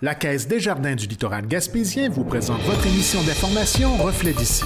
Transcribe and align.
La 0.00 0.14
Caisse 0.14 0.46
des 0.46 0.60
Jardins 0.60 0.94
du 0.94 1.08
littoral 1.08 1.48
gaspésien 1.48 2.08
vous 2.08 2.22
présente 2.22 2.60
votre 2.62 2.86
émission 2.86 3.20
d'information 3.24 3.96
Reflet 3.96 4.32
d'ici. 4.32 4.62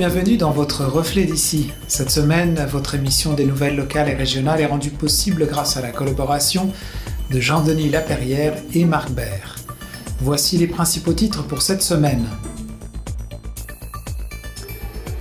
Bienvenue 0.00 0.38
dans 0.38 0.50
votre 0.50 0.86
Reflet 0.86 1.24
d'ici. 1.24 1.72
Cette 1.86 2.08
semaine, 2.08 2.66
votre 2.72 2.94
émission 2.94 3.34
des 3.34 3.44
nouvelles 3.44 3.76
locales 3.76 4.08
et 4.08 4.14
régionales 4.14 4.62
est 4.62 4.64
rendue 4.64 4.88
possible 4.88 5.46
grâce 5.46 5.76
à 5.76 5.82
la 5.82 5.90
collaboration 5.90 6.72
de 7.30 7.38
Jean-Denis 7.38 7.90
Laperrière 7.90 8.54
et 8.72 8.86
Marc 8.86 9.10
Bert. 9.10 9.56
Voici 10.22 10.56
les 10.56 10.68
principaux 10.68 11.12
titres 11.12 11.42
pour 11.42 11.60
cette 11.60 11.82
semaine. 11.82 12.24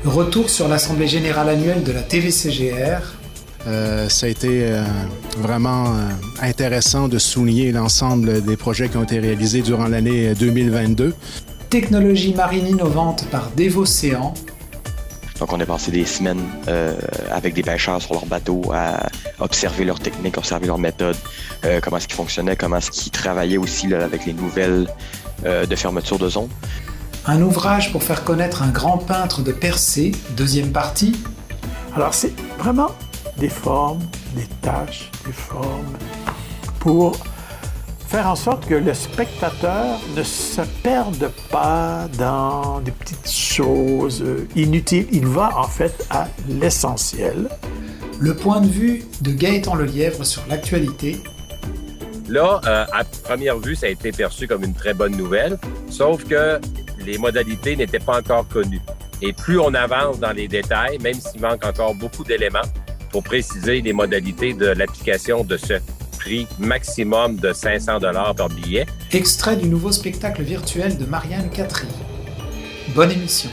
Retour 0.05 0.49
sur 0.49 0.69
l'Assemblée 0.69 1.07
générale 1.07 1.49
annuelle 1.49 1.83
de 1.83 1.91
la 1.91 2.02
TVCGR. 2.02 3.02
Euh, 3.67 4.07
ça 4.07 4.27
a 4.27 4.30
été 4.30 4.63
euh, 4.63 4.81
vraiment 5.39 5.88
euh, 5.88 6.07
intéressant 6.41 7.09
de 7.09 7.19
souligner 7.19 7.73
l'ensemble 7.73 8.41
des 8.41 8.55
projets 8.55 8.88
qui 8.88 8.95
ont 8.95 9.03
été 9.03 9.19
réalisés 9.19 9.61
durant 9.61 9.89
l'année 9.89 10.33
2022 10.35 11.16
technologie 11.69 12.33
marine 12.33 12.66
innovante 12.66 13.25
par 13.30 13.52
Devocéan. 13.55 14.33
Donc, 15.39 15.53
on 15.53 15.59
a 15.59 15.66
passé 15.66 15.91
des 15.91 16.05
semaines 16.05 16.43
euh, 16.67 16.95
avec 17.31 17.53
des 17.53 17.63
pêcheurs 17.63 18.02
sur 18.02 18.13
leur 18.13 18.25
bateau 18.25 18.61
à 18.73 19.07
observer 19.39 19.85
leur 19.85 19.99
technique, 19.99 20.38
observer 20.38 20.67
leur 20.67 20.77
méthode, 20.77 21.16
euh, 21.63 21.80
comment 21.81 21.97
est-ce 21.97 22.08
qu'ils 22.08 22.17
fonctionnaient, 22.17 22.58
comment 22.58 22.77
est-ce 22.77 22.91
qu'ils 22.91 23.11
travaillaient 23.11 23.58
aussi 23.58 23.88
là, 23.88 24.03
avec 24.03 24.25
les 24.25 24.33
nouvelles 24.33 24.88
euh, 25.45 25.66
de 25.66 25.75
fermeture 25.75 26.19
de 26.19 26.28
zone. 26.28 26.50
Un 27.25 27.41
ouvrage 27.41 27.91
pour 27.94 28.03
faire 28.03 28.25
connaître 28.25 28.63
un 28.63 28.69
grand 28.69 28.97
peintre 28.97 29.41
de 29.41 29.53
Percé, 29.53 30.11
deuxième 30.36 30.72
partie. 30.72 31.16
Alors, 31.95 32.13
c'est 32.13 32.33
vraiment 32.58 32.91
des 33.38 33.50
formes, 33.50 34.02
des 34.35 34.47
tâches, 34.61 35.09
des 35.25 35.31
formes 35.31 35.95
pour 36.80 37.17
faire 38.09 38.25
en 38.25 38.35
sorte 38.35 38.65
que 38.65 38.73
le 38.73 38.95
spectateur 38.95 39.99
ne 40.15 40.23
se 40.23 40.61
perde 40.81 41.31
pas 41.52 42.07
dans 42.17 42.79
des 42.79 42.89
petites 42.89 43.29
choses 43.29 44.25
inutiles. 44.55 45.05
Il 45.11 45.27
va 45.27 45.55
en 45.55 45.67
fait 45.67 46.07
à 46.09 46.27
l'essentiel. 46.47 47.47
Le 48.19 48.35
point 48.35 48.61
de 48.61 48.67
vue 48.67 49.03
de 49.21 49.31
Gaëtan 49.31 49.75
Lelièvre 49.75 50.25
sur 50.25 50.41
l'actualité. 50.49 51.17
Là, 52.27 52.59
euh, 52.66 52.85
à 52.91 53.03
première 53.23 53.59
vue, 53.59 53.75
ça 53.75 53.85
a 53.85 53.89
été 53.89 54.11
perçu 54.11 54.47
comme 54.47 54.63
une 54.63 54.73
très 54.73 54.95
bonne 54.95 55.16
nouvelle, 55.16 55.59
sauf 55.91 56.23
que 56.23 56.59
les 57.05 57.19
modalités 57.19 57.75
n'étaient 57.75 57.99
pas 57.99 58.17
encore 58.17 58.47
connues. 58.47 58.81
Et 59.21 59.33
plus 59.33 59.59
on 59.59 59.73
avance 59.75 60.19
dans 60.19 60.31
les 60.31 60.47
détails, 60.47 60.97
même 60.97 61.13
s'il 61.13 61.41
manque 61.41 61.63
encore 61.63 61.94
beaucoup 61.94 62.23
d'éléments 62.23 62.67
pour 63.11 63.21
préciser 63.21 63.81
les 63.81 63.94
modalités 63.94 64.53
de 64.53 64.66
l'application 64.66 65.44
de 65.44 65.57
ce 65.57 65.75
prix 66.30 66.47
maximum 66.59 67.38
de 67.38 67.52
500 67.52 67.97
dollars 67.97 68.35
par 68.35 68.49
billet. 68.49 68.85
Extrait 69.11 69.55
du 69.55 69.67
nouveau 69.67 69.91
spectacle 69.91 70.44
virtuel 70.44 70.95
de 70.95 71.05
Marianne 71.05 71.49
Catry. 71.49 71.88
Bonne 72.94 73.09
émission. 73.09 73.49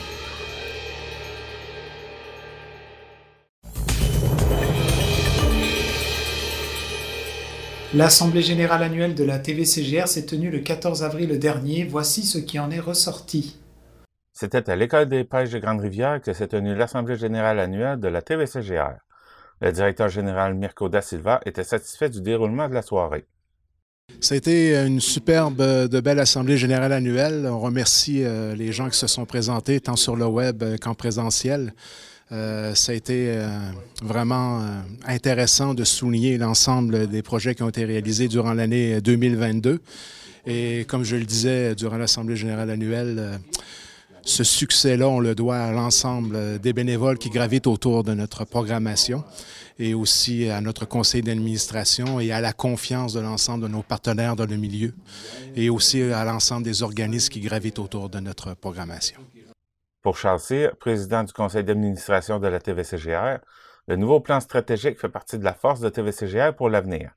L'Assemblée 7.94 8.42
générale 8.42 8.82
annuelle 8.82 9.14
de 9.14 9.24
la 9.24 9.38
TVCGR 9.38 10.06
s'est 10.06 10.26
tenue 10.26 10.50
le 10.50 10.58
14 10.58 11.02
avril 11.02 11.38
dernier. 11.38 11.84
Voici 11.84 12.24
ce 12.24 12.36
qui 12.36 12.58
en 12.58 12.70
est 12.70 12.78
ressorti. 12.78 13.56
C'était 14.34 14.68
à 14.68 14.76
l'École 14.76 15.08
des 15.08 15.24
pêches 15.24 15.48
de 15.48 15.58
Grande-Rivière 15.58 16.20
que 16.20 16.34
s'est 16.34 16.48
tenue 16.48 16.74
l'Assemblée 16.74 17.16
générale 17.16 17.58
annuelle 17.58 17.98
de 17.98 18.08
la 18.08 18.20
TVCGR. 18.20 19.05
Le 19.60 19.72
directeur 19.72 20.08
général 20.08 20.54
Mirko 20.54 20.88
Da 20.88 21.00
Silva 21.00 21.40
était 21.46 21.64
satisfait 21.64 22.10
du 22.10 22.20
déroulement 22.20 22.68
de 22.68 22.74
la 22.74 22.82
soirée. 22.82 23.24
Été 24.30 24.76
une 24.76 25.00
superbe, 25.00 25.62
de 25.88 26.00
belle 26.00 26.18
assemblée 26.18 26.56
générale 26.56 26.92
annuelle. 26.92 27.46
On 27.50 27.60
remercie 27.60 28.22
euh, 28.22 28.54
les 28.54 28.72
gens 28.72 28.88
qui 28.88 28.98
se 28.98 29.06
sont 29.06 29.24
présentés 29.24 29.80
tant 29.80 29.96
sur 29.96 30.16
le 30.16 30.26
web 30.26 30.62
euh, 30.62 30.76
qu'en 30.78 30.94
présentiel. 30.94 31.74
Euh, 32.32 32.74
ça 32.74 32.92
a 32.92 32.94
été 32.94 33.38
vraiment 34.02 34.62
intéressant 35.06 35.74
de 35.74 35.84
souligner 35.84 36.38
l'ensemble 36.38 37.06
des 37.06 37.22
projets 37.22 37.54
qui 37.54 37.62
ont 37.62 37.68
été 37.68 37.84
réalisés 37.84 38.26
durant 38.26 38.52
l'année 38.52 39.00
2022. 39.00 39.80
Et 40.46 40.84
comme 40.88 41.04
je 41.04 41.16
le 41.16 41.24
disais 41.24 41.76
durant 41.76 41.96
l'Assemblée 41.96 42.36
générale 42.36 42.70
annuelle, 42.70 43.38
ce 44.26 44.42
succès-là, 44.42 45.08
on 45.08 45.20
le 45.20 45.34
doit 45.36 45.56
à 45.56 45.70
l'ensemble 45.70 46.58
des 46.58 46.72
bénévoles 46.72 47.16
qui 47.16 47.30
gravitent 47.30 47.68
autour 47.68 48.02
de 48.02 48.12
notre 48.12 48.44
programmation 48.44 49.24
et 49.78 49.94
aussi 49.94 50.50
à 50.50 50.60
notre 50.60 50.84
conseil 50.84 51.22
d'administration 51.22 52.18
et 52.18 52.32
à 52.32 52.40
la 52.40 52.52
confiance 52.52 53.12
de 53.12 53.20
l'ensemble 53.20 53.62
de 53.62 53.68
nos 53.68 53.82
partenaires 53.82 54.34
dans 54.34 54.46
le 54.46 54.56
milieu 54.56 54.92
et 55.54 55.70
aussi 55.70 56.02
à 56.02 56.24
l'ensemble 56.24 56.64
des 56.64 56.82
organismes 56.82 57.32
qui 57.32 57.40
gravitent 57.40 57.78
autour 57.78 58.10
de 58.10 58.18
notre 58.18 58.54
programmation. 58.54 59.20
Pour 60.02 60.16
Charles 60.18 60.72
président 60.80 61.22
du 61.22 61.32
conseil 61.32 61.62
d'administration 61.62 62.40
de 62.40 62.48
la 62.48 62.58
TVCGR, 62.58 63.38
le 63.86 63.96
nouveau 63.96 64.18
plan 64.18 64.40
stratégique 64.40 64.98
fait 64.98 65.08
partie 65.08 65.38
de 65.38 65.44
la 65.44 65.54
force 65.54 65.80
de 65.80 65.88
TVCGR 65.88 66.54
pour 66.56 66.68
l'avenir. 66.68 67.12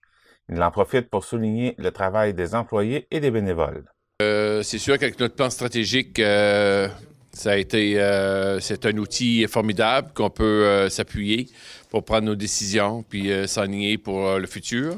Il 0.48 0.62
en 0.62 0.70
profite 0.70 1.10
pour 1.10 1.24
souligner 1.24 1.74
le 1.80 1.90
travail 1.90 2.36
des 2.36 2.54
employés 2.54 3.08
et 3.10 3.20
des 3.20 3.32
bénévoles. 3.32 3.86
Euh, 4.22 4.64
c'est 4.64 4.80
sûr 4.80 4.98
qu'avec 4.98 5.18
notre 5.18 5.36
plan 5.36 5.50
stratégique, 5.50 6.20
euh, 6.20 6.90
ça 7.32 7.52
a 7.52 7.56
été, 7.56 7.98
euh, 8.02 8.60
c'est 8.60 8.86
un 8.86 8.98
outil 8.98 9.48
formidable 9.48 10.12
qu'on 10.14 10.30
peut 10.30 10.90
s'appuyer 10.90 11.48
pour 11.90 12.04
prendre 12.04 12.26
nos 12.26 12.36
décisions 12.36 13.02
puis 13.04 13.32
s'enligner 13.48 13.98
pour 13.98 14.38
le 14.38 14.46
futur. 14.46 14.98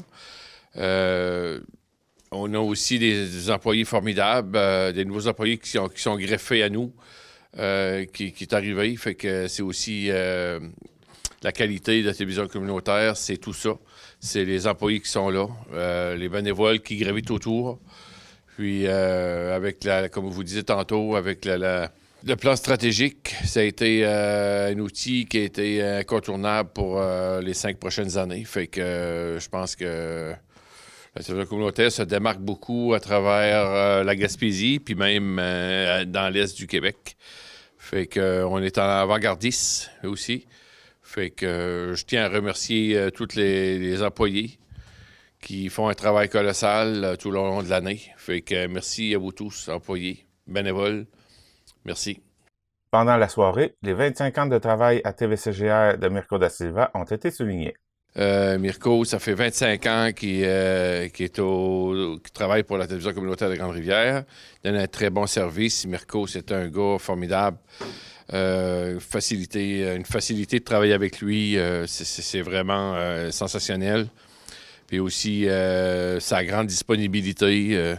on 0.76 2.54
a 2.54 2.58
aussi 2.58 2.98
des, 2.98 3.52
employés 3.52 3.86
formidables, 3.86 4.58
des 4.94 5.06
nouveaux 5.06 5.28
employés 5.28 5.60
qui 5.60 5.70
sont, 5.70 6.18
greffés 6.18 6.64
à 6.64 6.70
nous, 6.70 6.92
qui, 8.14 8.32
qui, 8.32 8.44
est 8.44 8.54
arrivé. 8.54 8.98
C'est 9.48 9.62
aussi 9.62 10.08
la 10.08 11.52
qualité 11.52 12.02
de 12.02 12.08
la 12.08 12.14
télévision 12.16 12.48
communautaire, 12.48 13.16
c'est 13.16 13.38
tout 13.38 13.54
ça. 13.54 13.78
C'est 14.20 14.46
les 14.46 14.66
employés 14.66 15.00
qui 15.00 15.10
sont 15.10 15.30
là, 15.30 15.48
les 16.16 16.28
bénévoles 16.28 16.80
qui 16.80 16.98
gravitent 16.98 17.30
autour. 17.30 17.80
Puis, 18.56 18.86
euh, 18.86 19.56
avec 19.56 19.84
la, 19.84 20.10
comme 20.10 20.30
vous 20.30 20.44
disiez 20.44 20.64
tantôt, 20.64 21.16
avec 21.16 21.46
le 21.46 22.36
plan 22.36 22.56
stratégique, 22.56 23.36
ça 23.46 23.62
a 23.62 23.64
été 23.64 24.02
euh, 24.06 24.72
un 24.72 24.80
outil 24.80 25.26
qui 25.26 25.40
a 25.40 25.44
été 25.44 25.82
incontournable 25.82 26.70
pour 26.74 27.00
euh, 27.00 27.42
les 27.42 27.54
cinq 27.54 27.78
prochaines 27.78 28.18
années. 28.18 28.44
Fait 28.44 28.68
que 28.68 29.38
je 29.40 29.50
pense 29.50 29.76
que 29.76 30.34
la 31.16 31.24
télévision 31.24 31.50
communautaire 31.50 31.92
se 31.92 32.04
démarque 32.04 32.40
beaucoup 32.40 32.94
à 32.94 33.00
travers 33.00 34.04
la 34.04 34.16
Gaspésie, 34.16 34.80
puis 34.80 34.96
même 34.96 35.38
dans 36.08 36.32
l'est 36.32 36.56
du 36.56 36.68
Québec. 36.68 37.18
Fait 37.78 38.08
qu'on 38.08 38.62
est 38.62 38.78
en 38.78 38.84
avant-gardiste 38.84 39.92
aussi. 40.04 40.46
Fait 41.02 41.30
que 41.30 41.94
je 41.96 42.06
tiens 42.06 42.26
à 42.26 42.30
remercier 42.30 43.10
tous 43.14 43.36
les 43.36 44.02
employés 44.04 44.61
qui 45.42 45.70
font 45.70 45.90
un 45.90 45.94
travail 45.94 46.30
colossal 46.30 47.04
euh, 47.04 47.16
tout 47.16 47.32
le 47.32 47.38
long 47.38 47.64
de 47.64 47.70
l'année. 47.70 48.00
Fait 48.16 48.42
que 48.42 48.68
merci 48.68 49.14
à 49.16 49.18
vous 49.18 49.32
tous, 49.32 49.70
employés, 49.70 50.26
bénévoles. 50.48 51.08
Merci. 51.84 52.22
Pendant 52.92 53.18
la 53.18 53.28
soirée, 53.28 53.76
les 53.82 53.94
25 53.94 54.38
ans 54.38 54.46
de 54.46 54.58
travail 54.60 55.02
à 55.04 55.14
TVCGR 55.14 55.98
de 55.98 56.10
Mirko 56.10 56.38
da 56.38 56.50
Silva 56.50 56.92
ont 56.94 57.06
été 57.06 57.32
soulignés. 57.32 57.74
Euh, 58.18 58.60
Mirko, 58.60 59.06
ça 59.06 59.20
fait 59.20 59.34
25 59.34 59.86
ans 59.88 60.10
qu'il 60.14 60.44
euh, 60.44 61.08
au, 61.40 62.20
travaille 62.34 62.64
pour 62.64 62.78
la 62.78 62.86
télévision 62.86 63.14
communautaire 63.14 63.50
de 63.50 63.56
Grande-Rivière. 63.56 64.26
Il 64.64 64.72
donne 64.72 64.82
un 64.82 64.88
très 64.88 65.10
bon 65.10 65.26
service. 65.26 65.88
Mirko, 65.88 66.28
c'est 66.28 66.52
un 66.52 66.68
gars 66.68 66.98
formidable. 67.00 67.58
facilité, 69.00 69.96
une 69.96 70.06
facilité 70.06 70.60
de 70.60 70.66
travailler 70.66 70.94
avec 70.94 71.22
lui, 71.22 71.58
c'est 71.88 72.42
vraiment 72.42 72.98
sensationnel 73.32 74.08
puis 74.92 75.00
aussi 75.00 75.48
euh, 75.48 76.20
sa 76.20 76.44
grande 76.44 76.68
disponibilité. 76.68 77.70
Euh, 77.78 77.96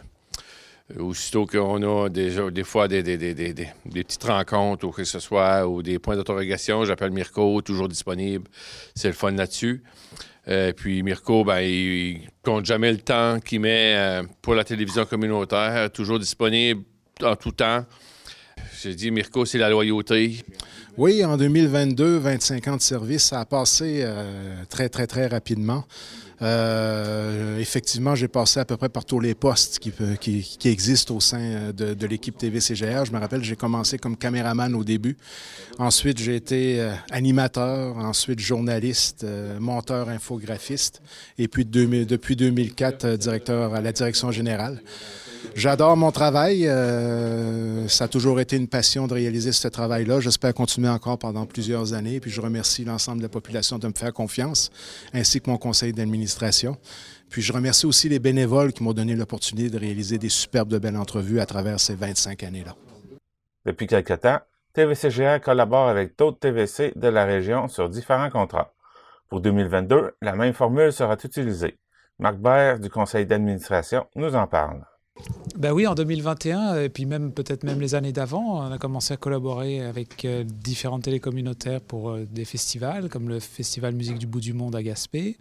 aussitôt 0.98 1.46
qu'on 1.46 1.82
a 1.82 2.10
déjà, 2.10 2.50
des 2.50 2.64
fois 2.64 2.86
des, 2.86 3.02
petites 3.02 4.24
rencontres 4.24 4.86
ou 4.86 4.90
que 4.90 5.04
ce 5.04 5.18
soit, 5.18 5.66
ou 5.66 5.82
des 5.82 5.98
points 5.98 6.16
d'interrogation, 6.16 6.84
j'appelle 6.84 7.10
Mirko, 7.10 7.62
toujours 7.62 7.88
disponible. 7.88 8.44
C'est 8.94 9.08
le 9.08 9.14
fun 9.14 9.30
là-dessus. 9.30 9.82
Euh, 10.48 10.74
puis 10.74 11.02
Mirko, 11.02 11.44
ben, 11.44 11.60
il, 11.60 12.28
compte 12.42 12.66
jamais 12.66 12.92
le 12.92 12.98
temps 12.98 13.40
qu'il 13.40 13.60
met 13.60 14.20
pour 14.42 14.54
la 14.54 14.62
télévision 14.62 15.06
communautaire, 15.06 15.90
toujours 15.90 16.18
disponible 16.18 16.82
en 17.22 17.36
tout 17.36 17.52
temps. 17.52 17.86
J'ai 18.82 18.94
dit, 18.94 19.10
Mirko, 19.10 19.46
c'est 19.46 19.56
la 19.56 19.70
loyauté. 19.70 20.44
Oui, 20.98 21.24
en 21.24 21.38
2022, 21.38 22.18
25 22.18 22.68
ans 22.68 22.76
de 22.76 22.82
service, 22.82 23.22
ça 23.28 23.40
a 23.40 23.46
passé 23.46 24.06
très, 24.68 24.90
très, 24.90 25.06
très 25.06 25.26
rapidement. 25.26 25.86
Euh, 26.42 27.58
effectivement, 27.58 28.14
j'ai 28.14 28.28
passé 28.28 28.58
à 28.60 28.64
peu 28.64 28.76
près 28.76 28.88
par 28.88 29.04
tous 29.04 29.20
les 29.20 29.34
postes 29.34 29.78
qui, 29.78 30.68
existent 30.68 31.16
au 31.16 31.20
sein 31.20 31.72
de, 31.72 31.94
de 31.94 32.06
l'équipe 32.06 32.36
TV-CGR. 32.36 33.04
Je 33.04 33.12
me 33.12 33.18
rappelle, 33.18 33.44
j'ai 33.44 33.56
commencé 33.56 33.98
comme 33.98 34.16
caméraman 34.16 34.74
au 34.74 34.84
début. 34.84 35.16
Ensuite, 35.78 36.18
j'ai 36.18 36.36
été 36.36 36.80
euh, 36.80 36.92
animateur, 37.10 37.96
ensuite 37.96 38.40
journaliste, 38.40 39.24
euh, 39.24 39.58
monteur, 39.60 40.08
infographiste, 40.08 41.02
et 41.38 41.48
puis 41.48 41.64
de, 41.64 42.04
depuis 42.04 42.36
2004, 42.36 43.04
euh, 43.04 43.16
directeur 43.16 43.74
à 43.74 43.80
la 43.80 43.92
direction 43.92 44.30
générale. 44.32 44.82
J'adore 45.54 45.96
mon 45.96 46.10
travail. 46.10 46.66
Euh, 46.66 47.88
ça 47.88 48.04
a 48.04 48.08
toujours 48.08 48.40
été 48.40 48.56
une 48.56 48.68
passion 48.68 49.06
de 49.06 49.14
réaliser 49.14 49.52
ce 49.52 49.68
travail-là. 49.68 50.20
J'espère 50.20 50.54
continuer 50.54 50.88
encore 50.88 51.18
pendant 51.18 51.46
plusieurs 51.46 51.92
années. 51.92 52.20
Puis 52.20 52.30
je 52.30 52.40
remercie 52.40 52.84
l'ensemble 52.84 53.18
de 53.18 53.24
la 53.24 53.28
population 53.28 53.78
de 53.78 53.86
me 53.88 53.92
faire 53.92 54.12
confiance, 54.12 54.70
ainsi 55.12 55.40
que 55.40 55.50
mon 55.50 55.58
conseil 55.58 55.92
d'administration. 55.92 56.76
Puis 57.28 57.42
je 57.42 57.52
remercie 57.52 57.86
aussi 57.86 58.08
les 58.08 58.18
bénévoles 58.18 58.72
qui 58.72 58.82
m'ont 58.82 58.92
donné 58.92 59.14
l'opportunité 59.14 59.70
de 59.70 59.78
réaliser 59.78 60.18
des 60.18 60.28
superbes 60.28 60.68
de 60.68 60.78
belles 60.78 60.96
entrevues 60.96 61.40
à 61.40 61.46
travers 61.46 61.80
ces 61.80 61.94
25 61.94 62.42
années-là. 62.42 62.76
Depuis 63.64 63.86
quelque 63.86 64.14
temps, 64.14 64.40
TVCGR 64.74 65.40
collabore 65.40 65.88
avec 65.88 66.18
d'autres 66.18 66.38
TVC 66.38 66.92
de 66.96 67.08
la 67.08 67.24
région 67.24 67.68
sur 67.68 67.88
différents 67.88 68.30
contrats. 68.30 68.72
Pour 69.28 69.40
2022, 69.40 70.12
la 70.20 70.34
même 70.34 70.52
formule 70.52 70.92
sera 70.92 71.16
utilisée. 71.22 71.78
Marc 72.18 72.36
Baird 72.36 72.80
du 72.80 72.90
conseil 72.90 73.26
d'administration 73.26 74.06
nous 74.14 74.34
en 74.34 74.46
parle. 74.46 74.84
Ben 75.56 75.72
oui, 75.72 75.86
en 75.86 75.94
2021, 75.94 76.80
et 76.80 76.88
puis 76.88 77.04
même 77.04 77.32
peut-être 77.32 77.62
même 77.62 77.80
les 77.80 77.94
années 77.94 78.12
d'avant, 78.12 78.66
on 78.66 78.72
a 78.72 78.78
commencé 78.78 79.12
à 79.12 79.16
collaborer 79.16 79.80
avec 79.80 80.24
euh, 80.24 80.44
différentes 80.44 81.02
télécommunautaires 81.02 81.82
pour 81.82 82.10
euh, 82.10 82.26
des 82.28 82.44
festivals, 82.44 83.08
comme 83.08 83.28
le 83.28 83.38
Festival 83.38 83.94
Musique 83.94 84.18
du 84.18 84.26
Bout 84.26 84.40
du 84.40 84.54
Monde 84.54 84.74
à 84.74 84.82
Gaspé. 84.82 85.36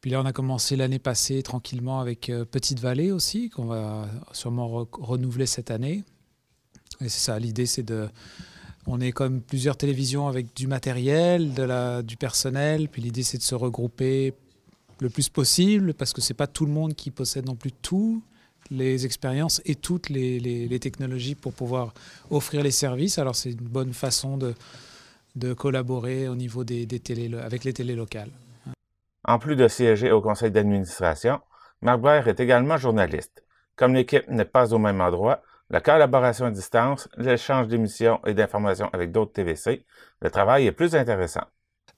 Puis 0.00 0.10
là, 0.10 0.20
on 0.22 0.24
a 0.24 0.32
commencé 0.32 0.76
l'année 0.76 0.98
passée 0.98 1.42
tranquillement 1.42 2.00
avec 2.00 2.30
euh, 2.30 2.44
Petite 2.44 2.80
Vallée 2.80 3.12
aussi, 3.12 3.50
qu'on 3.50 3.66
va 3.66 4.08
sûrement 4.32 4.66
re 4.66 4.88
renouveler 4.92 5.46
cette 5.46 5.70
année. 5.70 6.02
Et 7.00 7.08
c'est 7.08 7.20
ça, 7.20 7.38
l'idée, 7.38 7.66
c'est 7.66 7.82
de... 7.82 8.08
On 8.86 9.00
est 9.00 9.12
comme 9.12 9.40
plusieurs 9.42 9.76
télévisions 9.76 10.26
avec 10.26 10.56
du 10.56 10.66
matériel, 10.66 11.52
du 12.04 12.16
personnel, 12.16 12.88
puis 12.88 13.02
l'idée, 13.02 13.22
c'est 13.22 13.38
de 13.38 13.42
se 13.42 13.54
regrouper 13.54 14.34
le 14.98 15.10
plus 15.10 15.28
possible, 15.28 15.94
parce 15.94 16.12
que 16.12 16.20
c'est 16.20 16.34
pas 16.34 16.48
tout 16.48 16.66
le 16.66 16.72
monde 16.72 16.94
qui 16.94 17.12
possède 17.12 17.46
non 17.46 17.54
plus 17.54 17.70
tout 17.70 18.22
les 18.72 19.06
expériences 19.06 19.60
et 19.64 19.74
toutes 19.74 20.08
les, 20.08 20.40
les, 20.40 20.66
les, 20.66 20.80
technologies 20.80 21.34
pour 21.34 21.52
pouvoir 21.52 21.94
offrir 22.30 22.62
les 22.62 22.70
services. 22.70 23.18
Alors 23.18 23.36
c'est 23.36 23.50
une 23.50 23.68
bonne 23.68 23.92
façon 23.92 24.36
de, 24.36 24.54
de 25.36 25.52
collaborer 25.52 26.28
au 26.28 26.34
niveau 26.34 26.64
des, 26.64 26.86
des 26.86 27.00
télé, 27.00 27.30
avec 27.38 27.64
les 27.64 27.72
télés 27.72 27.94
locales. 27.94 28.30
En 29.24 29.38
plus 29.38 29.56
de 29.56 29.68
siéger 29.68 30.10
au 30.10 30.20
conseil 30.20 30.50
d'administration, 30.50 31.40
Marc 31.80 32.00
Blair 32.00 32.28
est 32.28 32.40
également 32.40 32.76
journaliste. 32.76 33.44
Comme 33.76 33.94
l'équipe 33.94 34.28
n'est 34.28 34.44
pas 34.44 34.72
au 34.74 34.78
même 34.78 35.00
endroit, 35.00 35.42
la 35.70 35.80
collaboration 35.80 36.46
à 36.46 36.50
distance, 36.50 37.08
l'échange 37.16 37.68
d'émissions 37.68 38.20
et 38.26 38.34
d'informations 38.34 38.90
avec 38.92 39.10
d'autres 39.10 39.32
TVC, 39.32 39.84
le 40.20 40.30
travail 40.30 40.66
est 40.66 40.72
plus 40.72 40.94
intéressant. 40.94 41.44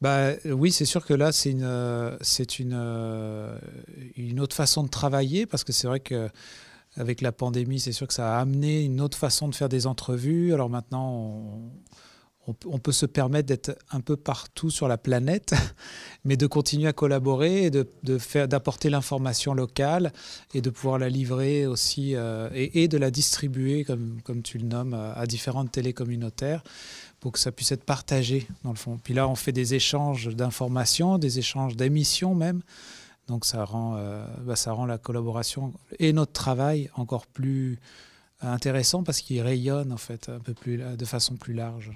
Bah, 0.01 0.33
oui, 0.45 0.71
c'est 0.71 0.85
sûr 0.85 1.05
que 1.05 1.15
là, 1.15 1.33
c'est 1.33 1.51
une, 1.51 2.19
c'est 2.21 2.59
une, 2.59 3.59
une 4.17 4.41
autre 4.41 4.55
façon 4.55 4.85
de 4.85 4.89
travailler 4.89 5.47
parce 5.47 5.65
que 5.65 5.73
c'est 5.73 5.87
vrai 5.87 6.01
que 6.01 6.29
avec 6.97 7.21
la 7.21 7.33
pandémie, 7.33 7.81
c'est 7.81 7.93
sûr 7.93 8.07
que 8.07 8.15
ça 8.15 8.37
a 8.37 8.41
amené 8.41 8.83
une 8.83 9.01
autre 9.01 9.19
façon 9.19 9.49
de 9.49 9.55
faire 9.55 9.69
des 9.69 9.87
entrevues. 9.87 10.55
Alors 10.55 10.71
maintenant, 10.71 11.73
on, 12.67 12.79
peut 12.79 12.93
se 12.93 13.07
permettre 13.07 13.49
d'être 13.49 13.77
un 13.91 14.01
peu 14.01 14.17
partout 14.17 14.71
sur 14.71 14.87
la 14.87 14.99
planète, 14.99 15.55
mais 16.25 16.37
de 16.37 16.47
continuer 16.47 16.87
à 16.89 16.93
collaborer 16.93 17.65
et 17.65 17.71
de, 17.71 17.87
faire, 18.19 18.49
d'apporter 18.49 18.91
l'information 18.91 19.55
locale 19.55 20.13
et 20.53 20.61
de 20.61 20.71
pouvoir 20.71 20.99
la 20.99 21.09
livrer 21.09 21.67
aussi 21.67 22.15
euh, 22.15 22.49
et, 22.53 22.87
de 22.87 22.99
la 22.99 23.11
distribuer, 23.11 23.85
comme, 23.85 24.21
comme 24.23 24.43
tu 24.43 24.59
le 24.59 24.67
nommes, 24.67 24.95
à 24.95 25.27
différentes 25.27 25.73
télés 25.73 25.95
communautaires 25.95 26.63
pour 27.25 27.33
que 27.33 27.39
ça 27.39 27.51
puisse 27.51 27.73
être 27.73 27.85
partagé 27.85 28.47
dans 28.65 28.71
le 28.71 28.77
fond. 28.77 28.99
Puis 29.03 29.15
là, 29.15 29.27
on 29.27 29.35
fait 29.35 29.53
des 29.53 29.73
échanges 29.73 30.29
d'informations, 30.29 31.17
des 31.17 31.39
échanges 31.39 31.75
d'émissions 31.75 32.35
même. 32.35 32.61
Donc 33.29 33.45
ça 33.45 33.65
rend, 33.65 33.97
euh, 33.97 34.25
bah, 34.41 34.57
ça 34.57 34.73
rend 34.73 34.87
la 34.87 34.99
collaboration 34.99 35.73
et 35.99 36.13
notre 36.13 36.33
travail 36.33 36.91
encore 36.95 37.27
plus 37.27 37.79
intéressant 38.43 39.03
parce 39.03 39.21
qu'il 39.21 39.41
rayonne 39.41 39.93
en 39.93 39.97
fait 39.97 40.29
un 40.29 40.41
peu 40.41 40.55
plus, 40.55 40.79
de 40.79 41.05
façon 41.05 41.37
plus 41.37 41.55
large. 41.55 41.93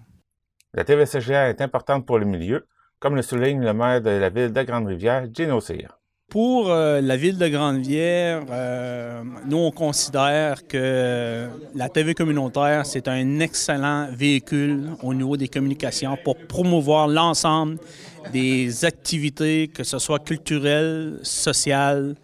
La 0.75 0.84
TVCGA 0.84 1.48
est 1.48 1.60
importante 1.60 2.06
pour 2.06 2.19
le 2.19 2.26
milieu, 2.26 2.66
comme 2.98 3.16
le 3.16 3.22
souligne 3.22 3.62
le 3.62 3.72
maire 3.72 4.00
de 4.00 4.10
la 4.10 4.28
ville 4.28 4.52
de 4.52 4.62
Grande-Rivière, 4.62 5.26
Gino 5.32 5.60
Cyr. 5.60 5.98
Pour 6.28 6.70
euh, 6.70 7.00
la 7.00 7.16
ville 7.16 7.38
de 7.38 7.48
Grande-Rivière, 7.48 8.44
euh, 8.50 9.22
nous, 9.46 9.56
on 9.56 9.70
considère 9.70 10.66
que 10.66 11.48
la 11.75 11.88
TV 11.88 12.12
communautaire, 12.12 12.84
c'est 12.84 13.08
un 13.08 13.40
excellent 13.40 14.08
véhicule 14.12 14.90
au 15.02 15.14
niveau 15.14 15.38
des 15.38 15.48
communications 15.48 16.19
pour 16.22 16.36
promouvoir 16.36 17.08
l'ensemble 17.08 17.78
des 18.32 18.84
activités, 18.84 19.68
que 19.68 19.84
ce 19.84 19.98
soit 19.98 20.18
culturelles, 20.18 21.18
sociales, 21.22 22.14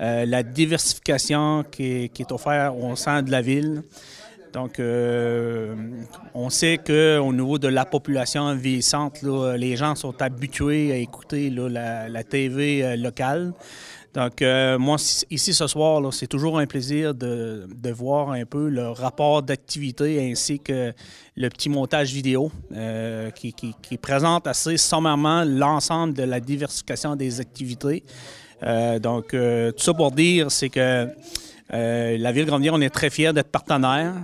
euh, 0.00 0.24
la 0.24 0.42
diversification 0.42 1.64
qui 1.70 2.10
est, 2.16 2.32
offerte 2.32 2.74
au 2.80 2.96
sein 2.96 3.22
de 3.22 3.30
la 3.30 3.42
ville. 3.42 3.82
Donc, 4.52 4.80
euh, 4.80 5.74
on 6.34 6.50
sait 6.50 6.78
qu'au 6.84 7.32
niveau 7.32 7.58
de 7.58 7.68
la 7.68 7.84
population 7.84 8.52
vieillissante, 8.54 9.22
les 9.56 9.76
gens 9.76 9.94
sont 9.94 10.20
habitués 10.20 10.92
à 10.92 10.96
écouter 10.96 11.50
la, 11.50 12.08
la, 12.08 12.24
TV 12.24 12.82
euh, 12.82 12.96
locale. 12.96 13.52
Donc, 14.14 14.42
euh, 14.42 14.76
moi, 14.76 14.96
ici 15.30 15.54
ce 15.54 15.66
soir, 15.68 16.12
c'est 16.12 16.26
toujours 16.26 16.58
un 16.58 16.66
plaisir 16.66 17.14
de, 17.14 17.66
voir 17.92 18.30
un 18.30 18.44
peu 18.44 18.68
le 18.68 18.90
rapport 18.90 19.42
d'activité 19.42 20.30
ainsi 20.30 20.58
que 20.58 20.92
le 21.36 21.48
petit 21.48 21.68
montage 21.68 22.12
vidéo 22.12 22.50
euh, 22.74 23.30
qui, 23.30 23.98
présente 23.98 24.46
assez 24.46 24.76
sommairement 24.76 25.44
l'ensemble 25.44 26.14
de 26.14 26.24
la 26.24 26.40
diversification 26.40 27.14
des 27.14 27.40
activités. 27.40 28.02
Euh, 28.62 28.98
donc, 28.98 29.28
tout 29.28 29.84
ça 29.84 29.94
pour 29.94 30.10
dire, 30.10 30.50
c'est 30.50 30.70
que 30.70 31.08
la 31.70 32.32
Ville 32.32 32.46
Grandière, 32.46 32.74
on 32.74 32.80
est 32.80 32.90
très 32.90 33.10
fiers 33.10 33.32
d'être 33.32 33.50
partenaire. 33.50 34.14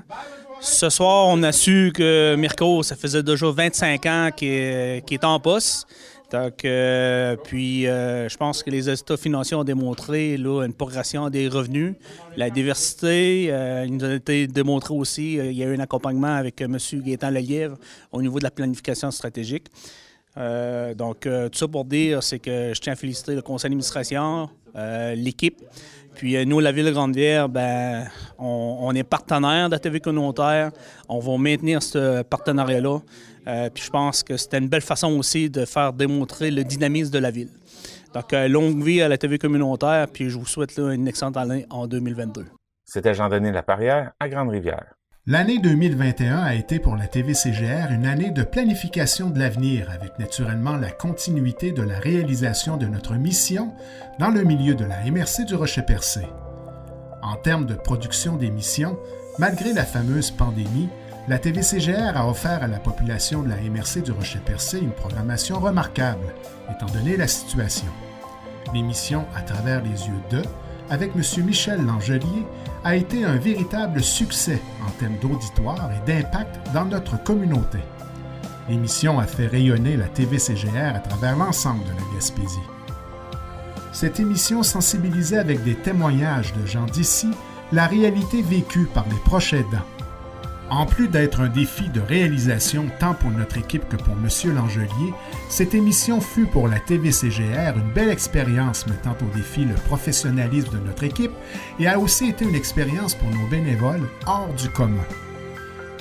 Ce 0.61 0.89
soir, 0.89 1.27
on 1.29 1.43
a 1.43 1.53
su 1.53 1.93
que 1.95 2.35
Mirko, 2.37 2.83
ça 2.83 2.97
faisait 2.97 3.23
déjà 3.23 3.51
25 3.51 4.07
ans 4.07 4.31
qu'il 4.35 4.49
est, 4.49 5.07
qu 5.07 5.15
est, 5.15 5.25
en 5.25 5.39
poste. 5.39 5.87
Donc, 6.33 6.65
euh, 6.65 7.37
puis, 7.37 7.87
euh, 7.87 8.29
je 8.29 8.37
pense 8.37 8.63
que 8.63 8.71
les 8.71 8.91
états 8.91 9.17
financiers 9.17 9.57
ont 9.57 9.65
démontré 9.65 10.37
là, 10.37 10.65
une 10.65 10.73
progression 10.73 11.31
des 11.31 11.47
revenus. 11.47 11.95
La 12.37 12.51
diversité, 12.51 13.49
euh, 13.51 13.85
il 13.87 13.97
nous 13.97 14.05
a 14.05 14.15
été 14.15 14.49
démontré 14.49 14.93
aussi, 14.93 15.35
il 15.35 15.53
y 15.53 15.63
a 15.63 15.67
eu 15.67 15.77
un 15.77 15.81
accompagnement 15.81 16.35
avec 16.35 16.61
M. 16.61 16.77
Gaétan 16.95 17.31
Lelièvre 17.31 17.77
au 18.11 18.21
niveau 18.23 18.39
de 18.39 18.45
la 18.45 18.51
planification 18.51 19.11
stratégique. 19.11 19.69
donc, 20.97 21.21
tout 21.21 21.59
ça 21.59 21.69
pour 21.69 21.85
dire, 21.85 22.23
c'est 22.23 22.41
que 22.41 22.73
je 22.75 22.81
tiens 22.81 22.93
à 22.93 22.97
féliciter 22.97 23.35
le 23.35 23.43
conseil 23.43 23.71
d'administration, 23.71 24.51
l'équipe, 25.15 25.63
puis 26.15 26.45
nous, 26.47 26.61
la 26.61 26.73
Ville 26.73 26.87
de 26.87 26.91
Grande-Bière, 26.91 27.49
ben, 27.49 28.07
on, 28.39 28.79
on, 28.81 28.93
est 28.93 29.03
partenaire 29.03 29.69
de 29.69 29.75
la 29.75 29.79
TV 29.79 30.01
communautaire. 30.01 30.73
On 31.11 31.19
va 31.19 31.37
maintenir 31.37 31.83
ce 31.83 32.23
partenariat-là. 32.23 33.01
Euh, 33.47 33.71
puis 33.71 33.85
je 33.85 33.91
pense 33.91 34.23
que 34.23 34.37
c'était 34.37 34.59
une 34.59 34.69
belle 34.69 34.83
façon 34.83 35.17
aussi 35.17 35.51
de 35.51 35.65
faire 35.65 35.93
démontrer 35.93 36.51
le 36.51 36.65
dynamisme 36.65 37.13
de 37.13 37.19
la 37.19 37.31
ville. 37.31 37.51
Donc, 38.15 38.33
euh, 38.33 38.49
longue 38.49 38.83
vie 38.83 39.03
à 39.03 39.09
la 39.09 39.19
TV 39.19 39.39
communautaire, 39.39 40.07
puis 40.13 40.31
je 40.31 40.39
vous 40.39 40.47
souhaite 40.47 40.77
là, 40.77 40.93
une 40.93 41.07
excellente 41.07 41.37
année 41.37 41.67
en 41.71 41.87
2022. 41.87 42.47
C'était 42.85 43.15
Jean-Denis 43.15 43.53
Laparrière 43.53 44.13
à 44.21 44.29
Grande-Rivière. 44.29 44.95
L'année 45.29 45.59
2021 45.59 46.39
a 46.39 46.55
été 46.55 46.79
pour 46.79 46.95
la 46.95 47.09
TV-CGR 47.09 47.91
une 47.91 48.07
année 48.07 48.31
de 48.31 48.45
planification 48.45 49.29
de 49.29 49.41
l'avenir, 49.41 49.91
avec 49.91 50.21
naturellement 50.21 50.77
la 50.77 50.93
continuité 50.93 51.73
de 51.73 51.83
la 51.83 51.99
réalisation 51.99 52.77
de 52.77 52.87
notre 52.87 53.15
mission 53.15 53.73
dans 54.21 54.31
le 54.31 54.45
milieu 54.45 54.77
de 54.77 54.85
la 54.85 55.03
MRC 55.11 55.45
du 55.45 55.57
Rocher-Percé. 55.57 56.29
En 57.23 57.35
termes 57.35 57.67
de 57.67 57.75
production 57.75 58.37
d'émissions, 58.37 58.97
malgré 59.41 59.73
la 59.73 59.85
fameuse 59.85 60.31
pandémie, 60.31 60.89
la 61.29 61.39
TV-CGR 61.39 62.17
a 62.17 62.29
offert 62.29 62.63
à 62.63 62.69
la 62.69 62.79
population 62.79 63.43
de 63.43 63.49
la 63.49 63.57
MRC 63.57 64.03
du 64.03 64.13
Rocher-Percé 64.13 64.79
une 64.79 64.93
programmation 64.93 65.59
remarquable, 65.59 66.33
étant 66.71 66.87
donné 66.87 67.17
la 67.17 67.27
situation. 67.27 67.89
L'émission 68.73 69.25
À 69.35 69.43
travers 69.43 69.83
les 69.83 70.07
yeux 70.07 70.23
de 70.31 70.43
avec 70.89 71.11
M. 71.17 71.45
Michel 71.45 71.85
Langelier 71.85 72.47
a 72.85 72.95
été 72.95 73.25
un 73.25 73.37
véritable 73.37 74.05
succès 74.05 74.61
en 74.87 74.91
termes 75.01 75.19
d'auditoire 75.21 75.91
et 75.91 76.07
d'impact 76.07 76.73
dans 76.73 76.85
notre 76.85 77.21
communauté. 77.25 77.79
L'émission 78.69 79.19
a 79.19 79.27
fait 79.27 79.49
rayonner 79.49 79.97
la 79.97 80.07
TV-CGR 80.07 80.95
à 80.95 81.01
travers 81.01 81.37
l'ensemble 81.37 81.83
de 81.85 81.91
la 81.91 82.15
Gaspésie. 82.15 82.59
Cette 83.93 84.21
émission 84.21 84.63
sensibilisait 84.63 85.39
avec 85.39 85.65
des 85.65 85.75
témoignages 85.75 86.53
de 86.53 86.67
gens 86.67 86.87
d'ici 86.87 87.31
la 87.73 87.87
réalité 87.89 88.43
vécue 88.43 88.87
par 88.95 89.07
les 89.09 89.19
proches 89.25 89.55
aidants. 89.55 89.96
En 90.69 90.85
plus 90.85 91.07
d'être 91.07 91.41
un 91.41 91.49
défi 91.49 91.89
de 91.91 92.01
réalisation 92.01 92.87
tant 92.99 93.15
pour 93.15 93.31
notre 93.31 93.57
équipe 93.57 93.89
que 93.89 93.97
pour 93.97 94.15
M. 94.15 94.55
Langelier, 94.55 95.15
cette 95.49 95.75
émission 95.75 96.21
fut 96.21 96.47
pour 96.47 96.67
la 96.67 96.81
TVCGR 96.81 97.77
une 97.77 97.93
belle 97.95 98.09
expérience 98.09 98.87
mettant 98.89 99.17
au 99.23 99.37
défi 99.37 99.65
le 99.65 99.75
professionnalisme 99.75 100.73
de 100.73 100.85
notre 100.85 101.05
équipe 101.05 101.31
et 101.79 101.87
a 101.87 102.01
aussi 102.01 102.31
été 102.31 102.45
une 102.45 102.57
expérience 102.57 103.15
pour 103.15 103.31
nos 103.31 103.47
bénévoles 103.49 104.09
hors 104.27 104.53
du 104.55 104.69
commun. 104.71 105.05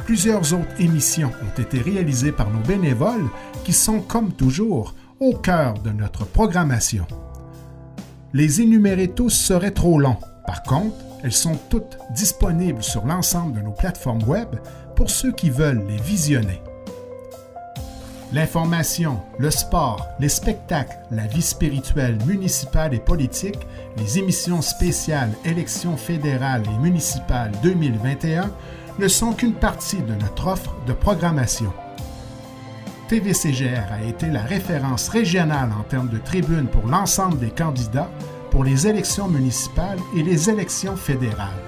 Plusieurs 0.05 0.53
autres 0.53 0.79
émissions 0.79 1.31
ont 1.43 1.62
été 1.62 1.79
réalisées 1.79 2.31
par 2.31 2.50
nos 2.50 2.60
bénévoles 2.60 3.29
qui 3.63 3.74
sont, 3.74 4.01
comme 4.01 4.34
toujours, 4.34 4.95
au 5.19 5.36
cœur 5.36 5.75
de 5.75 5.91
notre 5.91 6.25
programmation. 6.25 7.05
Les 8.34 8.62
énumérer 8.62 9.10
tous 9.10 9.29
serait 9.29 9.72
trop 9.72 10.00
long. 10.00 10.17
Par 10.45 10.63
contre, 10.63 10.95
elles 11.25 11.34
sont 11.34 11.58
toutes 11.70 11.98
disponibles 12.12 12.84
sur 12.84 13.03
l'ensemble 13.03 13.53
de 13.53 13.62
nos 13.62 13.72
plateformes 13.72 14.24
web 14.27 14.48
pour 14.96 15.10
ceux 15.10 15.32
qui 15.32 15.50
veulent 15.50 15.84
les 15.88 15.98
visionner. 15.98 16.62
L'information, 18.32 19.22
le 19.39 19.50
sport, 19.50 20.08
les 20.20 20.29
spectacles, 20.29 21.00
la 21.10 21.25
vie 21.25 21.41
spirituelle, 21.41 22.20
municipale 22.27 22.94
et 22.94 23.00
politique, 23.00 23.58
les 23.98 24.20
émissions 24.20 24.62
spéciales 24.62 25.32
élections 25.46 25.98
fédérales 25.98 26.63
et 26.67 26.79
municipales 26.79 27.51
2021 27.63 28.51
ne 29.00 29.08
sont 29.08 29.34
qu'une 29.34 29.55
partie 29.55 30.03
de 30.03 30.13
notre 30.13 30.46
offre 30.46 30.75
de 30.86 30.94
programmation. 30.94 31.74
TVCGR 33.08 33.91
a 33.91 34.03
été 34.03 34.27
la 34.27 34.44
référence 34.44 35.10
régionale 35.10 35.72
en 35.72 35.84
termes 35.84 36.10
de 36.10 36.20
tribunes 36.20 36.67
pour 36.67 36.88
l'ensemble 36.88 37.39
des 37.39 37.51
candidats 37.51 38.12
pour 38.56 38.64
les 38.64 38.88
élections 38.88 39.28
municipales 39.28 40.00
et 40.16 40.24
les 40.24 40.50
élections 40.50 40.96
fédérales. 40.96 41.62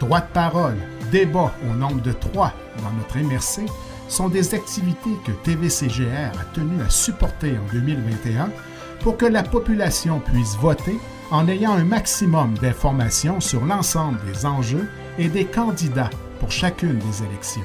Droit 0.00 0.18
de 0.18 0.32
parole, 0.34 0.76
débat 1.12 1.54
au 1.70 1.74
nombre 1.76 2.02
de 2.02 2.10
trois 2.10 2.52
dans 2.82 2.90
notre 2.90 3.18
MRC 3.18 3.70
sont 4.08 4.28
des 4.28 4.52
activités 4.52 5.16
que 5.24 5.30
TVCGR 5.30 6.36
a 6.40 6.44
tenu 6.54 6.82
à 6.82 6.90
supporter 6.90 7.52
en 7.52 7.72
2021 7.72 8.50
pour 8.98 9.16
que 9.16 9.26
la 9.26 9.44
population 9.44 10.18
puisse 10.18 10.56
voter 10.56 10.98
en 11.30 11.46
ayant 11.46 11.74
un 11.74 11.84
maximum 11.84 12.58
d'informations 12.58 13.38
sur 13.38 13.64
l'ensemble 13.64 14.18
des 14.26 14.44
enjeux 14.44 14.88
et 15.20 15.28
des 15.28 15.44
candidats 15.44 16.10
pour 16.40 16.50
chacune 16.50 16.98
des 16.98 17.22
élections. 17.24 17.62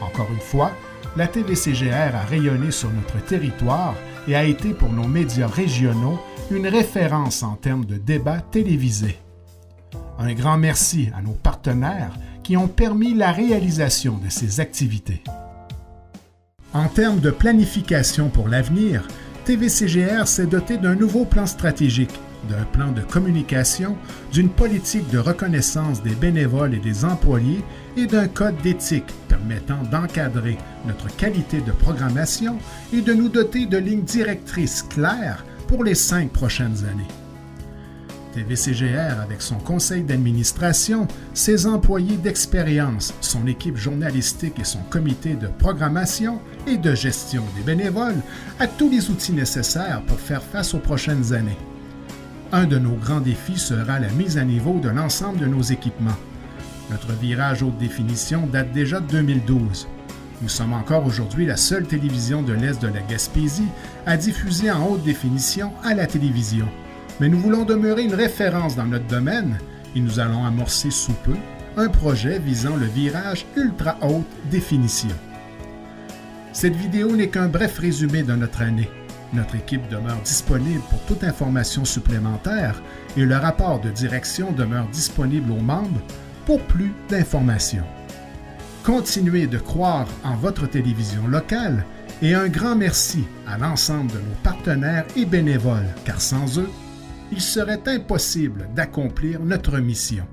Encore 0.00 0.26
une 0.32 0.40
fois, 0.40 0.72
la 1.16 1.28
TVCGR 1.28 2.16
a 2.16 2.26
rayonné 2.28 2.72
sur 2.72 2.90
notre 2.90 3.24
territoire 3.24 3.94
et 4.26 4.34
a 4.34 4.42
été 4.42 4.70
pour 4.70 4.92
nos 4.92 5.06
médias 5.06 5.46
régionaux 5.46 6.18
une 6.50 6.66
référence 6.66 7.42
en 7.42 7.56
termes 7.56 7.84
de 7.84 7.96
débats 7.96 8.40
télévisés. 8.40 9.18
Un 10.18 10.32
grand 10.32 10.56
merci 10.56 11.10
à 11.16 11.22
nos 11.22 11.32
partenaires 11.32 12.12
qui 12.42 12.56
ont 12.56 12.68
permis 12.68 13.14
la 13.14 13.32
réalisation 13.32 14.16
de 14.16 14.30
ces 14.30 14.60
activités. 14.60 15.22
En 16.72 16.88
termes 16.88 17.20
de 17.20 17.30
planification 17.30 18.28
pour 18.28 18.48
l'avenir, 18.48 19.06
TVCGR 19.44 20.26
s'est 20.26 20.46
doté 20.46 20.78
d'un 20.78 20.94
nouveau 20.94 21.24
plan 21.24 21.46
stratégique, 21.46 22.18
d'un 22.48 22.64
plan 22.64 22.92
de 22.92 23.02
communication, 23.02 23.96
d'une 24.32 24.48
politique 24.48 25.10
de 25.10 25.18
reconnaissance 25.18 26.02
des 26.02 26.14
bénévoles 26.14 26.74
et 26.74 26.78
des 26.78 27.04
employés 27.04 27.62
et 27.96 28.06
d'un 28.06 28.28
code 28.28 28.56
d'éthique 28.62 29.12
permettant 29.28 29.82
d'encadrer 29.90 30.56
notre 30.86 31.14
qualité 31.16 31.60
de 31.60 31.72
programmation 31.72 32.58
et 32.92 33.02
de 33.02 33.12
nous 33.12 33.28
doter 33.28 33.66
de 33.66 33.76
lignes 33.76 34.02
directrices 34.02 34.82
claires 34.82 35.44
pour 35.68 35.84
les 35.84 35.94
cinq 35.94 36.32
prochaines 36.32 36.84
années. 36.90 37.06
TVCGR, 38.34 39.20
avec 39.20 39.42
son 39.42 39.56
conseil 39.56 40.02
d'administration, 40.02 41.06
ses 41.34 41.66
employés 41.66 42.16
d'expérience, 42.16 43.14
son 43.20 43.46
équipe 43.46 43.76
journalistique 43.76 44.58
et 44.58 44.64
son 44.64 44.80
comité 44.90 45.34
de 45.34 45.46
programmation 45.46 46.40
et 46.66 46.76
de 46.76 46.94
gestion 46.94 47.44
des 47.56 47.62
bénévoles, 47.62 48.20
a 48.58 48.66
tous 48.66 48.90
les 48.90 49.10
outils 49.10 49.32
nécessaires 49.32 50.02
pour 50.06 50.18
faire 50.18 50.42
face 50.42 50.74
aux 50.74 50.78
prochaines 50.78 51.32
années. 51.32 51.58
Un 52.50 52.66
de 52.66 52.78
nos 52.78 52.94
grands 52.94 53.20
défis 53.20 53.58
sera 53.58 53.98
la 53.98 54.08
mise 54.08 54.38
à 54.38 54.44
niveau 54.44 54.78
de 54.78 54.88
l'ensemble 54.88 55.38
de 55.38 55.46
nos 55.46 55.62
équipements. 55.62 56.16
Notre 56.90 57.12
virage 57.12 57.62
haute 57.62 57.76
définition 57.76 58.46
date 58.46 58.72
déjà 58.72 59.00
de 59.00 59.06
2012. 59.06 59.86
Nous 60.40 60.48
sommes 60.48 60.72
encore 60.72 61.04
aujourd'hui 61.04 61.46
la 61.46 61.56
seule 61.56 61.86
télévision 61.86 62.42
de 62.42 62.52
l'Est 62.52 62.80
de 62.80 62.86
la 62.86 63.00
Gaspésie 63.00 63.66
à 64.06 64.16
diffuser 64.16 64.70
en 64.70 64.86
haute 64.86 65.02
définition 65.02 65.72
à 65.82 65.94
la 65.94 66.06
télévision. 66.06 66.68
Mais 67.18 67.28
nous 67.28 67.38
voulons 67.38 67.64
demeurer 67.64 68.04
une 68.04 68.14
référence 68.14 68.76
dans 68.76 68.84
notre 68.84 69.08
domaine 69.08 69.58
et 69.96 70.00
nous 70.00 70.20
allons 70.20 70.44
amorcer 70.44 70.92
sous 70.92 71.14
peu 71.24 71.34
un 71.76 71.88
projet 71.88 72.38
visant 72.38 72.76
le 72.76 72.86
virage 72.86 73.46
ultra 73.56 73.98
haute 74.00 74.24
définition. 74.48 75.14
Cette 76.52 76.76
vidéo 76.76 77.16
n'est 77.16 77.30
qu'un 77.30 77.48
bref 77.48 77.78
résumé 77.78 78.22
de 78.22 78.34
notre 78.34 78.62
année. 78.62 78.88
Notre 79.32 79.56
équipe 79.56 79.88
demeure 79.88 80.20
disponible 80.22 80.82
pour 80.88 81.00
toute 81.02 81.24
information 81.24 81.84
supplémentaire 81.84 82.80
et 83.16 83.24
le 83.24 83.36
rapport 83.36 83.80
de 83.80 83.90
direction 83.90 84.52
demeure 84.52 84.86
disponible 84.88 85.50
aux 85.50 85.60
membres 85.60 86.00
pour 86.46 86.60
plus 86.62 86.92
d'informations. 87.08 87.84
Continuez 88.88 89.46
de 89.46 89.58
croire 89.58 90.08
en 90.24 90.34
votre 90.36 90.66
télévision 90.66 91.28
locale 91.28 91.84
et 92.22 92.32
un 92.32 92.48
grand 92.48 92.74
merci 92.74 93.26
à 93.46 93.58
l'ensemble 93.58 94.10
de 94.10 94.16
nos 94.16 94.34
partenaires 94.42 95.04
et 95.14 95.26
bénévoles, 95.26 95.94
car 96.06 96.22
sans 96.22 96.58
eux, 96.58 96.70
il 97.30 97.42
serait 97.42 97.82
impossible 97.86 98.66
d'accomplir 98.74 99.40
notre 99.40 99.78
mission. 99.78 100.24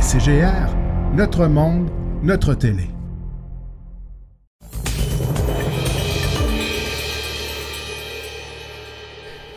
CGR, 0.00 0.76
notre 1.12 1.48
monde, 1.48 1.90
notre 2.22 2.54
télé. 2.54 2.95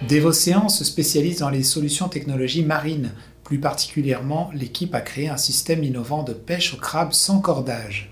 Devocéan 0.07 0.69
se 0.69 0.85
spécialise 0.85 1.39
dans 1.39 1.49
les 1.49 1.63
solutions 1.63 2.07
technologies 2.07 2.63
marines. 2.63 3.11
Plus 3.43 3.59
particulièrement, 3.59 4.49
l'équipe 4.53 4.95
a 4.95 5.01
créé 5.01 5.27
un 5.27 5.35
système 5.35 5.83
innovant 5.83 6.23
de 6.23 6.31
pêche 6.31 6.73
au 6.73 6.77
crabe 6.77 7.11
sans 7.11 7.41
cordage. 7.41 8.09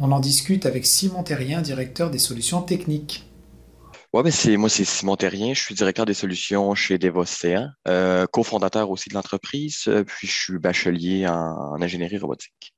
On 0.00 0.10
en 0.12 0.20
discute 0.20 0.64
avec 0.64 0.86
Simon 0.86 1.22
Terrien, 1.22 1.60
directeur 1.60 2.10
des 2.10 2.18
solutions 2.18 2.62
techniques. 2.62 3.28
Ouais, 4.14 4.22
ben 4.22 4.32
c'est 4.32 4.56
moi, 4.56 4.70
c'est 4.70 4.86
Simon 4.86 5.16
Terrien. 5.16 5.52
Je 5.52 5.60
suis 5.60 5.74
directeur 5.74 6.06
des 6.06 6.14
solutions 6.14 6.74
chez 6.74 6.96
Devocéan, 6.96 7.68
euh, 7.88 8.26
cofondateur 8.26 8.88
aussi 8.88 9.10
de 9.10 9.14
l'entreprise, 9.14 9.84
euh, 9.86 10.04
puis 10.04 10.26
je 10.26 10.32
suis 10.32 10.58
bachelier 10.58 11.26
en, 11.26 11.76
ingénierie 11.82 12.16
robotique. 12.16 12.74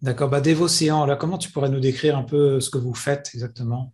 D'accord, 0.00 0.30
bah 0.30 0.40
Devocéan, 0.40 1.04
là, 1.04 1.16
comment 1.16 1.36
tu 1.36 1.50
pourrais 1.50 1.68
nous 1.68 1.80
décrire 1.80 2.16
un 2.16 2.22
peu 2.22 2.60
ce 2.60 2.70
que 2.70 2.78
vous 2.78 2.94
faites 2.94 3.30
exactement? 3.34 3.92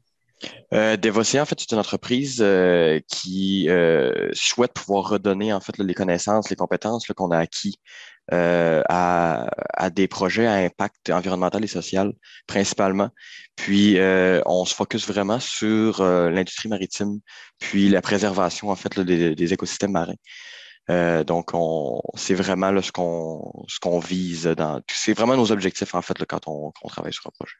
Euh, 0.72 0.96
en 0.96 1.44
fait, 1.44 1.60
c'est 1.60 1.72
une 1.72 1.78
entreprise 1.78 2.38
euh, 2.40 3.00
qui 3.08 3.68
euh, 3.68 4.28
souhaite 4.32 4.72
pouvoir 4.72 5.08
redonner 5.08 5.52
en 5.52 5.60
fait 5.60 5.78
les 5.78 5.94
connaissances, 5.94 6.50
les 6.50 6.56
compétences 6.56 7.06
qu'on 7.06 7.30
a 7.30 7.38
acquis 7.38 7.78
euh, 8.32 8.82
à, 8.88 9.48
des 9.90 10.06
projets 10.06 10.46
à 10.46 10.54
impact 10.54 11.10
environnemental 11.10 11.64
et 11.64 11.68
social 11.68 12.12
principalement. 12.46 13.10
Puis 13.56 13.98
on 14.46 14.64
se 14.64 14.74
focus 14.74 15.06
vraiment 15.06 15.40
sur 15.40 16.02
l'industrie 16.02 16.68
maritime, 16.68 17.20
puis 17.58 17.88
la 17.88 18.02
préservation 18.02 18.70
en 18.70 18.76
fait 18.76 19.00
des, 19.00 19.52
écosystèmes 19.52 19.92
marins. 19.92 21.24
donc, 21.24 21.50
c'est 22.14 22.34
vraiment 22.34 22.70
là, 22.70 22.82
ce 22.82 22.92
qu'on 22.92 23.64
ce 23.68 23.78
qu'on 23.80 23.98
vise 23.98 24.44
dans. 24.44 24.82
C'est 24.90 25.14
vraiment 25.14 25.36
nos 25.36 25.50
objectifs 25.52 25.94
en 25.94 26.02
fait 26.02 26.24
quand 26.26 26.46
on 26.46 26.72
travaille 26.88 27.12
sur 27.12 27.26
un 27.26 27.32
projet. 27.38 27.56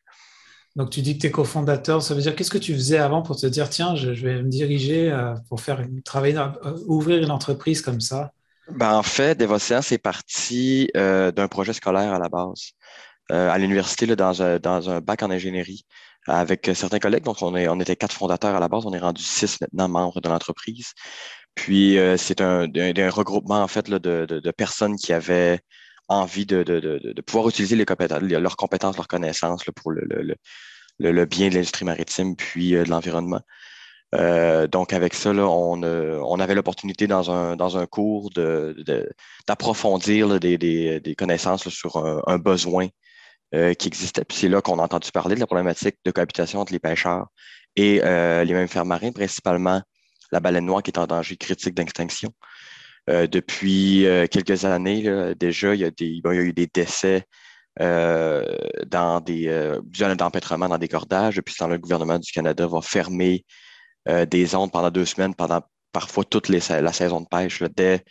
Donc, 0.76 0.90
tu 0.90 1.02
dis 1.02 1.16
que 1.16 1.22
tu 1.22 1.26
es 1.26 1.30
cofondateur. 1.30 2.02
Ça 2.02 2.14
veut 2.14 2.20
dire 2.20 2.36
qu'est-ce 2.36 2.50
que 2.50 2.58
tu 2.58 2.74
faisais 2.74 2.98
avant 2.98 3.22
pour 3.22 3.36
te 3.36 3.46
dire, 3.46 3.68
tiens, 3.68 3.96
je, 3.96 4.10
vais 4.10 4.42
me 4.42 4.48
diriger 4.48 5.10
euh, 5.10 5.34
pour 5.48 5.60
faire 5.60 5.84
travailler, 6.04 6.36
euh, 6.36 6.78
ouvrir 6.86 7.22
une 7.22 7.30
entreprise 7.30 7.82
comme 7.82 8.00
ça? 8.00 8.32
Ben, 8.70 8.94
en 8.94 9.02
fait, 9.02 9.36
Devocéan, 9.38 9.82
c'est 9.82 9.98
parti 9.98 10.90
euh, 10.96 11.32
d'un 11.32 11.48
projet 11.48 11.72
scolaire 11.72 12.12
à 12.12 12.18
la 12.18 12.28
base. 12.28 12.72
à 13.30 13.58
l'université, 13.58 14.06
dans, 14.14 14.42
un, 14.42 15.00
bac 15.00 15.22
en 15.22 15.30
ingénierie, 15.30 15.84
avec 16.26 16.70
certains 16.74 16.98
collègues. 16.98 17.24
Donc, 17.24 17.42
on, 17.42 17.56
est, 17.56 17.66
était 17.80 17.96
quatre 17.96 18.14
fondateurs 18.14 18.54
à 18.54 18.60
la 18.60 18.68
base. 18.68 18.84
On 18.86 18.92
est 18.92 18.98
rendu 18.98 19.22
six 19.22 19.60
maintenant 19.60 19.88
membres 19.88 20.20
de 20.20 20.28
l'entreprise. 20.28 20.92
Puis, 21.54 21.98
c'est 22.18 22.40
un, 22.40 22.68
regroupement, 23.10 23.62
en 23.62 23.68
fait, 23.68 23.90
de, 23.90 24.50
personnes 24.52 24.96
qui 24.96 25.12
avaient 25.12 25.60
envie 26.08 26.46
de, 26.46 27.20
pouvoir 27.22 27.48
utiliser 27.48 27.76
leurs 27.76 28.56
compétences, 28.56 28.96
leurs 28.96 29.08
connaissances 29.08 29.64
pour 29.76 29.92
le, 29.92 31.24
bien 31.26 31.48
de 31.48 31.54
l'industrie 31.54 31.84
maritime 31.84 32.34
puis 32.36 32.74
euh, 32.74 32.84
de 32.84 32.90
l'environnement. 32.90 33.40
Euh, 34.14 34.66
donc, 34.66 34.94
avec 34.94 35.12
ça, 35.12 35.28
euh, 35.30 36.20
on, 36.24 36.40
avait 36.40 36.54
l'opportunité 36.54 37.06
dans 37.06 37.30
un, 37.30 37.86
cours 37.86 38.30
d'approfondir 39.46 40.28
de, 40.28 40.38
des, 40.38 41.14
connaissances 41.16 41.68
sur 41.68 41.98
un, 42.26 42.38
besoin 42.38 42.88
qui 43.52 43.88
existait. 43.88 44.24
Puis 44.24 44.38
c'est 44.38 44.48
là 44.48 44.62
qu'on 44.62 44.78
a 44.78 44.82
entendu 44.82 45.10
parler 45.10 45.34
de 45.34 45.40
la 45.40 45.46
problématique 45.46 45.96
de 46.04 46.10
cohabitation 46.10 46.60
entre 46.60 46.72
les 46.72 46.78
pêcheurs 46.78 47.26
et 47.76 48.00
les 48.00 48.54
mammifères 48.54 48.86
marins, 48.86 49.12
principalement 49.12 49.82
la 50.32 50.40
baleine 50.40 50.66
noire 50.66 50.82
qui 50.82 50.90
est 50.90 50.98
en 50.98 51.06
danger 51.06 51.36
critique 51.36 51.74
d'extinction. 51.74 52.32
Depuis 53.08 54.06
quelques 54.30 54.64
années, 54.64 55.34
déjà, 55.34 55.74
il 55.74 55.80
y, 55.80 55.84
a 55.84 55.90
des, 55.90 56.06
il 56.06 56.22
y 56.24 56.28
a 56.28 56.34
eu 56.34 56.52
des 56.52 56.66
décès 56.66 57.24
dans 57.78 59.20
des 59.24 59.78
d'empêtrement 60.16 60.68
dans 60.68 60.78
des 60.78 60.88
cordages. 60.88 61.40
Puis 61.40 61.54
le 61.60 61.78
gouvernement 61.78 62.18
du 62.18 62.30
Canada 62.30 62.66
va 62.66 62.80
fermer 62.82 63.44
des 64.06 64.46
zones 64.46 64.70
pendant 64.70 64.90
deux 64.90 65.04
semaines, 65.04 65.34
pendant 65.34 65.62
parfois 65.92 66.24
toute 66.24 66.48
la 66.48 66.92
saison 66.92 67.20
de 67.20 67.26
pêche, 67.26 67.62
dès 67.74 68.04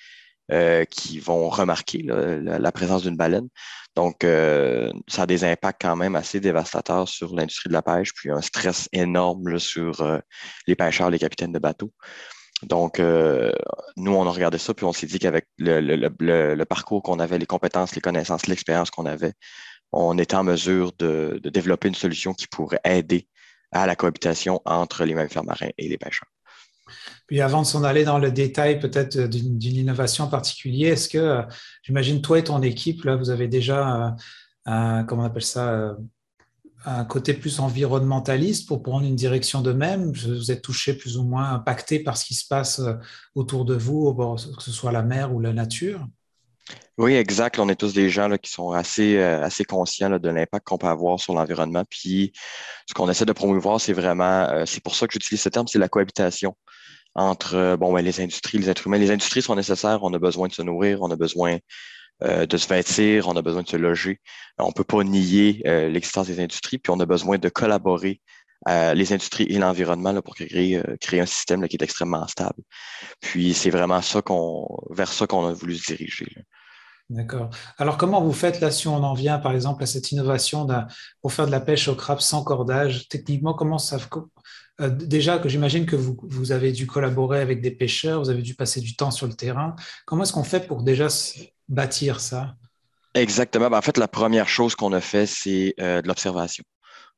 qu'ils 0.90 1.22
vont 1.22 1.50
remarquer 1.50 2.02
la, 2.04 2.72
présence 2.72 3.04
d'une 3.04 3.18
baleine. 3.18 3.50
Donc, 3.98 4.24
euh, 4.24 4.92
ça 5.08 5.24
a 5.24 5.26
des 5.26 5.44
impacts 5.44 5.82
quand 5.82 5.96
même 5.96 6.16
assez 6.16 6.40
dévastateurs 6.40 7.10
sur 7.10 7.34
l'industrie 7.34 7.70
de 7.70 7.74
la 7.74 7.82
pêche, 7.82 8.14
puis 8.14 8.30
un 8.30 8.42
stress 8.42 8.88
énorme 8.94 9.58
sur 9.58 10.02
euh, 10.02 10.20
les 10.68 10.76
pêcheurs, 10.76 11.10
les 11.10 11.18
capitaines 11.18 11.52
de 11.52 11.58
bateaux. 11.58 11.92
Donc, 12.64 13.00
euh, 13.00 13.52
nous, 13.98 14.14
on 14.14 14.26
a 14.26 14.32
regardé 14.32 14.58
ça, 14.58 14.74
puis 14.74 14.86
on 14.86 14.94
s'est 14.94 15.06
dit 15.06 15.20
qu'avec 15.20 15.48
le, 15.58 16.64
parcours 16.64 17.04
qu'on 17.04 17.20
avait, 17.20 17.38
les 17.38 17.46
compétences, 17.46 17.94
les 17.94 18.02
connaissances, 18.02 18.48
l'expérience 18.48 18.90
qu'on 18.90 19.06
avait, 19.06 19.34
on 19.92 20.18
était 20.18 20.36
en 20.36 20.44
mesure 20.44 20.92
de, 20.98 21.40
de, 21.42 21.50
développer 21.50 21.88
une 21.88 21.96
solution 21.96 22.34
qui 22.34 22.48
pourrait 22.48 22.82
aider 22.84 23.28
à 23.72 23.86
la 23.86 23.96
cohabitation 23.96 24.62
entre 24.66 25.06
les 25.06 25.14
mammifères 25.14 25.44
marins 25.44 25.70
et 25.78 25.88
les 25.88 25.98
pêcheurs. 25.98 26.30
Puis 27.28 27.42
avant 27.42 27.62
de 27.62 27.68
s'en 27.68 27.84
aller 27.84 28.04
dans 28.04 28.20
le 28.20 28.32
détail 28.32 28.80
peut-être 28.80 29.18
d'une 29.18 29.62
innovation 29.62 30.26
en 30.26 30.30
particulier, 30.30 30.88
est-ce 30.88 31.10
que, 31.10 31.18
euh, 31.18 31.42
j'imagine, 31.84 32.22
toi 32.22 32.40
et 32.40 32.44
ton 32.44 32.62
équipe, 32.62 33.04
là, 33.04 33.16
vous 33.16 33.30
avez 33.30 33.48
déjà, 33.48 34.16
euh, 34.68 35.04
comment 35.04 35.24
on 35.24 35.26
appelle 35.26 35.44
ça, 35.44 35.70
euh, 35.70 35.94
un 36.86 37.06
côté 37.06 37.34
plus 37.34 37.60
environnementaliste 37.60 38.68
pour 38.68 38.84
prendre 38.84 39.06
une 39.06 39.16
direction 39.16 39.62
de 39.62 39.74
même 39.74 40.12
Vous 40.12 40.52
êtes 40.52 40.62
touché 40.62 40.94
plus 40.94 41.18
ou 41.18 41.24
moins 41.24 41.52
impacté 41.52 42.00
par 42.00 42.18
ce 42.18 42.26
qui 42.26 42.36
se 42.36 42.48
passe 42.48 42.82
autour 43.36 43.66
de 43.66 43.76
vous, 43.76 44.14
que 44.14 44.64
ce 44.64 44.72
soit 44.72 44.92
la 44.92 45.04
mer 45.04 45.34
ou 45.34 45.40
la 45.40 45.54
nature 45.54 46.06
oui, 46.98 47.14
exact. 47.14 47.60
On 47.60 47.70
est 47.70 47.76
tous 47.76 47.94
des 47.94 48.10
gens 48.10 48.28
qui 48.38 48.52
sont 48.52 48.72
assez, 48.72 49.20
assez 49.20 49.64
conscients 49.64 50.10
de 50.10 50.30
l'impact 50.30 50.68
qu'on 50.68 50.80
peut 50.80 50.88
avoir 50.88 51.20
sur 51.20 51.34
l'environnement. 51.34 51.84
Puis, 51.88 52.34
ce 52.90 52.94
qu'on 52.96 53.08
essaie 53.08 53.24
de 53.24 53.32
promouvoir, 53.32 53.80
c'est 53.80 53.94
vraiment, 53.94 54.66
c'est 54.66 54.84
pour 54.84 54.96
ça 54.96 55.06
que 55.06 55.14
j'utilise 55.14 55.40
ce 55.40 55.48
terme, 55.48 55.68
c'est 55.68 55.78
la 55.78 55.90
cohabitation 55.90 56.56
entre 57.18 57.56
euh, 57.56 57.78
bon, 57.78 57.92
ben, 57.92 58.02
les 58.02 58.22
industries, 58.22 58.60
les 58.60 58.70
êtres 58.70 58.88
humains. 58.88 59.00
Les 59.00 59.12
industries 59.12 59.42
sont 59.42 59.56
nécessaires, 59.56 60.00
on 60.04 60.14
a 60.14 60.20
besoin 60.20 60.48
de 60.48 60.54
se 60.54 60.62
nourrir, 60.62 61.02
on 61.02 61.12
a 61.12 61.16
besoin 61.16 61.56
euh, 61.56 61.60
de 62.22 62.58
se 62.58 62.68
vêtir, 62.68 63.28
on 63.28 63.36
a 63.36 63.42
besoin 63.42 63.64
de 63.64 63.68
se 63.68 63.78
loger. 63.78 64.20
On 64.58 64.68
ne 64.68 64.74
peut 64.74 64.84
pas 64.84 65.04
nier 65.04 65.62
euh, 65.68 65.90
l'existence 65.90 66.28
des 66.28 66.40
industries, 66.40 66.78
puis 66.78 66.92
on 66.92 67.00
a 67.00 67.06
besoin 67.06 67.38
de 67.38 67.50
collaborer 67.50 68.22
les 68.66 69.14
industries 69.14 69.46
et 69.50 69.60
l'environnement 69.60 70.20
pour 70.22 70.36
créer, 70.36 70.82
créer 71.00 71.22
un 71.22 71.26
système 71.26 71.66
qui 71.70 71.78
est 71.78 71.84
extrêmement 71.84 72.28
stable. 72.28 72.62
Puis 73.22 73.54
c'est 73.54 73.70
vraiment 73.70 74.02
ça 74.02 74.22
vers 74.90 75.14
ça 75.14 75.28
qu'on 75.28 75.48
a 75.48 75.54
voulu 75.54 75.76
se 75.76 75.94
diriger. 75.94 76.28
D'accord. 77.10 77.52
Alors, 77.78 77.98
comment 77.98 78.22
vous 78.22 78.34
faites 78.34 78.60
là 78.60 78.70
si 78.70 78.90
on 78.90 79.02
en 79.02 79.14
vient, 79.14 79.40
par 79.40 79.54
exemple, 79.54 79.82
à 79.84 79.86
cette 79.86 80.12
innovation 80.12 80.68
pour 81.22 81.32
faire 81.32 81.46
de 81.46 81.52
la 81.52 81.62
pêche 81.62 81.88
au 81.88 81.96
crabe 81.96 82.20
sans 82.20 82.44
cordage? 82.44 83.08
Techniquement, 83.08 83.54
comment 83.54 83.78
ça, 83.78 83.98
euh, 84.82 84.90
déjà 84.90 85.40
que 85.40 85.48
j'imagine 85.48 85.86
que 85.86 85.96
vous, 85.96 86.52
avez 86.52 86.74
dû 86.74 86.86
collaborer 86.86 87.40
avec 87.40 87.62
des 87.62 87.72
pêcheurs, 87.72 88.20
vous 88.20 88.30
avez 88.30 88.42
dû 88.42 88.56
passer 88.56 88.82
du 88.82 88.98
temps 88.98 89.12
sur 89.12 89.26
le 89.26 89.34
terrain. 89.34 89.76
Comment 90.06 90.24
est-ce 90.24 90.34
qu'on 90.34 90.44
fait 90.44 90.68
pour 90.68 90.84
déjà 90.84 91.08
bâtir 91.68 92.20
ça? 92.20 92.56
Exactement. 93.14 93.70
Ben, 93.70 93.78
en 93.78 93.82
fait, 93.82 93.98
la 93.98 94.08
première 94.08 94.48
chose 94.48 94.76
qu'on 94.76 94.94
a 94.94 95.02
fait, 95.02 95.26
c'est 95.26 95.74
euh, 95.80 96.02
de 96.02 96.08
l'observation. 96.08 96.64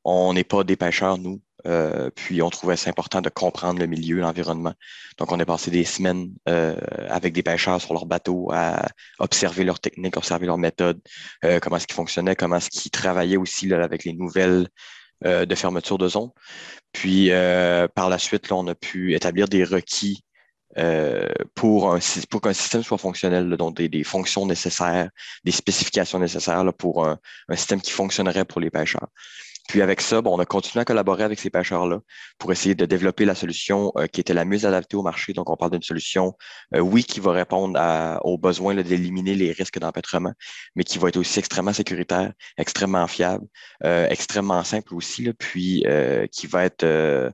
On 0.04 0.32
n'est 0.32 0.44
pas 0.44 0.64
des 0.64 0.76
pêcheurs, 0.76 1.18
nous. 1.18 1.42
Euh, 1.66 2.08
puis 2.14 2.40
on 2.40 2.48
trouvait 2.48 2.74
c'est 2.74 2.88
important 2.88 3.20
de 3.20 3.28
comprendre 3.28 3.80
le 3.80 3.86
milieu, 3.86 4.20
l'environnement. 4.20 4.72
Donc, 5.18 5.30
on 5.30 5.38
a 5.38 5.44
passé 5.44 5.70
des 5.70 5.84
semaines 5.84 6.30
avec 6.46 7.34
des 7.34 7.42
pêcheurs 7.42 7.82
sur 7.82 7.92
leur 7.92 8.06
bateau 8.06 8.48
à 8.50 8.86
observer 9.18 9.64
leurs 9.64 9.78
techniques, 9.78 10.16
observer 10.16 10.46
leurs 10.46 10.56
méthodes, 10.56 11.02
comment 11.60 11.76
est-ce 11.76 11.86
qu'ils 11.86 11.96
fonctionnaient, 11.96 12.34
comment 12.34 12.56
est-ce 12.56 12.70
qu'ils 12.70 12.90
travaillaient 12.90 13.36
aussi 13.36 13.70
avec 13.74 14.04
les 14.04 14.14
nouvelles 14.14 14.68
euh, 15.26 15.44
de 15.44 15.54
fermeture 15.54 15.98
de 15.98 16.08
zone. 16.08 16.30
Puis 16.92 17.30
euh, 17.30 17.86
par 17.88 18.08
la 18.08 18.16
suite, 18.16 18.50
on 18.52 18.66
a 18.68 18.74
pu 18.74 19.14
établir 19.14 19.48
des 19.48 19.64
requis 19.64 20.24
euh, 20.78 21.28
pour, 21.54 21.92
un, 21.92 21.98
pour 22.30 22.40
qu'un 22.40 22.52
système 22.52 22.82
soit 22.82 22.98
fonctionnel, 22.98 23.48
donc 23.56 23.76
des, 23.76 24.04
fonctions 24.04 24.46
nécessaires, 24.46 25.10
des 25.44 25.50
spécifications 25.50 26.18
nécessaires 26.18 26.64
pour 26.74 27.04
un, 27.04 27.18
système 27.54 27.80
qui 27.80 27.90
fonctionnerait 27.90 28.44
pour 28.44 28.60
les 28.60 28.70
pêcheurs. 28.70 29.08
Puis 29.68 29.82
avec 29.82 30.00
ça, 30.00 30.20
bon, 30.20 30.36
on 30.36 30.40
a 30.40 30.46
continué 30.46 30.82
à 30.82 30.84
collaborer 30.84 31.22
avec 31.22 31.38
ces 31.38 31.48
pêcheurs-là 31.48 32.00
pour 32.38 32.50
essayer 32.50 32.74
de 32.74 32.86
développer 32.86 33.24
la 33.24 33.36
solution 33.36 33.92
euh, 33.96 34.06
qui 34.08 34.20
était 34.20 34.34
la 34.34 34.44
mieux 34.44 34.64
adaptée 34.64 34.96
au 34.96 35.02
marché. 35.02 35.32
Donc, 35.32 35.48
on 35.48 35.56
parle 35.56 35.70
d'une 35.70 35.82
solution, 35.82 36.34
euh, 36.74 36.80
oui, 36.80 37.04
qui 37.04 37.20
va 37.20 37.30
répondre 37.30 37.78
aux 38.24 38.36
besoins 38.36 38.74
d'éliminer 38.74 39.36
les 39.36 39.52
risques 39.52 39.78
d'empêtrement, 39.78 40.32
mais 40.74 40.82
qui 40.82 40.98
va 40.98 41.08
être 41.08 41.18
aussi 41.18 41.38
extrêmement 41.38 41.72
sécuritaire, 41.72 42.32
extrêmement 42.58 43.06
fiable, 43.06 43.46
euh, 43.84 44.08
extrêmement 44.08 44.64
simple 44.64 44.92
aussi, 44.92 45.24
là, 45.24 45.32
puis 45.38 45.84
qui 46.32 46.46
va 46.48 46.64
être 46.64 47.32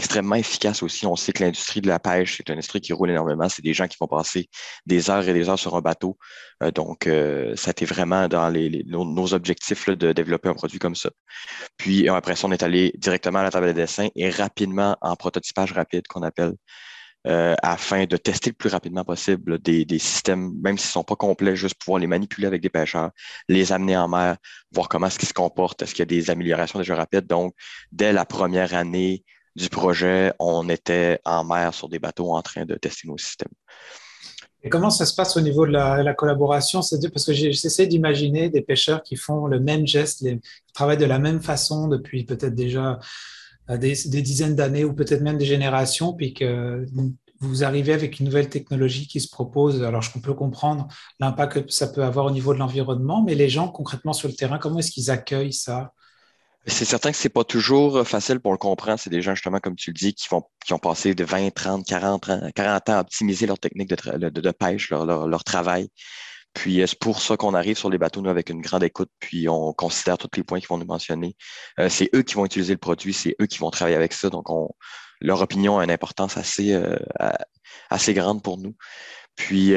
extrêmement 0.00 0.36
efficace 0.36 0.82
aussi. 0.82 1.04
On 1.06 1.14
sait 1.14 1.32
que 1.32 1.44
l'industrie 1.44 1.82
de 1.82 1.88
la 1.88 1.98
pêche, 1.98 2.38
c'est 2.38 2.48
une 2.48 2.54
industrie 2.54 2.80
qui 2.80 2.94
roule 2.94 3.10
énormément. 3.10 3.50
C'est 3.50 3.62
des 3.62 3.74
gens 3.74 3.86
qui 3.86 3.98
vont 4.00 4.06
passer 4.06 4.48
des 4.86 5.10
heures 5.10 5.28
et 5.28 5.34
des 5.34 5.50
heures 5.50 5.58
sur 5.58 5.76
un 5.76 5.82
bateau. 5.82 6.16
Euh, 6.62 6.70
donc, 6.70 7.06
euh, 7.06 7.54
ça 7.54 7.68
a 7.68 7.72
été 7.72 7.84
vraiment 7.84 8.26
dans 8.26 8.48
les, 8.48 8.82
nos, 8.86 9.34
objectifs 9.34 9.90
de 9.90 10.12
développer 10.12 10.48
un 10.48 10.54
produit 10.54 10.78
comme 10.78 10.94
ça. 10.94 11.10
Puis, 11.76 12.08
après 12.08 12.34
ça, 12.34 12.48
on 12.48 12.52
est 12.52 12.62
allé 12.62 12.92
directement 12.96 13.40
à 13.40 13.42
la 13.42 13.50
table 13.50 13.66
de 13.66 13.72
dessin 13.72 14.08
et 14.16 14.30
rapidement 14.30 14.96
en 15.02 15.16
prototypage 15.16 15.72
rapide 15.72 16.06
qu'on 16.08 16.22
appelle. 16.22 16.54
Euh, 17.26 17.54
afin 17.62 18.06
de 18.06 18.16
tester 18.16 18.48
le 18.48 18.54
plus 18.54 18.70
rapidement 18.70 19.04
possible 19.04 19.58
des, 19.58 19.84
des 19.84 19.98
systèmes, 19.98 20.54
même 20.62 20.78
s'ils 20.78 20.88
ne 20.88 20.92
sont 20.92 21.04
pas 21.04 21.16
complets, 21.16 21.54
juste 21.54 21.74
pouvoir 21.74 22.00
les 22.00 22.06
manipuler 22.06 22.46
avec 22.46 22.62
des 22.62 22.70
pêcheurs, 22.70 23.10
les 23.46 23.72
amener 23.72 23.94
en 23.94 24.08
mer, 24.08 24.38
voir 24.72 24.88
comment 24.88 25.06
est-ce 25.08 25.18
qu'ils 25.18 25.28
se 25.28 25.34
comportent, 25.34 25.82
est-ce 25.82 25.94
qu'il 25.94 26.00
y 26.00 26.02
a 26.02 26.06
des 26.06 26.30
améliorations 26.30 26.78
déjà 26.78 26.96
rapides. 26.96 27.26
Donc, 27.26 27.54
dès 27.92 28.14
la 28.14 28.24
première 28.24 28.72
année 28.72 29.22
du 29.56 29.68
projet, 29.68 30.32
on 30.38 30.68
était 30.68 31.20
en 31.24 31.44
mer 31.44 31.74
sur 31.74 31.88
des 31.88 31.98
bateaux 31.98 32.34
en 32.34 32.42
train 32.42 32.64
de 32.64 32.74
tester 32.74 33.08
nos 33.08 33.18
systèmes. 33.18 33.52
Et 34.62 34.68
comment 34.68 34.90
ça 34.90 35.06
se 35.06 35.14
passe 35.14 35.36
au 35.36 35.40
niveau 35.40 35.66
de 35.66 35.72
la, 35.72 36.14
collaboration? 36.14 36.82
C'est-à-dire 36.82 37.10
parce 37.10 37.24
que 37.24 37.32
j'essaie 37.32 37.86
d'imaginer 37.86 38.50
des 38.50 38.60
pêcheurs 38.60 39.02
qui 39.02 39.16
font 39.16 39.46
le 39.46 39.58
même 39.58 39.86
geste, 39.86 40.18
qui 40.20 40.72
travaillent 40.74 40.98
de 40.98 41.06
la 41.06 41.18
même 41.18 41.40
façon 41.40 41.88
depuis 41.88 42.24
peut-être 42.24 42.54
déjà 42.54 42.98
euh, 43.70 43.78
des, 43.78 43.94
dizaines 43.94 44.54
d'années 44.54 44.84
ou 44.84 44.92
peut-être 44.92 45.22
même 45.22 45.38
des 45.38 45.46
générations, 45.46 46.12
puis 46.12 46.34
que 46.34 46.84
vous 47.40 47.64
arrivez 47.64 47.94
avec 47.94 48.20
une 48.20 48.26
nouvelle 48.26 48.50
technologie 48.50 49.06
qui 49.06 49.20
se 49.20 49.30
propose. 49.30 49.82
Alors, 49.82 50.02
je 50.02 50.10
peux 50.20 50.34
comprendre 50.34 50.88
l'impact 51.20 51.64
que 51.64 51.72
ça 51.72 51.86
peut 51.86 52.04
avoir 52.04 52.26
au 52.26 52.30
niveau 52.30 52.52
de 52.52 52.58
l'environnement, 52.58 53.22
mais 53.22 53.34
les 53.34 53.48
gens 53.48 53.68
concrètement 53.68 54.12
sur 54.12 54.28
le 54.28 54.34
terrain, 54.34 54.58
comment 54.58 54.78
est-ce 54.80 54.90
qu'ils 54.90 55.10
accueillent 55.10 55.54
ça? 55.54 55.94
C'est 56.66 56.84
certain 56.84 57.10
que 57.10 57.16
c'est 57.16 57.30
pas 57.30 57.44
toujours 57.44 57.98
euh, 57.98 58.04
facile 58.04 58.40
pour 58.40 58.52
le 58.52 58.58
comprendre. 58.58 58.98
C'est 58.98 59.10
des 59.10 59.22
gens, 59.22 59.34
justement, 59.34 59.60
comme 59.60 59.76
tu 59.76 59.90
le 59.90 59.94
dis, 59.94 60.14
qui, 60.14 60.28
vont, 60.30 60.42
qui 60.64 60.72
ont 60.72 60.78
passé 60.78 61.14
de 61.14 61.24
20, 61.24 61.50
30, 61.50 61.86
40 61.86 62.28
ans, 62.28 62.50
40 62.54 62.88
ans 62.90 62.96
à 62.98 63.00
optimiser 63.00 63.46
leur 63.46 63.58
technique 63.58 63.88
de, 63.88 64.28
de, 64.28 64.50
pêche, 64.50 64.90
leur, 64.90 65.06
leur, 65.06 65.44
travail. 65.44 65.88
Puis 66.52 66.82
euh, 66.82 66.86
c'est 66.86 66.98
pour 66.98 67.22
ça 67.22 67.36
qu'on 67.36 67.54
arrive 67.54 67.78
sur 67.78 67.88
les 67.88 67.98
bateaux, 67.98 68.20
nous, 68.20 68.30
avec 68.30 68.50
une 68.50 68.60
grande 68.60 68.82
écoute, 68.82 69.10
puis 69.20 69.48
on 69.48 69.72
considère 69.72 70.18
tous 70.18 70.28
les 70.36 70.42
points 70.42 70.58
qu'ils 70.60 70.68
vont 70.68 70.78
nous 70.78 70.86
mentionner. 70.86 71.34
Euh, 71.78 71.88
c'est 71.88 72.10
eux 72.14 72.22
qui 72.22 72.34
vont 72.34 72.44
utiliser 72.44 72.74
le 72.74 72.78
produit, 72.78 73.14
c'est 73.14 73.36
eux 73.40 73.46
qui 73.46 73.58
vont 73.58 73.70
travailler 73.70 73.96
avec 73.96 74.12
ça. 74.12 74.28
Donc, 74.28 74.50
on, 74.50 74.68
leur 75.20 75.40
opinion 75.40 75.78
a 75.78 75.84
une 75.84 75.90
importance 75.90 76.38
assez, 76.38 76.74
assez 77.90 78.14
grande 78.14 78.42
pour 78.42 78.56
nous. 78.56 78.74
Puis 79.36 79.74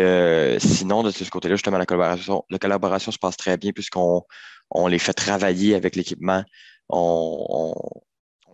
sinon, 0.59 1.03
de 1.03 1.11
ce 1.11 1.29
côté-là, 1.29 1.55
justement, 1.55 1.77
la 1.77 1.85
collaboration, 1.85 2.45
la 2.49 2.59
collaboration 2.59 3.11
se 3.11 3.17
passe 3.17 3.35
très 3.35 3.57
bien 3.57 3.73
puisqu'on 3.73 4.23
on 4.71 4.87
les 4.87 4.99
fait 4.99 5.13
travailler 5.13 5.75
avec 5.75 5.97
l'équipement 5.97 6.43
on, 6.89 7.73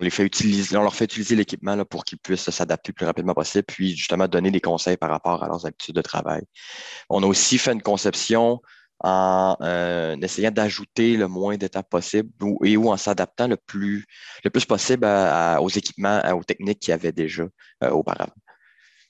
leur 0.01 0.11
fait 0.11 0.23
utiliser 1.03 1.35
l'équipement 1.35 1.83
pour 1.85 2.05
qu'ils 2.05 2.19
puissent 2.19 2.49
s'adapter 2.49 2.91
le 2.91 2.93
plus 2.93 3.05
rapidement 3.05 3.33
possible, 3.33 3.65
puis 3.67 3.95
justement 3.95 4.27
donner 4.27 4.51
des 4.51 4.61
conseils 4.61 4.97
par 4.97 5.09
rapport 5.09 5.43
à 5.43 5.47
leurs 5.47 5.65
habitudes 5.65 5.95
de 5.95 6.01
travail. 6.01 6.43
On 7.09 7.23
a 7.23 7.25
aussi 7.25 7.57
fait 7.57 7.73
une 7.73 7.81
conception 7.81 8.61
en 9.01 9.55
euh, 9.61 10.15
essayant 10.21 10.51
d'ajouter 10.51 11.15
le 11.15 11.27
moins 11.27 11.57
d'étapes 11.57 11.89
possible 11.89 12.29
et 12.63 12.77
en 12.77 12.97
s'adaptant 12.97 13.47
le 13.47 13.57
plus, 13.57 14.05
le 14.43 14.49
plus 14.49 14.65
possible 14.65 15.07
aux 15.59 15.69
équipements, 15.69 16.21
aux 16.33 16.43
techniques 16.43 16.79
qu'il 16.79 16.91
y 16.91 16.93
avait 16.93 17.11
déjà 17.11 17.43
euh, 17.83 17.89
auparavant. 17.89 18.33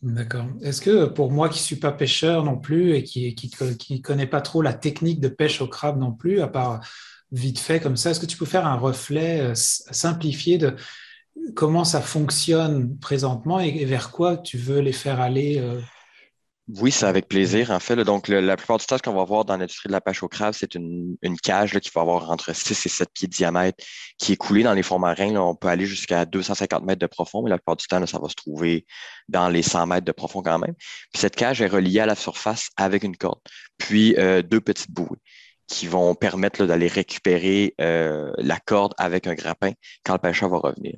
D'accord. 0.02 0.46
Est-ce 0.62 0.82
que 0.82 1.06
pour 1.06 1.30
moi 1.30 1.50
qui 1.50 1.60
ne 1.60 1.64
suis 1.64 1.76
pas 1.76 1.92
pêcheur 1.92 2.46
non 2.46 2.58
plus 2.58 2.94
et 2.94 3.04
qui 3.04 3.36
ne 3.60 3.74
qui, 3.74 4.02
connaît 4.02 4.28
pas 4.28 4.40
trop 4.40 4.62
la 4.62 4.74
technique 4.74 5.20
de 5.20 5.28
pêche 5.28 5.60
au 5.62 5.68
crabe 5.68 6.00
non 6.00 6.14
plus, 6.14 6.40
à 6.40 6.48
part 6.48 6.80
vite 7.32 7.60
fait 7.60 7.80
comme 7.80 7.98
ça, 7.98 8.12
est-ce 8.12 8.20
que 8.20 8.26
tu 8.26 8.38
peux 8.38 8.46
faire 8.46 8.66
un 8.66 8.76
reflet 8.76 9.42
euh, 9.42 9.54
simplifié 9.56 10.58
de 10.58 10.76
comment 11.56 11.86
ça 11.86 12.02
fonctionne 12.02 12.98
présentement 13.00 13.60
et 13.60 13.86
vers 13.86 14.12
quoi 14.12 14.38
tu 14.38 14.58
veux 14.58 14.80
les 14.80 14.92
faire 14.92 15.22
aller 15.22 15.60
euh, 15.60 15.80
Oui, 16.68 16.92
c'est 16.92 17.06
avec 17.06 17.28
plaisir. 17.28 17.72
En 17.72 17.80
fait, 17.80 17.96
donc 17.98 18.28
la 18.28 18.58
plupart 18.58 18.78
du 18.78 18.86
temps, 18.86 18.98
ce 18.98 19.04
qu'on 19.04 19.14
va 19.14 19.24
voir 19.24 19.46
dans 19.46 19.56
l'industrie 19.56 19.88
de 19.88 19.94
la 19.94 20.02
pêche 20.02 20.22
au 20.22 20.28
crabe, 20.28 20.54
c'est 20.54 20.76
une, 20.76 21.18
cage 21.42 21.80
qui 21.80 21.90
va 21.94 22.02
avoir 22.02 22.30
entre 22.30 22.54
6 22.54 22.86
et 22.86 22.90
7 22.90 23.10
pieds 23.14 23.28
de 23.28 23.34
diamètre 23.34 23.84
qui 24.18 24.34
est 24.34 24.38
coulée 24.38 24.64
dans 24.64 24.74
les 24.74 24.84
fonds 24.84 25.00
marins. 25.00 25.36
on 25.36 25.56
peut 25.56 25.70
aller 25.70 25.86
jusqu'à 25.86 26.26
250 26.26 26.84
mètres 26.84 27.00
de 27.00 27.08
profond, 27.08 27.44
mais 27.44 27.50
la 27.50 27.58
plupart 27.58 27.78
du 27.78 27.88
temps, 27.88 28.06
ça 28.06 28.20
va 28.20 28.28
se 28.28 28.36
trouver 28.36 28.86
dans 29.28 29.50
les 29.50 29.62
100 29.62 29.88
mètres 29.88 30.06
de 30.06 30.12
profond 30.12 30.42
quand 30.42 30.60
même. 30.60 30.76
Puis 31.14 31.22
cette 31.22 31.36
cage 31.36 31.62
est 31.62 31.68
reliée 31.68 32.02
à 32.02 32.06
la 32.06 32.16
surface 32.16 32.70
avec 32.76 33.04
une 33.04 33.16
corde, 33.16 33.40
puis 33.78 34.16
euh, 34.18 34.42
deux 34.42 34.62
petites 34.62 34.92
bouées 34.92 35.20
qui 35.70 35.86
vont 35.86 36.16
permettre 36.16 36.66
d'aller 36.66 36.88
récupérer 36.88 37.76
euh, 37.80 38.34
la 38.38 38.58
corde 38.58 38.94
avec 38.98 39.28
un 39.28 39.36
grappin 39.36 39.72
quand 40.04 40.14
le 40.14 40.20
pêcheur 40.20 40.50
va 40.50 40.58
revenir. 40.58 40.96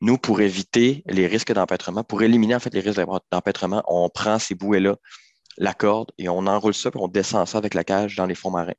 Nous, 0.00 0.18
pour 0.18 0.40
éviter 0.40 1.04
les 1.06 1.28
risques 1.28 1.52
d'empêtrement, 1.52 2.02
pour 2.02 2.22
éliminer 2.22 2.56
en 2.56 2.60
fait 2.60 2.74
les 2.74 2.80
risques 2.80 3.00
d'empêtrement, 3.30 3.82
on 3.86 4.08
prend 4.10 4.40
ces 4.40 4.56
bouées-là, 4.56 4.96
la 5.56 5.72
corde, 5.72 6.10
et 6.18 6.28
on 6.28 6.46
enroule 6.46 6.74
ça, 6.74 6.90
puis 6.90 7.00
on 7.00 7.08
descend 7.08 7.46
ça 7.46 7.58
avec 7.58 7.74
la 7.74 7.84
cage 7.84 8.16
dans 8.16 8.26
les 8.26 8.34
fonds 8.34 8.50
marins. 8.50 8.72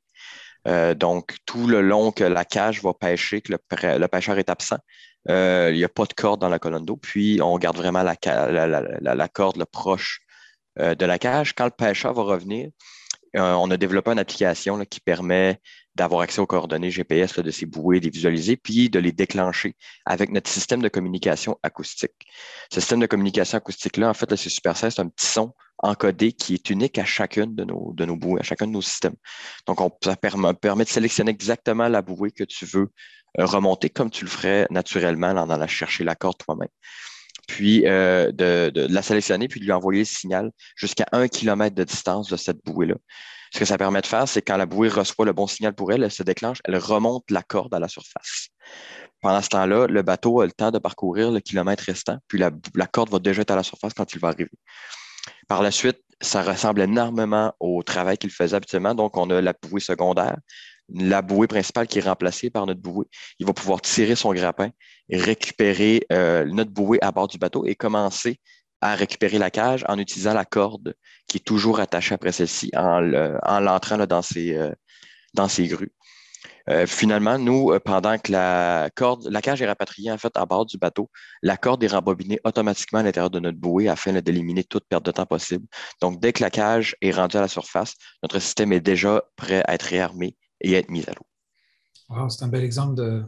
Euh, 0.68 0.94
donc, 0.94 1.36
tout 1.46 1.66
le 1.66 1.80
long 1.80 2.12
que 2.12 2.24
la 2.24 2.44
cage 2.44 2.82
va 2.82 2.92
pêcher, 2.92 3.40
que 3.40 3.52
le, 3.52 4.06
pêcheur 4.08 4.38
est 4.38 4.50
absent, 4.50 4.78
euh, 5.30 5.70
il 5.72 5.78
n'y 5.78 5.84
a 5.84 5.88
pas 5.88 6.04
de 6.04 6.12
corde 6.12 6.40
dans 6.40 6.50
la 6.50 6.58
colonne 6.58 6.84
d'eau, 6.84 6.96
puis 6.96 7.40
on 7.42 7.58
garde 7.58 7.78
vraiment 7.78 8.02
la, 8.02 8.14
la 8.20 9.28
corde 9.28 9.56
le 9.56 9.64
proche 9.64 10.20
de 10.78 11.04
la 11.04 11.18
cage. 11.18 11.54
Quand 11.54 11.64
le 11.64 11.70
pêcheur 11.70 12.12
va 12.12 12.22
revenir, 12.22 12.68
euh, 13.36 13.52
on 13.54 13.70
a 13.70 13.76
développé 13.76 14.10
une 14.10 14.18
application 14.18 14.84
qui 14.84 15.00
permet 15.00 15.60
d'avoir 15.94 16.22
accès 16.22 16.40
aux 16.40 16.46
coordonnées 16.46 16.90
GPS 16.90 17.38
de 17.38 17.50
ces 17.50 17.66
bouées, 17.66 18.00
de 18.00 18.04
les 18.04 18.10
visualiser, 18.10 18.56
puis 18.56 18.90
de 18.90 18.98
les 18.98 19.12
déclencher 19.12 19.74
avec 20.06 20.30
notre 20.30 20.50
système 20.50 20.82
de 20.82 20.88
communication 20.88 21.58
acoustique. 21.62 22.26
Ce 22.72 22.80
système 22.80 23.00
de 23.00 23.06
communication 23.06 23.58
acoustique-là, 23.58 24.08
en 24.08 24.14
fait, 24.14 24.34
c'est 24.36 24.48
super 24.48 24.76
simple, 24.76 24.94
c'est 24.94 25.02
un 25.02 25.08
petit 25.08 25.26
son 25.26 25.54
encodé 25.78 26.32
qui 26.32 26.54
est 26.54 26.70
unique 26.70 26.98
à 26.98 27.04
chacune 27.04 27.54
de 27.54 27.64
nos, 27.64 27.92
de 27.94 28.04
nos 28.04 28.16
bouées, 28.16 28.40
à 28.40 28.44
chacun 28.44 28.66
de 28.66 28.72
nos 28.72 28.82
systèmes. 28.82 29.16
Donc, 29.66 29.80
on, 29.80 29.90
ça 30.04 30.16
permet, 30.16 30.54
de 30.54 30.88
sélectionner 30.88 31.30
exactement 31.30 31.88
la 31.88 32.02
bouée 32.02 32.30
que 32.30 32.44
tu 32.44 32.66
veux 32.66 32.90
euh, 33.38 33.46
remonter 33.46 33.90
comme 33.90 34.10
tu 34.10 34.24
le 34.24 34.30
ferais 34.30 34.66
naturellement 34.70 35.28
en 35.28 35.50
allant 35.50 35.66
chercher 35.66 36.04
la 36.04 36.14
corde 36.14 36.38
toi-même 36.38 36.68
puis 37.50 37.82
euh, 37.84 38.30
de, 38.30 38.70
la 38.74 39.02
sélectionner, 39.02 39.48
puis 39.48 39.58
de 39.58 39.64
lui 39.64 39.72
envoyer 39.72 40.02
le 40.02 40.04
signal 40.04 40.52
jusqu'à 40.76 41.06
un 41.10 41.26
kilomètre 41.26 41.74
de 41.74 41.82
distance 41.82 42.28
de 42.28 42.36
cette 42.36 42.64
bouée-là. 42.64 42.94
Ce 43.52 43.58
que 43.58 43.64
ça 43.64 43.76
permet 43.76 44.00
de 44.00 44.06
faire, 44.06 44.28
c'est 44.28 44.40
quand 44.40 44.56
la 44.56 44.66
bouée 44.66 44.88
reçoit 44.88 45.26
le 45.26 45.32
bon 45.32 45.48
signal 45.48 45.74
pour 45.74 45.92
elle, 45.92 46.04
elle 46.04 46.12
se 46.12 46.22
déclenche, 46.22 46.58
elle 46.64 46.76
remonte 46.76 47.28
la 47.28 47.42
corde 47.42 47.74
à 47.74 47.80
la 47.80 47.88
surface. 47.88 48.50
Pendant 49.20 49.42
ce 49.42 49.48
temps-là, 49.48 49.88
le 49.88 50.02
bateau 50.02 50.40
a 50.40 50.46
le 50.46 50.52
temps 50.52 50.70
de 50.70 50.78
parcourir 50.78 51.32
le 51.32 51.40
kilomètre 51.40 51.82
restant, 51.84 52.18
puis 52.28 52.38
la, 52.38 52.52
la 52.76 52.86
corde 52.86 53.10
va 53.10 53.18
déjà 53.18 53.42
être 53.42 53.50
à 53.50 53.56
la 53.56 53.64
surface 53.64 53.94
quand 53.94 54.12
il 54.14 54.20
va 54.20 54.28
arriver. 54.28 54.52
Par 55.48 55.60
la 55.60 55.72
suite, 55.72 55.98
ça 56.20 56.42
ressemble 56.42 56.82
énormément 56.82 57.52
au 57.58 57.82
travail 57.82 58.16
qu'il 58.16 58.30
faisait 58.30 58.56
habituellement. 58.56 58.94
Donc, 58.94 59.16
on 59.16 59.28
a 59.30 59.40
la 59.40 59.54
bouée 59.60 59.80
secondaire, 59.80 60.36
la 60.94 61.22
bouée 61.22 61.46
principale 61.46 61.86
qui 61.86 61.98
est 61.98 62.02
remplacée 62.02 62.50
par 62.50 62.66
notre 62.66 62.80
bouée. 62.80 63.06
Il 63.38 63.46
va 63.46 63.52
pouvoir 63.52 63.80
tirer 63.80 64.16
son 64.16 64.32
grappin, 64.32 64.70
récupérer 65.10 66.06
euh, 66.12 66.44
notre 66.46 66.70
bouée 66.70 66.98
à 67.02 67.12
bord 67.12 67.28
du 67.28 67.38
bateau 67.38 67.66
et 67.66 67.74
commencer 67.74 68.38
à 68.80 68.94
récupérer 68.94 69.38
la 69.38 69.50
cage 69.50 69.84
en 69.88 69.98
utilisant 69.98 70.32
la 70.32 70.44
corde 70.44 70.94
qui 71.28 71.36
est 71.38 71.44
toujours 71.44 71.80
attachée 71.80 72.14
après 72.14 72.32
celle-ci 72.32 72.70
en 72.74 73.00
l'entrant 73.60 73.98
dans, 74.06 74.22
ses, 74.22 74.54
euh, 74.54 74.72
dans 75.34 75.48
ses 75.48 75.66
grues. 75.66 75.92
Euh, 76.68 76.86
finalement, 76.86 77.38
nous, 77.38 77.76
pendant 77.84 78.16
que 78.18 78.30
la 78.32 78.90
corde, 78.94 79.26
la 79.28 79.42
cage 79.42 79.60
est 79.60 79.66
rapatriée 79.66 80.10
en 80.10 80.18
fait 80.18 80.32
à 80.36 80.46
bord 80.46 80.66
du 80.66 80.78
bateau, 80.78 81.10
la 81.42 81.56
corde 81.56 81.82
est 81.82 81.88
rembobinée 81.88 82.38
automatiquement 82.44 83.00
à 83.00 83.02
l'intérieur 83.02 83.30
de 83.30 83.40
notre 83.40 83.58
bouée 83.58 83.88
afin 83.88 84.12
d'éliminer 84.12 84.64
toute 84.64 84.84
perte 84.88 85.04
de 85.04 85.10
temps 85.10 85.26
possible. 85.26 85.66
Donc, 86.00 86.20
dès 86.20 86.32
que 86.32 86.42
la 86.42 86.50
cage 86.50 86.96
est 87.00 87.10
rendue 87.10 87.38
à 87.38 87.40
la 87.40 87.48
surface, 87.48 87.94
notre 88.22 88.38
système 88.38 88.72
est 88.72 88.80
déjà 88.80 89.22
prêt 89.36 89.62
à 89.66 89.74
être 89.74 89.84
réarmé 89.84 90.36
et 90.60 90.72
être 90.74 90.90
mise 90.90 91.08
à 91.08 91.12
l'eau. 91.12 92.28
c'est 92.28 92.44
un 92.44 92.48
bel 92.48 92.64
exemple 92.64 92.94
de 92.94 93.24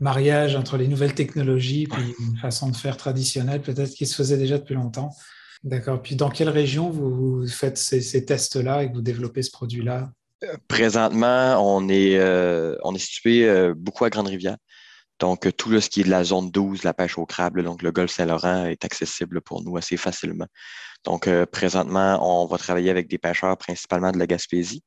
mariage 0.00 0.56
entre 0.56 0.76
les 0.76 0.88
nouvelles 0.88 1.14
technologies 1.14 1.84
et 1.84 2.22
une 2.22 2.36
façon 2.36 2.68
de 2.68 2.76
faire 2.76 2.96
traditionnelle, 2.96 3.62
peut-être 3.62 3.92
qui 3.92 4.06
se 4.06 4.14
faisait 4.14 4.36
déjà 4.36 4.58
depuis 4.58 4.74
longtemps. 4.74 5.14
D'accord. 5.62 6.02
Puis 6.02 6.16
dans 6.16 6.28
quelle 6.28 6.48
région 6.48 6.90
vous 6.90 7.46
faites 7.46 7.78
ces, 7.78 8.24
tests-là 8.24 8.82
et 8.82 8.88
que 8.88 8.94
vous 8.94 9.02
développez 9.02 9.42
ce 9.42 9.50
produit-là? 9.52 10.10
Présentement, 10.66 11.56
on 11.64 11.88
est, 11.88 12.16
euh, 12.16 12.76
on 12.82 12.94
est 12.96 12.98
situé 12.98 13.48
euh, 13.48 13.74
beaucoup 13.76 14.04
à 14.04 14.10
Grande-Rivière. 14.10 14.56
Donc, 15.20 15.48
tout 15.56 15.80
ce 15.80 15.88
qui 15.88 16.00
est 16.00 16.04
de 16.04 16.10
la 16.10 16.24
zone 16.24 16.50
12, 16.50 16.82
la 16.82 16.94
pêche 16.94 17.16
au 17.16 17.26
crabe, 17.26 17.60
donc 17.60 17.82
le 17.82 17.92
golfe 17.92 18.10
Saint-Laurent 18.10 18.64
est 18.64 18.84
accessible 18.84 19.40
pour 19.40 19.62
nous 19.62 19.76
assez 19.76 19.96
facilement. 19.96 20.48
Donc, 21.04 21.28
euh, 21.28 21.46
présentement, 21.46 22.18
on 22.22 22.46
va 22.46 22.58
travailler 22.58 22.90
avec 22.90 23.08
des 23.08 23.18
pêcheurs 23.18 23.56
principalement 23.56 24.10
de 24.10 24.18
la 24.18 24.26
Gaspésie, 24.26 24.82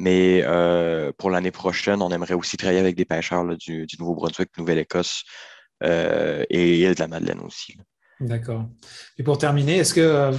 mais 0.00 0.42
euh, 0.44 1.12
pour 1.18 1.30
l'année 1.30 1.50
prochaine, 1.50 2.00
on 2.00 2.10
aimerait 2.10 2.34
aussi 2.34 2.56
travailler 2.56 2.80
avec 2.80 2.96
des 2.96 3.04
pêcheurs 3.04 3.44
du, 3.56 3.86
Nouveau-Brunswick, 3.98 4.48
Nouvelle-Écosse 4.56 5.24
euh, 5.82 6.44
et 6.48 6.88
de 6.94 6.98
la 6.98 7.06
Madeleine 7.06 7.40
aussi. 7.40 7.76
D'accord. 8.18 8.66
Et 9.18 9.22
pour 9.22 9.36
terminer, 9.36 9.76
est-ce 9.76 9.92
que, 9.92 10.00
euh, 10.00 10.32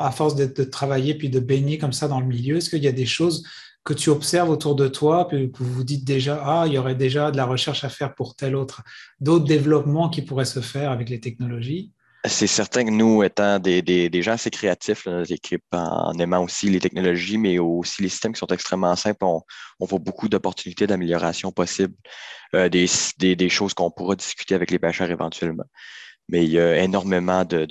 à 0.00 0.10
force 0.12 0.36
de, 0.36 0.64
travailler 0.64 1.14
puis 1.14 1.30
de 1.30 1.40
baigner 1.40 1.78
comme 1.78 1.92
ça 1.92 2.06
dans 2.06 2.20
le 2.20 2.26
milieu, 2.26 2.56
est-ce 2.56 2.70
qu'il 2.70 2.82
y 2.82 2.88
a 2.88 2.92
des 2.92 3.06
choses 3.06 3.44
que 3.84 3.92
tu 3.92 4.10
observes 4.10 4.50
autour 4.50 4.76
de 4.76 4.86
toi, 4.86 5.26
puis 5.26 5.50
que 5.50 5.58
vous 5.58 5.72
vous 5.72 5.84
dites 5.84 6.04
déjà, 6.04 6.40
ah, 6.44 6.64
il 6.68 6.74
y 6.74 6.78
aurait 6.78 6.94
déjà 6.94 7.32
de 7.32 7.36
la 7.36 7.44
recherche 7.44 7.82
à 7.82 7.88
faire 7.88 8.14
pour 8.14 8.36
tel 8.36 8.54
autre, 8.54 8.82
d'autres 9.18 9.46
développements 9.46 10.08
qui 10.08 10.22
pourraient 10.22 10.44
se 10.44 10.60
faire 10.60 10.92
avec 10.92 11.08
les 11.08 11.18
technologies 11.18 11.90
c'est 12.24 12.46
certain 12.46 12.84
que 12.84 12.90
nous, 12.90 13.22
étant 13.22 13.58
des, 13.58 14.22
gens 14.22 14.32
assez 14.32 14.50
créatifs, 14.50 15.06
notre 15.06 15.32
équipe, 15.32 15.64
en 15.72 16.12
aimant 16.18 16.44
aussi 16.44 16.68
les 16.70 16.78
technologies, 16.78 17.36
mais 17.36 17.58
aussi 17.58 18.02
les 18.02 18.08
systèmes 18.08 18.32
qui 18.32 18.38
sont 18.38 18.46
extrêmement 18.46 18.94
simples, 18.94 19.24
on, 19.24 19.42
voit 19.80 19.98
beaucoup 19.98 20.28
d'opportunités 20.28 20.86
d'amélioration 20.86 21.50
possibles, 21.50 21.94
euh, 22.54 22.68
des, 22.68 23.48
choses 23.48 23.74
qu'on 23.74 23.90
pourra 23.90 24.14
discuter 24.14 24.54
avec 24.54 24.70
les 24.70 24.78
pêcheurs 24.78 25.10
éventuellement. 25.10 25.64
Mais 26.28 26.44
il 26.44 26.50
y 26.50 26.60
a 26.60 26.78
énormément 26.82 27.44
de, 27.44 27.66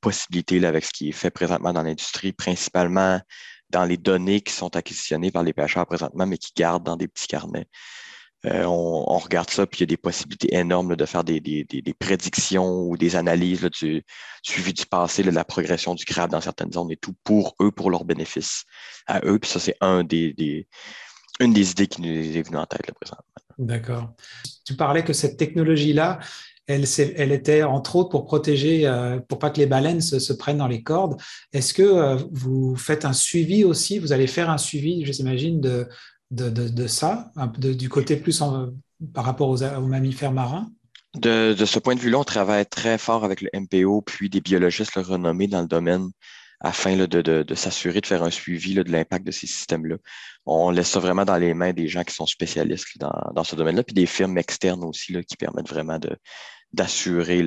possibilités 0.00 0.60
là, 0.60 0.68
avec 0.68 0.84
ce 0.84 0.92
qui 0.92 1.08
est 1.08 1.12
fait 1.12 1.30
présentement 1.30 1.72
dans 1.72 1.82
l'industrie, 1.82 2.32
principalement 2.32 3.20
dans 3.70 3.84
les 3.84 3.96
données 3.96 4.42
qui 4.42 4.52
sont 4.52 4.76
acquisitionnées 4.76 5.32
par 5.32 5.42
les 5.42 5.52
pêcheurs 5.52 5.86
présentement, 5.86 6.24
mais 6.24 6.38
qui 6.38 6.52
gardent 6.54 6.84
dans 6.84 6.96
des 6.96 7.08
petits 7.08 7.26
carnets. 7.26 7.66
Euh, 8.46 8.64
on, 8.64 9.18
regarde 9.18 9.50
ça, 9.50 9.66
puis 9.66 9.78
il 9.78 9.82
y 9.82 9.84
a 9.84 9.86
des 9.86 9.96
possibilités 9.96 10.54
énormes 10.54 10.94
de 10.94 11.04
faire 11.04 11.24
des, 11.24 11.40
prédictions 11.98 12.82
ou 12.88 12.96
des 12.96 13.16
analyses 13.16 13.68
du 13.80 14.04
suivi 14.42 14.72
du 14.72 14.86
passé, 14.86 15.22
de 15.22 15.30
la 15.30 15.44
progression 15.44 15.94
du 15.94 16.04
crabe 16.04 16.30
dans 16.30 16.40
certaines 16.40 16.72
zones 16.72 16.90
et 16.92 16.96
tout, 16.96 17.14
pour 17.24 17.56
eux, 17.60 17.72
pour 17.72 17.90
leur 17.90 18.04
bénéfice 18.04 18.64
à 19.06 19.20
eux. 19.24 19.38
Puis 19.38 19.50
ça, 19.50 19.58
c'est 19.58 19.76
une 19.80 20.06
des 20.06 20.66
idées 21.40 21.86
qui 21.88 22.02
nous 22.02 22.36
est 22.36 22.42
venue 22.42 22.58
en 22.58 22.66
tête 22.66 22.92
présentement. 22.92 23.24
D'accord. 23.58 24.14
Tu 24.64 24.74
parlais 24.74 25.02
que 25.02 25.12
cette 25.12 25.36
technologie-là, 25.38 26.20
elle, 26.66 26.84
elle, 27.16 27.32
était 27.32 27.62
entre 27.62 27.96
autres 27.96 28.10
pour 28.10 28.24
protéger, 28.26 28.86
euh, 28.86 29.18
pour 29.20 29.38
pas 29.38 29.50
que 29.50 29.58
les 29.58 29.66
baleines 29.66 30.00
se, 30.00 30.32
prennent 30.32 30.58
dans 30.58 30.66
les 30.66 30.82
cordes. 30.82 31.20
Est-ce 31.52 31.72
que 31.72 31.82
euh, 31.82 32.16
vous 32.32 32.76
faites 32.76 33.04
un 33.04 33.12
suivi 33.12 33.64
aussi? 33.64 33.98
Vous 33.98 34.12
allez 34.12 34.26
faire 34.26 34.50
un 34.50 34.58
suivi, 34.58 35.04
je 35.04 35.12
j'imagine, 35.12 35.60
de, 35.60 35.88
de, 36.30 36.86
ça, 36.86 37.30
du 37.58 37.88
côté 37.88 38.16
plus 38.16 38.42
par 39.12 39.24
rapport 39.24 39.48
aux, 39.48 39.86
mammifères 39.86 40.32
marins? 40.32 40.70
De, 41.14 41.54
ce 41.64 41.78
point 41.78 41.94
de 41.94 42.00
vue-là, 42.00 42.18
on 42.18 42.24
travaille 42.24 42.66
très 42.66 42.98
fort 42.98 43.24
avec 43.24 43.40
le 43.40 43.48
MPO, 43.54 44.02
puis 44.02 44.28
des 44.28 44.40
biologistes 44.40 44.94
renommés 44.94 45.46
dans 45.46 45.62
le 45.62 45.68
domaine 45.68 46.10
afin 46.60 46.96
de, 46.96 47.54
s'assurer 47.54 48.00
de 48.00 48.06
faire 48.06 48.22
un 48.22 48.30
suivi 48.30 48.74
de 48.74 48.90
l'impact 48.90 49.26
de 49.26 49.30
ces 49.30 49.46
systèmes-là. 49.46 49.96
On 50.46 50.70
laisse 50.70 50.88
ça 50.88 51.00
vraiment 51.00 51.24
dans 51.24 51.36
les 51.36 51.54
mains 51.54 51.72
des 51.72 51.88
gens 51.88 52.02
qui 52.02 52.14
sont 52.14 52.26
spécialistes 52.26 52.98
dans, 52.98 53.44
ce 53.44 53.56
domaine-là, 53.56 53.82
puis 53.82 53.94
des 53.94 54.06
firmes 54.06 54.38
externes 54.38 54.84
aussi 54.84 55.16
qui 55.24 55.36
permettent 55.36 55.68
vraiment 55.68 55.98
d'assurer 56.72 57.44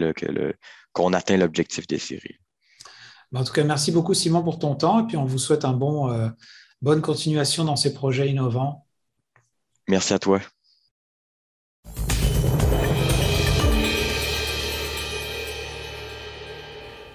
qu'on 0.93 1.13
atteint 1.13 1.37
l'objectif 1.37 1.87
des 1.87 1.99
séries. 1.99 2.37
En 3.33 3.43
tout 3.43 3.53
cas, 3.53 3.63
merci 3.63 3.91
beaucoup 3.91 4.15
Simon 4.15 4.43
pour 4.43 4.57
ton 4.57 4.75
temps, 4.75 5.03
et 5.03 5.07
puis 5.07 5.17
on 5.17 5.25
vous 5.25 5.37
souhaite 5.37 5.63
un 5.63 5.73
bon, 5.73 6.11
euh, 6.11 6.29
Bonne 6.81 7.01
continuation 7.01 7.65
dans 7.65 7.75
ces 7.75 7.93
projets 7.93 8.29
innovants. 8.29 8.85
Merci 9.89 10.13
à 10.13 10.19
toi. 10.19 10.39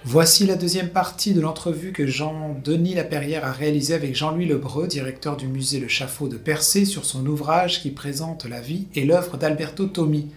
Voici 0.07 0.45
la 0.45 0.57
deuxième 0.57 0.91
partie 0.91 1.33
de 1.33 1.41
l'entrevue 1.41 1.93
que 1.93 2.07
Jean-Denis 2.07 2.95
Laperrière 2.95 3.47
a 3.47 3.53
réalisée 3.53 3.95
avec 3.95 4.15
Jean-Louis 4.15 4.45
Lebreu, 4.45 4.87
directeur 4.87 5.39
du 5.39 5.49
musée 5.49 5.81
Le 5.81 5.89
Chafaud 5.89 6.29
de 6.29 6.37
Percé, 6.37 6.85
sur 6.85 7.07
son 7.07 7.25
ouvrage 7.25 7.81
qui 7.81 7.91
présente 7.91 8.45
la 8.45 8.61
vie 8.61 8.87
et 8.95 9.07
l'œuvre 9.07 9.39
d'Alberto 9.39 9.87
Tomi, 9.87 10.31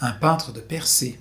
un 0.00 0.12
peintre 0.12 0.52
de 0.52 0.60
Percé. 0.60 1.18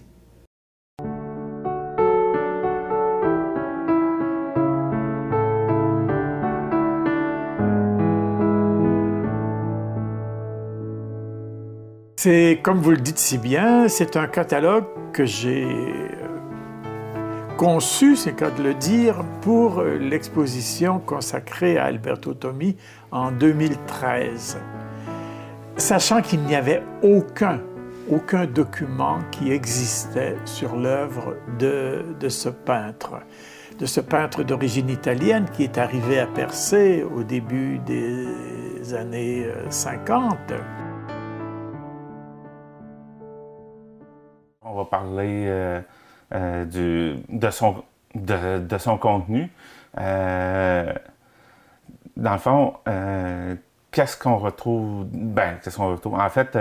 C'est, 12.22 12.60
comme 12.62 12.80
vous 12.80 12.92
le 12.92 12.98
dites 12.98 13.18
si 13.18 13.38
bien, 13.38 13.88
c'est 13.88 14.18
un 14.18 14.28
catalogue 14.28 14.84
que 15.14 15.24
j'ai 15.24 15.64
euh, 15.64 16.28
conçu, 17.56 18.18
c'est 18.18 18.34
qu'à 18.34 18.52
de 18.52 18.62
le 18.62 18.74
dire, 18.74 19.24
pour 19.40 19.82
l'exposition 19.82 21.00
consacrée 21.00 21.78
à 21.78 21.86
Alberto 21.86 22.34
Tommi 22.34 22.76
en 23.12 23.32
2013, 23.32 24.58
sachant 25.78 26.22
qu'il 26.22 26.42
n'y 26.42 26.58
avait 26.58 26.84
aucun, 27.04 27.62
aucun 28.12 28.46
document 28.46 29.20
qui 29.32 29.54
existait 29.54 30.36
sur 30.44 30.76
l'œuvre 30.76 31.38
de, 31.58 32.04
de 32.20 32.28
ce 32.28 32.50
peintre 32.50 33.14
de 33.80 33.86
ce 33.86 34.02
peintre 34.02 34.44
d'origine 34.44 34.90
italienne 34.90 35.46
qui 35.54 35.64
est 35.64 35.78
arrivé 35.78 36.20
à 36.20 36.28
Percé 36.28 37.02
au 37.02 37.24
début 37.24 37.80
des 37.80 38.94
années 38.94 39.48
50. 39.70 40.36
Parler 44.86 45.46
euh, 45.48 45.82
euh, 46.34 46.66
du, 46.66 47.16
de, 47.30 47.50
son, 47.50 47.84
de, 48.16 48.60
de 48.60 48.78
son 48.78 48.98
contenu. 48.98 49.52
Euh, 50.00 50.94
dans 52.18 52.34
le 52.34 52.40
fond, 52.40 52.74
qu'est-ce 53.92 54.18
qu'on 54.18 54.38
retrouve? 54.38 55.06
Ben, 55.12 55.58
qu'est-ce 55.64 55.78
qu'on 55.78 55.92
retrouve? 55.92 56.16
En 56.16 56.30
fait, 56.30 56.58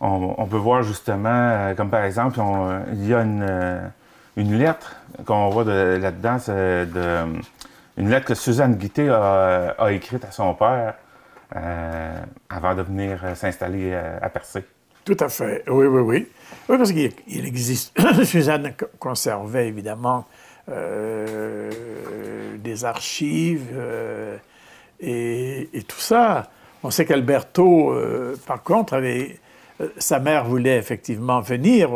on, 0.00 0.46
peut 0.46 0.56
voir 0.56 0.82
justement, 0.82 1.74
comme 1.76 1.90
par 1.90 2.04
exemple, 2.04 2.38
il 2.92 3.06
y 3.06 3.14
a 3.14 3.22
une 3.22 3.90
une 4.36 4.56
lettre 4.56 4.94
qu'on 5.26 5.48
voit 5.48 5.64
là-dedans, 5.64 6.36
une 7.96 8.08
lettre 8.08 8.26
que 8.26 8.34
Suzanne 8.34 8.76
Guité 8.76 9.08
a, 9.10 9.74
écrite 9.90 10.24
à 10.24 10.30
son 10.30 10.54
père 10.54 10.94
avant 12.48 12.74
de 12.76 12.82
venir 12.82 13.20
s'installer 13.34 13.94
à 13.94 14.28
Percé. 14.28 14.64
Tout 15.08 15.16
à 15.20 15.30
fait, 15.30 15.64
oui, 15.68 15.86
oui, 15.86 16.02
oui. 16.02 16.26
Oui, 16.68 16.76
parce 16.76 16.92
qu'il 16.92 17.46
existe. 17.46 17.98
Suzanne 18.24 18.74
conservait 18.98 19.66
évidemment 19.66 20.26
euh, 20.68 21.70
des 22.58 22.84
archives 22.84 23.68
euh, 23.72 24.36
et, 25.00 25.82
tout 25.88 25.98
ça. 25.98 26.50
On 26.82 26.90
sait 26.90 27.06
qu'Alberto, 27.06 27.94
par 28.46 28.62
contre, 28.62 28.92
avait 28.92 29.40
euh, 29.80 29.88
sa 29.96 30.18
mère 30.18 30.44
voulait 30.44 30.76
effectivement 30.76 31.40
venir 31.40 31.88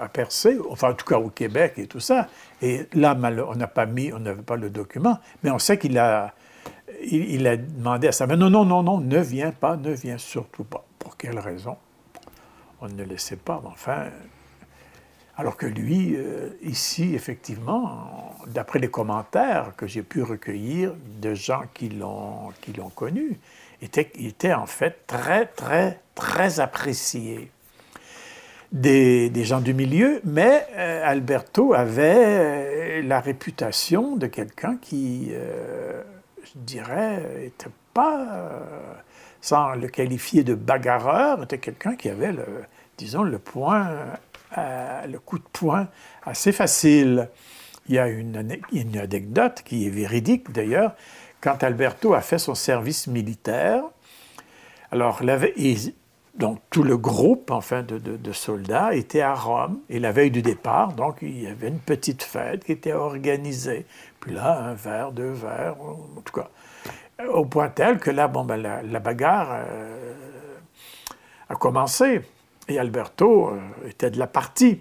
à 0.00 0.08
Percé, 0.08 0.58
enfin 0.70 0.90
en 0.90 0.94
tout 0.94 1.04
cas 1.04 1.18
au 1.18 1.30
Québec 1.30 1.72
et 1.78 1.88
tout 1.88 1.98
ça. 1.98 2.28
Et 2.62 2.82
là, 2.94 3.18
on 3.48 3.56
n'a 3.56 3.66
pas 3.66 3.86
mis, 3.86 4.12
on 4.12 4.20
n'avait 4.20 4.42
pas 4.42 4.54
le 4.54 4.70
document, 4.70 5.18
mais 5.42 5.50
on 5.50 5.58
sait 5.58 5.78
qu'il 5.78 5.98
a, 5.98 6.26
a 6.26 7.56
demandé 7.56 8.06
à 8.06 8.12
sa 8.12 8.28
mère, 8.28 8.36
non, 8.36 8.50
non, 8.50 8.64
non, 8.64 8.84
non, 8.84 9.00
ne 9.00 9.18
viens 9.18 9.50
pas, 9.50 9.76
ne 9.76 9.90
viens 9.90 10.16
surtout 10.16 10.62
pas. 10.62 10.85
Quelle 11.18 11.38
raison 11.38 11.76
On 12.80 12.88
ne 12.88 13.04
le 13.04 13.16
sait 13.16 13.36
pas, 13.36 13.60
mais 13.62 13.70
enfin... 13.70 14.06
Alors 15.38 15.58
que 15.58 15.66
lui, 15.66 16.14
euh, 16.16 16.48
ici, 16.62 17.14
effectivement, 17.14 18.34
d'après 18.46 18.78
les 18.78 18.88
commentaires 18.88 19.74
que 19.76 19.86
j'ai 19.86 20.02
pu 20.02 20.22
recueillir 20.22 20.94
de 21.20 21.34
gens 21.34 21.64
qui 21.74 21.90
l'ont 21.90 22.52
connu, 22.94 23.38
était, 23.82 24.10
était 24.18 24.54
en 24.54 24.64
fait 24.64 25.06
très, 25.06 25.44
très, 25.44 26.00
très 26.14 26.58
apprécié 26.58 27.50
des, 28.72 29.30
gens 29.44 29.60
du 29.60 29.74
milieu, 29.74 30.22
mais 30.24 30.66
euh, 30.74 31.02
Alberto 31.04 31.74
avait 31.74 32.24
euh, 32.24 33.02
la 33.02 33.20
réputation 33.20 34.16
de 34.16 34.26
quelqu'un 34.26 34.78
qui, 34.80 35.32
je 35.32 36.50
dirais, 36.54 37.22
n'était 37.42 37.66
pas, 37.92 38.48
sans 39.46 39.76
le 39.76 39.86
qualifier 39.86 40.42
de 40.42 40.54
bagarreur, 40.54 41.44
était 41.44 41.58
quelqu'un 41.58 41.94
qui 41.94 42.08
avait, 42.08 42.34
disons, 42.98 43.22
le 43.22 43.38
point, 43.38 43.90
le 44.56 45.18
coup 45.18 45.38
de 45.38 45.44
poing 45.52 45.86
assez 46.24 46.50
facile. 46.50 47.28
Il 47.88 47.94
y 47.94 47.98
a 48.00 48.08
une, 48.08 48.36
anecdote 48.36 49.62
qui 49.64 49.86
est 49.86 49.90
véridique 49.90 50.50
d'ailleurs, 50.50 50.96
quand 51.40 51.62
Alberto 51.62 52.12
a 52.12 52.22
fait 52.22 52.38
son 52.38 52.56
service 52.56 53.06
militaire, 53.06 53.84
alors 54.90 55.20
tout 56.70 56.82
le 56.82 56.96
groupe 56.96 57.52
enfin 57.52 57.84
de, 57.84 57.98
de, 57.98 58.32
soldats 58.32 58.94
était 58.94 59.20
à 59.20 59.34
Rome 59.34 59.78
et 59.88 60.00
la 60.00 60.10
veille 60.10 60.32
du 60.32 60.42
départ, 60.42 60.92
donc 60.92 61.18
il 61.22 61.40
y 61.40 61.46
avait 61.46 61.68
une 61.68 61.78
petite 61.78 62.24
fête 62.24 62.64
qui 62.64 62.72
était 62.72 62.94
organisée. 62.94 63.86
Puis 64.18 64.34
là, 64.34 64.58
un 64.60 64.74
verre, 64.74 65.12
deux 65.12 65.30
verres, 65.30 65.76
en 65.80 66.20
tout 66.24 66.32
cas, 66.32 66.48
au 67.24 67.44
point 67.46 67.68
tel 67.68 67.98
que 67.98 68.10
là, 68.10 68.28
bon, 68.28 68.44
ben, 68.44 68.56
la, 68.56 69.00
bagarre 69.00 69.48
euh, 69.52 70.14
a 71.48 71.54
commencé 71.54 72.22
et 72.68 72.78
Alberto 72.78 73.48
euh, 73.48 73.88
était 73.88 74.10
de 74.10 74.18
la 74.18 74.26
partie, 74.26 74.80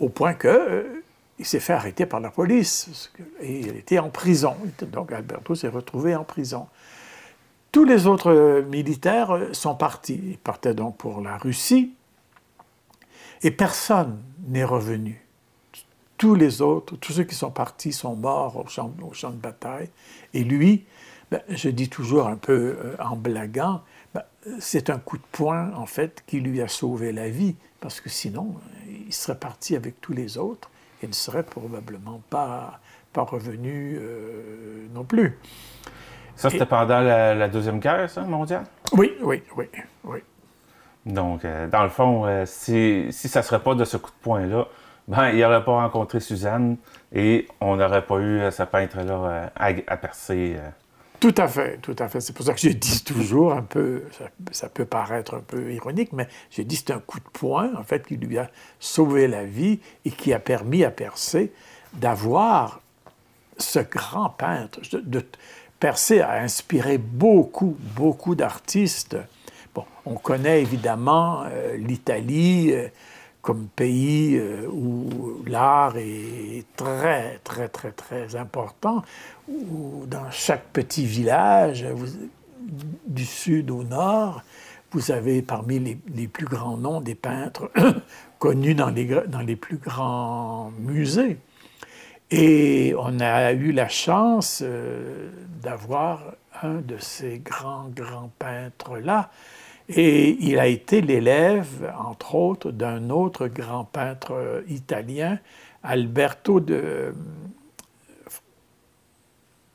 au 0.00 0.08
point 0.08 0.34
que 0.34 0.48
euh, 0.48 1.02
il 1.38 1.46
s'est 1.46 1.60
fait 1.60 1.72
arrêter 1.72 2.06
par 2.06 2.20
la 2.20 2.30
police 2.30 3.12
et 3.40 3.60
il 3.60 3.76
était 3.76 3.98
en 3.98 4.10
prison. 4.10 4.56
Donc 4.82 5.12
Alberto 5.12 5.54
s'est 5.54 5.68
retrouvé 5.68 6.16
en 6.16 6.24
prison. 6.24 6.66
Tous 7.70 7.84
les 7.84 8.06
autres 8.06 8.64
militaires 8.68 9.38
sont 9.52 9.76
partis. 9.76 10.20
Ils 10.30 10.38
partaient 10.38 10.74
donc 10.74 10.96
pour 10.96 11.20
la 11.20 11.36
Russie 11.36 11.92
et 13.42 13.52
personne 13.52 14.20
n'est 14.48 14.64
revenu. 14.64 15.24
Tous 16.16 16.34
les 16.34 16.60
autres, 16.60 16.96
tous 16.96 17.12
ceux 17.12 17.22
qui 17.22 17.36
sont 17.36 17.52
partis 17.52 17.92
sont 17.92 18.16
morts 18.16 18.56
au 18.56 18.66
champ, 18.66 18.92
au 19.08 19.12
champ 19.12 19.30
de 19.30 19.36
bataille. 19.36 19.90
Et 20.34 20.42
lui, 20.42 20.86
ben, 21.30 21.40
je 21.48 21.68
dis 21.68 21.88
toujours 21.88 22.26
un 22.28 22.36
peu 22.36 22.76
euh, 22.78 22.96
en 22.98 23.16
blaguant, 23.16 23.82
ben, 24.14 24.22
c'est 24.58 24.90
un 24.90 24.98
coup 24.98 25.18
de 25.18 25.26
poing 25.32 25.72
en 25.74 25.86
fait 25.86 26.22
qui 26.26 26.40
lui 26.40 26.62
a 26.62 26.68
sauvé 26.68 27.12
la 27.12 27.28
vie 27.28 27.56
parce 27.80 28.00
que 28.00 28.08
sinon 28.08 28.56
il 29.06 29.12
serait 29.12 29.38
parti 29.38 29.76
avec 29.76 30.00
tous 30.00 30.12
les 30.12 30.38
autres 30.38 30.70
il 31.02 31.08
ne 31.08 31.14
serait 31.14 31.42
probablement 31.42 32.20
pas, 32.30 32.80
pas 33.12 33.22
revenu 33.22 33.98
euh, 34.00 34.86
non 34.94 35.04
plus. 35.04 35.38
Ça, 36.36 36.50
c'était 36.50 36.66
pendant 36.66 37.00
la, 37.00 37.48
Deuxième 37.48 37.80
Guerre, 37.80 38.08
ça, 38.08 38.22
mondiale? 38.22 38.64
Oui, 38.92 39.16
oui, 39.22 39.42
oui, 39.56 39.66
oui. 40.04 40.18
Donc, 41.04 41.44
euh, 41.44 41.66
dans 41.68 41.82
le 41.82 41.88
fond, 41.88 42.26
euh, 42.26 42.44
si, 42.46 43.06
si 43.10 43.28
ça 43.28 43.40
ne 43.40 43.44
serait 43.44 43.60
pas 43.60 43.74
de 43.74 43.84
ce 43.84 43.96
coup 43.96 44.10
de 44.10 44.22
poing-là, 44.22 44.66
ben, 45.08 45.30
il 45.30 45.40
n'aurait 45.40 45.64
pas 45.64 45.72
rencontré 45.72 46.20
Suzanne 46.20 46.76
et 47.12 47.48
on 47.60 47.76
n'aurait 47.76 48.04
pas 48.04 48.18
eu 48.18 48.40
ce 48.52 48.62
peintre-là 48.62 49.50
à, 49.56 49.66
à, 49.86 49.96
percer. 49.96 50.56
Tout 51.20 51.34
à 51.36 51.48
fait, 51.48 51.78
tout 51.78 51.96
à 51.98 52.08
fait. 52.08 52.20
C'est 52.20 52.32
pour 52.32 52.46
ça 52.46 52.54
que 52.54 52.60
je 52.60 52.68
dis 52.68 53.02
toujours 53.02 53.52
un 53.52 53.62
peu, 53.62 54.04
ça, 54.52 54.68
peut 54.68 54.84
paraître 54.84 55.34
un 55.34 55.40
peu 55.40 55.72
ironique, 55.72 56.12
mais 56.12 56.28
je 56.50 56.62
dis 56.62 56.76
c'est 56.76 56.92
un 56.92 57.00
coup 57.00 57.18
de 57.18 57.28
poing, 57.32 57.72
en 57.76 57.82
fait, 57.82 58.06
qui 58.06 58.16
lui 58.16 58.38
a 58.38 58.48
sauvé 58.78 59.26
la 59.26 59.44
vie 59.44 59.80
et 60.04 60.10
qui 60.10 60.32
a 60.32 60.38
permis 60.38 60.84
à 60.84 60.90
Percé 60.90 61.52
d'avoir 61.94 62.80
ce 63.56 63.80
grand 63.80 64.30
peintre. 64.30 64.80
Percé 65.80 66.20
a 66.20 66.34
inspiré 66.34 66.98
beaucoup, 66.98 67.76
beaucoup 67.96 68.36
d'artistes. 68.36 69.16
Bon, 69.74 69.84
on 70.06 70.14
connaît 70.14 70.62
évidemment 70.62 71.44
euh, 71.46 71.76
l'Italie. 71.76 72.72
Euh, 72.72 72.88
comme 73.48 73.68
pays 73.68 74.36
euh, 74.36 74.66
où 74.70 75.42
l'art 75.46 75.96
est 75.96 76.66
très, 76.76 77.38
très, 77.42 77.68
très, 77.68 77.92
très 77.92 78.36
important, 78.36 79.02
où 79.48 80.04
dans 80.06 80.30
chaque 80.30 80.64
petit 80.64 81.06
village, 81.06 81.86
du 83.06 83.24
sud 83.24 83.70
au 83.70 83.84
nord, 83.84 84.42
vous 84.90 85.12
avez 85.12 85.40
parmi 85.40 85.98
les, 86.14 86.28
plus 86.28 86.44
grands 86.44 86.76
noms 86.76 87.00
des 87.00 87.14
peintres 87.14 87.70
connus 88.38 88.74
dans 88.74 88.90
les, 88.90 89.56
plus 89.56 89.78
grands 89.78 90.70
musées. 90.78 91.38
Et 92.30 92.94
on 92.98 93.18
a 93.18 93.52
eu 93.52 93.72
la 93.72 93.88
chance 93.88 94.60
euh, 94.62 95.30
d'avoir 95.62 96.34
un 96.62 96.82
de 96.82 96.98
ces 96.98 97.38
grands, 97.38 97.88
grands 97.96 98.30
peintres-là, 98.38 99.30
et 99.88 100.36
il 100.40 100.58
a 100.58 100.66
été 100.66 101.00
l'élève, 101.00 101.92
entre 101.98 102.34
autres, 102.34 102.70
d'un 102.70 103.08
autre 103.10 103.48
grand 103.48 103.84
peintre 103.84 104.32
euh, 104.32 104.62
italien, 104.68 105.38
Alberto 105.82 106.60
de, 106.60 107.14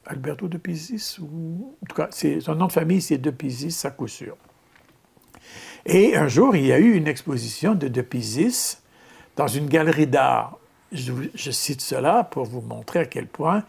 Alberto 0.06 0.47
de 0.47 0.58
Pisis, 0.58 1.17
ou 1.19 1.76
en 1.82 1.86
tout 1.88 1.95
cas, 1.95 2.10
son 2.12 2.56
nom 2.56 2.67
de 2.67 2.71
famille, 2.71 3.02
c'est 3.02 3.17
de 3.17 3.32
Pisis, 3.32 3.86
à 3.86 3.91
coup 3.91 4.08
sûr. 4.08 4.38
Et 5.86 6.15
un 6.15 6.28
jour, 6.28 6.56
il 6.56 6.65
y 6.65 6.71
a 6.71 6.80
eu 6.80 6.93
une 6.93 7.08
exposition 7.08 7.73
de 7.73 7.88
De 7.88 8.02
Pisis 8.02 8.82
dans 9.36 9.47
une 9.47 9.67
galerie 9.67 10.08
d'art. 10.08 10.60
Je, 10.91 11.52
cite 11.52 11.82
cela 11.82 12.23
pour 12.23 12.45
vous 12.45 12.62
montrer 12.62 12.99
à 12.99 13.06
quel 13.06 13.26
point 13.26 13.63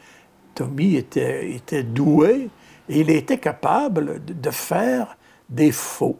Tommy 0.54 0.96
était, 0.96 1.50
était 1.52 1.82
doué 1.82 2.50
et 2.90 3.00
il 3.00 3.08
était 3.08 3.38
capable 3.38 4.22
de 4.22 4.50
faire 4.50 5.16
des 5.48 5.72
faux 5.72 6.18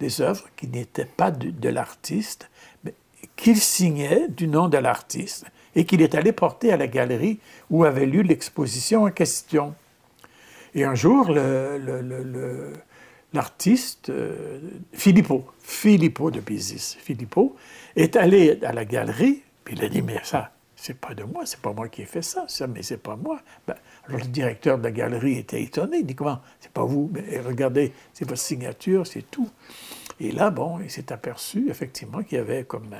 des 0.00 0.20
œuvres 0.20 0.48
qui 0.56 0.68
n'étaient 0.68 1.04
pas 1.04 1.30
de, 1.30 1.68
l'artiste, 1.68 2.50
mais 2.84 2.94
qu'il 3.36 3.58
signait 3.58 4.28
du 4.28 4.48
nom 4.48 4.68
de 4.68 4.78
l'artiste 4.78 5.46
et 5.76 5.84
qu'il 5.84 6.02
est 6.02 6.14
allé 6.14 6.32
porter 6.32 6.72
à 6.72 6.76
la 6.76 6.86
galerie 6.86 7.38
où 7.70 7.84
avait 7.84 8.06
lieu 8.06 8.22
l'exposition 8.22 9.04
en 9.04 9.10
question. 9.10 9.74
Et 10.74 10.84
un 10.84 10.94
jour, 10.94 11.30
l'artiste 13.32 14.10
euh, 14.10 14.58
Filippo, 14.92 15.44
Filippo 15.60 16.30
de 16.30 16.40
Pisis, 16.40 16.96
Filippo, 17.00 17.56
est 17.96 18.16
allé 18.16 18.58
à 18.64 18.72
la 18.72 18.84
galerie, 18.84 19.42
puis 19.64 19.76
il 19.76 19.84
a 19.84 19.88
dit, 19.88 20.02
mais 20.02 20.20
ça, 20.24 20.53
c'est 20.84 21.00
pas 21.00 21.14
de 21.14 21.24
moi, 21.24 21.46
c'est 21.46 21.60
pas 21.60 21.72
moi 21.72 21.88
qui 21.88 22.02
ai 22.02 22.04
fait 22.04 22.20
ça, 22.20 22.44
ça 22.46 22.66
mais 22.66 22.82
c'est 22.82 22.98
pas 22.98 23.16
moi. 23.16 23.40
Ben, 23.66 23.74
alors 24.06 24.20
le 24.20 24.26
directeur 24.26 24.76
de 24.76 24.84
la 24.84 24.90
galerie 24.90 25.38
était 25.38 25.62
étonné, 25.62 26.00
il 26.00 26.06
dit 26.06 26.14
comment, 26.14 26.40
c'est 26.60 26.70
pas 26.70 26.84
vous, 26.84 27.10
mais 27.10 27.40
regardez, 27.40 27.94
c'est 28.12 28.28
votre 28.28 28.42
signature, 28.42 29.06
c'est 29.06 29.30
tout. 29.30 29.48
Et 30.20 30.30
là, 30.30 30.50
bon, 30.50 30.80
il 30.80 30.90
s'est 30.90 31.10
aperçu 31.10 31.70
effectivement 31.70 32.22
qu'il 32.22 32.36
y 32.36 32.40
avait 32.40 32.64
comme 32.64 32.94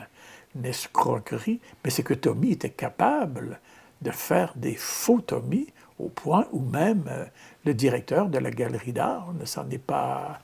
une 0.57 0.65
escroquerie, 0.65 1.61
mais 1.85 1.91
c'est 1.91 2.03
que 2.03 2.15
Tommy 2.15 2.53
était 2.53 2.71
capable 2.71 3.61
de 4.01 4.11
faire 4.11 4.55
des 4.57 4.77
faux 4.77 5.21
Tommy 5.21 5.67
au 5.99 6.09
point 6.09 6.47
où 6.53 6.61
même 6.61 7.05
euh, 7.09 7.27
le 7.67 7.75
directeur 7.75 8.31
de 8.31 8.39
la 8.39 8.51
galerie 8.51 8.95
d'art 8.95 9.35
ne 9.39 9.45
s'en 9.45 9.69
est 9.69 9.77
pas 9.77 10.41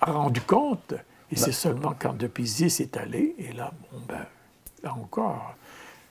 rendu 0.00 0.40
compte. 0.40 0.94
Et 1.30 1.36
c'est 1.36 1.52
seulement 1.52 1.94
quand 1.96 2.14
Depizier 2.14 2.68
s'est 2.68 2.98
allé, 2.98 3.36
et 3.38 3.52
là, 3.52 3.72
bon, 3.92 4.00
ben, 4.08 4.26
là 4.82 4.92
encore. 4.92 5.54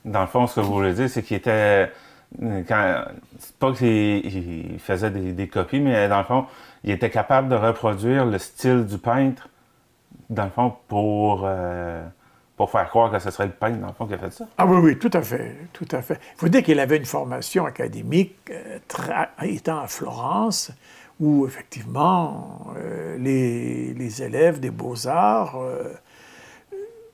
Dans 0.06 0.22
le 0.22 0.28
fond, 0.28 0.48
ce 0.48 0.56
que 0.56 0.66
vous 0.66 0.74
voulez 0.74 0.94
dire, 0.94 1.10
c'est 1.10 1.24
qu'il 1.24 1.38
était. 1.38 1.92
Quand, 2.40 3.04
c'est 3.40 3.56
pas 3.58 3.74
qu'il 3.74 4.80
faisait 4.80 5.12
des, 5.12 5.48
copies, 5.48 5.82
mais 5.82 6.08
dans 6.08 6.20
le 6.20 6.24
fond, 6.24 6.46
il 6.84 6.92
était 6.92 7.10
capable 7.10 7.50
de 7.50 7.56
reproduire 7.56 8.26
le 8.26 8.38
style 8.38 8.86
du 8.86 8.98
peintre, 8.98 9.50
dans 10.30 10.46
le 10.46 10.50
fond, 10.50 10.74
pour. 10.88 11.44
Euh, 11.46 12.04
pour 12.58 12.70
faire 12.70 12.88
croire 12.90 13.12
que 13.12 13.18
ce 13.18 13.32
serait 13.32 13.48
le 13.48 13.54
peintre, 13.54 13.80
dans 13.80 13.88
le 13.88 13.94
fond, 13.94 14.06
qui 14.06 14.14
a 14.14 14.20
fait 14.20 14.32
ça. 14.32 14.46
Ah 14.56 14.68
oui, 14.68 14.78
oui, 14.78 15.00
tout 15.00 15.10
à 15.14 15.24
fait, 15.24 15.56
tout 15.74 15.88
à 15.90 16.04
fait. 16.04 16.20
Il 16.36 16.42
faut 16.42 16.48
dire 16.48 16.62
qu'il 16.62 16.80
avait 16.80 16.98
une 16.98 17.06
formation 17.06 17.66
académique 17.66 18.36
euh, 18.52 18.78
étant 19.42 19.80
à 19.80 19.88
Florence, 19.88 20.72
où 21.20 21.48
effectivement 21.48 22.68
euh, 22.78 23.18
les, 23.18 24.22
élèves 24.22 24.60
des 24.60 24.70
beaux-arts 24.70 25.58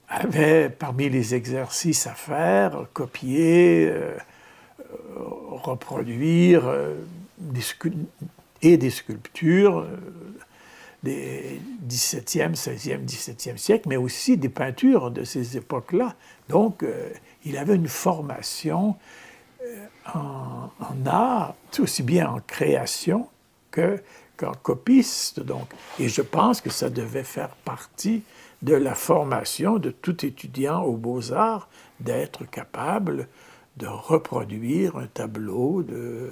euh, 0.10 0.14
avaient 0.16 0.70
parmi 0.70 1.10
les 1.10 1.36
exercices 1.36 2.08
à 2.08 2.14
faire, 2.14 2.86
copier, 2.94 3.92
reproduire 5.16 6.64
des 7.38 7.62
et 8.62 8.78
des 8.78 8.90
sculptures 8.90 9.86
des 11.04 11.62
17e, 11.88 12.56
16e, 12.56 13.06
17e 13.06 13.58
siècle, 13.58 13.88
mais 13.88 13.98
aussi 13.98 14.38
des 14.38 14.50
peintures 14.50 15.12
de 15.12 15.24
ces 15.24 15.58
époques-là. 15.58 16.16
Donc, 16.50 16.84
euh, 16.84 17.10
il 17.46 17.58
avait 17.58 17.76
une 17.76 17.88
formation 17.88 18.96
euh, 19.64 19.86
en, 20.14 21.06
art, 21.06 21.56
aussi 21.80 22.04
bien 22.04 22.30
en 22.30 22.40
création 22.40 23.28
que, 23.72 24.02
qu'en 24.36 24.54
copiste. 24.54 25.40
Donc. 25.40 25.70
Et 26.00 26.10
je 26.10 26.22
pense 26.22 26.62
que 26.62 26.70
ça 26.70 26.90
devait 26.90 27.24
faire 27.24 27.50
partie 27.64 28.24
de 28.62 28.74
la 28.76 28.96
formation 28.96 29.78
de 29.78 29.92
tout 29.92 30.26
étudiant 30.26 30.82
aux 30.82 30.98
beaux-arts 30.98 31.70
d'être 32.00 32.46
capable 32.46 33.28
de 33.78 33.88
reproduire 33.88 34.98
un 34.98 35.08
tableau 35.08 35.84
de 35.84 36.32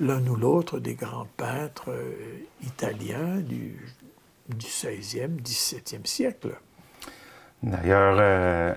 l'un 0.00 0.26
ou 0.26 0.36
l'autre 0.36 0.78
des 0.78 0.94
grands 0.94 1.28
peintres 1.36 1.90
euh, 1.90 2.12
italiens 2.62 3.36
du, 3.36 3.78
du 4.48 4.66
16e, 4.66 5.40
17e 5.40 6.06
siècle. 6.06 6.58
D'ailleurs, 7.62 8.16
euh, 8.20 8.74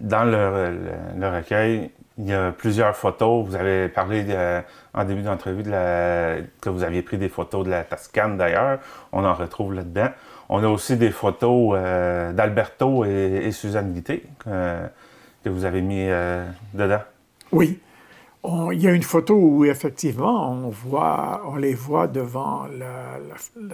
dans 0.00 0.24
le, 0.24 1.28
recueil, 1.28 1.90
il 2.18 2.28
y 2.28 2.32
a 2.32 2.52
plusieurs 2.52 2.94
photos. 2.96 3.46
Vous 3.46 3.54
avez 3.54 3.88
parlé 3.88 4.26
en 4.92 5.04
début 5.04 5.22
d'entrevue 5.22 5.62
que 5.62 6.68
vous 6.68 6.82
aviez 6.82 7.02
pris 7.02 7.18
des 7.18 7.28
photos 7.28 7.64
de 7.64 7.70
la 7.70 7.84
Toscane 7.84 8.36
d'ailleurs. 8.36 8.80
On 9.12 9.24
en 9.24 9.32
retrouve 9.32 9.72
là-dedans. 9.74 10.10
On 10.52 10.62
a 10.64 10.68
aussi 10.68 10.96
des 10.96 11.10
photos 11.10 11.74
euh, 11.76 12.32
d'Alberto 12.32 13.04
et, 13.04 13.50
Suzanne 13.52 13.92
Guité 13.92 14.24
que 14.44 15.48
vous 15.48 15.64
avez 15.64 15.80
mis 15.80 16.06
dedans. 16.74 17.00
Oui 17.52 17.78
il 18.72 18.80
y 18.80 18.86
a 18.86 18.92
une 18.92 19.02
photo 19.02 19.34
où 19.34 19.64
effectivement 19.64 20.50
on, 20.50 20.70
voit, 20.70 21.42
on 21.46 21.56
les 21.56 21.74
voit 21.74 22.06
devant 22.06 22.66
la, 22.66 23.18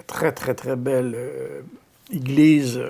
très 0.07 0.33
très 0.33 0.55
très 0.55 0.77
belle 0.77 1.15
euh, 1.15 1.61
église 2.13 2.83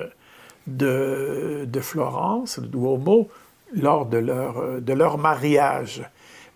de, 0.66 1.66
de, 1.66 1.80
Florence, 1.80 2.58
le 2.58 2.68
Duomo, 2.68 3.28
lors 3.74 4.06
de 4.06 4.18
leur, 4.18 4.80
de 4.80 4.92
leur 4.92 5.18
mariage. 5.18 6.02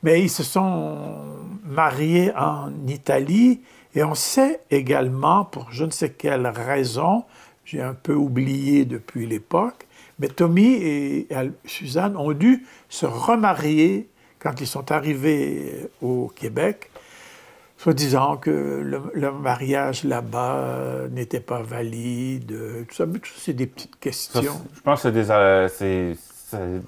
Mais 0.03 0.23
ils 0.23 0.31
se 0.31 0.43
sont 0.43 1.17
mariés 1.65 2.33
en 2.35 2.71
Italie 2.89 3.61
et 3.95 4.05
on 4.05 4.15
sait 4.15 4.61
également, 4.71 5.45
pour 5.45 5.73
je 5.73 5.85
ne 5.85 5.91
sais 5.91 6.11
quelle 6.11 6.47
raison, 6.47 7.25
j'ai 7.65 7.83
un 7.83 7.95
peu 7.95 8.15
oublié 8.15 8.85
depuis 8.85 9.27
l'époque, 9.27 9.87
mais 10.19 10.29
Tommy 10.29 10.75
et 10.75 11.29
Suzanne 11.65 12.17
ont 12.17 12.33
dû 12.33 12.67
se 12.89 13.07
remarier 13.07 14.09
quand 14.39 14.61
ils 14.61 14.67
sont 14.67 14.91
arrivés 14.91 15.89
au 16.03 16.33
Québec, 16.35 16.91
soit 17.79 17.95
disant 17.95 18.37
que 18.37 18.51
le, 18.51 19.33
mariage 19.33 20.05
là-bas 20.05 21.09
n'était 21.11 21.41
pas 21.41 21.63
valide, 21.63 22.55
tout 22.89 22.95
ça, 22.95 23.07
mais 23.07 23.21
c'est 23.37 23.53
des 23.53 23.67
petites 23.67 23.99
questions. 23.99 24.61
je 24.75 24.81
pense 24.81 25.03
que 25.03 25.09
c'est 25.09 25.13
des, 25.13 25.31
euh, 25.31 26.85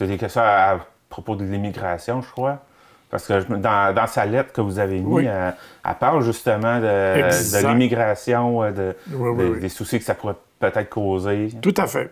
des 0.00 0.18
questions 0.18 0.42
à, 0.42 0.86
propos 1.08 1.36
de 1.36 1.44
l'immigration, 1.44 2.22
je 2.22 2.30
crois. 2.30 2.64
Parce 3.12 3.28
que 3.28 3.44
dans, 3.54 4.06
sa 4.08 4.26
lettre 4.26 4.52
que 4.52 4.60
vous 4.60 4.80
avez 4.80 4.98
mise, 4.98 5.28
elle, 5.28 5.94
parle 6.00 6.24
justement 6.24 6.80
de, 6.80 7.66
l'immigration, 7.68 8.64
euh, 8.64 8.70
de, 8.72 9.58
des 9.60 9.68
soucis 9.68 10.00
que 10.00 10.04
ça 10.04 10.14
pourrait 10.14 10.34
peut-être 10.58 10.88
causer. 10.88 11.52
Tout 11.60 11.74
à 11.76 11.86
fait. 11.86 12.10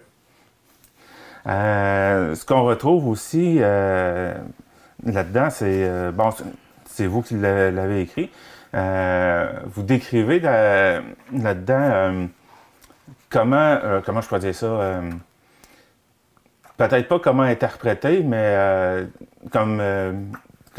Euh, 1.49 2.35
ce 2.37 2.45
qu'on 2.45 2.63
retrouve 2.65 3.09
aussi, 3.09 3.61
là-dedans, 5.05 5.51
c'est 5.51 5.85
euh, 5.85 6.13
bon, 6.13 6.31
c'est 6.87 7.07
vous 7.07 7.23
qui 7.23 7.35
l'avez 7.35 8.03
écrit. 8.03 8.31
Euh, 8.75 9.51
vous 9.67 9.83
décrivez 9.83 10.41
là-dedans 10.41 11.81
euh, 11.81 12.27
comment, 13.29 13.79
comment 14.05 14.21
je 14.21 14.29
pourrais 14.29 14.41
dire 14.41 14.55
ça, 14.55 15.01
peut-être 16.77 17.09
pas 17.09 17.19
comment 17.19 17.43
interpréter, 17.43 18.23
mais 18.23 19.07
comme, 19.51 19.83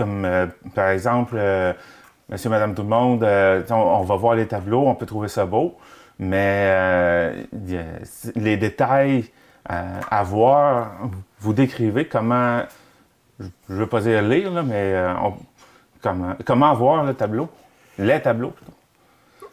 comme 0.03 0.27
par 0.73 0.89
exemple, 0.89 1.37
Monsieur, 2.29 2.49
Madame, 2.49 2.73
tout 2.73 2.83
le 2.83 2.87
monde, 2.87 3.23
on, 3.69 4.03
va 4.03 4.15
voir 4.15 4.35
les 4.35 4.47
tableaux, 4.47 4.87
on 4.87 4.95
peut 4.95 5.05
trouver 5.05 5.27
ça 5.27 5.45
beau, 5.45 5.77
mais 6.17 7.33
les 8.35 8.57
détails 8.57 9.25
à 9.65 10.23
voir, 10.23 10.91
vous 11.39 11.53
décrivez 11.53 12.07
comment 12.07 12.63
je 13.69 13.73
ne 13.73 13.79
veux 13.79 13.87
pas 13.87 14.01
dire 14.01 14.21
lire, 14.21 14.63
mais 14.63 14.93
euh, 14.93 15.13
comment, 16.45 16.73
voir 16.75 17.03
le 17.03 17.13
tableau? 17.13 17.49
Les 17.97 18.21
tableaux, 18.21 18.51
plutôt. 18.51 18.73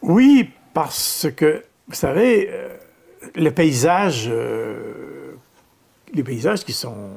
Oui, 0.01 0.51
parce 0.73 1.27
que, 1.35 1.63
vous 1.87 1.95
savez, 1.95 2.49
euh, 2.51 2.69
les 3.35 3.51
paysages, 3.51 4.27
euh, 4.29 5.33
les 6.13 6.23
paysages 6.23 6.63
qui 6.63 6.73
sont 6.73 7.09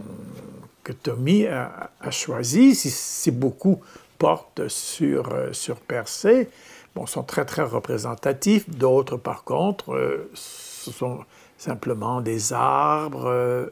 que 0.83 0.93
Tommy 0.93 1.47
a, 1.47 1.91
choisi, 2.11 2.75
si, 2.75 3.31
beaucoup 3.31 3.81
portent 4.19 4.69
sur, 4.69 5.33
sur 5.53 5.77
Percé, 5.77 6.49
bon, 6.95 7.07
sont 7.07 7.23
très, 7.23 7.45
très 7.45 7.63
représentatifs. 7.63 8.69
D'autres, 8.69 9.17
par 9.17 9.45
contre, 9.45 10.29
ce 10.35 10.91
sont 10.91 11.25
simplement 11.63 12.21
des 12.21 12.53
arbres 12.53 13.27
euh, 13.27 13.69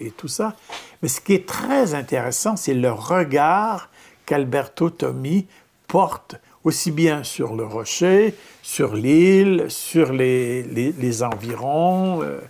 et, 0.00 0.10
tout 0.16 0.28
ça. 0.28 0.56
Mais 1.02 1.08
ce 1.08 1.20
qui 1.20 1.34
est 1.34 1.46
très 1.46 1.94
intéressant, 1.94 2.56
c'est 2.56 2.74
le 2.74 2.90
regard 2.90 3.90
qu'Alberto 4.24 4.88
Tommi 4.88 5.46
porte 5.88 6.36
aussi 6.64 6.90
bien 6.90 7.22
sur 7.22 7.54
le 7.54 7.64
rocher, 7.64 8.34
sur 8.62 8.94
l'île, 8.94 9.66
sur 9.68 10.12
les, 10.12 10.62
les, 10.62 11.22
environs, 11.22 12.22
euh, 12.22 12.40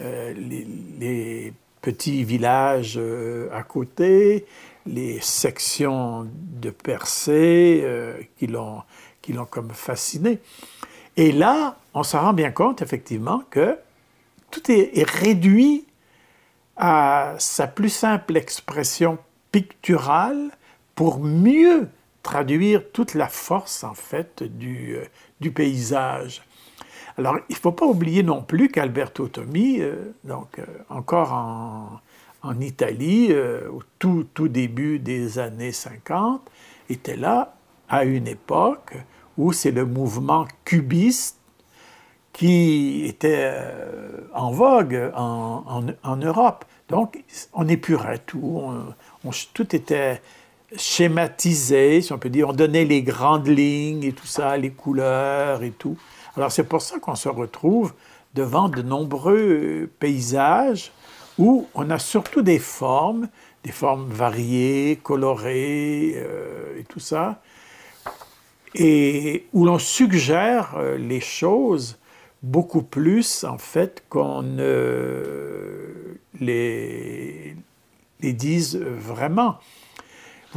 euh, 0.00 0.32
les, 1.00 1.52
petits 1.86 2.24
villages 2.24 2.98
à 3.52 3.62
côté, 3.62 4.44
les 4.86 5.20
sections 5.20 6.28
de 6.32 6.70
percées 6.70 7.86
qui 8.36 8.48
l'ont 8.48 8.82
comme 9.48 9.70
fasciné. 9.70 10.40
Et 11.16 11.30
là, 11.30 11.78
on 11.94 12.02
s'en 12.02 12.22
rend 12.22 12.32
bien 12.32 12.50
compte 12.50 12.82
effectivement 12.82 13.42
que 13.50 13.78
tout 14.50 14.70
est, 14.70 15.08
réduit 15.08 15.86
à 16.76 17.34
sa 17.38 17.66
plus 17.66 17.88
simple 17.88 18.36
expression 18.36 19.18
picturale 19.50 20.50
pour 20.94 21.20
mieux 21.20 21.88
traduire 22.22 22.82
toute 22.92 23.14
la 23.14 23.28
force 23.28 23.84
en 23.84 23.94
fait 23.94 24.42
du, 24.42 24.96
euh, 24.96 25.50
paysage. 25.50 26.42
Alors, 27.18 27.38
il 27.48 27.52
ne 27.54 27.58
faut 27.58 27.72
pas 27.72 27.86
oublier 27.86 28.22
non 28.22 28.42
plus 28.42 28.68
qu'Alberto 28.68 29.28
Tommi, 29.28 29.80
euh, 29.80 30.12
donc 30.24 30.58
euh, 30.58 30.64
encore 30.90 31.32
en, 31.32 32.00
Italie, 32.60 33.32
au 33.34 33.82
tout, 33.98 34.24
tout 34.32 34.46
début 34.46 35.00
des 35.00 35.40
années 35.40 35.72
50, 35.72 36.40
était 36.88 37.16
là 37.16 37.56
à 37.88 38.04
une 38.04 38.28
époque 38.28 38.94
où 39.36 39.52
c'est 39.52 39.72
le 39.72 39.84
mouvement 39.84 40.46
cubiste 40.64 41.38
qui 42.32 43.04
était 43.04 43.52
en 44.32 44.52
vogue 44.52 45.10
en, 45.16 46.16
Europe. 46.22 46.66
Donc, 46.88 47.24
on 47.52 47.66
épurait 47.66 48.18
tout. 48.18 48.62
tout 49.52 49.74
était 49.74 50.22
schématisé, 50.76 52.00
si 52.02 52.12
on 52.12 52.18
peut 52.18 52.30
dire. 52.30 52.48
On 52.48 52.52
donnait 52.52 52.84
les 52.84 53.02
grandes 53.02 53.48
lignes 53.48 54.04
et 54.04 54.12
tout 54.12 54.26
ça, 54.26 54.56
les 54.56 54.70
couleurs 54.70 55.64
et 55.64 55.72
tout. 55.72 55.96
Alors, 56.36 56.52
c'est 56.52 56.64
pour 56.64 56.82
ça 56.82 56.98
qu'on 56.98 57.14
se 57.14 57.30
retrouve 57.30 57.94
devant 58.34 58.68
de 58.68 58.82
nombreux 58.82 59.88
paysages 59.98 60.92
où 61.38 61.66
on 61.74 61.88
a 61.90 61.98
surtout 61.98 62.42
des 62.42 62.58
formes, 62.58 63.28
des 63.64 63.72
formes 63.72 64.10
variées, 64.10 64.98
colorées 65.02 66.14
euh, 66.16 66.78
et 66.78 66.84
tout 66.84 67.00
ça, 67.00 67.40
et 68.74 69.46
où 69.54 69.64
l'on 69.64 69.78
suggère 69.78 70.74
euh, 70.76 70.98
les 70.98 71.20
choses 71.20 71.98
beaucoup 72.42 72.82
plus, 72.82 73.44
en 73.44 73.56
fait, 73.56 74.04
qu'on 74.10 74.42
ne 74.42 76.18
les, 76.38 77.56
les 78.20 78.32
dise 78.34 78.76
vraiment. 78.76 79.58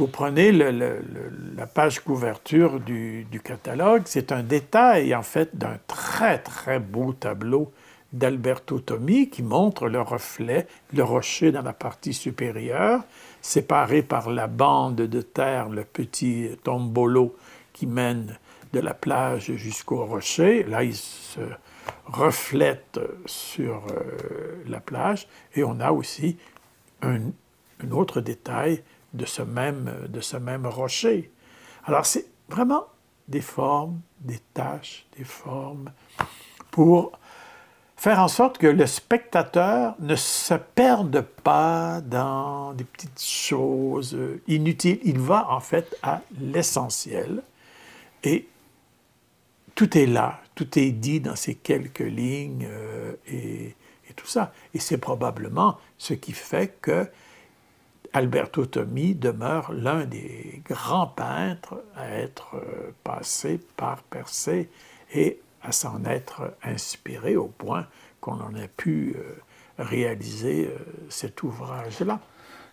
Vous 0.00 0.06
prenez 0.06 0.50
la 0.50 1.66
page 1.66 2.00
couverture 2.00 2.80
du, 2.80 3.26
catalogue, 3.44 4.04
c'est 4.06 4.32
un 4.32 4.42
détail, 4.42 5.14
en 5.14 5.22
fait, 5.22 5.58
d'un 5.58 5.76
très, 5.88 6.38
très 6.38 6.78
beau 6.78 7.12
tableau 7.12 7.70
d'Alberto 8.14 8.78
Tommi 8.78 9.28
qui 9.28 9.42
montre 9.42 9.88
le 9.88 10.00
reflet, 10.00 10.66
le 10.94 11.04
rocher 11.04 11.52
dans 11.52 11.60
la 11.60 11.74
partie 11.74 12.14
supérieure, 12.14 13.02
séparé 13.42 14.00
par 14.00 14.30
la 14.30 14.46
bande 14.46 14.96
de 14.96 15.20
terre, 15.20 15.68
le 15.68 15.84
petit 15.84 16.48
tombolo 16.64 17.36
qui 17.74 17.86
mène 17.86 18.38
de 18.72 18.80
la 18.80 18.94
plage 18.94 19.52
jusqu'au 19.56 20.06
rocher. 20.06 20.62
Là, 20.62 20.82
il 20.82 20.96
se 20.96 21.40
reflète 22.06 22.98
sur 23.26 23.82
euh, 23.90 24.62
la 24.66 24.80
plage 24.80 25.28
et 25.54 25.62
on 25.62 25.78
a 25.78 25.92
aussi 25.92 26.38
un, 27.02 27.20
autre 27.90 28.22
détail 28.22 28.82
de 29.14 29.24
ce 29.24 29.42
même, 29.42 30.06
de 30.08 30.20
ce 30.20 30.36
même 30.36 30.66
rocher. 30.66 31.30
Alors, 31.84 32.06
c'est 32.06 32.26
vraiment 32.48 32.86
des 33.28 33.40
formes, 33.40 34.00
des 34.20 34.38
taches, 34.54 35.06
des 35.16 35.24
formes 35.24 35.90
pour 36.70 37.12
faire 37.96 38.20
en 38.20 38.28
sorte 38.28 38.58
que 38.58 38.66
le 38.66 38.86
spectateur 38.86 39.94
ne 39.98 40.16
se 40.16 40.54
perde 40.54 41.20
pas 41.20 42.00
dans 42.00 42.72
des 42.72 42.84
petites 42.84 43.22
choses 43.22 44.18
inutiles. 44.48 45.00
Il 45.04 45.18
va 45.18 45.50
en 45.50 45.60
fait 45.60 45.96
à 46.02 46.22
l'essentiel 46.40 47.42
et 48.24 48.48
tout 49.74 49.96
est 49.96 50.06
là, 50.06 50.40
tout 50.54 50.78
est 50.78 50.90
dit 50.90 51.20
dans 51.20 51.36
ces 51.36 51.54
quelques 51.54 52.00
lignes 52.00 52.66
euh, 52.70 53.14
et, 53.26 53.74
tout 54.16 54.26
ça. 54.26 54.52
Et 54.74 54.78
c'est 54.80 54.98
probablement 54.98 55.78
ce 55.96 56.14
qui 56.14 56.32
fait 56.32 56.76
que 56.82 57.08
Alberto 58.12 58.66
Tommi 58.66 59.14
demeure 59.14 59.72
l'un 59.72 60.04
des 60.04 60.62
grands 60.68 61.06
peintres 61.06 61.82
à 61.96 62.10
être 62.10 62.56
euh, 62.56 62.92
passé 63.04 63.60
par 63.76 64.02
Persée 64.02 64.68
et 65.12 65.40
à 65.62 65.72
s'en 65.72 66.04
être 66.04 66.54
inspiré 66.62 67.36
au 67.36 67.46
point 67.46 67.86
qu'on 68.20 68.40
en 68.40 68.54
a 68.54 68.66
pu 68.76 69.16
euh, 69.16 69.38
réaliser 69.78 70.66
euh, 70.66 70.78
cet 71.08 71.42
ouvrage-là. 71.42 72.18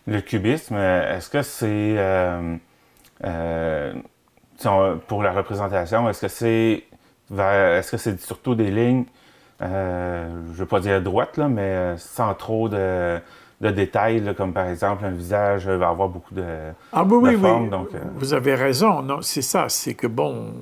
Le 0.06 0.20
cubisme, 0.20 0.76
est-ce 0.76 1.28
que 1.28 1.42
c'est 1.42 1.96
pour 5.06 5.22
la 5.22 5.32
représentation, 5.32 6.08
est-ce 6.08 6.22
que 6.22 6.28
c'est 6.28 6.84
est-ce 7.30 8.16
surtout 8.16 8.54
des 8.54 8.70
lignes, 8.70 9.04
je 9.60 9.66
ne 9.66 10.52
veux 10.54 10.64
pas 10.64 10.80
dire 10.80 11.02
droites, 11.02 11.36
mais 11.36 11.98
sans 11.98 12.32
trop 12.34 12.70
de, 12.70 13.20
détails, 13.60 14.34
comme 14.36 14.52
par 14.52 14.68
exemple 14.68 15.04
un 15.04 15.10
visage 15.10 15.68
va 15.68 15.88
avoir 15.88 16.08
beaucoup 16.08 16.34
de, 16.34 16.44
ah, 16.92 17.04
oui, 17.04 17.18
oui, 17.20 17.36
oui. 17.36 17.68
Donc, 17.68 17.88
Vous 18.16 18.32
avez 18.32 18.54
raison, 18.54 19.02
non, 19.02 19.20
c'est 19.22 19.42
ça, 19.42 19.68
c'est 19.68 19.94
que 19.94 20.06
bon, 20.06 20.52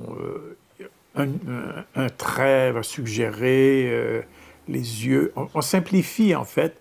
un, 1.16 2.08
trait 2.16 2.72
va 2.72 2.82
suggérer 2.82 3.88
euh, 3.90 4.22
les 4.68 5.06
yeux. 5.06 5.32
On, 5.54 5.60
simplifie 5.60 6.34
en 6.34 6.44
fait, 6.44 6.78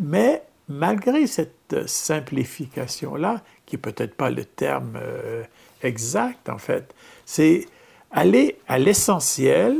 mais 0.00 0.42
malgré 0.68 1.26
cette 1.26 1.86
simplification-là, 1.86 3.42
qui 3.66 3.76
n'est 3.76 3.82
peut-être 3.82 4.14
pas 4.14 4.30
le 4.30 4.44
terme 4.44 4.94
euh, 4.96 5.42
exact 5.82 6.48
en 6.48 6.58
fait, 6.58 6.94
c'est 7.24 7.66
aller 8.10 8.58
à 8.68 8.78
l'essentiel, 8.78 9.76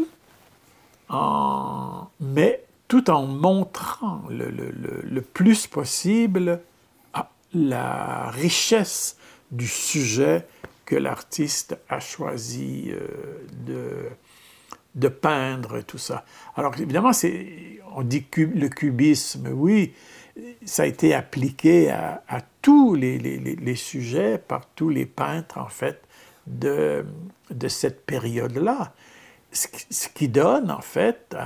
en, 1.08 2.08
mais 2.20 2.62
tout 2.88 3.10
en 3.10 3.26
montrant 3.26 4.22
le, 4.30 4.50
le 4.50 5.20
plus 5.22 5.66
possible 5.66 6.60
ah, 7.14 7.30
la 7.54 8.30
richesse 8.30 9.16
du 9.50 9.66
sujet 9.66 10.46
que 10.84 10.96
l'artiste 10.96 11.78
a 11.90 12.00
choisi 12.00 12.90
euh, 12.90 13.46
de, 13.66 14.08
de 14.94 15.08
peindre 15.08 15.82
tout 15.82 15.98
ça. 15.98 16.24
Alors 16.56 16.74
évidemment, 16.78 17.10
on 17.94 18.02
dit 18.02 18.24
le 18.36 18.68
cubisme, 18.68 19.48
oui, 19.52 19.92
ça 20.64 20.84
a 20.84 20.86
été 20.86 21.14
appliqué 21.14 21.90
à, 21.90 22.22
tous 22.62 22.94
les, 22.94 23.18
les, 23.18 23.74
sujets 23.76 24.38
par 24.38 24.66
tous 24.74 24.88
les 24.88 25.06
peintres, 25.06 25.58
en 25.58 25.68
fait, 25.68 26.02
de, 26.46 27.04
de 27.50 27.68
cette 27.68 28.04
période-là. 28.04 28.92
Ce, 29.52 30.08
qui 30.14 30.28
donne, 30.28 30.70
en 30.70 30.80
fait, 30.80 31.36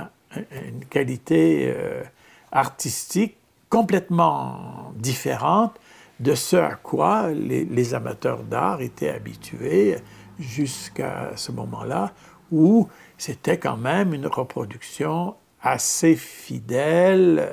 une 0.51 0.85
qualité 0.85 1.73
euh, 1.75 2.03
artistique 2.51 3.37
complètement 3.69 4.93
différente 4.95 5.79
de 6.19 6.35
ce 6.35 6.55
à 6.55 6.75
quoi 6.75 7.31
les, 7.31 7.93
amateurs 7.93 8.43
d'art 8.43 8.81
étaient 8.81 9.09
habitués 9.09 9.97
jusqu'à 10.39 11.31
ce 11.35 11.51
moment-là, 11.51 12.13
où 12.51 12.87
c'était 13.17 13.57
quand 13.57 13.77
même 13.77 14.13
une 14.13 14.27
reproduction 14.27 15.35
assez 15.61 16.15
fidèle 16.15 17.49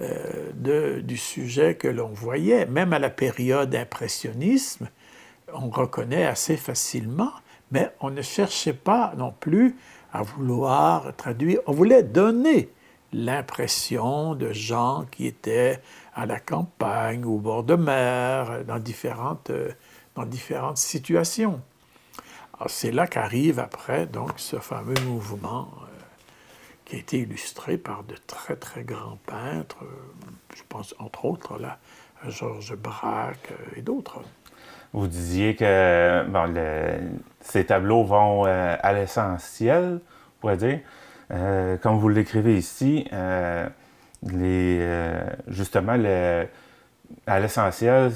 euh, 0.00 1.00
du 1.02 1.16
sujet 1.16 1.76
que 1.76 1.88
l'on 1.88 2.08
voyait. 2.08 2.66
Même 2.66 2.92
à 2.92 2.98
la 2.98 3.10
période 3.10 3.74
impressionnisme, 3.74 4.88
on 5.52 5.70
reconnaît 5.70 6.26
assez 6.26 6.56
facilement, 6.56 7.32
mais 7.70 7.90
on 8.00 8.10
ne 8.10 8.22
cherchait 8.22 8.72
pas 8.72 9.12
non 9.16 9.32
plus 9.38 9.76
à 10.12 10.22
vouloir 10.22 11.14
traduire, 11.16 11.60
on 11.66 11.72
voulait 11.72 12.02
donner 12.02 12.70
l'impression 13.12 14.34
de 14.34 14.52
gens 14.52 15.06
qui 15.10 15.26
étaient 15.26 15.80
à 16.14 16.26
la 16.26 16.40
campagne, 16.40 17.24
au 17.24 17.38
bord 17.38 17.62
de 17.62 17.74
mer, 17.74 18.64
dans 18.66 18.78
différentes, 18.78 19.50
euh, 19.50 19.70
dans 20.14 20.26
différentes 20.26 20.78
situations. 20.78 21.60
C'est 22.66 22.90
là 22.90 23.06
qu'arrive 23.06 23.60
après 23.60 24.06
donc 24.06 24.32
ce 24.36 24.56
fameux 24.56 25.00
mouvement 25.06 25.70
euh, 25.82 25.86
qui 26.84 26.96
a 26.96 26.98
été 26.98 27.18
illustré 27.18 27.78
par 27.78 28.02
de 28.02 28.16
très 28.26 28.56
très 28.56 28.82
grands 28.82 29.18
peintres, 29.26 29.78
euh, 29.82 30.26
je 30.56 30.62
pense 30.68 30.94
entre 30.98 31.24
autres 31.24 31.58
là, 31.58 31.78
à 32.22 32.30
Georges 32.30 32.74
Braque 32.76 33.52
et 33.76 33.82
d'autres. 33.82 34.20
Vous 34.92 35.06
disiez 35.06 35.54
que 35.54 36.24
ces 37.40 37.64
tableaux 37.66 38.04
vont 38.04 38.44
à 38.44 38.92
l'essentiel, 38.92 40.00
on 40.00 40.40
pourrait 40.40 40.56
dire. 40.56 40.80
comme 41.82 41.98
vous 41.98 42.08
l'écrivez 42.08 42.56
ici, 42.56 43.06
euh, 44.32 45.20
justement, 45.46 45.96
à 47.26 47.40
l'essentiel, 47.40 48.12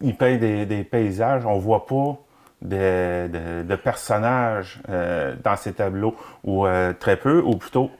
ils 0.00 0.16
peignent 0.16 0.66
des, 0.66 0.84
paysages. 0.84 1.44
On 1.46 1.56
ne 1.56 1.60
voit 1.60 1.86
pas 1.86 2.18
de, 2.62 3.76
personnages 3.76 4.80
euh, 4.88 5.34
dans 5.42 5.56
ces 5.56 5.72
tableaux, 5.72 6.16
ou 6.44 6.66
euh, 6.66 6.92
très 6.98 7.16
peu, 7.16 7.40
ou 7.40 7.56
plutôt, 7.56 7.90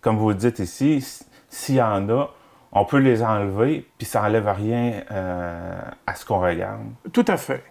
comme 0.00 0.16
vous 0.16 0.30
le 0.30 0.34
dites 0.34 0.58
ici, 0.58 1.04
s'il 1.48 1.76
y 1.76 1.82
en 1.82 2.08
a, 2.08 2.30
on 2.74 2.84
peut 2.84 2.98
les 2.98 3.22
enlever, 3.22 3.86
puis 3.98 4.06
ça 4.06 4.22
n'enlève 4.22 4.48
rien 4.48 5.02
à 6.06 6.14
ce 6.14 6.24
qu'on 6.24 6.40
regarde. 6.40 6.82
Tout 7.12 7.24
à 7.28 7.36
fait. 7.36 7.62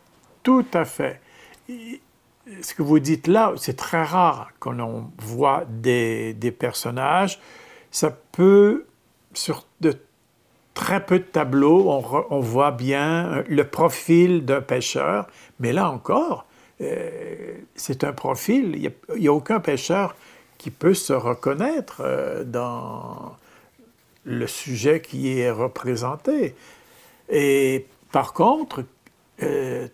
Tout 0.43 0.66
à 0.74 0.86
fait. 0.86 1.20
Ce 1.68 2.74
que 2.74 2.82
vous 2.82 2.99
dites 2.99 3.28
là, 3.28 3.54
c'est 3.58 3.76
très 3.76 4.04
rare 4.04 4.51
qu'on 4.60 5.10
voit 5.18 5.66
des, 5.70 6.34
des 6.34 6.51
personnages. 6.51 7.39
Ça 7.91 8.12
peut 8.32 8.86
sur 9.34 9.66
de 9.82 9.93
très 10.74 11.06
peu 11.06 11.20
de 11.20 11.24
tableaux, 11.24 11.89
on, 12.30 12.39
voit 12.39 12.72
bien 12.72 13.28
euh, 13.28 13.43
le 13.47 13.64
profil 13.64 14.43
d'un 14.45 14.62
pêcheur, 14.62 15.28
mais 15.60 15.72
là 15.72 15.89
encore, 15.89 16.45
euh, 16.82 17.54
c'est 17.76 18.04
un 18.04 18.14
profil. 18.14 18.76
Il 18.76 19.20
n'y 19.20 19.28
a, 19.28 19.34
aucun 19.34 19.60
pêcheur 19.60 20.16
qui 20.58 20.72
peut 20.72 20.93
se 20.93 21.14
reconnaître 21.14 22.01
euh, 22.04 22.43
dans 22.43 23.36
le 24.24 24.47
sujet 24.47 25.01
qui 25.01 25.39
est 25.39 25.51
représenté. 25.51 26.55
Et 27.30 27.86
par 28.11 28.34
contre, 28.34 28.84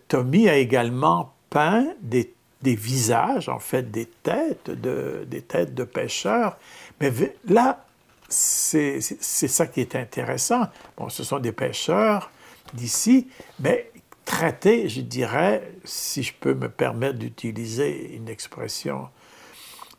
Tommy 0.08 0.48
a 0.48 0.56
également 0.56 1.32
peint 1.48 1.86
des, 2.00 2.32
des, 2.62 2.74
visages, 2.74 3.48
en 3.48 3.58
fait, 3.58 3.90
des 3.90 4.06
têtes 4.06 4.70
de, 4.70 5.26
des 5.26 5.42
têtes 5.42 5.74
de 5.74 5.84
pêcheurs. 5.84 6.58
Mais 7.00 7.12
là, 7.48 7.84
c'est 8.28 9.00
ça 9.00 9.66
qui 9.66 9.80
est 9.80 9.96
intéressant. 9.96 10.68
Bon, 10.96 11.08
ce 11.08 11.24
sont 11.24 11.40
des 11.40 11.52
pêcheurs 11.52 12.30
d'ici, 12.74 13.28
mais 13.58 13.90
traités, 14.24 14.88
je 14.88 15.00
dirais, 15.00 15.72
si 15.84 16.22
je 16.22 16.32
peux 16.38 16.54
me 16.54 16.68
permettre 16.68 17.18
d'utiliser 17.18 18.14
une 18.14 18.28
expression 18.28 19.08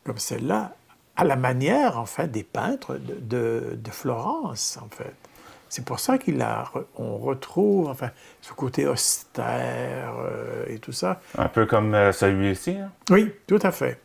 comme 0.04 0.18
celle-là, 0.18 0.74
à 1.16 1.24
la 1.24 1.36
manière, 1.36 1.98
en 1.98 2.06
fait, 2.06 2.28
des 2.28 2.42
peintres 2.42 2.96
de, 2.96 3.76
de, 3.76 3.90
Florence, 3.90 4.78
en 4.82 4.88
fait. 4.88 5.14
C'est 5.68 5.84
pour 5.84 6.00
ça 6.00 6.18
qu'on 6.18 7.16
retrouve 7.16 7.88
enfin, 7.88 8.10
ce 8.40 8.52
côté 8.52 8.86
austère 8.86 10.14
euh, 10.18 10.64
et 10.68 10.78
tout 10.78 10.92
ça. 10.92 11.20
Un 11.38 11.48
peu 11.48 11.64
comme 11.66 11.94
euh, 11.94 12.12
celui-ci. 12.12 12.72
Hein? 12.72 12.90
Oui, 13.10 13.32
tout 13.46 13.58
à 13.62 13.72
fait. 13.72 13.98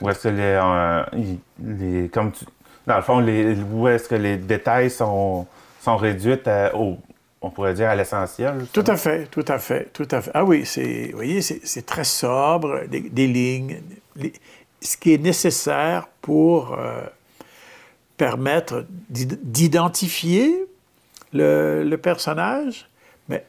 Où 0.00 0.08
est-ce 0.08 0.22
que 0.22 0.28
les, 0.28 1.38
les, 1.62 2.08
comme 2.08 2.32
tu, 2.32 2.44
dans 2.86 2.96
le 2.96 3.02
fond, 3.02 3.20
les, 3.20 3.54
où 3.54 3.88
est-ce 3.88 4.08
que 4.08 4.14
les 4.14 4.36
détails 4.36 4.90
sont, 4.90 5.46
sont 5.80 5.96
réduits 5.96 6.38
au, 6.74 6.96
on 7.42 7.50
pourrait 7.50 7.74
dire, 7.74 7.88
à 7.88 7.94
l'essentiel? 7.94 8.66
Tout 8.72 8.84
à 8.86 8.96
fait, 8.96 9.26
tout 9.26 9.44
à 9.48 9.58
fait, 9.58 9.90
tout 9.92 10.08
à 10.10 10.20
fait. 10.20 10.30
Ah 10.34 10.44
oui, 10.44 10.64
c'est, 10.64 11.08
vous 11.10 11.16
voyez, 11.16 11.40
c'est, 11.40 11.86
très 11.86 12.04
sobre, 12.04 12.86
des, 12.88 13.26
lignes, 13.26 13.80
ce 14.82 14.96
qui 14.96 15.12
est 15.12 15.18
nécessaire 15.18 16.08
pour 16.20 16.74
euh, 16.74 17.02
permettre 18.16 18.86
d'identifier 19.08 20.66
le, 21.32 21.96
personnage, 21.96 22.88
mais 23.28 23.44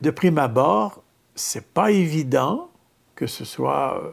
de 0.00 0.10
prime 0.10 0.38
abord, 0.38 1.02
c'est 1.34 1.66
pas 1.66 1.90
évident 1.90 2.70
que 3.14 3.26
ce 3.26 3.44
soit 3.44 4.00
euh, 4.02 4.10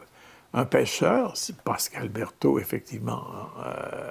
un 0.54 0.64
pêcheur, 0.64 1.34
parce 1.64 1.88
qu'Alberto, 1.88 2.58
effectivement, 2.58 3.24
euh, 3.64 4.10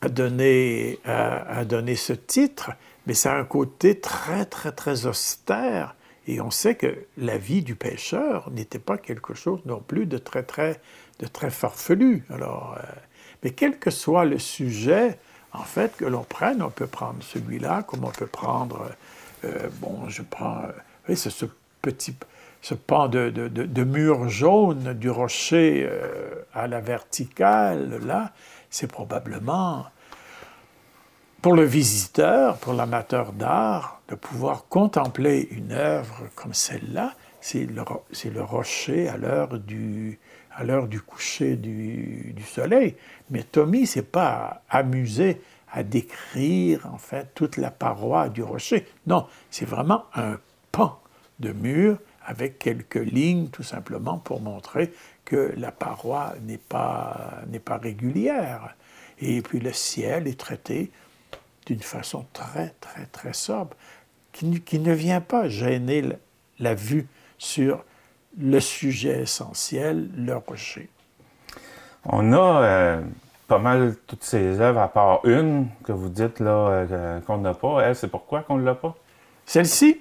a, 0.00 0.08
donné, 0.08 0.98
a, 1.04 1.64
donné 1.64 1.96
ce 1.96 2.12
titre, 2.12 2.70
mais 3.06 3.14
ça 3.14 3.32
a 3.32 3.36
un 3.36 3.44
côté 3.44 4.00
très, 4.00 4.44
très, 4.46 4.72
très 4.72 5.06
austère. 5.06 5.94
Et 6.26 6.40
on 6.40 6.50
sait 6.50 6.76
que 6.76 7.06
la 7.16 7.36
vie 7.36 7.62
du 7.62 7.74
pêcheur 7.74 8.50
n'était 8.50 8.78
pas 8.78 8.96
quelque 8.96 9.34
chose 9.34 9.60
non 9.66 9.80
plus 9.80 10.06
de 10.06 10.18
très, 10.18 10.44
très, 10.44 10.80
de 11.22 11.28
très 11.28 11.50
farfelu. 11.50 12.24
Alors, 12.34 12.76
euh, 12.76 12.82
mais 13.42 13.50
quel 13.50 13.78
que 13.78 13.90
soit 13.90 14.24
le 14.24 14.38
sujet, 14.38 15.18
en 15.52 15.62
fait, 15.62 15.96
que 15.96 16.04
l'on 16.04 16.24
prenne, 16.24 16.62
on 16.62 16.70
peut 16.70 16.88
prendre 16.88 17.22
celui-là, 17.22 17.84
comme 17.84 18.04
on 18.04 18.10
peut 18.10 18.26
prendre, 18.26 18.90
euh, 19.44 19.68
bon, 19.80 20.08
je 20.08 20.22
prends, 20.22 20.62
oui, 21.08 21.16
c'est 21.16 21.30
ce 21.30 21.46
petit, 21.80 22.14
ce 22.60 22.74
pan 22.74 23.08
de, 23.08 23.30
de, 23.30 23.84
mur 23.84 24.28
jaune 24.28 24.94
du 24.94 25.10
rocher 25.10 25.88
euh, 25.88 26.44
à 26.54 26.66
la 26.66 26.80
verticale, 26.80 28.00
là, 28.04 28.32
c'est 28.68 28.88
probablement 28.88 29.86
pour 31.40 31.54
le 31.54 31.64
visiteur, 31.64 32.56
pour 32.58 32.72
l'amateur 32.72 33.32
d'art, 33.32 34.00
de 34.08 34.14
pouvoir 34.14 34.66
contempler 34.68 35.48
une 35.50 35.72
œuvre 35.72 36.28
comme 36.36 36.54
celle-là, 36.54 37.14
c'est 37.40 37.66
le, 37.66 37.82
le, 38.30 38.42
rocher 38.42 39.08
à 39.08 39.16
l'heure 39.16 39.58
du, 39.58 40.20
à 40.54 40.64
l'heure 40.64 40.88
du 40.88 41.00
coucher 41.00 41.56
du, 41.56 42.34
soleil. 42.46 42.96
Mais 43.30 43.42
Tommy 43.42 43.86
s'est 43.86 44.02
pas 44.02 44.62
amusé 44.68 45.40
à 45.72 45.82
décrire 45.82 46.86
en 46.86 46.98
toute 47.34 47.56
la 47.56 47.70
paroi 47.70 48.28
du 48.28 48.42
rocher. 48.42 48.86
Non, 49.06 49.26
c'est 49.50 49.64
vraiment 49.64 50.04
un 50.14 50.38
pan 50.70 51.00
de 51.40 51.52
mur 51.52 51.98
avec 52.24 52.58
quelques 52.58 52.94
lignes 52.96 53.48
tout 53.48 53.62
simplement 53.62 54.18
pour 54.18 54.40
montrer 54.40 54.92
que 55.24 55.54
la 55.56 55.72
paroi 55.72 56.34
n'est 56.42 56.58
pas, 56.58 57.42
n'est 57.48 57.58
pas 57.58 57.78
régulière. 57.78 58.74
Et 59.20 59.40
puis 59.42 59.60
le 59.60 59.72
ciel 59.72 60.28
est 60.28 60.38
traité 60.38 60.90
d'une 61.66 61.80
façon 61.80 62.26
très, 62.32 62.74
très, 62.80 63.06
très 63.06 63.32
sobre, 63.32 63.76
qui, 64.32 64.60
qui 64.60 64.78
ne 64.78 64.92
vient 64.92 65.20
pas 65.20 65.48
gêner 65.48 66.04
la, 66.58 66.74
vue 66.74 67.06
sur 67.38 67.84
le 68.40 68.60
sujet 68.60 69.22
essentiel, 69.22 70.08
le 70.16 70.36
rocher. 70.36 70.88
On 72.04 72.32
a 72.32 72.62
euh, 72.62 73.00
pas 73.46 73.58
mal 73.58 73.94
toutes 74.06 74.24
ces 74.24 74.60
œuvres, 74.60 74.80
à 74.80 74.88
part 74.88 75.20
une 75.24 75.66
que 75.84 75.92
vous 75.92 76.08
dites 76.08 76.40
là 76.40 76.86
euh, 76.90 77.20
qu'on 77.20 77.38
n'a 77.38 77.54
pas. 77.54 77.80
Elle, 77.84 77.96
c'est 77.96 78.08
pourquoi 78.08 78.40
qu'on 78.40 78.56
ne 78.56 78.64
l'a 78.64 78.74
pas? 78.74 78.94
Celle-ci? 79.46 80.00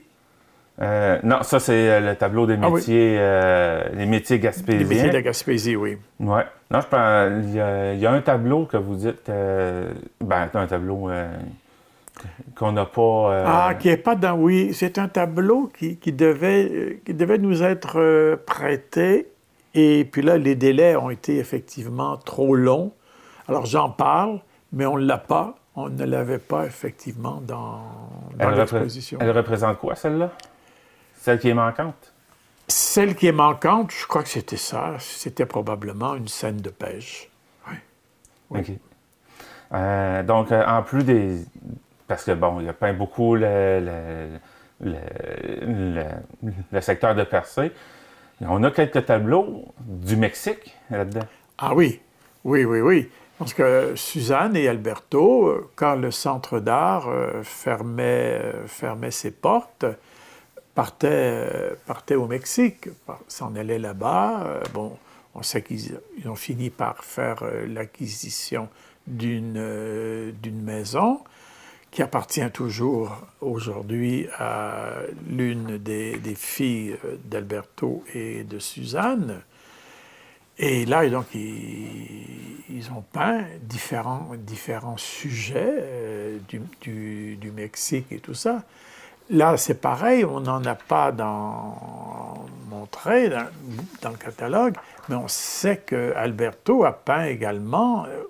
Euh, 0.82 1.20
non, 1.24 1.44
ça, 1.44 1.60
c'est 1.60 2.00
le 2.00 2.16
tableau 2.16 2.48
des 2.48 2.58
ah 2.62 2.70
métiers, 2.70 3.18
les 3.94 4.06
métiers 4.06 4.40
gaspésiens. 4.40 4.80
Les 4.80 4.96
métiers 4.96 5.10
de 5.12 5.20
Gaspésie, 5.20 5.76
oui. 5.76 5.98
Oui. 6.20 6.42
Non, 6.72 6.82
je 6.82 6.88
pense, 6.88 7.32
il 7.44 8.00
y, 8.00 8.06
a, 8.06 8.12
un 8.12 8.22
tableau 8.22 8.66
que 8.66 8.78
vous 8.78 8.96
dites, 8.96 9.28
ben, 9.28 10.50
un 10.54 10.68
tableau 10.68 11.10
qu'on 12.56 12.72
n'a 12.72 12.86
pas. 12.86 13.44
Ah, 13.46 13.76
qui 13.76 13.88
n'est 13.88 13.98
pas 13.98 14.16
dans, 14.16 14.36
oui, 14.36 14.74
c'est 14.74 14.98
un 14.98 15.08
tableau 15.08 15.72
qui, 15.78 15.98
devait, 16.12 17.02
qui 17.06 17.14
devait 17.14 17.38
nous 17.38 17.64
être 17.64 18.36
prêté. 18.46 19.28
Et 19.74 20.06
puis 20.06 20.22
là, 20.22 20.38
les 20.38 20.56
délais 20.56 20.96
ont 20.96 21.10
été 21.10 21.38
effectivement 21.38 22.18
trop 22.18 22.56
longs. 22.56 22.94
Alors, 23.48 23.66
j'en 23.66 23.90
parle, 23.90 24.42
mais 24.74 24.86
on 24.86 24.98
ne 24.98 25.06
l'a 25.06 25.18
pas. 25.18 25.56
On 25.76 25.90
ne 25.90 26.04
l'avait 26.04 26.40
pas 26.40 26.66
effectivement 26.66 27.42
dans, 27.42 27.80
dans 28.36 28.50
l'exposition. 28.50 29.18
Elle 29.22 29.32
représente 29.32 29.78
quoi, 29.78 29.96
celle-là? 29.96 30.32
Celle 31.16 31.40
qui 31.40 31.48
est 31.48 31.54
manquante? 31.54 32.14
Celle 32.68 33.16
qui 33.16 33.28
est 33.28 33.32
manquante, 33.32 33.92
je 33.92 34.06
crois 34.06 34.24
que 34.24 34.30
c'était 34.30 34.58
ça. 34.58 34.96
C'était 35.00 35.46
probablement 35.46 36.16
une 36.16 36.28
scène 36.28 36.58
de 36.58 36.70
pêche. 36.70 37.30
Oui. 37.70 38.60
OK. 38.60 38.72
Euh, 39.74 40.24
donc, 40.24 40.52
euh, 40.52 40.66
en 40.66 40.84
plus 40.84 41.04
des. 41.04 41.38
Parce 42.12 42.24
que, 42.26 42.32
a 42.68 42.74
peint 42.74 42.94
beaucoup 42.94 43.36
le, 43.36 44.40
secteur 46.82 47.16
de 47.16 47.24
Percé. 47.24 47.72
On 48.42 48.64
a 48.64 48.72
quelques 48.72 49.06
tableaux 49.06 49.66
du 49.80 50.16
Mexique 50.16 50.76
là-dedans. 50.90 51.28
Ah 51.58 51.74
oui, 51.76 52.02
oui, 52.44 52.66
oui, 52.66 52.82
oui. 52.82 53.10
Parce 53.38 53.54
que 53.54 53.94
Suzanne 53.96 54.56
et 54.56 54.68
Alberto, 54.68 55.48
euh, 55.48 55.70
quand 55.76 55.96
le 55.96 56.12
centre 56.12 56.60
d'art 56.60 57.10
fermait, 57.44 58.42
fermait 58.68 59.12
ses 59.12 59.32
portes, 59.32 59.86
partaient, 60.76 62.16
au 62.16 62.28
Mexique, 62.28 62.90
s'en 63.28 63.56
allaient 63.56 63.80
là-bas. 63.80 64.44
Euh, 64.46 64.62
bon, 64.74 64.98
on 65.36 65.44
sait 65.44 65.62
qu'ils 65.62 66.00
ont 66.26 66.36
fini 66.36 66.70
par 66.70 67.04
faire 67.04 67.44
euh, 67.44 67.66
l'acquisition 67.68 68.70
euh, 69.24 70.32
d'une 70.32 70.62
maison 70.62 71.22
qui 71.92 72.02
appartient 72.02 72.50
toujours 72.52 73.18
aujourd'hui 73.42 74.28
à 74.40 74.94
l'une 75.28 75.78
des, 75.78 76.36
filles 76.36 76.96
d'Alberto 77.26 78.04
et 78.14 78.44
de 78.44 78.60
Suzanne. 78.60 79.42
Et 80.58 80.86
là, 80.86 81.08
donc, 81.10 81.26
ils, 81.34 82.90
ont 82.96 83.04
peint 83.12 83.44
différents, 83.62 84.32
différents 84.38 84.98
sujets 84.98 86.40
du, 86.48 86.62
du, 86.82 87.36
du, 87.36 87.52
Mexique 87.52 88.08
et 88.12 88.20
tout 88.20 88.34
ça. 88.34 88.64
Là, 89.30 89.58
c'est 89.58 89.82
pareil, 89.82 90.24
on 90.24 90.42
n'en 90.42 90.64
a 90.66 90.76
pas 90.76 91.12
dans, 91.12 92.46
montré 92.70 93.30
dans, 93.30 93.48
dans, 94.02 94.10
le 94.10 94.18
catalogue, 94.18 94.76
mais 95.10 95.16
on 95.16 95.28
sait 95.28 95.78
que 95.78 96.14
Alberto 96.16 96.84
a 96.84 96.92
peint 96.94 97.26
également 97.26 98.06
euh, 98.06 98.24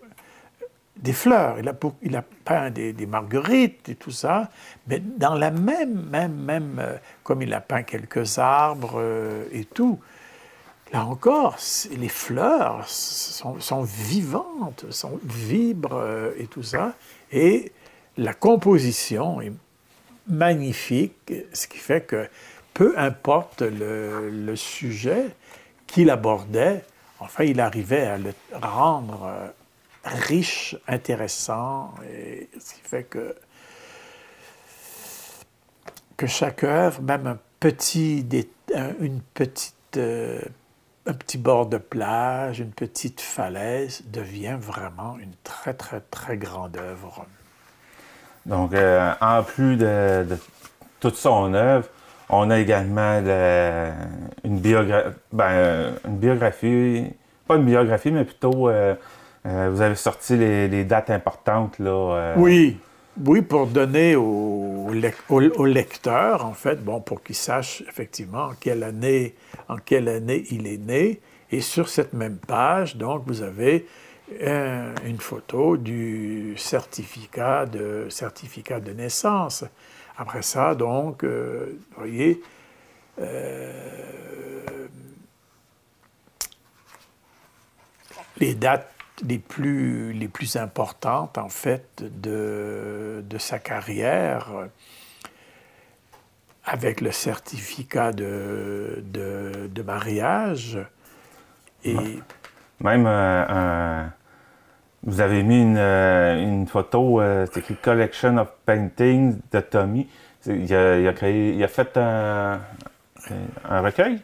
des 1.02 1.14
fleurs. 1.14 1.58
Il 2.02 2.16
a, 2.16 2.22
peint 2.22 2.70
des, 2.70 3.06
marguerites 3.06 3.89
et 3.89 3.95
tout 3.95 4.12
ça, 4.12 4.49
mais 4.88 4.99
dans 4.99 5.36
la 5.36 5.52
même, 5.52 6.08
même, 6.10 6.36
même, 6.36 6.80
euh, 6.80 6.97
comme 7.24 7.41
il 7.41 7.54
a 7.54 7.62
peint 7.62 7.84
quelques 7.84 8.38
arbres 8.38 8.95
euh, 8.97 9.45
et 9.52 9.66
tout. 9.66 9.99
Là 10.93 11.06
encore, 11.06 11.58
les 11.97 12.10
fleurs 12.10 12.84
sont, 12.88 13.84
vivantes, 13.84 14.86
sont, 14.89 15.20
vibrent 15.24 16.34
et 16.38 16.47
tout 16.47 16.64
ça. 16.64 16.95
Et 17.32 17.72
la 18.18 18.34
composition 18.34 19.39
est 19.39 19.54
magnifique, 20.28 21.34
ce 21.54 21.68
qui 21.68 21.78
fait 21.78 22.02
que 22.02 22.28
peu 22.74 22.93
importe 22.97 23.62
le, 23.62 24.56
sujet 24.56 25.28
qu'il 25.88 26.10
abordait, 26.10 26.84
enfin, 27.20 27.43
il 27.43 27.60
arrivait 27.60 28.08
à 28.08 28.18
le 28.18 28.34
rendre 28.62 29.26
euh, 29.26 29.47
riche, 30.04 30.76
intéressant, 30.88 31.93
et 32.12 32.49
ce 32.60 32.74
qui 32.74 32.82
fait 32.82 33.04
que, 33.04 33.36
que 36.18 36.28
chaque 36.28 36.64
œuvre, 36.64 37.02
même 37.02 37.28
un 37.28 37.38
petit, 37.60 38.26
une 38.99 39.22
petite, 39.34 39.97
euh, 39.97 40.41
un 41.06 41.14
petit 41.14 41.38
bord 41.38 41.68
de 41.68 41.78
plage, 41.78 42.60
une 42.60 42.72
petite 42.72 43.22
falaise, 43.22 44.04
devient 44.08 44.58
vraiment 44.60 45.18
une 45.20 45.34
très, 45.43 45.74
très, 45.74 46.02
très 46.02 46.38
grande 46.38 46.78
œuvre. 46.78 47.26
Donc, 48.45 48.74
euh, 48.74 49.14
en 49.22 49.43
plus 49.43 49.78
de, 49.78 50.26
toute 50.99 51.16
son 51.16 51.54
œuvre, 51.54 51.88
on 52.30 52.49
a 52.49 52.60
également 52.60 53.20
une, 53.20 53.26
ben, 53.26 53.93
une, 54.43 56.18
biographie, 56.18 57.14
pas 57.47 57.56
une 57.58 57.66
biographie, 57.66 58.12
mais 58.12 58.26
plutôt 58.26 58.70
euh, 58.70 58.95
vous 59.44 59.82
avez 59.82 59.96
sorti 59.96 60.38
les, 60.38 60.84
dates 60.84 61.10
importantes. 61.10 61.80
Là, 61.80 62.34
Oui, 62.38 62.78
oui, 63.26 63.42
pour 63.42 63.68
donner 63.68 64.16
aux 64.16 64.88
au, 65.30 65.66
lecteurs, 65.66 66.46
en 66.46 66.54
fait, 66.54 66.84
bon, 66.84 67.02
pour 67.02 67.24
qu'ils 67.24 67.36
sachent 67.36 67.82
effectivement 67.88 68.46
en 68.46 68.54
quelle, 68.60 68.84
année, 68.84 69.34
il 70.52 70.68
est 70.68 70.78
né. 70.78 71.20
Et 71.52 71.62
sur 71.62 71.89
cette 71.89 72.14
même 72.14 72.38
page, 72.38 72.96
donc, 72.96 73.24
vous 73.26 73.42
avez 73.42 73.86
une 74.39 75.20
photo 75.20 75.76
du 75.76 76.56
certificat 76.58 77.66
de, 77.66 78.08
certificat 78.10 78.80
de 78.80 78.92
naissance. 78.92 79.66
Après 80.18 80.42
ça, 80.42 80.76
donc, 80.76 81.24
euh, 81.24 81.80
vous 81.92 81.98
voyez, 81.98 82.42
euh, 83.20 84.88
les 88.38 88.54
dates 88.54 88.94
les 89.28 89.39
plus, 89.39 90.13
les 90.13 90.28
plus 90.28 90.55
importantes, 90.55 91.38
en 91.38 91.49
fait, 91.49 91.86
de, 92.01 93.24
de 93.28 93.38
sa 93.38 93.59
carrière, 93.59 94.49
avec 96.65 97.01
le 97.01 97.11
certificat 97.11 98.11
de, 98.11 99.03
de, 99.03 99.82
mariage. 99.82 100.80
Et... 101.84 101.95
Même 102.80 103.05
euh, 103.07 104.05
vous 105.03 105.22
avez 105.22 105.43
mis 105.43 105.61
une, 105.61 105.78
euh, 105.78 106.41
une 106.41 106.67
photo, 106.67 107.22
euh, 107.22 107.45
c'est 107.51 107.59
écrit 107.59 107.76
Collection 107.76 108.38
of 108.38 108.49
Paintings 108.65 109.38
de 109.51 109.59
Tommy. 109.59 110.07
Il 110.47 110.74
a, 110.74 110.97
il 110.97 111.07
a, 111.07 111.13
créé, 111.13 111.53
il 111.53 111.63
a 111.63 111.67
fait 111.67 111.95
un, 111.97 112.59
un 113.69 113.82
recueil? 113.82 114.22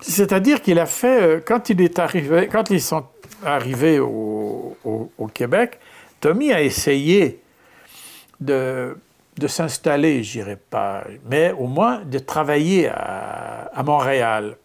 C'est-à-dire 0.00 0.62
qu'il 0.62 0.78
a 0.78 0.86
fait, 0.86 1.44
quand 1.46 1.68
il 1.68 1.80
est 1.82 1.98
arrivé, 1.98 2.48
quand 2.48 2.70
ils 2.70 2.80
sont 2.80 3.04
arrivé 3.44 3.98
au, 3.98 4.76
Québec, 5.34 5.78
Tommy 6.20 6.52
a 6.52 6.62
essayé 6.62 7.40
de, 8.40 8.96
de 9.38 9.46
s'installer, 9.46 10.22
je 10.22 10.54
pas, 10.54 11.04
mais 11.30 11.52
au 11.52 11.66
moins 11.66 12.04
de 12.04 12.18
travailler 12.18 12.88
à, 12.88 13.82
Montréal. 13.84 14.56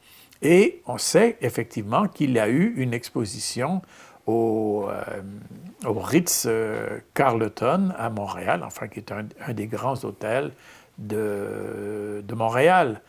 Et 0.41 0.82
on 0.86 0.97
sait 0.97 1.38
effectivement 1.41 2.08
qu'il 2.08 2.38
a 2.38 2.49
eu 2.49 2.74
une 2.78 2.93
exposition 2.93 3.82
au, 4.28 4.88
euh, 4.89 5.22
au 5.86 5.93
Ritz 5.93 6.45
euh, 6.47 6.99
Carleton 7.14 7.91
à 7.97 8.10
Montréal, 8.10 8.62
enfin 8.64 8.88
qui 8.88 8.99
est 8.99 9.12
un, 9.12 9.26
un 9.47 9.53
des 9.53 9.68
grands 9.68 10.03
hôtels 10.03 10.51
de, 10.97 12.24
de 12.28 12.36
Montréal. 12.36 13.01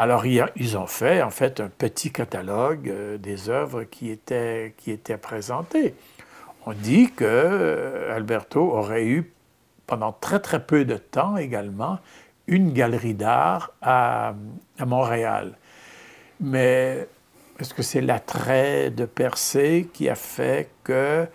Alors, 0.00 0.24
ils 0.26 0.78
ont 0.78 0.86
fait, 0.86 1.22
en 1.22 1.30
fait, 1.30 1.58
un 1.58 1.68
petit 1.68 2.12
catalogue 2.12 2.88
euh, 2.88 3.18
des 3.18 3.48
œuvres 3.48 3.82
qui 3.82 4.10
étaient, 4.10 4.72
qui 4.76 4.92
étaient 4.92 5.16
présentées. 5.16 5.96
On 6.66 6.72
dit 6.72 7.10
que 7.10 7.24
euh, 7.24 8.14
Alberto 8.14 8.60
aurait 8.60 9.06
eu, 9.06 9.32
pendant 9.88 10.12
très, 10.12 10.38
très 10.38 10.64
peu 10.64 10.84
de 10.84 10.96
temps 10.96 11.36
également, 11.36 11.98
une 12.46 12.72
galerie 12.72 13.14
d'art 13.14 13.72
à, 13.82 14.34
Montréal. 14.86 15.58
Mais 16.38 17.08
est-ce 17.58 17.74
que 17.74 17.82
c'est 17.82 18.00
l'attrait 18.00 18.90
de 18.90 19.04
Percé 19.04 19.88
qui 19.92 20.08
a 20.08 20.14
fait 20.14 20.70
que 20.84 21.26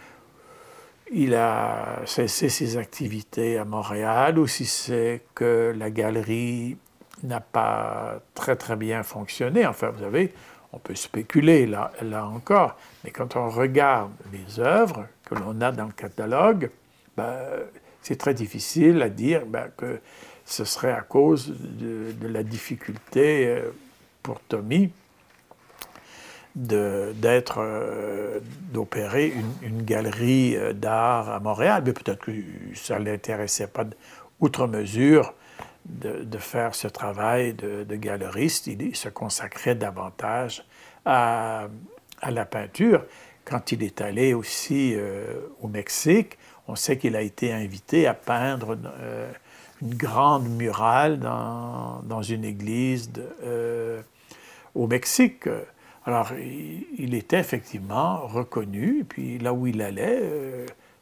il 1.12 1.36
a 1.36 2.00
cessé 2.06 2.48
ses 2.48 2.78
activités 2.78 3.58
à 3.58 3.66
Montréal 3.66 4.40
ou 4.40 4.48
si 4.48 4.66
c'est 4.66 5.22
que 5.36 5.76
la 5.78 5.92
galerie 5.92 6.78
n'a 7.24 7.40
pas 7.40 8.20
très 8.34 8.56
très 8.56 8.76
bien 8.76 9.04
fonctionné. 9.04 9.66
Enfin, 9.66 9.90
vous 9.90 10.02
savez, 10.02 10.34
on 10.74 10.80
peut 10.80 10.96
spéculer 10.96 11.66
là, 11.66 11.92
là 12.02 12.26
encore, 12.26 12.76
mais 13.04 13.12
quand 13.12 13.36
on 13.36 13.50
regarde 13.50 14.12
les 14.32 14.60
œuvres 14.60 15.08
que 15.26 15.36
l'on 15.36 15.62
a 15.62 15.72
dans 15.72 15.86
le 15.86 15.94
catalogue, 15.94 16.70
ben, 17.16 17.36
c'est 18.02 18.18
très 18.18 18.34
difficile 18.34 19.02
à 19.02 19.10
dire 19.10 19.46
ben, 19.46 19.70
que 19.78 20.00
ce 20.46 20.66
serait 20.66 20.92
à 20.92 21.02
cause 21.02 21.54
de, 21.58 22.28
la 22.28 22.44
difficulté 22.44 23.48
euh, 23.48 23.72
pour 24.22 24.40
Tommy 24.42 24.92
d'être, 26.56 27.60
euh, 27.60 28.40
d'opérer 28.72 29.34
une, 29.64 29.84
galerie 29.84 30.56
euh, 30.56 30.74
d'art 30.74 31.30
à 31.30 31.40
Montréal, 31.40 31.84
mais 31.86 31.94
peut-être 31.94 32.26
que 32.26 32.32
ça 32.76 33.00
ne 33.00 33.06
l'intéressait 33.06 33.68
pas 33.68 33.86
outre 34.40 34.68
mesure 34.68 35.34
de, 35.86 36.38
faire 36.38 36.76
ce 36.76 36.88
travail 36.88 37.54
de, 37.54 37.96
galeriste, 37.96 38.68
il, 38.68 38.96
se 38.96 39.10
consacrait 39.10 39.76
davantage 39.76 40.64
à, 41.06 41.68
la 42.30 42.46
peinture. 42.46 43.06
Quand 43.46 43.72
il 43.72 43.84
est 43.84 44.00
allé 44.00 44.34
aussi 44.34 44.94
euh, 44.96 45.26
au 45.62 45.68
Mexique, 45.68 46.38
on 46.68 46.76
sait 46.76 46.98
qu'il 46.98 47.18
a 47.18 47.22
été 47.22 47.52
invité 47.52 48.08
à 48.08 48.14
peindre 48.14 48.78
euh, 49.02 49.30
une 49.82 49.96
grande 49.96 50.48
murale 50.48 51.20
dans, 51.20 52.22
une 52.22 52.46
église 52.46 53.12
euh, 53.44 54.02
au 54.74 54.88
Mexique. 54.88 55.50
Alors, 56.06 56.32
il, 56.34 57.14
était 57.14 57.40
effectivement 57.40 58.26
reconnu, 58.26 59.06
puis 59.08 59.40
là 59.40 59.54
où 59.54 59.68
il 59.68 59.82
allait, 59.82 60.22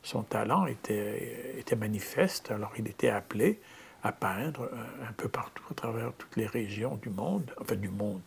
son 0.01 0.23
talent 0.23 0.65
était 0.65 1.75
manifeste, 1.77 2.49
alors 2.49 2.71
il 2.77 2.87
était 2.87 3.09
appelé 3.09 3.59
à 4.03 4.11
peindre 4.11 4.63
euh, 4.63 5.07
un 5.07 5.13
peu 5.13 5.27
partout 5.27 5.63
à 5.69 5.73
travers 5.73 6.11
toutes 6.17 6.35
les 6.35 6.47
régions 6.47 6.97
du 7.01 7.09
monde, 7.09 7.51
enfin 7.59 7.75
du 7.75 7.89
monde, 7.89 8.21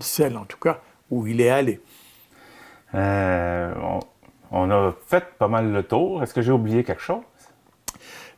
celle 0.00 0.36
en 0.36 0.44
tout 0.44 0.58
cas 0.58 0.80
où 1.10 1.26
il 1.26 1.40
est 1.40 1.50
allé. 1.50 1.80
Euh, 2.94 3.72
on, 4.50 4.70
a 4.70 4.94
fait 5.06 5.24
pas 5.38 5.48
mal 5.48 5.72
le 5.72 5.82
tour. 5.82 6.22
Est-ce 6.22 6.34
que 6.34 6.42
j'ai 6.42 6.52
oublié 6.52 6.84
quelque 6.84 7.02
chose? 7.02 7.22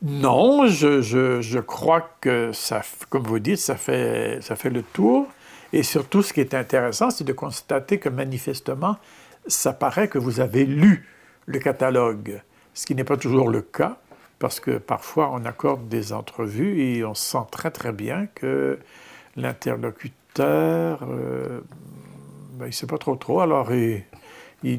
Non, 0.02 0.66
je, 0.66 1.00
je, 1.00 1.40
je, 1.40 1.58
crois 1.58 2.10
que 2.20 2.52
ça, 2.52 2.82
comme 3.08 3.22
vous 3.22 3.38
dites, 3.38 3.58
ça 3.58 3.76
fait, 3.76 4.40
ça 4.42 4.54
fait 4.54 4.70
le 4.70 4.82
tour. 4.82 5.26
Et 5.72 5.82
surtout, 5.82 6.22
ce 6.22 6.32
qui 6.32 6.40
est 6.40 6.54
intéressant, 6.54 7.10
c'est 7.10 7.24
de 7.24 7.32
constater 7.32 7.98
que 7.98 8.08
manifestement, 8.08 8.96
ça 9.46 9.72
paraît 9.72 10.08
que 10.08 10.18
vous 10.18 10.40
avez 10.40 10.66
lu 10.66 11.08
le 11.46 11.58
catalogue, 11.58 12.40
ce 12.74 12.86
qui 12.86 12.94
n'est 12.94 13.04
pas 13.04 13.16
toujours 13.16 13.48
le 13.48 13.62
cas 13.62 13.98
parce 14.44 14.60
que 14.60 14.72
parfois 14.72 15.30
on 15.32 15.46
accorde 15.46 15.88
des 15.88 16.12
entrevues 16.12 16.78
et 16.82 17.02
on 17.02 17.14
sent 17.14 17.46
très 17.50 17.70
très 17.70 17.92
bien 17.92 18.26
que 18.34 18.78
l'interlocuteur, 19.36 20.98
euh, 21.02 21.62
ben, 22.52 22.66
il 22.66 22.68
ne 22.68 22.70
sait 22.72 22.86
pas 22.86 22.98
trop 22.98 23.16
trop, 23.16 23.40
alors 23.40 23.72
il, 23.72 24.02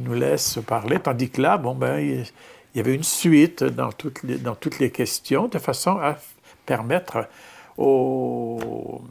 nous 0.04 0.14
laisse 0.14 0.60
parler, 0.68 1.00
tandis 1.00 1.32
que 1.32 1.42
là, 1.42 1.58
bon, 1.58 1.74
ben, 1.74 1.98
il, 1.98 2.28
y 2.76 2.80
avait 2.80 2.94
une 2.94 3.02
suite 3.02 3.64
dans 3.64 3.92
toutes, 3.92 4.22
les, 4.22 4.38
dans 4.38 4.54
toutes 4.54 4.78
les 4.78 4.92
questions, 4.92 5.48
de 5.48 5.58
façon 5.58 5.98
à 5.98 6.16
permettre 6.68 7.28
aux, 7.76 9.02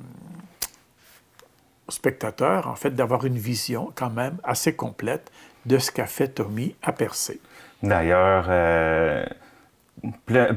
spectateurs, 1.88 2.68
en 2.68 2.76
fait, 2.76 2.90
d'avoir 2.94 3.24
une 3.24 3.38
vision 3.38 3.90
quand 3.96 4.10
même 4.10 4.36
assez 4.44 4.72
complète 4.76 5.32
de 5.66 5.78
ce 5.78 5.90
qu'a 5.90 6.06
fait 6.06 6.28
Tommy 6.28 6.76
à 6.80 6.92
Percé. 6.92 7.40
D'ailleurs, 7.82 8.46
euh, 8.48 9.24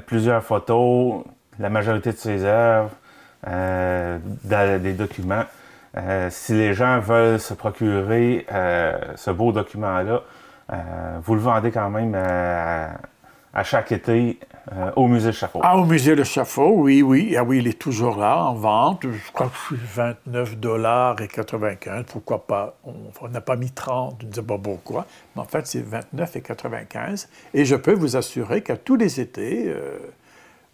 plusieurs 0.05 0.43
photos, 0.43 1.23
la 1.59 1.69
majorité 1.69 2.11
de 2.11 2.17
ses 2.17 2.43
œuvres, 2.43 2.91
euh, 3.47 4.17
des 4.79 4.93
documents. 4.93 5.43
Euh, 5.95 6.27
si 6.29 6.53
les 6.53 6.73
gens 6.73 6.99
veulent 6.99 7.39
se 7.39 7.53
procurer 7.53 8.45
euh, 8.51 8.97
ce 9.15 9.31
beau 9.31 9.51
document-là, 9.51 10.21
vous 11.23 11.35
le 11.35 11.39
vendez 11.39 11.71
quand 11.71 11.89
même 11.89 12.13
à 12.13 13.63
chaque 13.63 13.93
été 13.93 14.37
euh, 14.73 14.91
au 14.95 15.07
musée 15.07 15.31
Chafaud. 15.31 15.59
Ah, 15.63 15.77
au 15.77 15.85
musée 15.85 16.15
Le 16.15 16.23
Chafaud, 16.23 16.73
oui, 16.75 17.01
oui. 17.01 17.35
Ah 17.37 17.43
oui, 17.43 17.59
il 17.59 17.67
est 17.67 17.79
toujours 17.79 18.17
là, 18.17 18.43
en 18.43 18.55
vente. 18.55 19.03
Je 19.03 19.31
crois 19.31 19.47
que 19.47 19.55
c'est 19.69 20.03
29 20.25 20.57
dollars 20.57 21.21
et 21.21 21.27
95. 21.27 22.05
Pourquoi 22.07 22.45
pas? 22.45 22.77
On 22.83 23.27
n'a 23.29 23.41
pas 23.41 23.55
mis 23.55 23.71
30, 23.71 24.17
je 24.21 24.27
ne 24.27 24.33
sais 24.33 24.41
pas 24.41 24.57
pourquoi. 24.57 25.05
Mais 25.35 25.41
en 25.41 25.45
fait, 25.45 25.65
c'est 25.67 25.81
29 25.81 26.35
et 26.35 26.41
95. 26.41 27.29
Et 27.53 27.63
je 27.63 27.75
peux 27.75 27.93
vous 27.93 28.17
assurer 28.17 28.61
qu'à 28.61 28.75
tous 28.75 28.97
les 28.97 29.21
étés, 29.21 29.65
euh, 29.67 29.99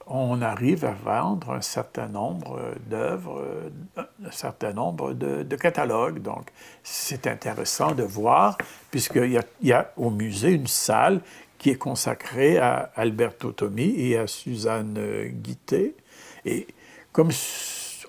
on 0.07 0.41
arrive 0.41 0.85
à 0.85 0.91
vendre 0.91 1.51
un 1.51 1.61
certain 1.61 2.07
nombre 2.07 2.59
d'œuvres, 2.89 3.41
euh, 3.41 4.03
un 4.25 4.31
certain 4.31 4.73
nombre 4.73 5.13
de, 5.13 5.55
catalogues. 5.55 6.19
Donc, 6.19 6.49
c'est 6.81 7.27
intéressant 7.27 7.93
de 7.93 8.03
voir, 8.03 8.57
puisqu'il 8.91 9.39
y, 9.61 9.67
y, 9.67 9.71
a 9.71 9.91
au 9.97 10.09
musée 10.09 10.51
une 10.51 10.67
salle 10.67 11.21
qui 11.63 11.69
est 11.69 11.75
consacré 11.75 12.57
à 12.57 12.91
Alberto 12.97 13.53
Tommy 13.53 13.95
et 13.97 14.17
à 14.17 14.27
Suzanne 14.27 14.99
Guité. 15.29 15.95
Et 16.43 16.67
comme 17.13 17.29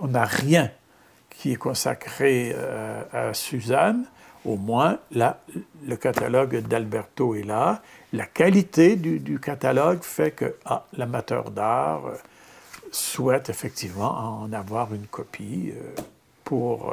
on 0.01 0.09
n'a 0.09 0.25
rien 0.25 0.73
qui 1.31 1.53
est 1.53 1.57
consacré 1.57 2.53
euh, 2.53 3.05
à 3.13 3.33
Suzanne, 3.33 4.07
au 4.45 4.57
moins 4.57 4.99
là, 5.13 5.39
le 5.87 5.95
catalogue 5.95 6.67
d'Alberto 6.67 7.37
est 7.37 7.45
là. 7.45 7.81
La 8.13 8.27
qualité 8.27 8.97
du, 8.97 9.39
catalogue 9.39 10.03
fait 10.03 10.33
que 10.33 10.57
ah, 10.65 10.87
l'amateur 10.97 11.53
d'art 11.53 12.07
euh, 12.07 12.17
souhaite 12.91 13.51
effectivement 13.51 14.43
en 14.43 14.53
avoir 14.53 14.93
une 14.93 15.07
copie 15.07 15.73
euh, 15.77 15.95
pour 16.43 16.93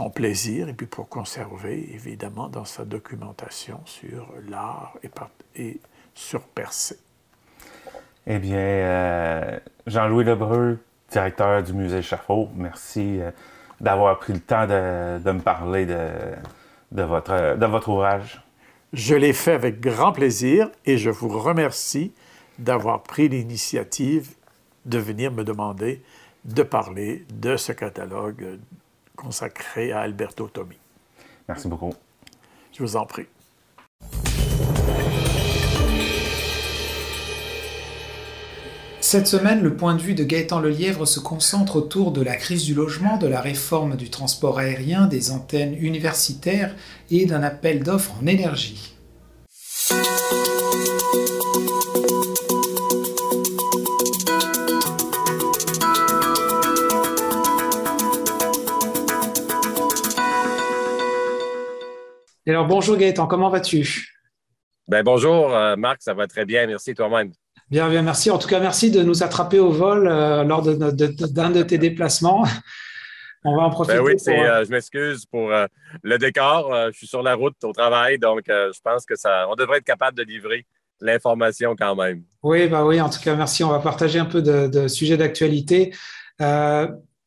son 0.00 0.08
plaisir 0.08 0.70
et 0.70 0.72
puis 0.72 0.86
pour 0.86 1.10
conserver, 1.10 1.92
évidemment, 1.92 2.48
dans 2.48 2.64
sa 2.64 2.86
documentation 2.86 3.80
sur 3.84 4.32
l'art 4.48 4.94
et, 5.54 5.78
sur 6.14 6.40
Percé. 6.40 6.96
Eh 8.26 8.38
bien, 8.38 8.56
euh, 8.56 9.58
Jean-Louis 9.86 10.24
Lebreu, 10.24 10.78
directeur 11.10 11.62
du 11.62 11.74
musée 11.74 12.00
Chafaud, 12.00 12.48
merci 12.54 13.20
euh, 13.20 13.30
d'avoir 13.78 14.18
pris 14.18 14.32
le 14.32 14.40
temps 14.40 14.66
de, 14.66 15.32
me 15.32 15.40
parler 15.40 15.84
de, 15.84 17.02
votre, 17.02 17.58
de 17.58 17.66
votre 17.66 17.90
ouvrage. 17.90 18.42
Je 18.94 19.14
l'ai 19.14 19.34
fait 19.34 19.52
avec 19.52 19.80
grand 19.80 20.12
plaisir 20.12 20.70
et 20.86 20.96
je 20.96 21.10
vous 21.10 21.28
remercie 21.28 22.14
d'avoir 22.58 23.02
pris 23.02 23.28
l'initiative 23.28 24.30
de 24.86 24.96
venir 24.96 25.30
me 25.30 25.44
demander 25.44 26.02
de 26.46 26.62
parler 26.62 27.26
de 27.34 27.58
ce 27.58 27.72
catalogue 27.72 28.58
consacré 29.20 29.92
à 29.92 30.00
Alberto 30.00 30.48
Tommy. 30.48 30.78
Merci 31.46 31.68
beaucoup. 31.68 31.92
Je 32.72 32.82
vous 32.82 32.96
en 32.96 33.04
prie. 33.04 33.26
Cette 39.00 39.26
semaine, 39.26 39.62
le 39.62 39.74
point 39.74 39.94
de 39.94 40.00
vue 40.00 40.14
de 40.14 40.24
Gaëtan 40.24 40.60
Lelièvre 40.60 41.06
se 41.06 41.20
concentre 41.20 41.76
autour 41.76 42.12
de 42.12 42.22
la 42.22 42.36
crise 42.36 42.64
du 42.64 42.74
logement, 42.74 43.16
de 43.16 43.26
la 43.26 43.40
réforme 43.40 43.96
du 43.96 44.08
transport 44.08 44.58
aérien, 44.58 45.06
des 45.06 45.32
antennes 45.32 45.74
universitaires 45.74 46.74
et 47.10 47.26
d'un 47.26 47.42
appel 47.42 47.82
d'offres 47.82 48.14
en 48.22 48.26
énergie. 48.26 48.94
Alors 62.50 62.66
bonjour 62.66 62.96
Gaëtan, 62.96 63.26
comment 63.26 63.48
vas-tu? 63.48 64.10
Ben, 64.90 65.04
Bonjour 65.04 65.54
euh, 65.54 65.76
Marc, 65.76 66.02
ça 66.02 66.14
va 66.14 66.26
très 66.26 66.44
bien, 66.44 66.66
merci 66.66 66.94
toi-même. 66.94 67.30
Bien, 67.70 67.88
bien, 67.88 68.02
merci. 68.02 68.28
En 68.28 68.38
tout 68.38 68.48
cas, 68.48 68.58
merci 68.58 68.90
de 68.90 69.02
nous 69.02 69.22
attraper 69.22 69.60
au 69.60 69.70
vol 69.70 70.08
euh, 70.08 70.42
lors 70.42 70.62
d'un 70.62 70.90
de, 70.90 71.62
tes 71.62 71.78
déplacements. 71.78 72.44
On 73.44 73.56
va 73.56 73.62
en 73.62 73.70
profiter. 73.70 73.98
Ben 73.98 74.04
oui, 74.04 74.16
euh, 74.26 74.64
je 74.64 74.70
m'excuse 74.70 75.26
pour 75.26 75.52
le 76.02 76.18
décor. 76.18 76.74
je 76.90 76.96
suis 76.96 77.06
sur 77.06 77.22
la 77.22 77.34
route 77.34 77.54
au 77.62 77.72
travail, 77.72 78.18
donc 78.18 78.42
je 78.48 78.80
pense 78.82 79.06
que 79.06 79.14
ça, 79.14 79.46
on 79.48 79.54
devrait 79.54 79.78
être 79.78 79.84
capable 79.84 80.18
de 80.18 80.24
livrer 80.24 80.66
l'information 81.00 81.76
quand 81.78 81.94
même. 81.94 82.24
Oui, 82.42 82.66
bah 82.66 82.84
oui, 82.84 83.00
en 83.00 83.08
tout 83.08 83.20
cas, 83.20 83.36
merci. 83.36 83.62
On 83.62 83.70
va 83.70 83.78
partager 83.78 84.18
un 84.18 84.26
peu 84.26 84.42
de, 84.42 84.88
sujets 84.88 85.16
d'actualité. 85.16 85.94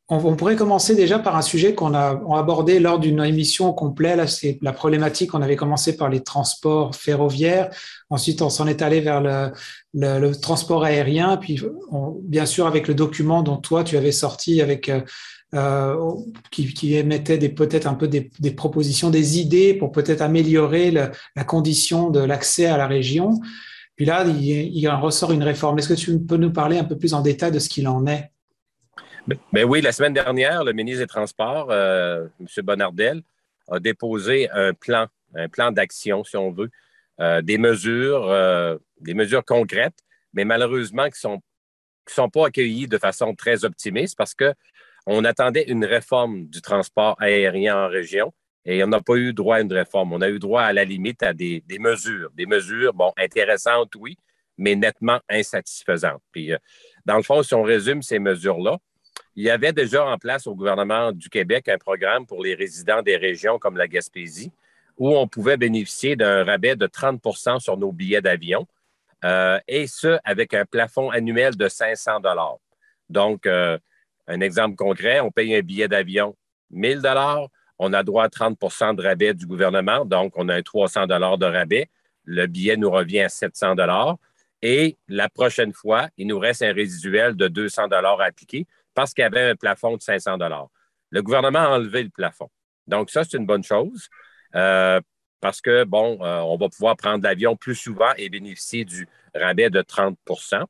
On, 0.09 0.35
pourrait 0.35 0.57
commencer 0.57 0.95
déjà 0.95 1.17
par 1.17 1.37
un 1.37 1.41
sujet 1.41 1.75
qu'on 1.75 1.93
a, 1.93 2.21
abordé 2.37 2.79
lors 2.81 2.99
d'une 2.99 3.23
émission 3.23 3.69
au 3.69 3.73
complet. 3.73 4.17
Là, 4.17 4.27
c'est 4.27 4.59
la 4.61 4.73
problématique. 4.73 5.33
On 5.33 5.41
avait 5.41 5.55
commencé 5.55 5.95
par 5.95 6.09
les 6.09 6.21
transports 6.21 6.93
ferroviaires. 6.93 7.69
Ensuite, 8.09 8.41
on 8.41 8.49
s'en 8.49 8.67
est 8.67 8.81
allé 8.81 8.99
vers 8.99 9.21
le, 9.93 10.31
transport 10.33 10.83
aérien. 10.83 11.37
Puis, 11.37 11.61
bien 12.23 12.45
sûr, 12.45 12.67
avec 12.67 12.89
le 12.89 12.95
document 12.95 13.43
dont 13.43 13.55
toi, 13.55 13.85
tu 13.85 13.95
avais 13.95 14.11
sorti 14.11 14.61
avec 14.61 14.89
euh, 14.89 15.01
euh, 15.53 15.95
qui, 16.51 16.95
émettait 16.95 17.37
peut-être 17.47 17.87
un 17.87 17.93
peu 17.93 18.09
des, 18.09 18.51
propositions, 18.51 19.09
des 19.09 19.39
idées 19.39 19.73
pour 19.73 19.93
peut-être 19.93 20.21
améliorer 20.21 20.91
la 20.91 21.43
condition 21.45 22.09
de 22.09 22.19
l'accès 22.19 22.65
à 22.65 22.75
la 22.75 22.87
région. 22.87 23.39
Puis 23.95 24.05
là, 24.05 24.25
il, 24.27 24.43
il 24.43 24.89
en 24.89 24.99
ressort 24.99 25.31
une 25.31 25.43
réforme. 25.43 25.79
Est-ce 25.79 25.87
que 25.87 25.93
tu 25.93 26.19
peux 26.19 26.37
nous 26.37 26.51
parler 26.51 26.77
un 26.77 26.83
peu 26.83 26.97
plus 26.97 27.13
en 27.13 27.21
détail 27.21 27.53
de 27.53 27.59
ce 27.59 27.69
qu'il 27.69 27.87
en 27.87 28.05
est? 28.05 28.32
Ben, 29.25 29.37
ben 29.53 29.63
oui, 29.63 29.79
la 29.79 29.93
semaine 29.93 30.13
dernière, 30.13 30.65
le 30.65 30.73
ministre 30.73 31.01
des 31.01 31.07
Transports, 31.07 31.71
euh, 31.71 32.27
M. 32.41 32.47
Bonardel, 32.65 33.21
a 33.69 33.79
déposé 33.79 34.49
un 34.49 34.73
plan, 34.73 35.07
un 35.33 35.47
plan 35.47 35.71
d'action, 35.71 36.25
si 36.25 36.35
on 36.35 36.51
veut, 36.51 36.69
euh, 37.21 37.41
des 37.41 37.57
mesures, 37.57 38.29
euh, 38.29 38.77
des 38.99 39.13
mesures 39.13 39.45
concrètes, 39.45 39.99
mais 40.33 40.43
malheureusement 40.43 41.09
qui 41.09 41.19
sont, 41.19 41.39
qui 42.05 42.13
sont 42.13 42.29
pas 42.29 42.47
accueillies 42.47 42.89
de 42.89 42.97
façon 42.97 43.33
très 43.33 43.63
optimiste 43.63 44.17
parce 44.17 44.35
qu'on 44.35 45.23
attendait 45.23 45.63
une 45.69 45.85
réforme 45.85 46.47
du 46.47 46.61
transport 46.61 47.15
aérien 47.19 47.77
en 47.77 47.87
région 47.87 48.33
et 48.65 48.83
on 48.83 48.87
n'a 48.87 48.99
pas 48.99 49.15
eu 49.15 49.31
droit 49.31 49.55
à 49.57 49.61
une 49.61 49.71
réforme. 49.71 50.11
On 50.11 50.21
a 50.21 50.29
eu 50.29 50.39
droit 50.39 50.63
à 50.63 50.73
la 50.73 50.83
limite 50.83 51.23
à 51.23 51.33
des, 51.33 51.63
des 51.65 51.79
mesures, 51.79 52.29
des 52.31 52.45
mesures, 52.45 52.93
bon, 52.93 53.13
intéressantes, 53.15 53.95
oui, 53.95 54.17
mais 54.57 54.75
nettement 54.75 55.21
insatisfaisantes. 55.29 56.21
Puis, 56.33 56.51
dans 57.05 57.15
le 57.15 57.23
fond, 57.23 57.41
si 57.41 57.53
on 57.53 57.63
résume 57.63 58.01
ces 58.01 58.19
mesures-là, 58.19 58.79
il 59.35 59.43
y 59.43 59.49
avait 59.49 59.73
déjà 59.73 60.05
en 60.05 60.17
place 60.17 60.47
au 60.47 60.55
gouvernement 60.55 61.11
du 61.11 61.29
Québec 61.29 61.67
un 61.69 61.77
programme 61.77 62.25
pour 62.25 62.43
les 62.43 62.53
résidents 62.53 63.01
des 63.01 63.17
régions 63.17 63.57
comme 63.57 63.77
la 63.77 63.87
Gaspésie, 63.87 64.51
où 64.97 65.15
on 65.15 65.27
pouvait 65.27 65.57
bénéficier 65.57 66.15
d'un 66.15 66.43
rabais 66.43 66.75
de 66.75 66.85
30% 66.85 67.59
sur 67.59 67.77
nos 67.77 67.91
billets 67.91 68.21
d'avion, 68.21 68.67
euh, 69.23 69.59
et 69.67 69.87
ce, 69.87 70.19
avec 70.23 70.53
un 70.53 70.65
plafond 70.65 71.09
annuel 71.09 71.55
de 71.55 71.67
500 71.67 72.19
Donc, 73.09 73.45
euh, 73.45 73.77
un 74.27 74.41
exemple 74.41 74.75
concret, 74.75 75.19
on 75.19 75.31
paye 75.31 75.55
un 75.55 75.61
billet 75.61 75.87
d'avion 75.87 76.35
1000 76.71 77.01
on 77.79 77.91
a 77.91 78.03
droit 78.03 78.25
à 78.25 78.29
30% 78.29 78.95
de 78.95 79.03
rabais 79.03 79.33
du 79.33 79.47
gouvernement, 79.47 80.05
donc 80.05 80.33
on 80.35 80.47
a 80.47 80.55
un 80.55 80.61
300 80.61 81.07
de 81.07 81.45
rabais. 81.45 81.89
Le 82.23 82.45
billet 82.45 82.77
nous 82.77 82.89
revient 82.91 83.21
à 83.21 83.29
700 83.29 83.75
et 84.61 84.97
la 85.09 85.27
prochaine 85.27 85.73
fois, 85.73 86.07
il 86.17 86.27
nous 86.27 86.39
reste 86.39 86.61
un 86.61 86.71
résiduel 86.71 87.35
de 87.35 87.47
200 87.47 87.87
à 87.91 88.23
appliquer 88.23 88.65
parce 88.93 89.13
qu'il 89.13 89.23
y 89.23 89.25
avait 89.25 89.49
un 89.51 89.55
plafond 89.55 89.97
de 89.97 90.01
500 90.01 90.37
Le 91.09 91.21
gouvernement 91.21 91.59
a 91.59 91.69
enlevé 91.69 92.03
le 92.03 92.09
plafond. 92.09 92.49
Donc, 92.87 93.09
ça, 93.09 93.23
c'est 93.23 93.37
une 93.37 93.45
bonne 93.45 93.63
chose 93.63 94.09
euh, 94.55 94.99
parce 95.41 95.61
que, 95.61 95.83
bon, 95.83 96.19
euh, 96.21 96.39
on 96.39 96.57
va 96.57 96.69
pouvoir 96.69 96.95
prendre 96.97 97.23
l'avion 97.23 97.55
plus 97.55 97.75
souvent 97.75 98.11
et 98.17 98.29
bénéficier 98.29 98.85
du 98.85 99.07
rabais 99.35 99.69
de 99.69 99.81
30% 99.81 100.65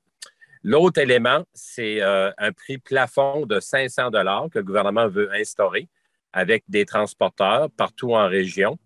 L'autre 0.65 1.01
élément, 1.01 1.43
c'est 1.53 2.01
euh, 2.01 2.32
un 2.38 2.53
prix 2.53 2.78
plafond 2.78 3.45
de 3.45 3.59
500 3.59 4.11
que 4.49 4.59
le 4.59 4.63
gouvernement 4.63 5.09
veut 5.09 5.30
instaurer 5.34 5.89
avec 6.32 6.63
des 6.69 6.86
transporteurs 6.86 7.69
partout 7.71 8.13
en 8.13 8.28
région. 8.28 8.80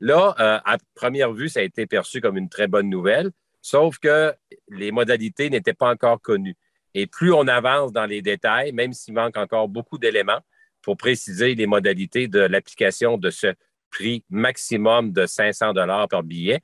Là, 0.00 0.34
à 0.36 0.78
première 0.96 1.32
vue, 1.32 1.48
ça 1.48 1.60
a 1.60 1.62
été 1.62 1.86
perçu 1.86 2.20
comme 2.20 2.36
une 2.36 2.48
très 2.48 2.66
bonne 2.66 2.90
nouvelle, 2.90 3.30
sauf 3.60 3.98
que 3.98 4.34
les 4.68 4.90
modalités 4.90 5.48
n'étaient 5.48 5.74
pas 5.74 5.90
encore 5.90 6.20
connues. 6.20 6.56
Et 6.94 7.06
plus 7.06 7.32
on 7.32 7.46
avance 7.48 7.92
dans 7.92 8.06
les 8.06 8.22
détails, 8.22 8.72
même 8.72 8.92
s'il 8.92 9.14
manque 9.14 9.36
encore 9.36 9.68
beaucoup 9.68 9.98
d'éléments 9.98 10.40
pour 10.82 10.96
préciser 10.96 11.54
les 11.54 11.66
modalités 11.66 12.28
de 12.28 12.40
l'application 12.40 13.16
de 13.16 13.30
ce 13.30 13.54
prix 13.90 14.24
maximum 14.30 15.12
de 15.12 15.26
500 15.26 15.72
dollars 15.72 16.08
par 16.08 16.22
billet, 16.22 16.60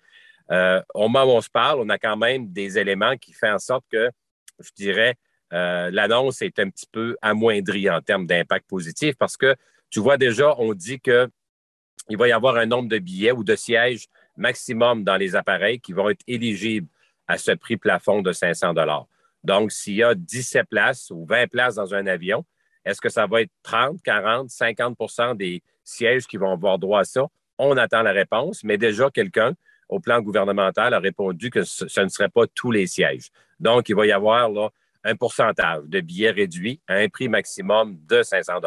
euh, 0.51 0.83
au 0.95 1.09
moment 1.09 1.25
où 1.25 1.37
on 1.37 1.41
se 1.41 1.51
parle, 1.51 1.81
on 1.81 1.89
a 1.89 1.99
quand 1.99 2.17
même 2.17 2.51
des 2.53 2.79
éléments 2.79 3.17
qui 3.17 3.33
font 3.33 3.53
en 3.53 3.59
sorte 3.59 3.85
que, 3.91 4.11
je 4.59 4.71
dirais, 4.77 5.15
euh, 5.53 5.91
l'annonce 5.93 6.43
est 6.43 6.59
un 6.59 6.69
petit 6.69 6.87
peu 6.91 7.17
amoindrie 7.23 7.89
en 7.89 8.01
termes 8.01 8.27
d'impact 8.27 8.69
positif 8.69 9.15
parce 9.17 9.37
que 9.37 9.55
tu 9.91 10.01
vois 10.01 10.19
déjà, 10.19 10.55
on 10.59 10.75
dit 10.75 11.01
qu'il 11.01 12.17
va 12.19 12.29
y 12.29 12.33
avoir 12.33 12.57
un 12.57 12.67
nombre 12.67 12.89
de 12.89 12.99
billets 12.99 13.33
ou 13.33 13.45
de 13.45 13.57
sièges 13.57 14.07
maximum 14.37 15.05
dans 15.05 15.17
les 15.17 15.37
appareils 15.37 15.81
qui 15.81 15.93
vont 15.93 16.11
être 16.11 16.23
éligibles 16.27 16.89
à 17.27 17.39
ce 17.39 17.53
prix 17.53 17.77
plafond 17.77 18.23
de 18.23 18.33
500 18.33 18.75
dollars. 18.75 19.07
Donc, 19.49 19.73
s'il 19.73 19.95
y 19.95 20.03
a 20.03 20.15
17 20.15 20.69
places 20.69 21.11
ou 21.11 21.25
20 21.25 21.47
places 21.49 21.77
dans 21.77 21.95
un 21.95 22.07
avion, 22.07 22.45
est-ce 22.85 23.01
que 23.01 23.09
ça 23.09 23.27
va 23.27 23.41
être 23.41 23.51
30, 23.63 24.03
40, 24.03 24.51
50% 24.51 25.39
des 25.39 25.63
sièges 25.83 26.27
qui 26.27 26.37
vont 26.37 26.53
avoir 26.53 26.79
droit 26.79 27.01
à 27.01 27.05
ça? 27.05 27.25
On 27.57 27.79
attend 27.79 28.03
la 28.03 28.13
réponse, 28.13 28.63
mais 28.63 28.77
déjà, 28.77 29.09
quelqu'un 29.09 29.55
au 29.89 30.01
plan 30.01 30.21
gouvernemental 30.21 30.93
a 30.93 30.99
répondu 30.99 31.49
que 31.49 31.65
ce, 31.65 32.01
ne 32.03 32.09
serait 32.09 32.29
pas 32.29 32.47
tous 32.55 32.71
les 32.71 32.87
sièges. 32.87 33.31
Donc, 33.59 33.89
il 33.89 33.97
va 33.97 34.05
y 34.05 34.13
avoir 34.13 34.51
là, 34.51 34.69
un 35.03 35.17
pourcentage 35.17 35.85
de 35.87 36.01
billets 36.03 36.31
réduits 36.31 36.83
à 36.87 36.97
un 36.97 37.09
prix 37.09 37.31
maximum 37.31 37.99
de 38.07 38.23
500 38.23 38.61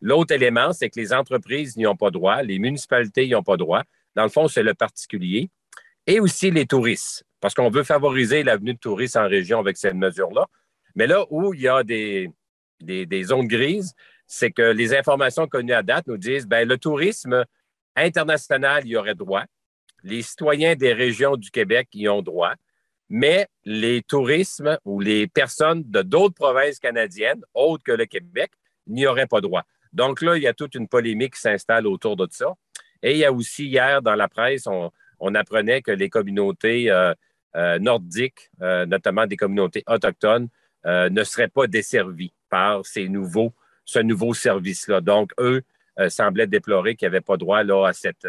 L'autre 0.00 0.32
élément, 0.32 0.72
c'est 0.72 0.88
que 0.88 1.00
les 1.00 1.12
entreprises 1.12 1.76
n'y 1.76 1.88
ont 1.88 1.96
pas 1.96 2.12
droit, 2.12 2.42
les 2.42 2.60
municipalités 2.60 3.26
n'y 3.26 3.34
ont 3.34 3.42
pas 3.42 3.56
droit. 3.56 3.82
Dans 4.14 4.22
le 4.22 4.28
fond, 4.28 4.46
c'est 4.46 4.62
le 4.62 4.74
particulier 4.74 5.50
et 6.06 6.20
aussi 6.20 6.52
les 6.52 6.64
touristes 6.64 7.25
parce 7.46 7.54
qu'on 7.54 7.70
veut 7.70 7.84
favoriser 7.84 8.42
l'avenue 8.42 8.74
de 8.74 8.78
touristes 8.80 9.16
en 9.16 9.28
région 9.28 9.60
avec 9.60 9.76
cette 9.76 9.94
mesure-là. 9.94 10.48
Mais 10.96 11.06
là 11.06 11.26
où 11.30 11.54
il 11.54 11.60
y 11.60 11.68
a 11.68 11.84
des, 11.84 12.28
des, 12.80 13.22
zones 13.22 13.46
grises, 13.46 13.94
c'est 14.26 14.50
que 14.50 14.62
les 14.62 14.96
informations 14.96 15.46
connues 15.46 15.72
à 15.72 15.84
date 15.84 16.08
nous 16.08 16.16
disent 16.16 16.48
ben 16.48 16.66
le 16.66 16.76
tourisme 16.76 17.44
international 17.94 18.84
y 18.84 18.96
aurait 18.96 19.14
droit, 19.14 19.44
les 20.02 20.22
citoyens 20.22 20.74
des 20.74 20.92
régions 20.92 21.36
du 21.36 21.52
Québec 21.52 21.86
y 21.92 22.08
ont 22.08 22.20
droit, 22.20 22.54
mais 23.08 23.46
les 23.64 24.02
tourismes 24.02 24.76
ou 24.84 24.98
les 24.98 25.28
personnes 25.28 25.84
de 25.86 26.02
d'autres 26.02 26.34
provinces 26.34 26.80
canadiennes, 26.80 27.44
autres 27.54 27.84
que 27.84 27.92
le 27.92 28.06
Québec, 28.06 28.50
n'y 28.88 29.06
auraient 29.06 29.28
pas 29.28 29.40
droit. 29.40 29.62
Donc 29.92 30.20
là, 30.20 30.36
il 30.36 30.42
y 30.42 30.48
a 30.48 30.52
toute 30.52 30.74
une 30.74 30.88
polémique 30.88 31.34
qui 31.34 31.42
s'installe 31.42 31.86
autour 31.86 32.16
de 32.16 32.26
ça. 32.28 32.54
Et 33.04 33.12
il 33.12 33.18
y 33.18 33.24
a 33.24 33.32
aussi 33.32 33.66
hier 33.66 34.02
dans 34.02 34.16
la 34.16 34.26
presse, 34.26 34.66
on, 34.66 34.90
apprenait 35.36 35.80
que 35.80 35.92
les 35.92 36.10
communautés 36.10 36.90
euh, 36.90 37.14
nordiques, 37.78 38.50
euh, 38.60 38.86
notamment 38.86 39.26
des 39.26 39.36
communautés 39.36 39.82
autochtones, 39.86 40.48
ne 40.84 41.24
seraient 41.24 41.48
pas 41.48 41.66
desservies 41.66 42.32
par 42.48 42.86
ces 42.86 43.08
nouveaux, 43.08 43.52
ce 43.84 43.98
nouveau 43.98 44.34
service-là. 44.34 45.00
Donc, 45.00 45.32
eux 45.40 45.62
euh, 45.98 46.08
semblait 46.08 46.46
déplorer 46.46 46.94
qu'il 46.94 47.08
n'y 47.08 47.16
avait 47.16 47.20
pas 47.20 47.36
droit 47.36 47.64
là, 47.64 47.88
à, 47.88 47.92
cette, 47.92 48.24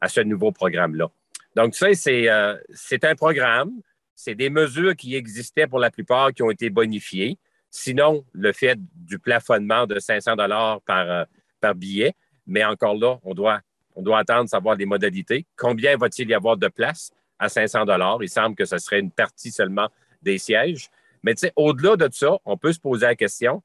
à 0.00 0.08
ce 0.08 0.20
nouveau 0.20 0.50
programme-là. 0.50 1.08
Donc, 1.54 1.76
ça, 1.76 1.94
c'est, 1.94 2.28
un 2.28 3.14
programme, 3.14 3.70
c'est 4.16 4.34
des 4.34 4.50
mesures 4.50 4.96
qui 4.96 5.14
existaient 5.14 5.68
pour 5.68 5.78
la 5.78 5.92
plupart 5.92 6.32
qui 6.32 6.42
ont 6.42 6.50
été 6.50 6.70
bonifiées. 6.70 7.38
Sinon, 7.70 8.24
le 8.32 8.52
fait 8.52 8.78
du 8.96 9.20
plafonnement 9.20 9.86
de 9.86 10.00
500 10.00 10.34
dollars 10.34 10.80
par, 10.82 11.26
par 11.60 11.76
billet, 11.76 12.14
mais 12.48 12.64
encore 12.64 12.96
là, 12.96 13.18
on 13.22 13.32
doit, 13.32 13.60
on 13.94 14.02
doit 14.02 14.18
attendre 14.18 14.48
savoir 14.48 14.74
les 14.74 14.86
modalités. 14.86 15.46
Combien 15.56 15.96
va-t-il 15.96 16.28
y 16.28 16.34
avoir 16.34 16.56
de 16.56 16.68
place 16.68 17.12
à 17.42 17.48
500 17.48 17.84
dollars 17.84 18.22
Il 18.22 18.28
semble 18.28 18.54
que 18.54 18.64
ce 18.64 18.78
serait 18.78 19.00
une 19.00 19.10
partie 19.10 19.50
seulement 19.50 19.88
des 20.22 20.38
sièges. 20.38 20.88
Mais 21.24 21.34
au-delà 21.56 21.96
de 21.96 22.08
ça, 22.12 22.38
on 22.44 22.56
peut 22.56 22.72
se 22.72 22.78
poser 22.78 23.06
la 23.06 23.16
question, 23.16 23.62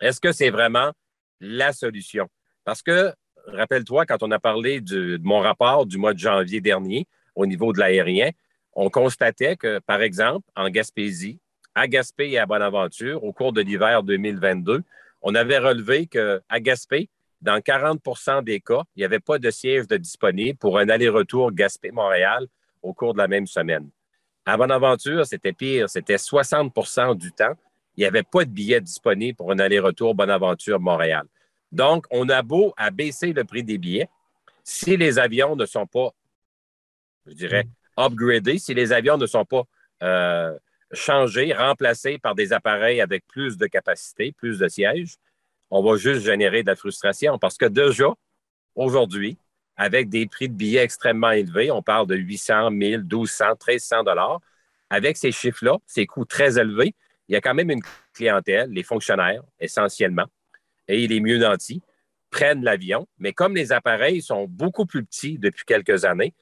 est-ce 0.00 0.20
que 0.20 0.32
c'est 0.32 0.50
vraiment 0.50 0.92
la 1.40 1.72
solution? 1.72 2.26
Parce 2.64 2.82
que, 2.82 3.12
rappelle-toi, 3.46 4.06
quand 4.06 4.22
on 4.22 4.30
a 4.30 4.38
parlé 4.38 4.80
de 4.80 5.18
mon 5.22 5.40
rapport 5.40 5.86
du 5.86 5.98
mois 5.98 6.14
de 6.14 6.18
janvier 6.18 6.60
dernier 6.60 7.06
au 7.34 7.46
niveau 7.46 7.72
de 7.72 7.78
l'aérien, 7.78 8.30
on 8.72 8.88
constatait 8.90 9.56
que, 9.56 9.78
par 9.80 10.00
exemple, 10.00 10.46
en 10.56 10.68
Gaspésie, 10.70 11.38
à 11.74 11.88
Gaspé 11.88 12.30
et 12.30 12.38
à 12.38 12.46
Bonaventure, 12.46 13.22
au 13.22 13.32
cours 13.32 13.52
de 13.52 13.60
l'hiver 13.60 14.02
2022, 14.02 14.82
on 15.20 15.34
avait 15.34 15.58
relevé 15.58 16.06
qu'à 16.06 16.60
Gaspé, 16.60 17.10
dans 17.42 17.58
40% 17.58 18.42
des 18.42 18.60
cas, 18.60 18.82
il 18.96 19.00
n'y 19.00 19.04
avait 19.04 19.20
pas 19.20 19.38
de 19.38 19.50
siège 19.50 19.86
de 19.86 19.98
disponible 19.98 20.58
pour 20.58 20.78
un 20.78 20.88
aller-retour 20.88 21.52
Gaspé-Montréal 21.52 22.46
au 22.86 22.94
cours 22.94 23.12
de 23.12 23.18
la 23.18 23.28
même 23.28 23.46
semaine. 23.46 23.88
À 24.44 24.56
Bonaventure, 24.56 25.26
c'était 25.26 25.52
pire. 25.52 25.90
C'était 25.90 26.16
60% 26.16 27.16
du 27.16 27.32
temps. 27.32 27.54
Il 27.96 28.00
n'y 28.00 28.06
avait 28.06 28.22
pas 28.22 28.44
de 28.44 28.50
billets 28.50 28.80
disponibles 28.80 29.36
pour 29.36 29.50
un 29.50 29.58
aller-retour 29.58 30.14
Bonaventure-Montréal. 30.14 31.24
Donc, 31.72 32.06
on 32.10 32.28
a 32.28 32.42
beau 32.42 32.72
à 32.76 32.90
baisser 32.90 33.32
le 33.32 33.44
prix 33.44 33.64
des 33.64 33.78
billets. 33.78 34.08
Si 34.62 34.96
les 34.96 35.18
avions 35.18 35.56
ne 35.56 35.66
sont 35.66 35.86
pas, 35.86 36.10
je 37.26 37.34
dirais, 37.34 37.64
upgradés, 37.96 38.58
si 38.58 38.72
les 38.72 38.92
avions 38.92 39.16
ne 39.16 39.26
sont 39.26 39.44
pas 39.44 39.64
euh, 40.02 40.56
changés, 40.92 41.52
remplacés 41.52 42.18
par 42.18 42.34
des 42.34 42.52
appareils 42.52 43.00
avec 43.00 43.26
plus 43.26 43.56
de 43.56 43.66
capacité, 43.66 44.32
plus 44.32 44.58
de 44.58 44.68
sièges, 44.68 45.16
on 45.70 45.82
va 45.82 45.96
juste 45.96 46.20
générer 46.20 46.62
de 46.62 46.68
la 46.68 46.76
frustration 46.76 47.38
parce 47.38 47.56
que 47.56 47.66
déjà, 47.66 48.14
aujourd'hui, 48.76 49.38
avec 49.76 50.08
des 50.08 50.26
prix 50.26 50.48
de 50.48 50.54
billets 50.54 50.82
extrêmement 50.82 51.30
élevés. 51.30 51.70
On 51.70 51.82
parle 51.82 52.06
de 52.06 52.16
800, 52.16 52.70
1000, 52.70 53.00
1200, 53.00 53.44
1300 53.66 54.04
dollars. 54.04 54.40
Avec 54.88 55.16
ces 55.16 55.32
chiffres-là, 55.32 55.78
ces 55.86 56.06
coûts 56.06 56.24
très 56.24 56.58
élevés, 56.58 56.94
il 57.28 57.32
y 57.32 57.36
a 57.36 57.40
quand 57.40 57.54
même 57.54 57.70
une 57.70 57.82
clientèle, 58.14 58.70
les 58.70 58.84
fonctionnaires 58.84 59.42
essentiellement, 59.58 60.26
et 60.86 61.08
les 61.08 61.20
mieux 61.20 61.38
nantis 61.38 61.82
prennent 62.30 62.62
l'avion. 62.62 63.08
Mais 63.18 63.32
comme 63.32 63.54
les 63.54 63.72
appareils 63.72 64.22
sont 64.22 64.46
beaucoup 64.48 64.86
plus 64.86 65.04
petits 65.04 65.38
depuis 65.38 65.64
quelques 65.64 66.04
années, 66.04 66.34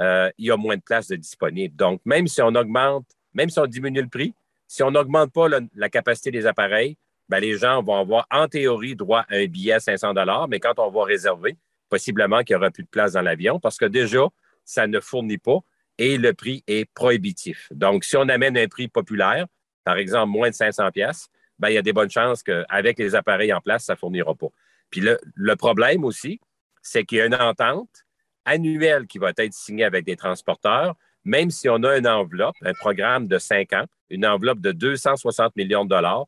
euh, 0.00 0.30
il 0.38 0.46
y 0.46 0.50
a 0.50 0.56
moins 0.56 0.76
de 0.76 0.82
places 0.82 1.08
de 1.08 1.16
disponibles. 1.16 1.76
Donc, 1.76 2.00
même 2.04 2.26
si 2.26 2.42
on 2.42 2.54
augmente, 2.54 3.06
même 3.34 3.50
si 3.50 3.58
on 3.60 3.66
diminue 3.66 4.02
le 4.02 4.08
prix, 4.08 4.34
si 4.66 4.82
on 4.82 4.90
n'augmente 4.90 5.32
pas 5.32 5.46
la 5.74 5.88
capacité 5.88 6.30
des 6.30 6.46
appareils, 6.46 6.96
ben, 7.28 7.40
les 7.40 7.56
gens 7.56 7.82
vont 7.82 7.96
avoir 7.96 8.26
en 8.30 8.48
théorie 8.48 8.96
droit 8.96 9.20
à 9.28 9.36
un 9.36 9.46
billet 9.46 9.72
à 9.72 9.80
500 9.80 10.12
mais 10.48 10.60
quand 10.60 10.78
on 10.78 10.90
va 10.90 11.04
réserver, 11.04 11.56
possiblement 11.92 12.42
qu'il 12.42 12.56
n'y 12.56 12.62
aura 12.62 12.70
plus 12.70 12.84
de 12.84 12.88
place 12.88 13.12
dans 13.12 13.20
l'avion 13.20 13.60
parce 13.60 13.76
que 13.76 13.84
déjà, 13.84 14.26
ça 14.64 14.86
ne 14.86 14.98
fournit 14.98 15.36
pas 15.36 15.58
et 15.98 16.16
le 16.16 16.32
prix 16.32 16.64
est 16.66 16.90
prohibitif. 16.94 17.68
Donc, 17.70 18.04
si 18.04 18.16
on 18.16 18.30
amène 18.30 18.56
un 18.56 18.66
prix 18.66 18.88
populaire, 18.88 19.46
par 19.84 19.98
exemple 19.98 20.30
moins 20.30 20.48
de 20.48 20.54
500 20.54 20.90
pièces, 20.90 21.28
ben, 21.58 21.68
il 21.68 21.74
y 21.74 21.78
a 21.78 21.82
des 21.82 21.92
bonnes 21.92 22.10
chances 22.10 22.42
qu'avec 22.42 22.98
les 22.98 23.14
appareils 23.14 23.52
en 23.52 23.60
place, 23.60 23.84
ça 23.84 23.92
ne 23.92 23.98
fournira 23.98 24.34
pas. 24.34 24.46
Puis 24.88 25.02
le, 25.02 25.18
le 25.34 25.54
problème 25.54 26.02
aussi, 26.02 26.40
c'est 26.80 27.04
qu'il 27.04 27.18
y 27.18 27.20
a 27.20 27.26
une 27.26 27.34
entente 27.34 28.06
annuelle 28.46 29.06
qui 29.06 29.18
va 29.18 29.32
être 29.36 29.52
signée 29.52 29.84
avec 29.84 30.06
des 30.06 30.16
transporteurs, 30.16 30.94
même 31.24 31.50
si 31.50 31.68
on 31.68 31.82
a 31.82 31.98
une 31.98 32.08
enveloppe, 32.08 32.56
un 32.62 32.72
programme 32.72 33.28
de 33.28 33.38
cinq 33.38 33.74
ans, 33.74 33.84
une 34.08 34.24
enveloppe 34.24 34.60
de 34.60 34.72
260 34.72 35.56
millions 35.56 35.84
de 35.84 35.90
dollars 35.90 36.24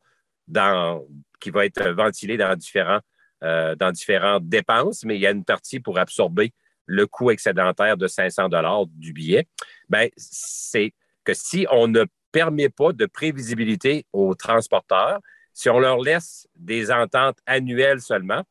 dans, 0.47 1.03
qui 1.39 1.49
va 1.49 1.65
être 1.65 1.89
ventilée 1.89 2.37
dans 2.37 2.55
différents 2.55 3.01
euh, 3.43 3.75
dans 3.75 3.91
différentes 3.91 4.47
dépenses, 4.47 5.03
mais 5.03 5.15
il 5.15 5.21
y 5.21 5.27
a 5.27 5.31
une 5.31 5.43
partie 5.43 5.79
pour 5.79 5.99
absorber 5.99 6.53
le 6.85 7.07
coût 7.07 7.31
excédentaire 7.31 7.97
de 7.97 8.07
500 8.07 8.49
dollars 8.49 8.85
du 8.87 9.13
billet. 9.13 9.47
Ben, 9.89 10.09
c'est 10.17 10.93
que 11.23 11.33
si 11.33 11.65
on 11.71 11.87
ne 11.87 12.05
permet 12.31 12.69
pas 12.69 12.93
de 12.93 13.05
prévisibilité 13.05 14.05
aux 14.13 14.35
transporteurs, 14.35 15.19
si 15.53 15.69
on 15.69 15.79
leur 15.79 16.01
laisse 16.01 16.47
des 16.55 16.91
ententes 16.91 17.37
annuelles 17.45 18.01
seulement, 18.01 18.43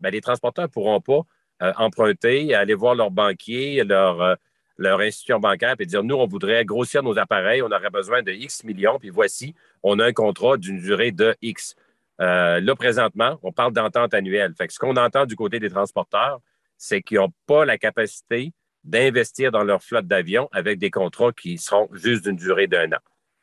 ben, 0.00 0.10
les 0.10 0.20
transporteurs 0.20 0.66
ne 0.66 0.70
pourront 0.70 1.00
pas 1.00 1.22
euh, 1.62 1.72
emprunter, 1.76 2.54
aller 2.54 2.74
voir 2.74 2.94
leur 2.94 3.10
banquier, 3.10 3.84
leur, 3.84 4.22
euh, 4.22 4.34
leur 4.78 5.00
institution 5.00 5.38
bancaire 5.38 5.74
et 5.78 5.86
dire 5.86 6.02
nous, 6.02 6.16
on 6.16 6.26
voudrait 6.26 6.64
grossir 6.64 7.02
nos 7.02 7.18
appareils, 7.18 7.62
on 7.62 7.70
aurait 7.70 7.90
besoin 7.90 8.22
de 8.22 8.32
X 8.32 8.64
millions, 8.64 8.98
puis 8.98 9.10
voici, 9.10 9.54
on 9.82 9.98
a 9.98 10.06
un 10.06 10.12
contrat 10.12 10.56
d'une 10.56 10.80
durée 10.80 11.12
de 11.12 11.36
X. 11.42 11.76
Euh, 12.20 12.60
là, 12.60 12.74
présentement, 12.74 13.38
on 13.42 13.52
parle 13.52 13.72
d'entente 13.72 14.12
annuelle. 14.14 14.54
Ce 14.58 14.78
qu'on 14.78 14.96
entend 14.96 15.24
du 15.24 15.36
côté 15.36 15.58
des 15.58 15.70
transporteurs, 15.70 16.40
c'est 16.76 17.02
qu'ils 17.02 17.18
n'ont 17.18 17.32
pas 17.46 17.64
la 17.64 17.78
capacité 17.78 18.52
d'investir 18.84 19.52
dans 19.52 19.64
leur 19.64 19.82
flotte 19.82 20.06
d'avions 20.06 20.48
avec 20.52 20.78
des 20.78 20.90
contrats 20.90 21.32
qui 21.32 21.58
seront 21.58 21.88
juste 21.92 22.24
d'une 22.24 22.36
durée 22.36 22.66
d'un 22.66 22.92
an. 22.92 22.98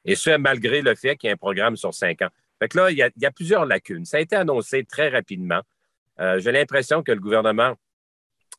Et 0.05 0.15
ce, 0.15 0.35
malgré 0.37 0.81
le 0.81 0.95
fait 0.95 1.15
qu'il 1.17 1.27
y 1.27 1.31
a 1.31 1.33
un 1.33 1.37
programme 1.37 1.75
sur 1.75 1.93
cinq 1.93 2.21
ans. 2.21 2.29
Là, 2.73 2.89
il 2.89 2.97
y, 2.97 3.25
a, 3.25 3.31
plusieurs 3.31 3.65
lacunes. 3.65 4.05
Ça 4.05 4.17
a 4.17 4.19
été 4.19 4.35
annoncé 4.35 4.83
très 4.83 5.09
rapidement. 5.09 5.61
Euh, 6.19 6.39
j'ai 6.39 6.51
l'impression 6.51 7.03
que 7.03 7.11
le 7.11 7.19
gouvernement 7.19 7.75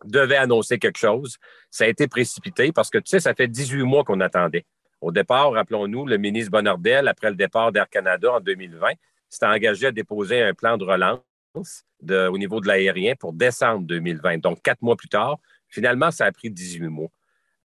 devait 0.04 0.36
annoncer 0.36 0.78
quelque 0.78 0.98
chose. 0.98 1.36
Ça 1.70 1.84
a 1.84 1.88
été 1.88 2.06
précipité 2.06 2.70
parce 2.70 2.90
que, 2.90 2.98
tu 2.98 3.10
sais, 3.10 3.18
ça 3.18 3.34
fait 3.34 3.48
18 3.48 3.82
mois 3.82 4.04
qu'on 4.04 4.20
attendait. 4.20 4.66
Au 5.00 5.10
départ, 5.10 5.52
rappelons-nous, 5.52 6.06
le 6.06 6.16
ministre 6.16 6.52
Bonnardel, 6.52 7.08
après 7.08 7.30
le 7.30 7.36
départ 7.36 7.72
d'Air 7.72 7.88
Canada 7.88 8.34
en 8.34 8.40
2020, 8.40 8.92
s'est 9.28 9.46
engagé 9.46 9.86
à 9.86 9.92
déposer 9.92 10.42
un 10.42 10.54
plan 10.54 10.76
de 10.76 10.84
relance 10.84 11.20
au 12.10 12.38
niveau 12.38 12.60
de 12.60 12.68
l'aérien 12.68 13.14
pour 13.16 13.32
décembre 13.32 13.86
2020. 13.86 14.38
Donc, 14.38 14.62
quatre 14.62 14.82
mois 14.82 14.96
plus 14.96 15.08
tard, 15.08 15.38
finalement, 15.68 16.10
ça 16.10 16.26
a 16.26 16.32
pris 16.32 16.50
18 16.50 16.88
mois. 16.88 17.08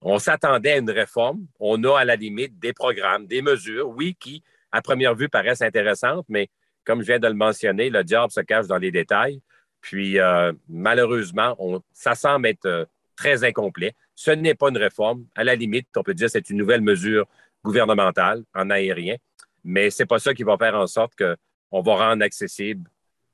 On 0.00 0.18
s'attendait 0.18 0.72
à 0.72 0.76
une 0.78 0.90
réforme. 0.90 1.46
On 1.60 1.82
a 1.84 1.98
à 1.98 2.04
la 2.04 2.16
limite 2.16 2.58
des 2.58 2.72
programmes, 2.72 3.26
des 3.26 3.42
mesures, 3.42 3.88
oui, 3.90 4.16
qui, 4.18 4.42
à 4.72 4.82
première 4.82 5.14
vue, 5.14 5.28
paraissent 5.28 5.62
intéressantes, 5.62 6.26
mais 6.28 6.48
comme 6.84 7.02
je 7.02 7.06
viens 7.06 7.20
de 7.20 7.28
le 7.28 7.34
mentionner, 7.34 7.90
le 7.90 8.02
diable 8.02 8.32
se 8.32 8.40
cache 8.40 8.66
dans 8.66 8.78
les 8.78 8.90
détails. 8.90 9.40
Puis, 9.80 10.18
euh, 10.18 10.52
malheureusement, 10.68 11.56
ça 11.92 12.14
semble 12.14 12.46
être 12.48 12.66
euh, 12.66 12.84
très 13.16 13.44
incomplet. 13.44 13.94
Ce 14.14 14.30
n'est 14.30 14.54
pas 14.54 14.68
une 14.68 14.78
réforme. 14.78 15.26
À 15.34 15.44
la 15.44 15.54
limite, 15.54 15.88
on 15.96 16.02
peut 16.02 16.14
dire 16.14 16.26
que 16.26 16.32
c'est 16.32 16.50
une 16.50 16.56
nouvelle 16.56 16.80
mesure 16.80 17.26
gouvernementale 17.64 18.42
en 18.54 18.70
aérien, 18.70 19.16
mais 19.64 19.90
ce 19.90 20.02
n'est 20.02 20.06
pas 20.06 20.18
ça 20.18 20.34
qui 20.34 20.42
va 20.42 20.56
faire 20.56 20.74
en 20.74 20.86
sorte 20.88 21.14
que 21.14 21.36
on 21.72 21.80
va 21.80 21.96
rendre 21.96 22.22
accessible 22.22 22.88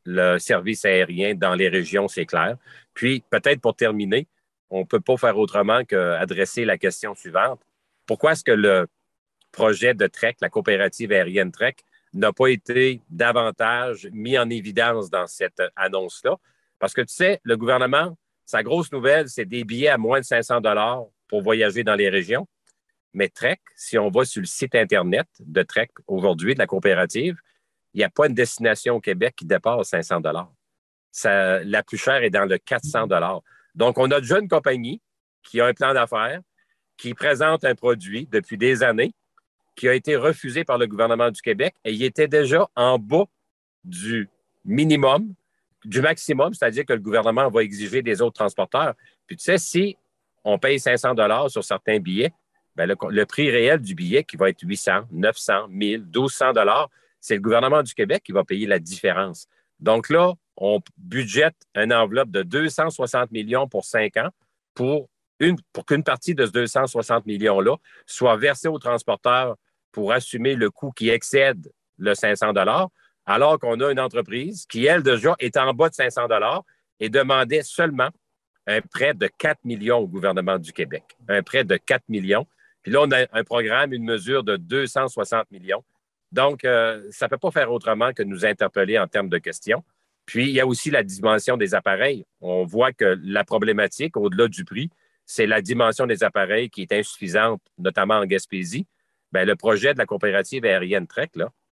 le 0.05 0.39
service 0.39 0.84
aérien 0.84 1.34
dans 1.34 1.55
les 1.55 1.68
régions, 1.68 2.09
c'est 2.09 2.24
clair. 2.24 2.57
Puis, 2.95 3.22
peut-être 3.28 3.61
pour 3.61 3.76
terminer, 3.76 4.26
on 4.70 4.80
ne 4.80 4.84
peut 4.84 5.01
pas 5.01 5.16
faire 5.16 5.36
autrement 5.36 5.84
qu'adresser 5.84 6.64
la 6.64 6.78
question 6.78 7.14
suivante. 7.14 7.61
Pourquoi 8.07 8.32
est-ce 8.32 8.45
que 8.45 8.53
le 8.53 8.86
projet 9.53 9.93
de 9.93 10.07
TREC, 10.07 10.39
la 10.41 10.49
coopérative 10.49 11.12
aérienne 11.12 11.53
TREC, 11.53 11.84
n'a 12.14 12.32
pas 12.32 12.49
été 12.49 13.03
davantage 13.11 14.09
mis 14.12 14.39
en 14.39 14.49
évidence 14.49 15.11
dans 15.11 15.26
cette 15.26 15.62
annonce-là? 15.76 16.36
Parce 16.78 16.95
que 16.95 17.03
tu 17.03 17.14
sais, 17.14 17.41
le 17.43 17.57
gouvernement, 17.57 18.16
sa 18.47 18.62
grosse 18.62 18.91
nouvelle, 18.93 19.28
c'est 19.28 19.45
des 19.45 19.64
billets 19.64 19.89
à 19.89 19.99
moins 19.99 20.20
de 20.20 20.24
500 20.24 20.62
dollars 20.62 21.05
pour 21.28 21.43
voyager 21.43 21.84
dans 21.84 21.97
les 21.97 22.09
régions. 22.09 22.49
Mais 23.12 23.28
TREC, 23.28 23.61
si 23.76 23.99
on 23.99 24.09
va 24.09 24.24
sur 24.24 24.41
le 24.41 24.47
site 24.47 24.74
Internet 24.74 25.26
de 25.41 25.62
TREC 25.62 25.91
aujourd'hui, 26.07 26.55
de 26.55 26.59
la 26.59 26.66
coopérative, 26.66 27.36
il 27.95 27.99
n'y 27.99 28.05
a 28.05 28.11
pas 28.11 28.26
une 28.26 28.34
destination 28.34 28.97
au 28.97 29.01
Québec 29.01 29.34
qui 29.36 29.45
dépasse 29.45 29.89
500 29.89 30.20
dollars. 30.20 30.53
La 31.24 31.82
plus 31.82 31.99
chère 31.99 32.22
est 32.22 32.30
dans 32.30 32.45
le 32.45 32.59
400 32.59 33.07
dollars. 33.07 33.43
Donc, 33.74 33.99
on 33.99 34.11
a 34.11 34.20
déjà 34.20 34.39
une 34.39 34.49
compagnie 34.49 35.01
qui 35.43 35.61
a 35.61 35.66
un 35.66 35.74
plan 35.74 35.95
d'affaires, 35.95 36.41
qui 36.97 37.14
présente 37.14 37.64
un 37.64 37.74
produit 37.74 38.28
depuis 38.30 38.59
des 38.59 38.82
années, 38.82 39.12
qui 39.76 39.89
a 39.89 39.95
été 39.95 40.16
refusé 40.16 40.64
par 40.64 40.76
le 40.76 40.86
gouvernement 40.86 41.30
du 41.30 41.41
Québec 41.41 41.74
et 41.84 41.93
il 41.93 42.03
était 42.03 42.28
déjà 42.28 42.68
en 42.74 42.99
bas 42.99 43.24
du 43.84 44.28
minimum, 44.64 45.32
du 45.84 46.01
maximum, 46.01 46.53
c'est-à-dire 46.53 46.84
que 46.84 46.93
le 46.93 46.99
gouvernement 46.99 47.49
va 47.49 47.62
exiger 47.62 48.03
des 48.03 48.20
autres 48.20 48.34
transporteurs. 48.34 48.95
Puis 49.26 49.36
tu 49.36 49.45
sais, 49.45 49.59
si 49.59 49.97
on 50.45 50.59
paye 50.59 50.80
500 50.80 51.14
dollars 51.14 51.51
sur 51.51 51.62
certains 51.62 52.01
billets, 52.01 52.32
bien, 52.76 52.86
le, 52.86 52.97
le, 53.09 53.26
prix 53.26 53.51
réel 53.51 53.80
du 53.80 53.95
billet 53.95 54.24
qui 54.24 54.36
va 54.36 54.51
être 54.51 54.61
800, 54.61 55.03
900, 55.12 55.68
1000, 55.68 56.01
1200 56.01 56.53
dollars, 56.53 56.91
c'est 57.20 57.34
le 57.34 57.40
gouvernement 57.40 57.82
du 57.82 57.94
Québec 57.94 58.22
qui 58.24 58.32
va 58.32 58.44
payer 58.44 58.66
la 58.66 58.78
différence. 58.78 59.48
Donc 59.80 60.08
là, 60.08 60.32
on 60.56 60.80
budgète 60.96 61.56
une 61.74 61.92
enveloppe 61.92 62.30
de 62.30 62.42
260 62.42 63.30
millions 63.30 63.68
pour 63.68 63.84
cinq 63.84 64.16
ans 64.16 64.30
pour, 64.74 65.08
qu'une 65.38 66.02
partie 66.02 66.34
de 66.34 66.46
ce 66.46 66.50
260 66.50 67.26
millions-là 67.26 67.76
soit 68.06 68.36
versée 68.36 68.68
aux 68.68 68.78
transporteurs 68.78 69.56
pour 69.92 70.12
assumer 70.12 70.54
le 70.54 70.70
coût 70.70 70.90
qui 70.90 71.10
excède 71.10 71.70
le 71.96 72.14
500 72.14 72.52
alors 73.26 73.58
qu'on 73.58 73.80
a 73.80 73.92
une 73.92 74.00
entreprise 74.00 74.66
qui, 74.66 74.86
elle, 74.86 75.02
déjà, 75.02 75.36
est 75.38 75.56
en 75.56 75.74
bas 75.74 75.90
de 75.90 75.94
500 75.94 76.26
et 76.98 77.08
demandait 77.08 77.62
seulement 77.62 78.08
un 78.66 78.80
prêt 78.80 79.14
de 79.14 79.28
4 79.38 79.64
millions 79.64 79.98
au 79.98 80.06
gouvernement 80.06 80.58
du 80.58 80.72
Québec. 80.72 81.04
Un 81.28 81.42
prêt 81.42 81.64
de 81.64 81.76
4 81.76 82.04
millions. 82.08 82.46
Puis 82.82 82.92
là, 82.92 83.02
on 83.02 83.10
a 83.10 83.26
un 83.32 83.44
programme, 83.44 83.92
une 83.92 84.04
mesure 84.04 84.44
de 84.44 84.56
260 84.56 85.50
millions. 85.50 85.84
Donc, 86.33 86.64
euh, 86.64 87.07
ça 87.11 87.26
ne 87.26 87.31
peut 87.31 87.39
pas 87.39 87.51
faire 87.51 87.72
autrement 87.72 88.12
que 88.12 88.22
nous 88.22 88.45
interpeller 88.45 88.99
en 88.99 89.07
termes 89.07 89.29
de 89.29 89.39
questions. 89.39 89.83
Puis, 90.26 90.45
il 90.45 90.51
y 90.51 90.61
a 90.61 90.66
aussi 90.66 90.91
la 90.91 91.03
dimension 91.03 91.57
des 91.57 91.74
appareils. 91.74 92.24
On 92.41 92.64
voit 92.64 92.93
que 92.93 93.18
la 93.22 93.45
problématique, 93.45 94.16
au-delà 94.16 94.49
du 94.49 94.64
prix, 94.64 94.91
c'est 95.24 95.47
la 95.47 95.62
dimension 95.62 96.07
des 96.07 96.22
appareils 96.22 96.70
qui 96.70 96.83
est 96.83 96.93
insuffisante, 96.93 97.62
notamment 97.79 98.14
en 98.14 98.26
Gaspésie. 98.26 98.87
Bien, 99.33 99.45
le 99.45 99.57
projet 99.57 99.93
de 99.93 99.99
la 99.99 100.07
coopérative 100.07 100.64
aérienne 100.64 101.07
Trek, 101.07 101.31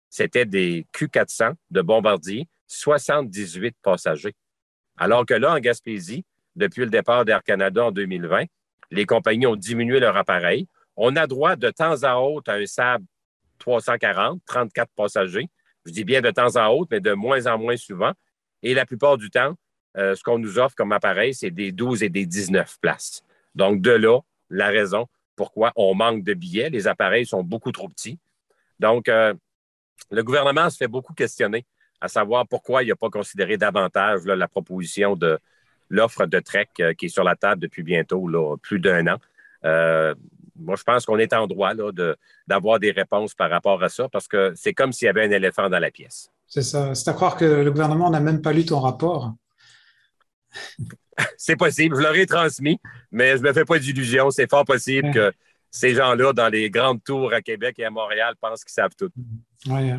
c'était 0.09 0.45
des 0.45 0.85
Q400 0.93 1.53
de 1.69 1.81
bombardier, 1.81 2.47
78 2.67 3.75
passagers. 3.81 4.35
Alors 4.97 5.25
que 5.25 5.33
là, 5.33 5.53
en 5.53 5.59
Gaspésie, 5.59 6.25
depuis 6.55 6.81
le 6.81 6.89
départ 6.89 7.25
d'Air 7.25 7.43
Canada 7.43 7.85
en 7.85 7.91
2020, 7.91 8.45
les 8.91 9.05
compagnies 9.05 9.47
ont 9.47 9.55
diminué 9.55 9.99
leur 9.99 10.17
appareil. 10.17 10.67
On 10.95 11.15
a 11.15 11.27
droit 11.27 11.55
de 11.55 11.69
temps 11.69 12.03
à 12.03 12.15
autre 12.15 12.51
à 12.51 12.55
un 12.55 12.65
SAB 12.65 13.03
340, 13.59 14.41
34 14.45 14.89
passagers. 14.95 15.49
Je 15.85 15.91
dis 15.91 16.03
bien 16.03 16.21
de 16.21 16.31
temps 16.31 16.55
à 16.55 16.69
autre, 16.69 16.89
mais 16.91 16.99
de 16.99 17.13
moins 17.13 17.45
en 17.47 17.57
moins 17.57 17.77
souvent. 17.77 18.11
Et 18.63 18.73
la 18.73 18.85
plupart 18.85 19.17
du 19.17 19.29
temps, 19.29 19.55
euh, 19.97 20.15
ce 20.15 20.23
qu'on 20.23 20.37
nous 20.37 20.59
offre 20.59 20.75
comme 20.75 20.91
appareil, 20.91 21.33
c'est 21.33 21.51
des 21.51 21.71
12 21.71 22.03
et 22.03 22.09
des 22.09 22.25
19 22.25 22.77
places. 22.81 23.23
Donc, 23.55 23.81
de 23.81 23.91
là, 23.91 24.19
la 24.49 24.67
raison 24.67 25.07
pourquoi 25.35 25.71
on 25.77 25.95
manque 25.95 26.23
de 26.25 26.33
billets. 26.33 26.69
Les 26.69 26.87
appareils 26.87 27.25
sont 27.25 27.43
beaucoup 27.43 27.71
trop 27.71 27.87
petits. 27.87 28.19
Donc, 28.77 29.07
euh, 29.07 29.33
le 30.11 30.21
gouvernement 30.21 30.69
se 30.69 30.75
fait 30.75 30.89
beaucoup 30.89 31.13
questionner 31.13 31.65
à 32.01 32.09
savoir 32.09 32.45
pourquoi 32.45 32.83
il 32.83 32.89
n'a 32.89 32.95
pas 32.95 33.09
considéré 33.09 33.57
davantage 33.57 34.25
la 34.25 34.47
proposition 34.49 35.15
de 35.15 35.39
l'offre 35.87 36.25
de 36.25 36.39
Trek 36.39 36.67
euh, 36.81 36.93
qui 36.93 37.05
est 37.05 37.09
sur 37.09 37.23
la 37.23 37.35
table 37.37 37.61
depuis 37.61 37.83
bientôt 37.83 38.57
plus 38.61 38.79
d'un 38.79 39.07
an. 39.07 39.17
Moi, 40.59 40.75
je 40.75 40.83
pense 40.83 41.05
qu'on 41.05 41.17
est 41.17 41.33
en 41.33 41.47
droit 41.47 41.73
d'avoir 42.47 42.79
des 42.79 42.91
réponses 42.91 43.33
par 43.33 43.49
rapport 43.49 43.81
à 43.83 43.89
ça 43.89 44.07
parce 44.09 44.27
que 44.27 44.53
c'est 44.55 44.73
comme 44.73 44.91
s'il 44.91 45.05
y 45.05 45.09
avait 45.09 45.25
un 45.25 45.31
éléphant 45.31 45.69
dans 45.69 45.79
la 45.79 45.91
pièce. 45.91 46.29
C'est 46.47 46.63
ça. 46.63 46.93
C'est 46.95 47.09
à 47.09 47.13
croire 47.13 47.37
que 47.37 47.45
le 47.45 47.71
gouvernement 47.71 48.09
n'a 48.09 48.19
même 48.19 48.41
pas 48.41 48.53
lu 48.53 48.65
ton 48.65 48.79
rapport. 48.79 49.33
c'est 51.37 51.55
possible. 51.55 51.95
Je 51.95 52.01
l'aurais 52.01 52.25
transmis, 52.25 52.79
mais 53.11 53.37
je 53.37 53.43
ne 53.43 53.47
me 53.47 53.53
fais 53.53 53.65
pas 53.65 53.79
d'illusions. 53.79 54.31
C'est 54.31 54.49
fort 54.49 54.65
possible 54.65 55.11
que 55.11 55.31
ces 55.71 55.93
gens-là, 55.93 56.33
dans 56.33 56.49
les 56.49 56.69
grandes 56.69 57.03
tours 57.03 57.33
à 57.33 57.41
Québec 57.41 57.75
et 57.77 57.85
à 57.85 57.91
Montréal, 57.91 58.35
pensent 58.41 58.63
qu'ils 58.63 58.73
savent 58.73 58.95
tout. 58.97 59.11
Oui. 59.67 59.91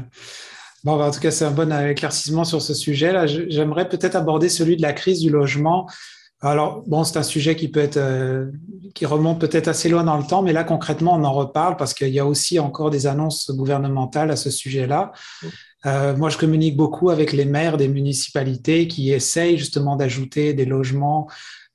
Bon, 0.83 0.97
ben, 0.97 1.05
en 1.07 1.11
tout 1.11 1.21
cas, 1.21 1.31
c'est 1.31 1.45
un 1.45 1.51
bon 1.51 1.73
éclaircissement 1.73 2.45
sur 2.45 2.63
ce 2.63 2.75
sujet-là. 2.75 3.27
J'aimerais 3.27 3.89
peut-être 3.89 4.17
aborder 4.17 4.49
celui 4.49 4.77
de 4.77 4.83
la 4.83 4.93
crise 4.93 5.21
du 5.21 5.31
logement. 5.31 5.89
Alors, 6.43 6.83
bon, 6.87 7.05
c'est 7.05 7.19
un 7.19 7.23
sujet 7.23 7.55
qui 7.55 7.69
peut 7.69 7.81
être, 7.81 7.99
euh, 7.99 8.51
qui 8.95 9.05
remonte 9.05 9.41
peut-être 9.41 9.69
assez 9.69 9.89
loin 9.89 10.05
dans 10.05 10.17
le 10.17 10.25
temps, 10.25 10.43
mais 10.43 10.53
là, 10.53 10.65
concrètement, 10.65 11.15
on 11.15 11.25
en 11.25 11.33
reparle 11.33 11.77
parce 11.77 11.93
qu'il 11.93 12.09
y 12.09 12.19
a 12.19 12.27
aussi 12.27 12.59
encore 12.59 12.91
des 12.91 13.07
annonces 13.07 13.51
gouvernementales 13.51 14.31
à 14.31 14.37
ce 14.37 14.51
sujet-là. 14.51 15.13
Euh, 15.87 16.17
moi, 16.17 16.29
je 16.31 16.39
communique 16.39 16.77
beaucoup 16.77 17.11
avec 17.11 17.33
les 17.33 17.45
maires 17.45 17.77
des 17.77 17.89
municipalités 17.89 18.89
qui 18.89 19.13
essayent 19.13 19.59
justement 19.59 19.97
d'ajouter 19.97 20.53
des 20.55 20.65
logements 20.65 21.29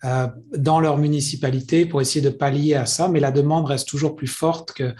euh, 0.03 0.28
dans 0.55 0.80
leur 0.80 0.97
municipalité 0.97 1.86
pour 1.86 2.01
essayer 2.01 2.22
de 2.22 2.30
pallier 2.30 2.76
à 2.76 2.86
ça, 2.86 3.07
mais 3.07 3.20
la 3.20 3.32
demande 3.32 3.66
reste 3.66 3.88
toujours 3.88 4.16
plus 4.16 4.28
forte 4.28 4.74
que, 4.74 4.93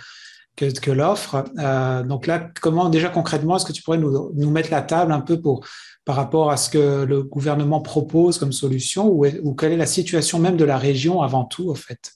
que, 0.55 0.91
l'offre. 0.91 1.43
Euh, 1.59 2.01
donc 2.01 2.26
là, 2.28 2.49
comment 2.61 2.89
déjà 2.89 3.09
concrètement, 3.09 3.57
est-ce 3.57 3.66
que 3.66 3.74
tu 3.74 3.84
pourrais 3.84 3.97
nous, 3.97 4.32
nous, 4.34 4.49
mettre 4.49 4.72
la 4.72 4.82
table 4.82 5.11
un 5.11 5.22
peu 5.22 5.39
pour, 5.39 5.66
par 6.06 6.16
rapport 6.16 6.51
à 6.51 6.58
ce 6.58 6.70
que 6.70 7.03
le 7.03 7.24
gouvernement 7.24 7.82
propose 7.82 8.38
comme 8.38 8.51
solution 8.51 9.08
ou, 9.08 9.56
quelle 9.56 9.74
est 9.74 9.78
la 9.78 9.88
situation 9.88 10.39
même 10.39 10.56
de 10.56 10.66
la 10.66 10.78
région 10.78 11.22
avant 11.22 11.45
tout, 11.45 11.72
en 11.72 11.76
fait? 11.76 12.14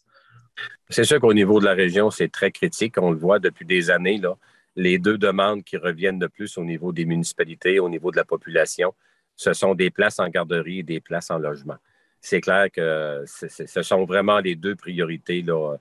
C'est 0.90 1.04
sûr 1.04 1.20
qu'au 1.20 1.34
niveau 1.34 1.60
de 1.60 1.66
la 1.66 1.74
région, 1.74 2.10
c'est 2.12 2.30
très 2.30 2.52
critique. 2.52 2.96
On 2.98 3.12
le 3.12 3.18
voit 3.18 3.40
depuis 3.40 3.66
des 3.66 3.90
années. 3.90 4.18
Là. 4.18 4.36
Les 4.76 4.98
deux 4.98 5.18
demandes 5.18 5.64
qui 5.64 5.78
reviennent 5.78 6.20
de 6.20 6.28
plus 6.28 6.58
au 6.58 6.64
niveau 6.64 6.92
des 6.92 7.06
municipalités, 7.06 7.80
au 7.80 7.90
niveau 7.90 8.12
de 8.12 8.18
la 8.18 8.26
population, 8.26 8.94
ce 9.36 9.54
sont 9.54 9.74
des 9.74 9.90
places 9.90 10.20
en 10.20 10.30
garderie 10.30 10.80
et 10.80 10.84
des 10.84 11.00
places 11.00 11.32
en 11.32 11.38
logement. 11.38 11.78
C'est 12.22 12.42
clair 12.42 12.70
que 12.72 13.24
ce 13.26 13.82
sont 13.82 14.06
vraiment 14.06 14.40
les 14.40 14.56
deux 14.56 14.76
priorités 14.76 15.42
là, 15.42 15.78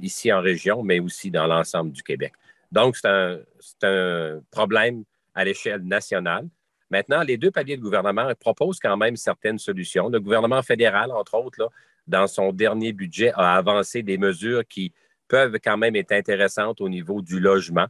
ici 0.00 0.32
en 0.32 0.40
région, 0.40 0.82
mais 0.82 1.00
aussi 1.00 1.30
dans 1.30 1.46
l'ensemble 1.46 1.92
du 1.92 2.02
Québec. 2.02 2.32
Donc, 2.72 2.96
c'est 2.96 3.86
un, 3.86 4.40
problème 4.50 5.04
à 5.34 5.44
l'échelle 5.44 5.82
nationale. 5.82 6.48
Maintenant, 6.90 7.22
les 7.22 7.36
deux 7.36 7.50
paliers 7.50 7.76
de 7.76 7.82
gouvernement 7.82 8.32
proposent 8.38 8.80
quand 8.80 8.96
même 8.96 9.16
certaines 9.16 9.58
solutions. 9.58 10.08
Le 10.08 10.20
gouvernement 10.20 10.62
fédéral, 10.62 11.12
entre 11.12 11.34
autres, 11.34 11.70
dans 12.06 12.26
son 12.26 12.52
dernier 12.52 12.92
budget, 12.92 13.32
a 13.34 13.56
avancé 13.56 14.02
des 14.02 14.18
mesures 14.18 14.66
qui 14.66 14.92
peuvent 15.28 15.58
quand 15.62 15.76
même 15.76 15.94
être 15.94 16.12
intéressantes 16.12 16.80
au 16.80 16.88
niveau 16.88 17.22
du 17.22 17.38
logement. 17.38 17.86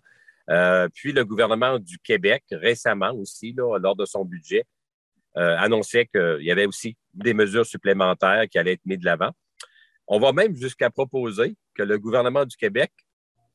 Euh, 0.50 0.88
puis 0.92 1.12
le 1.12 1.24
gouvernement 1.24 1.78
du 1.78 1.98
Québec, 1.98 2.44
récemment 2.50 3.12
aussi, 3.12 3.54
lors 3.56 3.96
de 3.96 4.04
son 4.04 4.24
budget, 4.24 4.64
euh, 5.36 5.56
annonçait 5.58 6.06
qu'il 6.06 6.42
y 6.42 6.50
avait 6.50 6.66
aussi 6.66 6.96
des 7.14 7.34
mesures 7.34 7.64
supplémentaires 7.64 8.44
qui 8.50 8.58
allaient 8.58 8.72
être 8.72 8.84
mises 8.84 8.98
de 8.98 9.04
l'avant. 9.04 9.30
On 10.08 10.18
va 10.18 10.32
même 10.32 10.56
jusqu'à 10.56 10.90
proposer 10.90 11.54
que 11.74 11.84
le 11.84 11.98
gouvernement 11.98 12.44
du 12.44 12.56
Québec 12.56 12.90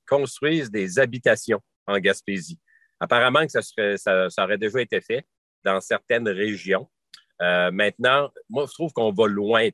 construise 0.08 0.72
des 0.72 1.00
habitations 1.00 1.62
en 1.86 2.00
Gaspésie. 2.00 2.60
Apparemment 3.00 3.46
que 3.46 3.98
ça, 3.98 4.28
aurait 4.38 4.58
déjà 4.58 4.82
été 4.82 5.02
fait 5.02 5.26
dans 5.66 5.82
certaines 5.82 6.30
régions. 6.30 6.88
Euh, 7.42 7.72
maintenant, 7.72 8.32
moi, 8.50 8.66
je 8.68 8.74
trouve 8.74 8.94
qu'on 8.94 9.12
va 9.12 9.28
loin, 9.28 9.68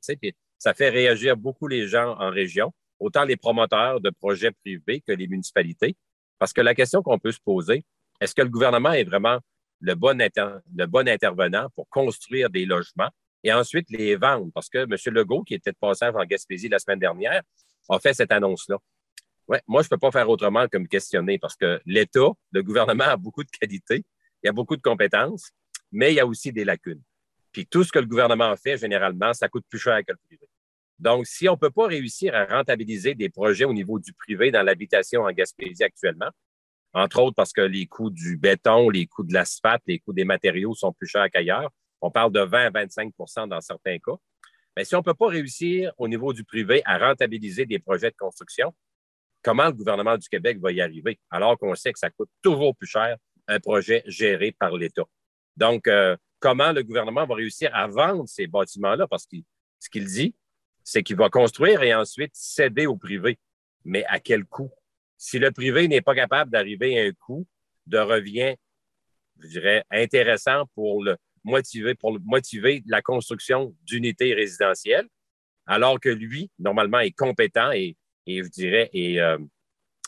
ça 0.57 0.73
fait 0.73 0.89
réagir 0.89 1.37
beaucoup 1.37 1.67
les 1.67 1.87
gens 1.87 2.15
en 2.19 2.31
région, 2.31 2.73
autant 2.99 3.25
les 3.25 3.35
promoteurs 3.35 3.99
de 3.99 4.09
projets 4.09 4.51
privés 4.51 5.01
que 5.01 5.11
les 5.11 5.27
municipalités. 5.27 5.95
Parce 6.39 6.53
que 6.53 6.61
la 6.61 6.73
question 6.73 7.03
qu'on 7.03 7.19
peut 7.19 7.31
se 7.31 7.39
poser, 7.39 7.83
est-ce 8.19 8.33
que 8.33 8.41
le 8.41 8.49
gouvernement 8.49 8.93
est 8.93 9.03
vraiment 9.03 9.39
le 9.79 9.95
bon, 9.95 10.17
le 10.17 10.85
bon 10.85 11.07
intervenant 11.07 11.67
pour 11.75 11.87
construire 11.89 12.49
des 12.49 12.65
logements 12.65 13.09
et 13.43 13.53
ensuite 13.53 13.89
les 13.89 14.15
vendre? 14.15 14.51
Parce 14.53 14.69
que 14.69 14.79
M. 14.79 15.13
Legault, 15.13 15.43
qui 15.43 15.53
était 15.53 15.71
de 15.71 15.77
passage 15.79 16.15
en 16.15 16.23
Gaspésie 16.23 16.69
la 16.69 16.79
semaine 16.79 16.99
dernière, 16.99 17.43
a 17.89 17.99
fait 17.99 18.13
cette 18.13 18.31
annonce-là. 18.31 18.77
Ouais, 19.47 19.61
moi, 19.67 19.81
je 19.81 19.87
ne 19.87 19.89
peux 19.89 19.97
pas 19.97 20.11
faire 20.11 20.29
autrement 20.29 20.67
que 20.67 20.77
me 20.77 20.87
questionner 20.87 21.37
parce 21.37 21.55
que 21.55 21.81
l'État, 21.85 22.29
le 22.51 22.63
gouvernement 22.63 23.03
a 23.05 23.17
beaucoup 23.17 23.43
de 23.43 23.49
qualités, 23.49 24.05
il 24.43 24.47
y 24.47 24.49
a 24.49 24.53
beaucoup 24.53 24.77
de 24.77 24.81
compétences, 24.81 25.51
mais 25.91 26.13
il 26.13 26.15
y 26.15 26.19
a 26.19 26.25
aussi 26.25 26.51
des 26.51 26.65
lacunes. 26.65 27.01
Puis 27.51 27.65
tout 27.67 27.83
ce 27.83 27.91
que 27.91 27.99
le 27.99 28.05
gouvernement 28.05 28.55
fait, 28.55 28.77
généralement, 28.77 29.33
ça 29.33 29.49
coûte 29.49 29.65
plus 29.69 29.79
cher 29.79 29.99
que 30.05 30.11
le 30.11 30.17
privé. 30.25 30.47
Donc, 30.99 31.25
si 31.25 31.49
on 31.49 31.53
ne 31.53 31.57
peut 31.57 31.71
pas 31.71 31.87
réussir 31.87 32.35
à 32.35 32.45
rentabiliser 32.45 33.15
des 33.15 33.29
projets 33.29 33.65
au 33.65 33.73
niveau 33.73 33.99
du 33.99 34.13
privé 34.13 34.51
dans 34.51 34.61
l'habitation 34.61 35.23
en 35.23 35.31
Gaspésie 35.31 35.83
actuellement, 35.83 36.29
entre 36.93 37.21
autres 37.21 37.35
parce 37.35 37.53
que 37.53 37.61
les 37.61 37.87
coûts 37.87 38.11
du 38.11 38.37
béton, 38.37 38.89
les 38.89 39.07
coûts 39.07 39.23
de 39.23 39.33
l'asphalte, 39.33 39.81
les 39.87 39.99
coûts 39.99 40.13
des 40.13 40.25
matériaux 40.25 40.75
sont 40.75 40.93
plus 40.93 41.07
chers 41.07 41.29
qu'ailleurs, 41.31 41.71
on 42.01 42.11
parle 42.11 42.31
de 42.31 42.41
20 42.41 42.65
à 42.67 42.69
25% 42.69 43.47
dans 43.47 43.61
certains 43.61 43.97
cas. 43.97 44.15
Mais 44.75 44.85
si 44.85 44.95
on 44.95 44.99
ne 44.99 45.03
peut 45.03 45.13
pas 45.13 45.27
réussir 45.27 45.91
au 45.97 46.07
niveau 46.07 46.33
du 46.33 46.43
privé 46.43 46.81
à 46.85 46.97
rentabiliser 46.97 47.65
des 47.65 47.79
projets 47.79 48.11
de 48.11 48.15
construction, 48.15 48.73
comment 49.43 49.65
le 49.65 49.73
gouvernement 49.73 50.17
du 50.17 50.27
Québec 50.29 50.59
va 50.59 50.71
y 50.71 50.81
arriver 50.81 51.19
alors 51.29 51.57
qu'on 51.57 51.75
sait 51.75 51.91
que 51.93 51.99
ça 51.99 52.09
coûte 52.09 52.29
toujours 52.41 52.75
plus 52.75 52.87
cher 52.87 53.17
un 53.47 53.59
projet 53.59 54.03
géré 54.05 54.51
par 54.51 54.75
l'État? 54.77 55.05
Donc, 55.57 55.87
euh, 55.87 56.15
comment 56.39 56.71
le 56.71 56.83
gouvernement 56.83 57.25
va 57.25 57.35
réussir 57.35 57.69
à 57.73 57.87
vendre 57.87 58.27
ces 58.27 58.47
bâtiments-là? 58.47 59.07
Parce 59.07 59.25
que 59.25 59.37
ce 59.79 59.89
qu'il 59.89 60.05
dit, 60.05 60.35
c'est 60.83 61.03
qu'il 61.03 61.15
va 61.15 61.29
construire 61.29 61.83
et 61.83 61.93
ensuite 61.93 62.31
céder 62.33 62.85
au 62.85 62.97
privé. 62.97 63.37
Mais 63.83 64.05
à 64.05 64.19
quel 64.19 64.45
coût? 64.45 64.71
Si 65.17 65.39
le 65.39 65.51
privé 65.51 65.87
n'est 65.87 66.01
pas 66.01 66.15
capable 66.15 66.51
d'arriver 66.51 66.99
à 66.99 67.03
un 67.05 67.11
coût 67.11 67.45
de 67.85 67.97
revient, 67.97 68.55
je 69.39 69.47
dirais, 69.47 69.83
intéressant 69.91 70.65
pour 70.73 71.03
le, 71.03 71.17
motivé 71.43 71.95
pour 71.95 72.17
motiver 72.23 72.83
la 72.87 73.01
construction 73.01 73.75
d'unités 73.83 74.33
résidentielles, 74.33 75.07
alors 75.65 75.99
que 75.99 76.09
lui, 76.09 76.49
normalement, 76.59 76.99
est 76.99 77.11
compétent 77.11 77.71
et, 77.71 77.95
je 78.27 78.47
dirais, 78.49 78.89
euh, 78.95 79.37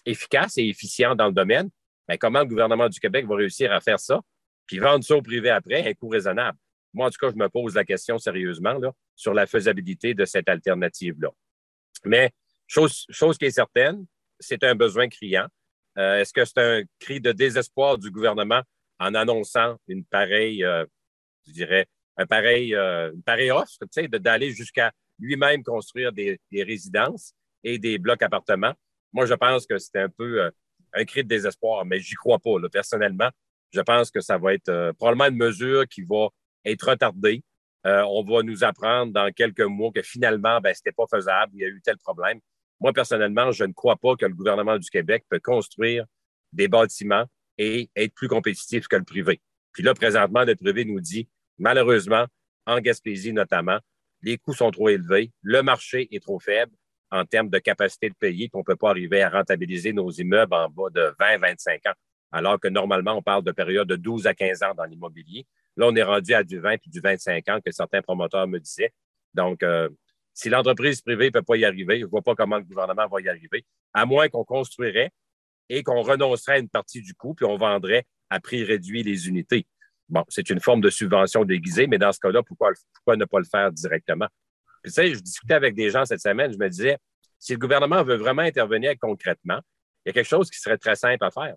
efficace 0.06 0.58
et 0.58 0.68
efficient 0.68 1.16
dans 1.16 1.28
le 1.28 1.34
domaine. 1.34 1.70
Mais 2.08 2.18
comment 2.18 2.40
le 2.40 2.46
gouvernement 2.46 2.90
du 2.90 3.00
Québec 3.00 3.26
va 3.26 3.36
réussir 3.36 3.72
à 3.72 3.80
faire 3.80 4.00
ça, 4.00 4.22
puis 4.66 4.80
vendre 4.80 5.04
ça 5.04 5.16
au 5.16 5.22
privé 5.22 5.50
après 5.50 5.88
un 5.88 5.94
coût 5.94 6.10
raisonnable? 6.10 6.58
Moi, 6.94 7.08
en 7.08 7.10
tout 7.10 7.18
cas, 7.20 7.32
je 7.32 7.38
me 7.38 7.50
pose 7.50 7.76
la 7.76 7.84
question 7.84 8.18
sérieusement 8.18 8.74
là, 8.74 8.92
sur 9.16 9.34
la 9.34 9.48
faisabilité 9.48 10.14
de 10.14 10.26
cette 10.26 10.48
alternative-là. 10.48 11.30
Mais 12.06 12.32
chose, 12.68 13.06
chose 13.10 13.38
qui 13.38 13.46
est 13.46 13.52
certaine, 13.52 14.06
c'est 14.40 14.64
un 14.64 14.76
besoin 14.76 15.08
criant. 15.08 15.48
Euh, 15.98 16.20
est-ce 16.20 16.34
que 16.34 16.46
c'est 16.46 16.60
un 16.60 16.84
cri 17.00 17.20
de 17.20 17.32
désespoir 17.32 17.98
du 17.98 18.12
gouvernement 18.12 18.62
en 19.00 19.14
annonçant 19.16 19.78
une 19.88 20.06
pareille 20.06 20.64
euh, 20.64 20.86
je 21.48 21.52
dirais, 21.52 21.88
un 22.18 22.26
pareil, 22.26 22.74
euh, 22.76 23.12
une 23.14 23.24
pareille 23.24 23.52
offre, 23.52 23.78
d'aller 24.20 24.52
jusqu'à 24.52 24.92
lui-même 25.20 25.64
construire 25.64 26.12
des, 26.12 26.40
résidences 26.52 27.34
et 27.64 27.80
des 27.80 27.98
blocs 27.98 28.22
appartements? 28.22 28.74
Moi, 29.12 29.26
je 29.26 29.34
pense 29.34 29.66
que 29.66 29.78
c'était 29.78 30.00
un 30.00 30.10
peu 30.10 30.52
un 30.94 31.06
cri 31.06 31.24
de 31.24 31.28
désespoir, 31.28 31.86
mais 31.86 32.00
j'y 32.00 32.16
crois 32.16 32.40
pas. 32.40 32.52
personnellement, 32.72 33.30
je 33.74 33.82
pense 33.82 34.12
que 34.12 34.22
ça 34.22 34.38
va 34.38 34.54
être 34.54 34.70
euh, 34.70 34.94
probablement 34.94 35.28
une 35.28 35.38
mesure 35.38 35.88
qui 35.88 36.04
va 36.04 36.30
être 36.66 36.90
retardée 36.90 37.44
on 37.86 38.24
va 38.24 38.44
nous 38.44 38.64
apprendre 38.64 39.12
dans 39.12 39.32
quelques 39.32 39.62
mois 39.62 39.92
que 39.94 40.02
finalement, 40.02 40.62
ben, 40.62 40.74
ce 40.74 40.80
n'était 40.80 40.96
pas 40.96 41.06
faisable, 41.10 41.52
il 41.56 41.62
y 41.62 41.66
a 41.66 41.68
eu 41.68 41.82
tel 41.84 41.98
problème. 41.98 42.40
Moi, 42.80 42.94
personnellement, 42.94 43.52
je 43.52 43.64
ne 43.64 43.74
crois 43.74 43.98
pas 43.98 44.16
que 44.16 44.26
le 44.26 44.34
gouvernement 44.34 44.78
du 44.78 44.90
Québec 44.90 45.26
peut 45.30 45.40
construire 45.40 46.06
des 46.52 46.68
bâtiments 46.68 47.26
et 47.58 47.90
être 47.96 48.14
plus 48.14 48.28
compétitif 48.28 48.88
que 48.88 48.96
le 48.96 49.04
privé. 49.04 49.42
Puis 49.74 49.84
là, 49.84 49.94
présentement, 49.94 50.44
le 50.44 50.56
privé 50.56 50.86
nous 50.86 51.00
dit, 51.00 51.28
malheureusement, 51.58 52.26
en 52.66 52.80
Gaspésie 52.80 53.34
notamment, 53.34 53.80
les 54.22 54.38
coûts 54.38 54.54
sont 54.54 54.72
trop 54.72 54.90
élevés, 54.90 55.32
le 55.42 55.62
marché 55.62 56.08
est 56.16 56.24
trop 56.24 56.40
faible 56.40 56.72
en 57.12 57.26
termes 57.26 57.50
de 57.50 57.60
capacité 57.60 58.10
de 58.10 58.16
payer, 58.16 58.50
qu'on 58.50 58.60
ne 58.60 58.64
peut 58.64 58.76
pas 58.76 58.90
arriver 58.90 59.22
à 59.22 59.30
rentabiliser 59.30 59.94
nos 59.94 60.10
immeubles 60.10 60.54
en 60.54 60.70
bas 60.70 60.90
de 60.90 61.14
20-25 61.20 61.90
ans, 61.90 61.94
alors 62.34 62.60
que 62.60 62.68
normalement, 62.68 63.14
on 63.14 63.22
parle 63.22 63.44
de 63.44 63.52
période 63.52 63.88
de 63.88 63.96
12 63.96 64.26
à 64.26 64.34
15 64.34 64.64
ans 64.64 64.74
dans 64.76 64.86
l'immobilier. 64.86 65.46
Là, 65.78 65.88
on 65.88 65.96
est 65.96 66.04
rendu 66.04 66.34
à 66.34 66.44
du 66.44 66.60
20 66.60 66.80
puis 66.80 66.90
du 66.90 67.00
25 67.00 67.48
ans 67.50 67.60
que 67.64 67.72
certains 67.72 68.02
promoteurs 68.02 68.48
me 68.48 68.60
disaient. 68.60 68.92
Donc, 69.36 69.62
euh, 69.62 69.88
si 70.34 70.50
l'entreprise 70.50 71.02
privée 71.02 71.26
ne 71.26 71.30
peut 71.30 71.44
pas 71.44 71.58
y 71.58 71.64
arriver, 71.64 72.00
je 72.00 72.06
ne 72.06 72.10
vois 72.10 72.24
pas 72.24 72.34
comment 72.34 72.58
le 72.58 72.64
gouvernement 72.64 73.08
va 73.08 73.22
y 73.22 73.30
arriver, 73.30 73.64
à 73.94 74.08
moins 74.08 74.30
qu'on 74.30 74.44
construirait 74.44 75.12
et 75.70 75.84
qu'on 75.84 76.02
renoncerait 76.02 76.54
à 76.54 76.58
une 76.58 76.70
partie 76.70 77.02
du 77.02 77.14
coût, 77.14 77.36
puis 77.36 77.46
on 77.46 77.56
vendrait 77.56 78.06
à 78.32 78.40
prix 78.40 78.64
réduit 78.64 79.04
les 79.04 79.28
unités. 79.28 79.68
Bon, 80.10 80.24
c'est 80.28 80.50
une 80.50 80.60
forme 80.60 80.82
de 80.82 80.90
subvention 80.90 81.46
déguisée, 81.46 81.86
mais 81.86 82.00
dans 82.00 82.12
ce 82.12 82.20
cas-là, 82.20 82.42
pourquoi, 82.42 82.72
ne 83.16 83.26
pas 83.26 83.40
le 83.40 83.46
faire 83.46 83.72
directement? 83.72 84.28
Tu 84.84 84.92
sais, 84.92 85.14
je 85.14 85.20
discutais 85.20 85.54
avec 85.54 85.76
des 85.76 85.92
gens 85.92 86.04
cette 86.04 86.20
semaine, 86.20 86.52
je 86.52 86.58
me 86.58 86.68
disais, 86.68 86.98
si 87.38 87.54
le 87.54 87.60
gouvernement 87.60 88.04
veut 88.04 88.16
vraiment 88.16 88.42
intervenir 88.42 88.94
concrètement, 89.00 89.60
il 90.04 90.10
y 90.10 90.12
a 90.12 90.14
quelque 90.14 90.28
chose 90.28 90.50
qui 90.50 90.60
serait 90.60 90.78
très 90.78 90.96
simple 90.96 91.24
à 91.24 91.32
faire. 91.32 91.56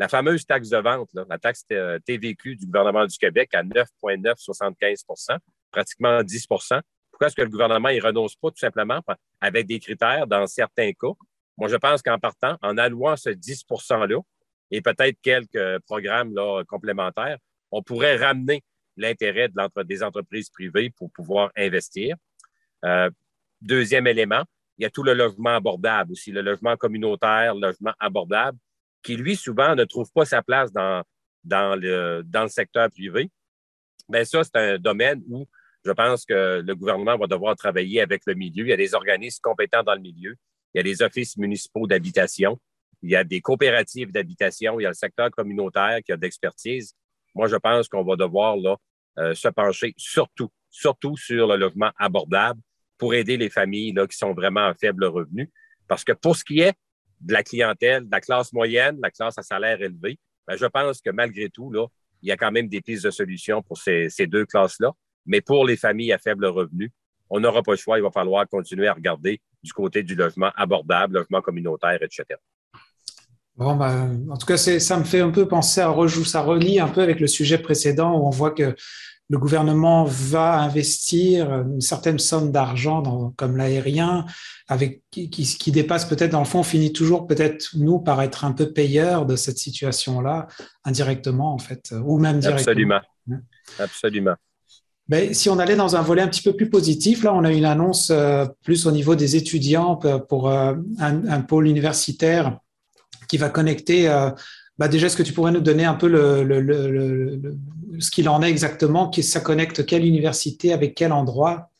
La 0.00 0.08
fameuse 0.08 0.46
taxe 0.46 0.70
de 0.70 0.78
vente, 0.78 1.10
la 1.12 1.38
taxe 1.38 1.66
TVQ 1.66 2.56
du 2.56 2.64
gouvernement 2.64 3.04
du 3.04 3.18
Québec 3.18 3.50
à 3.52 3.62
9,975% 3.62 5.36
pratiquement 5.70 6.22
10% 6.22 6.80
Pourquoi 7.10 7.26
est-ce 7.26 7.36
que 7.36 7.42
le 7.42 7.50
gouvernement 7.50 7.90
ne 7.90 8.00
renonce 8.00 8.34
pas 8.34 8.48
tout 8.48 8.56
simplement 8.56 9.02
avec 9.42 9.66
des 9.66 9.78
critères 9.78 10.26
dans 10.26 10.46
certains 10.46 10.92
cas? 10.92 11.12
Moi, 11.58 11.68
je 11.68 11.76
pense 11.76 12.00
qu'en 12.00 12.18
partant, 12.18 12.56
en 12.62 12.78
allouant 12.78 13.14
ce 13.16 13.28
10 13.28 13.66
%-là 13.70 14.20
et 14.70 14.80
peut-être 14.80 15.18
quelques 15.20 15.80
programmes 15.80 16.34
là, 16.34 16.62
complémentaires, 16.66 17.36
on 17.70 17.82
pourrait 17.82 18.16
ramener 18.16 18.64
l'intérêt 18.96 19.50
de 19.50 19.82
des 19.82 20.02
entreprises 20.02 20.48
privées 20.48 20.88
pour 20.96 21.12
pouvoir 21.12 21.50
investir. 21.58 22.16
Euh, 22.86 23.10
deuxième 23.60 24.06
élément, 24.06 24.44
il 24.78 24.84
y 24.84 24.86
a 24.86 24.90
tout 24.90 25.02
le 25.02 25.12
logement 25.12 25.56
abordable 25.56 26.12
aussi, 26.12 26.32
le 26.32 26.40
logement 26.40 26.74
communautaire, 26.78 27.54
le 27.54 27.60
logement 27.60 27.92
abordable, 28.00 28.56
qui, 29.02 29.16
lui, 29.16 29.36
souvent, 29.36 29.74
ne 29.74 29.84
trouve 29.84 30.10
pas 30.12 30.24
sa 30.24 30.42
place 30.42 30.72
dans, 30.72 31.04
le, 31.44 32.22
dans 32.24 32.42
le 32.42 32.48
secteur 32.48 32.90
privé. 32.90 33.30
Bien, 34.08 34.24
ça, 34.24 34.42
c'est 34.44 34.56
un 34.56 34.78
domaine 34.78 35.22
où 35.28 35.46
je 35.84 35.92
pense 35.92 36.24
que 36.24 36.62
le 36.64 36.74
gouvernement 36.74 37.16
va 37.16 37.26
devoir 37.26 37.56
travailler 37.56 38.00
avec 38.00 38.22
le 38.26 38.34
milieu. 38.34 38.64
Il 38.64 38.70
y 38.70 38.72
a 38.72 38.76
des 38.76 38.94
organismes 38.94 39.40
compétents 39.42 39.82
dans 39.82 39.94
le 39.94 40.00
milieu 40.00 40.36
il 40.74 40.78
y 40.78 40.80
a 40.80 40.82
des 40.82 41.02
offices 41.02 41.36
municipaux 41.36 41.86
d'habitation, 41.86 42.58
il 43.02 43.10
y 43.10 43.16
a 43.16 43.24
des 43.24 43.40
coopératives 43.40 44.12
d'habitation, 44.12 44.78
il 44.78 44.84
y 44.84 44.86
a 44.86 44.90
le 44.90 44.94
secteur 44.94 45.30
communautaire 45.30 45.98
qui 46.04 46.12
a 46.12 46.16
d'expertise. 46.16 46.94
Moi, 47.34 47.48
je 47.48 47.56
pense 47.56 47.88
qu'on 47.88 48.04
va 48.04 48.16
devoir 48.16 48.56
euh, 49.18 49.34
se 49.34 49.48
pencher 49.48 49.94
surtout, 49.96 50.50
surtout 50.68 51.16
sur 51.16 51.46
le 51.48 51.56
logement 51.56 51.90
abordable 51.98 52.60
pour 52.98 53.14
aider 53.14 53.36
les 53.36 53.50
familles 53.50 53.92
là, 53.92 54.06
qui 54.06 54.16
sont 54.16 54.34
vraiment 54.34 54.66
à 54.66 54.74
faible 54.74 55.06
revenu. 55.06 55.50
Parce 55.88 56.04
que 56.04 56.12
pour 56.12 56.36
ce 56.36 56.44
qui 56.44 56.60
est 56.60 56.74
de 57.20 57.32
la 57.32 57.42
clientèle, 57.42 58.06
de 58.06 58.10
la 58.10 58.20
classe 58.20 58.52
moyenne, 58.52 58.96
de 58.96 59.02
la 59.02 59.10
classe 59.10 59.36
à 59.38 59.42
salaire 59.42 59.80
élevé, 59.82 60.18
ben, 60.46 60.56
je 60.56 60.66
pense 60.66 61.00
que 61.00 61.10
malgré 61.10 61.48
tout, 61.48 61.70
là, 61.70 61.86
il 62.22 62.28
y 62.28 62.32
a 62.32 62.36
quand 62.36 62.50
même 62.50 62.68
des 62.68 62.80
pistes 62.80 63.04
de 63.04 63.10
solutions 63.10 63.62
pour 63.62 63.78
ces, 63.78 64.10
deux 64.26 64.44
classes-là. 64.44 64.92
Mais 65.26 65.40
pour 65.40 65.66
les 65.66 65.76
familles 65.76 66.12
à 66.12 66.18
faible 66.18 66.46
revenu, 66.46 66.92
on 67.28 67.40
n'aura 67.40 67.62
pas 67.62 67.72
le 67.72 67.78
choix. 67.78 67.98
Il 67.98 68.02
va 68.02 68.10
falloir 68.10 68.46
continuer 68.48 68.88
à 68.88 68.94
regarder 68.94 69.40
du 69.62 69.72
côté 69.72 70.02
du 70.02 70.14
logement 70.14 70.50
abordable, 70.56 71.14
logement 71.14 71.40
communautaire, 71.40 72.02
etc. 72.02 72.24
Bon, 73.56 73.76
ben, 73.76 74.26
en 74.30 74.36
tout 74.36 74.46
cas, 74.46 74.56
ça 74.56 74.98
me 74.98 75.04
fait 75.04 75.20
un 75.20 75.30
peu 75.30 75.46
penser 75.46 75.80
à 75.82 75.94
ça 76.24 76.40
relie 76.42 76.80
un 76.80 76.88
peu 76.88 77.02
avec 77.02 77.20
le 77.20 77.26
sujet 77.26 77.58
précédent 77.58 78.18
où 78.18 78.26
on 78.26 78.30
voit 78.30 78.52
que 78.52 78.74
le 79.30 79.38
gouvernement 79.38 80.04
va 80.04 80.58
investir 80.58 81.62
une 81.62 81.80
certaine 81.80 82.18
somme 82.18 82.50
d'argent 82.52 83.32
comme 83.36 83.56
l'aérien, 83.56 84.26
avec 84.68 85.02
qui, 85.10 85.30
qui, 85.30 85.72
dépasse 85.72 86.04
peut-être 86.04 86.32
dans 86.32 86.40
le 86.40 86.44
fond, 86.44 86.62
finit 86.62 86.92
toujours 86.92 87.26
peut-être 87.26 87.70
nous 87.76 88.00
par 88.00 88.20
être 88.20 88.44
un 88.44 88.52
peu 88.52 88.72
payeurs 88.72 89.24
de 89.26 89.36
cette 89.36 89.58
situation-là, 89.58 90.48
indirectement 90.84 91.54
en 91.54 91.58
fait, 91.58 91.94
ou 92.04 92.18
même 92.18 92.40
directement. 92.40 92.96
Absolument. 92.96 93.00
Absolument. 93.78 94.34
Ben, 95.10 95.34
si 95.34 95.48
on 95.48 95.58
allait 95.58 95.74
dans 95.74 95.96
un 95.96 96.02
volet 96.02 96.22
un 96.22 96.28
petit 96.28 96.42
peu 96.42 96.54
plus 96.54 96.70
positif, 96.70 97.24
là, 97.24 97.34
on 97.34 97.42
a 97.42 97.52
une 97.52 97.64
annonce 97.64 98.10
euh, 98.10 98.46
plus 98.62 98.86
au 98.86 98.92
niveau 98.92 99.16
des 99.16 99.34
étudiants 99.34 99.96
pour 99.96 100.48
euh, 100.48 100.74
un, 101.00 101.40
pôle 101.40 101.66
universitaire 101.66 102.58
qui 103.28 103.36
va 103.36 103.48
connecter. 103.48 104.08
Euh, 104.08 104.30
bah, 104.78 104.86
déjà, 104.86 105.08
est-ce 105.08 105.16
que 105.16 105.24
tu 105.24 105.32
pourrais 105.32 105.50
nous 105.50 105.60
donner 105.60 105.84
un 105.84 105.94
peu 105.94 106.06
le, 106.06 107.40
ce 107.98 108.10
qu'il 108.10 108.28
en 108.28 108.42
est 108.42 108.50
exactement? 108.50 109.10
Ça 109.12 109.40
connecte 109.40 109.86
quelle 109.86 110.04
université 110.04 110.72
avec 110.72 110.94
quel 110.94 111.12
endroit? 111.12 111.70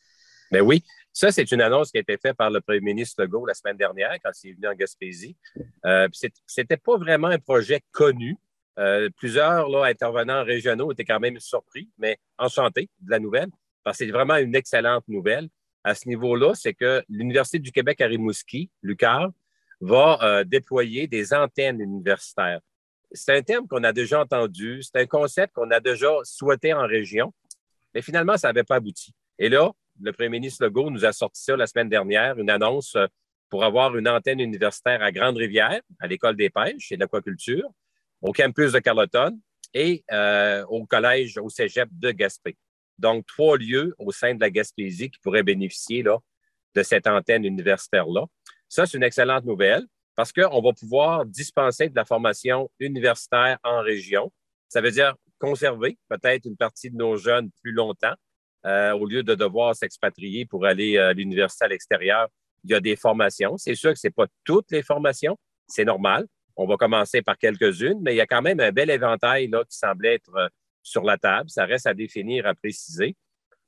Ben 0.50 0.62
oui, 0.62 0.82
ça, 1.12 1.32
c'est 1.32 1.50
une 1.50 1.61
annonce 1.61 1.90
qui 1.90 1.98
a 1.98 2.00
été 2.00 2.16
faite 2.16 2.36
par 2.36 2.50
le 2.50 2.61
premier 2.61 2.80
ministre 2.80 3.22
Legault 3.22 3.44
la 3.44 3.54
semaine 3.54 3.76
dernière 3.76 4.16
quand 4.22 4.30
il 4.44 4.50
est 4.50 4.52
venu 4.54 4.68
en 4.68 4.74
Gaspésie. 4.74 5.36
Euh, 5.84 6.08
Ce 6.12 6.28
n'était 6.58 6.76
pas 6.76 6.96
vraiment 6.96 7.28
un 7.28 7.38
projet 7.38 7.80
connu. 7.90 8.36
Euh, 8.78 9.11
plusieurs 9.16 9.84
intervenants 9.84 10.44
régionaux 10.44 10.92
étaient 10.92 11.04
quand 11.04 11.20
même 11.20 11.38
surpris, 11.40 11.90
mais 11.98 12.18
enchantés 12.38 12.88
de 13.00 13.11
la 13.11 13.18
nouvelle, 13.18 13.48
parce 13.82 13.98
que 13.98 14.04
c'est 14.06 14.11
vraiment 14.11 14.36
une 14.36 14.54
excellente 14.54 15.06
nouvelle. 15.08 15.48
À 15.82 15.94
ce 15.94 16.08
niveau-là, 16.08 16.54
c'est 16.54 16.74
que 16.74 17.02
l'Université 17.08 17.58
du 17.58 17.72
Québec 17.72 18.00
à 18.00 18.06
Rimouski, 18.06 18.70
l'UQAR, 18.82 19.30
va 19.80 20.18
euh, 20.22 20.44
déployer 20.44 21.06
des 21.06 21.32
antennes 21.34 21.80
universitaires. 21.80 22.61
C'est 23.12 23.36
un 23.36 23.42
terme 23.42 23.66
qu'on 23.66 23.82
a 23.84 23.92
déjà 23.92 24.20
entendu, 24.20 24.82
c'est 24.82 25.00
un 25.00 25.06
concept 25.06 25.54
qu'on 25.54 25.70
a 25.70 25.80
déjà 25.80 26.11
souhaité 26.22 26.72
en 26.72 26.86
région, 26.86 27.32
mais 27.94 28.02
finalement, 28.02 28.36
ça 28.36 28.48
n'avait 28.48 28.64
pas 28.64 28.76
abouti. 28.76 29.12
Et 29.38 29.48
là, 29.48 29.72
le 30.00 30.12
premier 30.12 30.28
ministre 30.28 30.64
Legault 30.64 30.90
nous 30.90 31.04
a 31.04 31.12
sorti 31.12 31.42
ça 31.42 31.56
la 31.56 31.66
semaine 31.66 31.88
dernière, 31.88 32.38
une 32.38 32.50
annonce 32.50 32.94
euh, 32.96 33.06
pour 33.48 33.64
avoir 33.64 33.96
une 33.96 34.08
antenne 34.08 34.40
universitaire 34.40 35.02
à 35.02 35.11
Grande-Rivière, 35.11 35.80
à 35.98 36.06
l'École 36.06 36.36
des 36.36 36.50
pêches 36.50 36.92
et 36.92 36.96
de 36.96 37.00
l'aquaculture, 37.00 37.68
au 38.22 38.32
campus 38.32 38.72
de 38.72 38.78
Carleton 38.78 39.38
et 39.74 40.04
euh, 40.12 40.64
au 40.68 40.86
collège, 40.86 41.36
au 41.38 41.48
cégep 41.48 41.88
de 41.92 42.12
Gaspé. 42.12 42.56
Donc, 42.98 43.26
trois 43.26 43.56
lieux 43.56 43.94
au 43.98 44.12
sein 44.12 44.34
de 44.34 44.40
la 44.40 44.50
Gaspésie 44.50 45.11
qui 45.11 45.18
pourraient 45.20 45.42
bénéficier 45.42 46.02
de 46.02 46.82
cette 46.82 47.06
antenne 47.06 47.44
universitaire-là. 47.44 48.26
Ça, 48.68 48.86
c'est 48.86 48.98
une 48.98 49.02
excellente 49.02 49.44
nouvelle 49.44 49.84
parce 50.20 50.34
qu'on 50.34 50.60
va 50.60 50.74
pouvoir 50.74 51.24
dispenser 51.24 51.88
de 51.88 51.96
la 51.96 52.04
formation 52.04 52.70
universitaire 52.78 53.58
en 53.64 53.80
région. 53.80 54.30
Ça 54.68 54.82
veut 54.82 54.90
dire 54.90 55.14
conserver 55.38 55.96
peut-être 56.10 56.44
une 56.44 56.58
partie 56.58 56.90
de 56.90 56.96
nos 56.96 57.16
jeunes 57.16 57.48
plus 57.62 57.72
longtemps 57.72 58.12
euh, 58.66 58.92
au 58.92 59.06
lieu 59.06 59.22
de 59.22 59.34
devoir 59.34 59.74
s'expatrier 59.74 60.44
pour 60.44 60.66
aller 60.66 60.98
à 60.98 61.14
l'université 61.14 61.64
à 61.64 61.68
l'extérieur. 61.68 62.28
Il 62.64 62.70
y 62.70 62.74
a 62.74 62.80
des 62.80 62.96
formations. 62.96 63.56
C'est 63.56 63.74
sûr 63.74 63.94
que 63.94 63.98
ce 63.98 64.08
n'est 64.08 64.12
pas 64.12 64.26
toutes 64.44 64.70
les 64.72 64.82
formations, 64.82 65.38
c'est 65.66 65.86
normal. 65.86 66.26
On 66.54 66.66
va 66.66 66.76
commencer 66.76 67.22
par 67.22 67.38
quelques-unes, 67.38 68.00
mais 68.03 68.12
il 68.12 68.18
y 68.18 68.20
a 68.20 68.26
quand 68.26 68.42
même 68.42 68.61
un 68.61 68.72
bel 68.72 68.90
éventail 68.90 69.49
là, 69.49 69.64
qui 69.64 69.78
semble 69.78 70.04
être 70.04 70.34
euh, 70.36 70.49
sur 70.82 71.03
la 71.03 71.16
table. 71.16 71.49
Ça 71.49 71.64
reste 71.64 71.86
à 71.86 71.95
définir, 71.95 72.46
à 72.46 72.54
préciser. 72.54 73.16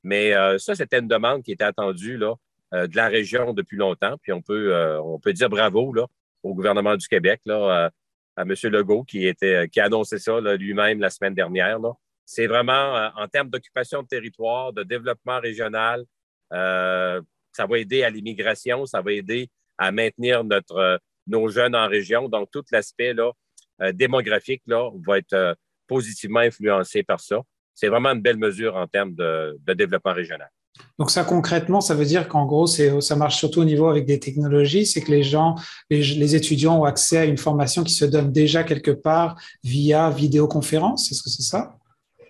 Mais 0.03 0.35
euh, 0.35 0.59
ça, 0.59 0.75
c'était 0.75 0.99
une 0.99 1.09
demande 1.09 1.45
qui 1.45 1.53
était 1.53 1.65
attendue 1.65 2.19
là, 2.19 2.35
de 2.73 2.95
la 2.95 3.09
région 3.09 3.55
depuis 3.55 3.79
longtemps. 3.79 4.19
Puis 4.21 4.35
on 4.35 4.43
peut, 4.43 4.99
on 5.03 5.19
peut 5.19 5.33
dire 5.33 5.49
bravo 5.49 5.95
là, 5.95 6.07
au 6.43 6.55
gouvernement 6.55 6.97
du 6.97 7.07
Québec, 7.09 7.41
là, 7.45 7.91
à 8.37 8.43
M. 8.43 8.55
Legault, 8.65 9.05
qui, 9.05 9.27
était, 9.27 9.69
qui 9.69 9.81
a 9.81 9.85
annoncé 9.85 10.19
ça 10.19 10.41
lui-même 10.41 11.01
la 11.01 11.11
semaine 11.11 11.35
dernière. 11.35 11.79
C'est 12.25 12.47
vraiment 12.47 13.11
en 13.17 13.29
termes 13.29 13.51
d'occupation 13.51 14.03
de 14.03 14.09
territoire, 14.09 14.73
de 14.73 14.83
développement 14.83 15.41
régional, 15.41 16.05
ça 16.51 17.67
va 17.67 17.79
aider 17.79 18.03
à 18.03 18.11
l'immigration, 18.11 18.87
ça 18.87 19.01
va 19.03 19.13
aider 19.13 19.49
à 19.79 19.93
maintenir 19.93 20.45
notre, 20.45 21.01
nos 21.27 21.49
jeunes 21.49 21.75
en 21.75 21.89
région. 21.89 22.29
Donc, 22.29 22.51
tout 22.51 22.65
l'aspect 22.71 23.15
euh, 23.19 23.93
démographique 23.93 24.63
là, 24.67 24.91
va 25.07 25.19
être 25.19 25.33
euh, 25.35 25.55
positivement 25.87 26.41
influencé 26.41 27.03
par 27.03 27.21
ça. 27.21 27.41
C'est 27.75 27.89
vraiment 27.89 28.11
une 28.11 28.21
belle 28.21 28.39
mesure 28.39 28.77
en 28.77 28.87
termes 28.87 29.15
de, 29.15 29.59
développement 29.75 30.13
régional. 30.13 30.51
Donc 30.99 31.11
ça 31.11 31.25
concrètement, 31.25 31.81
ça 31.81 31.95
veut 31.95 32.05
dire 32.05 32.29
qu'en 32.29 32.47
gros, 32.47 32.67
ça 32.67 33.17
marche 33.17 33.39
surtout 33.39 33.61
au 33.61 33.65
niveau 33.65 33.89
avec 33.89 34.07
des 34.07 34.19
technologies, 34.19 34.87
c'est 34.87 35.01
que 35.01 35.11
les 35.11 35.23
gens, 35.23 35.55
les, 35.91 36.37
étudiants 36.37 36.81
ont 36.81 36.85
accès 36.85 37.19
à 37.19 37.25
une 37.25 37.39
formation 37.39 37.83
qui 37.85 37.95
se 37.95 38.05
donne 38.05 38.33
déjà 38.33 38.65
quelque 38.65 38.91
part 38.91 39.37
via 39.65 40.11
vidéoconférence. 40.11 41.11
Est-ce 41.11 41.23
que 41.23 41.31
c'est 41.31 41.43
ça? 41.43 41.77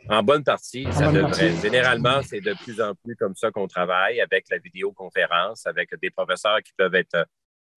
En 0.08 0.22
bonne 0.22 0.42
partie, 0.42 0.86
ça 0.90 1.12
devrait. 1.12 1.54
Généralement, 1.62 2.22
c'est 2.22 2.40
de 2.40 2.54
plus 2.64 2.80
en 2.80 2.92
plus 3.04 3.14
comme 3.14 3.36
ça 3.36 3.50
qu'on 3.50 3.68
travaille 3.68 4.20
avec 4.20 4.46
la 4.50 4.58
vidéoconférence, 4.58 5.66
avec 5.66 5.90
des 6.00 6.10
professeurs 6.10 6.60
qui 6.62 6.72
peuvent 6.76 6.94
être 6.94 7.26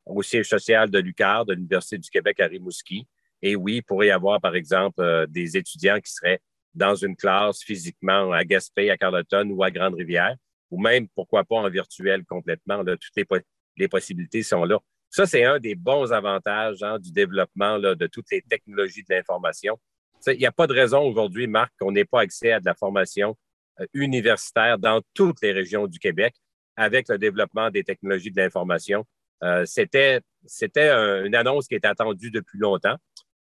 au 0.06 0.22
siège 0.22 0.48
social 0.48 0.90
de 0.90 1.00
l'UQAR, 1.00 1.46
de 1.46 1.54
l'Université 1.54 1.98
du 1.98 2.10
Québec 2.10 2.40
à 2.40 2.48
Rimouski. 2.48 3.08
Et 3.42 3.56
oui, 3.56 3.78
il 3.78 3.84
pourrait 3.84 4.08
y 4.08 4.12
avoir, 4.12 4.40
par 4.42 4.56
exemple, 4.56 5.02
euh, 5.02 5.28
des 5.28 5.58
étudiants 5.58 6.00
qui 6.00 6.12
seraient 6.12 6.40
dans 6.74 6.96
une 6.96 7.16
classe 7.16 7.62
physiquement 7.64 8.32
à 8.32 8.44
Gaspé, 8.44 8.90
à 8.90 8.98
Carleton 8.98 9.50
ou 9.50 9.64
à 9.64 9.72
Grande-Rivière, 9.72 10.36
ou 10.72 10.82
même, 10.82 11.08
pourquoi 11.16 11.44
pas, 11.44 11.56
en 11.56 11.70
virtuel 11.70 12.26
complètement. 12.26 12.84
toutes 12.84 13.26
les, 13.78 13.88
possibilités 13.88 14.44
sont 14.44 14.64
là. 14.64 14.80
Ça, 15.10 15.26
c'est 15.26 15.44
un 15.44 15.60
des 15.60 15.76
bons 15.76 16.12
avantages 16.12 16.84
hein, 16.84 17.00
du 17.00 17.12
développement 17.12 17.80
de 17.80 18.08
toutes 18.08 18.32
les 18.32 18.42
technologies 18.42 19.04
de 19.04 19.14
l'information. 19.16 19.80
Il 20.28 20.40
n'y 20.40 20.46
a 20.46 20.52
pas 20.52 20.68
de 20.68 20.74
raison 20.74 21.02
aujourd'hui, 21.02 21.48
Marc, 21.48 21.74
qu'on 21.80 21.92
n'ait 21.92 22.06
pas 22.06 22.22
accès 22.22 22.52
à 22.52 22.60
de 22.60 22.66
la 22.66 22.74
formation 22.74 23.38
euh, 23.80 23.86
universitaire 23.94 24.78
dans 24.78 25.02
toutes 25.14 25.42
les 25.42 25.52
régions 25.52 25.88
du 25.88 26.00
Québec 26.00 26.36
avec 26.76 27.08
le 27.10 27.18
développement 27.18 27.70
des 27.70 27.84
technologies 27.84 28.32
de 28.32 28.42
l'information. 28.42 29.06
Euh, 29.44 29.66
c'était 29.66 30.22
c'était 30.46 30.92
une 30.92 31.36
annonce 31.36 31.68
qui 31.68 31.76
était 31.76 31.88
attendue 31.88 32.32
depuis 32.32 32.60
longtemps. 32.60 32.96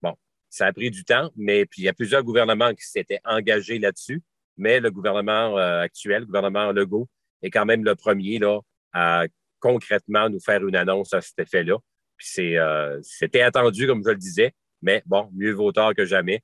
Bon, 0.01 0.15
ça 0.49 0.67
a 0.67 0.73
pris 0.73 0.91
du 0.91 1.03
temps, 1.03 1.31
mais 1.35 1.65
puis 1.65 1.81
il 1.81 1.85
y 1.85 1.89
a 1.89 1.93
plusieurs 1.93 2.23
gouvernements 2.23 2.73
qui 2.73 2.85
s'étaient 2.85 3.21
engagés 3.25 3.79
là-dessus, 3.79 4.21
mais 4.57 4.79
le 4.79 4.91
gouvernement 4.91 5.57
euh, 5.57 5.81
actuel, 5.81 6.21
le 6.21 6.25
gouvernement 6.25 6.71
Legault, 6.71 7.07
est 7.41 7.49
quand 7.49 7.65
même 7.65 7.83
le 7.83 7.95
premier 7.95 8.39
là, 8.39 8.59
à 8.93 9.25
concrètement 9.59 10.29
nous 10.29 10.39
faire 10.39 10.65
une 10.65 10.75
annonce 10.75 11.13
à 11.13 11.21
cet 11.21 11.39
effet-là. 11.39 11.77
Puis 12.17 12.57
euh, 12.57 12.99
c'était 13.01 13.41
attendu, 13.41 13.87
comme 13.87 14.03
je 14.05 14.11
le 14.11 14.17
disais, 14.17 14.53
mais 14.81 15.01
bon, 15.05 15.29
mieux 15.33 15.51
vaut 15.51 15.71
tard 15.71 15.93
que 15.95 16.05
jamais. 16.05 16.41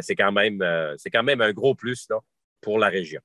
c'est 0.00 0.16
quand 0.16 0.32
même 0.32 0.58
quand 1.12 1.22
même 1.22 1.40
un 1.40 1.52
gros 1.52 1.74
plus 1.74 2.06
là, 2.10 2.18
pour 2.60 2.78
la 2.78 2.88
région 2.88 3.20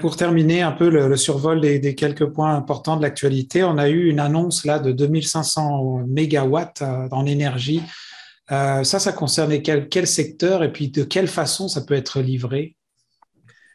pour 0.00 0.16
terminer 0.16 0.62
un 0.62 0.72
peu 0.72 0.90
le, 0.90 1.16
survol 1.16 1.60
des, 1.60 1.94
quelques 1.94 2.26
points 2.26 2.54
importants 2.54 2.96
de 2.96 3.02
l'actualité, 3.02 3.64
on 3.64 3.78
a 3.78 3.88
eu 3.88 4.08
une 4.08 4.20
annonce 4.20 4.64
là 4.66 4.78
de 4.78 4.92
2500 4.92 6.04
mégawatts 6.06 6.82
euh, 6.82 7.08
en 7.10 7.24
énergie. 7.24 7.82
Euh, 8.50 8.82
ça, 8.84 8.98
ça 8.98 9.12
concernait 9.12 9.62
quel, 9.62 10.06
secteur 10.06 10.62
et 10.62 10.72
puis 10.72 10.88
de 10.90 11.04
quelle 11.04 11.28
façon 11.28 11.68
ça 11.68 11.82
peut 11.82 11.94
être 11.94 12.20
livré? 12.20 12.76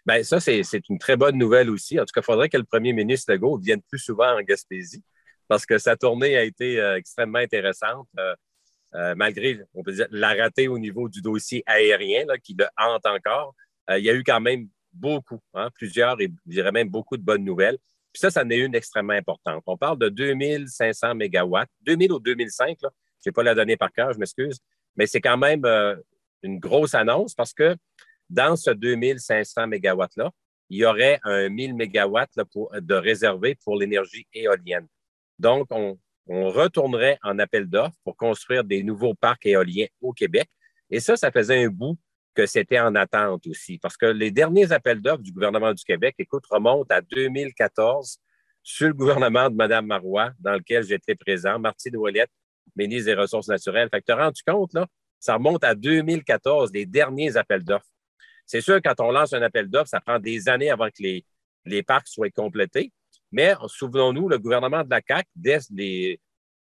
Bien, 0.06 0.22
ça, 0.23 0.39
c'est 0.39 0.61
une 0.89 0.99
très 0.99 1.15
bonne 1.15 1.38
nouvelle 1.38 1.69
aussi. 1.69 1.99
En 1.99 2.03
tout 2.03 2.11
cas, 2.14 2.22
il 2.22 2.26
faudrait 2.26 2.49
que 2.49 2.57
le 2.57 2.64
premier 2.64 2.93
ministre 2.93 3.31
Legault 3.31 3.57
vienne 3.57 3.81
plus 3.89 3.99
souvent 3.99 4.38
en 4.38 4.41
Gaspésie 4.41 5.03
parce 5.47 5.65
que 5.65 5.77
sa 5.77 5.95
tournée 5.95 6.35
a 6.38 6.43
été 6.43 6.80
euh, 6.80 6.97
extrêmement 6.97 7.39
intéressante. 7.39 8.07
malgré, 9.15 9.60
on 9.73 9.84
peut 9.84 9.93
dire, 9.93 10.07
la 10.11 10.34
ratée 10.34 10.68
au 10.68 10.80
niveau 10.80 11.10
du 11.10 11.22
dossier 11.22 11.64
aérien 11.65 12.26
là, 12.27 12.38
qui 12.38 12.56
le 12.57 12.65
hante 12.77 13.06
encore, 13.06 13.53
il 13.89 14.03
y 14.03 14.10
a 14.10 14.14
eu 14.14 14.23
quand 14.23 14.39
même 14.39 14.68
beaucoup, 14.93 15.39
hein, 15.53 15.69
plusieurs 15.73 16.19
et 16.22 16.31
je 16.45 16.52
dirais 16.52 16.72
même 16.72 16.89
beaucoup 16.89 17.18
de 17.18 17.22
bonnes 17.22 17.43
nouvelles. 17.43 17.77
Puis 18.14 18.22
ça, 18.22 18.30
ça 18.30 18.43
en 18.43 18.49
est 18.49 18.57
une 18.57 18.76
extrêmement 18.76 19.14
importante. 19.14 19.61
On 19.65 19.77
parle 19.77 19.99
de 19.99 20.07
2500 20.07 21.15
mégawatts, 21.15 21.69
2000 21.81 22.14
ou 22.14 22.19
2005, 22.19 22.77
je 22.81 22.88
n'ai 23.30 23.34
pas 23.34 23.43
la 23.43 23.56
donnée 23.56 23.77
par 23.77 23.91
cœur, 23.91 24.14
je 24.14 24.19
m'excuse, 24.19 24.60
mais 24.95 25.07
c'est 25.07 25.22
quand 25.22 25.38
même 25.38 25.65
euh, 25.65 25.95
une 26.43 26.60
grosse 26.60 26.93
annonce 26.93 27.34
parce 27.34 27.53
que 27.53 27.76
dans 28.30 28.56
ce 28.56 28.72
2500 28.72 29.68
mégawatts-là, 29.68 30.31
il 30.69 30.80
y 30.80 30.85
aurait 30.85 31.19
un 31.23 31.49
1000 31.49 31.76
mégawatts 31.76 32.31
de 32.35 32.95
réservé 32.95 33.56
pour 33.64 33.77
l'énergie 33.77 34.26
éolienne. 34.34 34.88
Donc, 35.38 35.68
on, 35.69 35.99
on 36.27 36.49
retournerait 36.49 37.19
en 37.23 37.38
appel 37.39 37.68
d'offres 37.68 37.97
pour 38.03 38.18
construire 38.18 38.64
des 38.64 38.84
nouveaux 38.84 39.14
parcs 39.14 39.45
éoliens 39.45 39.88
au 40.02 40.11
Québec. 40.11 40.49
Et 40.89 40.99
ça, 40.99 41.15
ça 41.15 41.31
faisait 41.31 41.64
un 41.64 41.68
bout 41.68 41.97
que 42.34 42.45
c'était 42.45 42.80
en 42.80 42.95
attente 42.95 43.47
aussi. 43.47 43.77
Parce 43.77 43.95
que 43.95 44.07
les 44.07 44.31
derniers 44.31 44.72
appels 44.72 45.02
d'offres 45.02 45.22
du 45.22 45.31
gouvernement 45.31 45.73
du 45.73 45.84
Québec, 45.84 46.15
écoute, 46.18 46.45
remontent 46.49 46.93
à 46.93 47.02
2014 47.02 48.19
sur 48.64 48.88
le 48.88 48.93
gouvernement 48.93 49.49
de 49.49 49.56
Mme 49.56 49.85
Marois, 49.85 50.31
dans 50.39 50.53
lequel 50.53 50.84
j'étais 50.84 51.15
présent, 51.15 51.60
Martine 51.60 51.95
Ouellette, 51.95 52.31
ministre 52.75 53.05
des 53.05 53.13
Ressources 53.13 53.47
naturelles. 53.47 53.89
Fait 53.89 54.01
que 54.01 54.05
te 54.05 54.11
rends-tu 54.11 54.43
compte, 54.45 54.73
là? 54.73 54.87
Ça 55.19 55.35
remonte 55.35 55.63
à 55.63 55.73
2014, 55.73 56.71
les 56.73 56.85
derniers 56.85 57.35
appels 57.37 57.63
d'offres. 57.63 57.85
C'est 58.45 58.61
sûr, 58.61 58.79
quand 58.83 58.99
on 58.99 59.11
lance 59.11 59.33
un 59.33 59.41
appel 59.41 59.67
d'offres, 59.69 59.89
ça 59.89 60.01
prend 60.01 60.19
des 60.19 60.49
années 60.49 60.69
avant 60.69 60.87
que 60.87 61.01
les, 61.01 61.25
les 61.65 61.83
parcs 61.83 62.07
soient 62.07 62.29
complétés. 62.29 62.91
Mais 63.31 63.53
souvenons-nous, 63.67 64.29
le 64.29 64.37
gouvernement 64.37 64.83
de 64.83 64.89
la 64.89 65.01
CAQ, 65.05 65.27
dès 65.35 65.59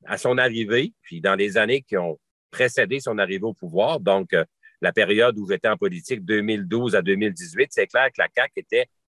à 0.05 0.17
son 0.17 0.37
arrivée, 0.37 0.93
puis 1.01 1.21
dans 1.21 1.35
les 1.35 1.57
années 1.57 1.81
qui 1.81 1.97
ont 1.97 2.19
précédé 2.49 2.99
son 2.99 3.17
arrivée 3.17 3.43
au 3.43 3.53
pouvoir, 3.53 3.99
donc 3.99 4.33
euh, 4.33 4.43
la 4.81 4.91
période 4.91 5.37
où 5.37 5.47
j'étais 5.47 5.67
en 5.67 5.77
politique, 5.77 6.23
2012 6.23 6.95
à 6.95 7.01
2018, 7.01 7.67
c'est 7.71 7.87
clair 7.87 8.07
que 8.07 8.21
la 8.21 8.27
CAQ 8.33 8.65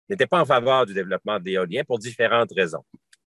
n'était 0.10 0.28
pas 0.28 0.42
en 0.42 0.46
faveur 0.46 0.86
du 0.86 0.94
développement 0.94 1.40
de 1.40 1.46
l'éolien 1.46 1.84
pour 1.84 2.00
différentes 2.00 2.52
raisons. 2.54 2.84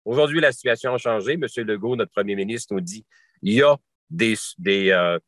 Aujourd'hui, 0.05 0.41
la 0.41 0.53
situation 0.53 0.95
a 0.95 0.99
changé. 0.99 1.35
M. 1.35 1.47
Legault, 1.67 1.97
notre 1.97 2.13
premier 2.13 2.35
ministre, 2.35 2.75
nous 2.75 2.81
dit 2.81 3.05
il 3.43 3.55
y 3.55 3.63
a 3.63 3.77
des, 4.11 4.37
euh, 4.91 5.19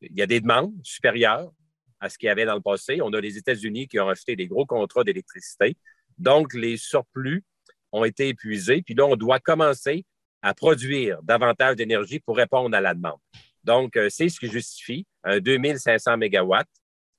il 0.00 0.16
y 0.16 0.22
a 0.22 0.26
des 0.26 0.40
demandes 0.40 0.74
supérieures 0.82 1.52
à 2.00 2.08
ce 2.08 2.18
qu'il 2.18 2.26
y 2.26 2.30
avait 2.30 2.44
dans 2.44 2.54
le 2.54 2.60
passé. 2.60 3.00
On 3.02 3.12
a 3.12 3.20
les 3.20 3.38
États-Unis 3.38 3.86
qui 3.88 4.00
ont 4.00 4.08
acheté 4.08 4.34
des 4.36 4.48
gros 4.48 4.66
contrats 4.66 5.04
d'électricité. 5.04 5.76
Donc, 6.18 6.52
les 6.54 6.76
surplus 6.76 7.44
ont 7.92 8.04
été 8.04 8.28
épuisés. 8.28 8.82
Puis 8.82 8.94
là, 8.94 9.06
on 9.06 9.16
doit 9.16 9.38
commencer 9.38 10.04
à 10.42 10.54
produire 10.54 11.22
davantage 11.22 11.76
d'énergie 11.76 12.18
pour 12.18 12.36
répondre 12.36 12.76
à 12.76 12.80
la 12.80 12.94
demande. 12.94 13.20
Donc, 13.64 13.96
euh, 13.96 14.08
c'est 14.10 14.28
ce 14.28 14.40
qui 14.40 14.48
justifie 14.48 15.06
un 15.22 15.38
2500 15.38 16.16
mégawatts 16.16 16.66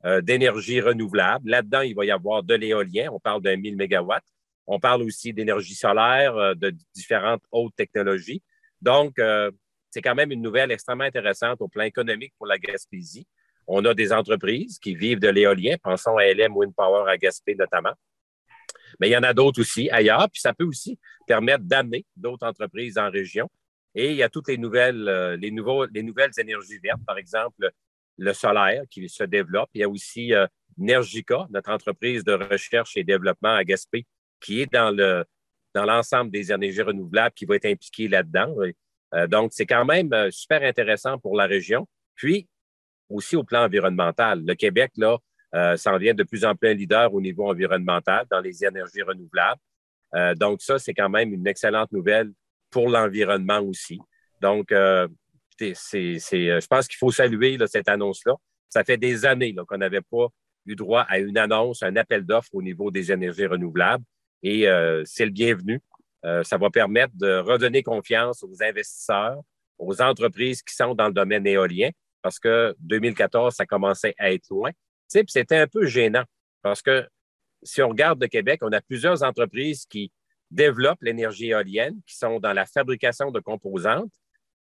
euh, 0.06 0.22
d'énergie 0.22 0.82
renouvelable. 0.82 1.50
Là-dedans, 1.50 1.82
il 1.82 1.96
va 1.96 2.04
y 2.06 2.12
avoir 2.12 2.44
de 2.44 2.56
l'éolien. 2.56 3.10
On 3.14 3.20
parle 3.20 3.42
d'un 3.42 3.56
1000 3.56 3.78
mégawatts. 3.78 4.26
On 4.68 4.80
parle 4.80 5.04
aussi 5.04 5.34
d'énergie 5.34 5.76
solaire, 5.76 6.36
euh, 6.36 6.54
de 6.56 6.76
différentes 6.94 7.44
hautes 7.52 7.76
technologies. 7.78 8.42
Donc, 8.82 9.16
c'est 9.94 10.02
quand 10.02 10.16
même 10.16 10.32
une 10.32 10.42
nouvelle 10.42 10.72
extrêmement 10.72 11.04
intéressante 11.04 11.62
au 11.62 11.68
plan 11.68 11.84
économique 11.84 12.34
pour 12.40 12.48
la 12.48 12.58
Gaspésie. 12.58 13.28
On 13.68 13.86
a 13.86 13.94
des 13.94 14.12
entreprises 14.12 14.80
qui 14.80 14.96
vivent 14.96 15.20
de 15.20 15.30
l'éolien. 15.30 15.76
Pensons 15.84 16.18
à 16.18 16.26
LM 16.26 16.58
Wind 16.58 16.74
Power 16.76 17.08
à 17.12 17.16
Gaspé 17.16 17.54
notamment. 17.54 17.94
Mais 19.00 19.10
il 19.10 19.12
y 19.12 19.18
en 19.18 19.22
a 19.22 19.36
d'autres 19.36 19.62
aussi 19.62 19.92
ailleurs. 19.92 20.28
Puis 20.32 20.42
ça 20.42 20.52
peut 20.52 20.64
aussi 20.64 20.98
permettre 21.28 21.64
d'amener 21.64 22.08
d'autres 22.16 22.48
entreprises 22.48 22.98
en 22.98 23.12
région. 23.12 23.48
Et 23.94 24.10
il 24.10 24.16
y 24.16 24.24
a 24.24 24.30
toutes 24.30 24.48
les 24.48 24.58
nouvelles, 24.58 25.08
euh, 25.08 25.38
énergies 25.40 26.80
vertes, 26.80 27.06
par 27.06 27.20
exemple 27.20 27.70
le 28.18 28.34
solaire 28.34 28.84
qui 28.90 29.08
se 29.08 29.24
développe. 29.24 29.70
Il 29.76 29.82
y 29.82 29.84
a 29.84 29.90
aussi 29.90 30.34
euh, 30.34 30.48
Nergica, 30.78 31.46
notre 31.52 31.70
entreprise 31.70 32.24
de 32.24 32.34
recherche 32.34 32.98
et 32.98 33.04
développement 33.04 33.54
à 33.54 33.64
Gaspé, 33.64 34.08
qui 34.40 34.62
est 34.62 34.74
dans 34.74 35.24
dans 35.76 35.86
l'ensemble 35.86 36.30
des 36.30 36.52
énergies 36.52 36.84
renouvelables 36.84 37.34
qui 37.34 37.46
va 37.46 37.56
être 37.56 37.66
impliquée 37.66 38.08
là-dedans. 38.08 38.56
Euh, 39.14 39.28
donc, 39.28 39.52
c'est 39.54 39.66
quand 39.66 39.86
même 39.86 40.12
super 40.32 40.64
intéressant 40.64 41.18
pour 41.20 41.36
la 41.36 41.46
région. 41.46 41.88
Puis, 42.16 42.48
aussi 43.10 43.36
au 43.36 43.44
plan 43.44 43.64
environnemental. 43.66 44.44
Le 44.46 44.56
Québec, 44.56 44.92
là, 44.98 45.18
s'en 45.78 45.98
vient 45.98 46.16
de 46.16 46.24
plus 46.24 46.46
en 46.46 46.56
plus 46.56 46.70
un 46.70 46.74
leader 46.74 47.14
au 47.14 47.22
niveau 47.22 47.48
environnemental 47.48 48.26
dans 48.32 48.40
les 48.40 48.66
énergies 48.66 49.04
renouvelables. 49.04 49.62
donc, 50.36 50.64
ça, 50.64 50.80
c'est 50.80 50.96
quand 50.96 51.10
même 51.10 51.32
une 51.32 51.46
excellente 51.46 51.92
nouvelle 51.92 52.32
pour 52.72 52.90
l'environnement 52.90 53.60
aussi. 53.60 54.00
Donc, 54.42 54.72
euh, 54.72 55.08
c'est, 55.58 56.18
euh, 56.34 56.60
je 56.60 56.68
pense 56.68 56.88
qu'il 56.88 56.98
faut 56.98 57.12
saluer 57.12 57.58
cette 57.68 57.88
annonce-là. 57.88 58.34
Ça 58.68 58.84
fait 58.84 58.98
des 58.98 59.26
années 59.26 59.56
qu'on 59.68 59.78
n'avait 59.78 60.02
pas 60.02 60.28
eu 60.66 60.76
droit 60.76 61.06
à 61.08 61.20
une 61.20 61.38
annonce, 61.38 61.84
un 61.84 61.96
appel 61.96 62.26
d'offres 62.26 62.50
au 62.54 62.62
niveau 62.62 62.92
des 62.92 63.12
énergies 63.12 63.46
renouvelables. 63.46 64.04
Et 64.42 64.68
euh, 64.68 65.04
c'est 65.06 65.26
le 65.26 65.32
bienvenu. 65.32 65.80
Ça 66.44 66.58
va 66.58 66.70
permettre 66.70 67.14
de 67.16 67.40
redonner 67.40 67.84
confiance 67.84 68.44
aux 68.44 68.64
investisseurs, 68.64 69.42
aux 69.78 70.02
entreprises 70.02 70.62
qui 70.62 70.74
sont 70.74 70.96
dans 70.96 71.08
le 71.08 71.14
domaine 71.14 71.46
éolien, 71.46 71.90
parce 72.22 72.40
que 72.40 72.76
2014, 72.80 73.54
ça 73.54 73.66
commençait 73.66 74.16
à 74.18 74.32
être 74.32 74.48
loin. 74.50 74.72
C'était 75.08 75.58
un 75.58 75.68
peu 75.68 75.86
gênant, 75.86 76.24
parce 76.62 76.82
que 76.82 77.08
si 77.62 77.82
on 77.82 77.90
regarde 77.90 78.22
le 78.22 78.28
Québec, 78.28 78.60
on 78.64 78.72
a 78.72 78.82
plusieurs 78.82 79.24
entreprises 79.24 79.86
qui 79.86 80.12
développent 80.52 81.02
l'énergie 81.02 81.50
éolienne, 81.50 82.00
qui 82.06 82.16
sont 82.16 82.40
dans 82.40 82.54
la 82.54 82.66
fabrication 82.66 83.32
de 83.32 83.40
composantes. 83.40 84.12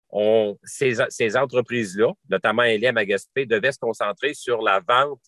On, 0.09 0.57
ces, 0.63 1.37
entreprises-là, 1.37 2.11
notamment 2.29 2.63
LM 2.63 2.97
à 2.97 3.05
Gaspé, 3.05 3.45
devaient 3.45 3.71
se 3.71 3.79
concentrer 3.79 4.33
sur 4.33 4.61
la 4.61 4.81
vente 4.81 5.21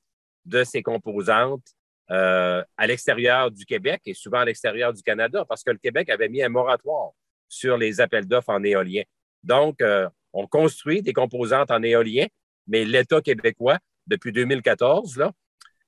de 0.45 0.64
ces 0.64 0.81
composantes 0.81 1.65
euh, 2.12 2.64
à 2.78 2.88
l'extérieur 2.88 3.52
du 3.52 3.66
Québec 3.66 4.02
et 4.06 4.14
souvent 4.14 4.40
à 4.40 4.46
l'extérieur 4.46 4.94
du 4.94 5.02
Canada, 5.02 5.46
parce 5.48 5.64
que 5.64 5.72
le 5.72 5.78
Québec 5.78 6.10
avait 6.10 6.30
mis 6.30 6.44
un 6.44 6.50
moratoire 6.50 7.12
sur 7.48 7.78
les 7.78 8.02
appels 8.02 8.28
d'offres 8.28 8.50
en 8.50 8.64
éolien. 8.64 9.04
Donc, 9.44 9.82
euh, 9.82 10.10
on 10.34 10.48
construit 10.48 11.02
des 11.02 11.14
composantes 11.14 11.72
en 11.72 11.82
éolien, 11.84 12.26
mais 12.68 12.86
l'État 12.86 13.22
québécois, 13.22 13.78
depuis 14.08 14.32
2014, 14.32 15.18
là, 15.18 15.32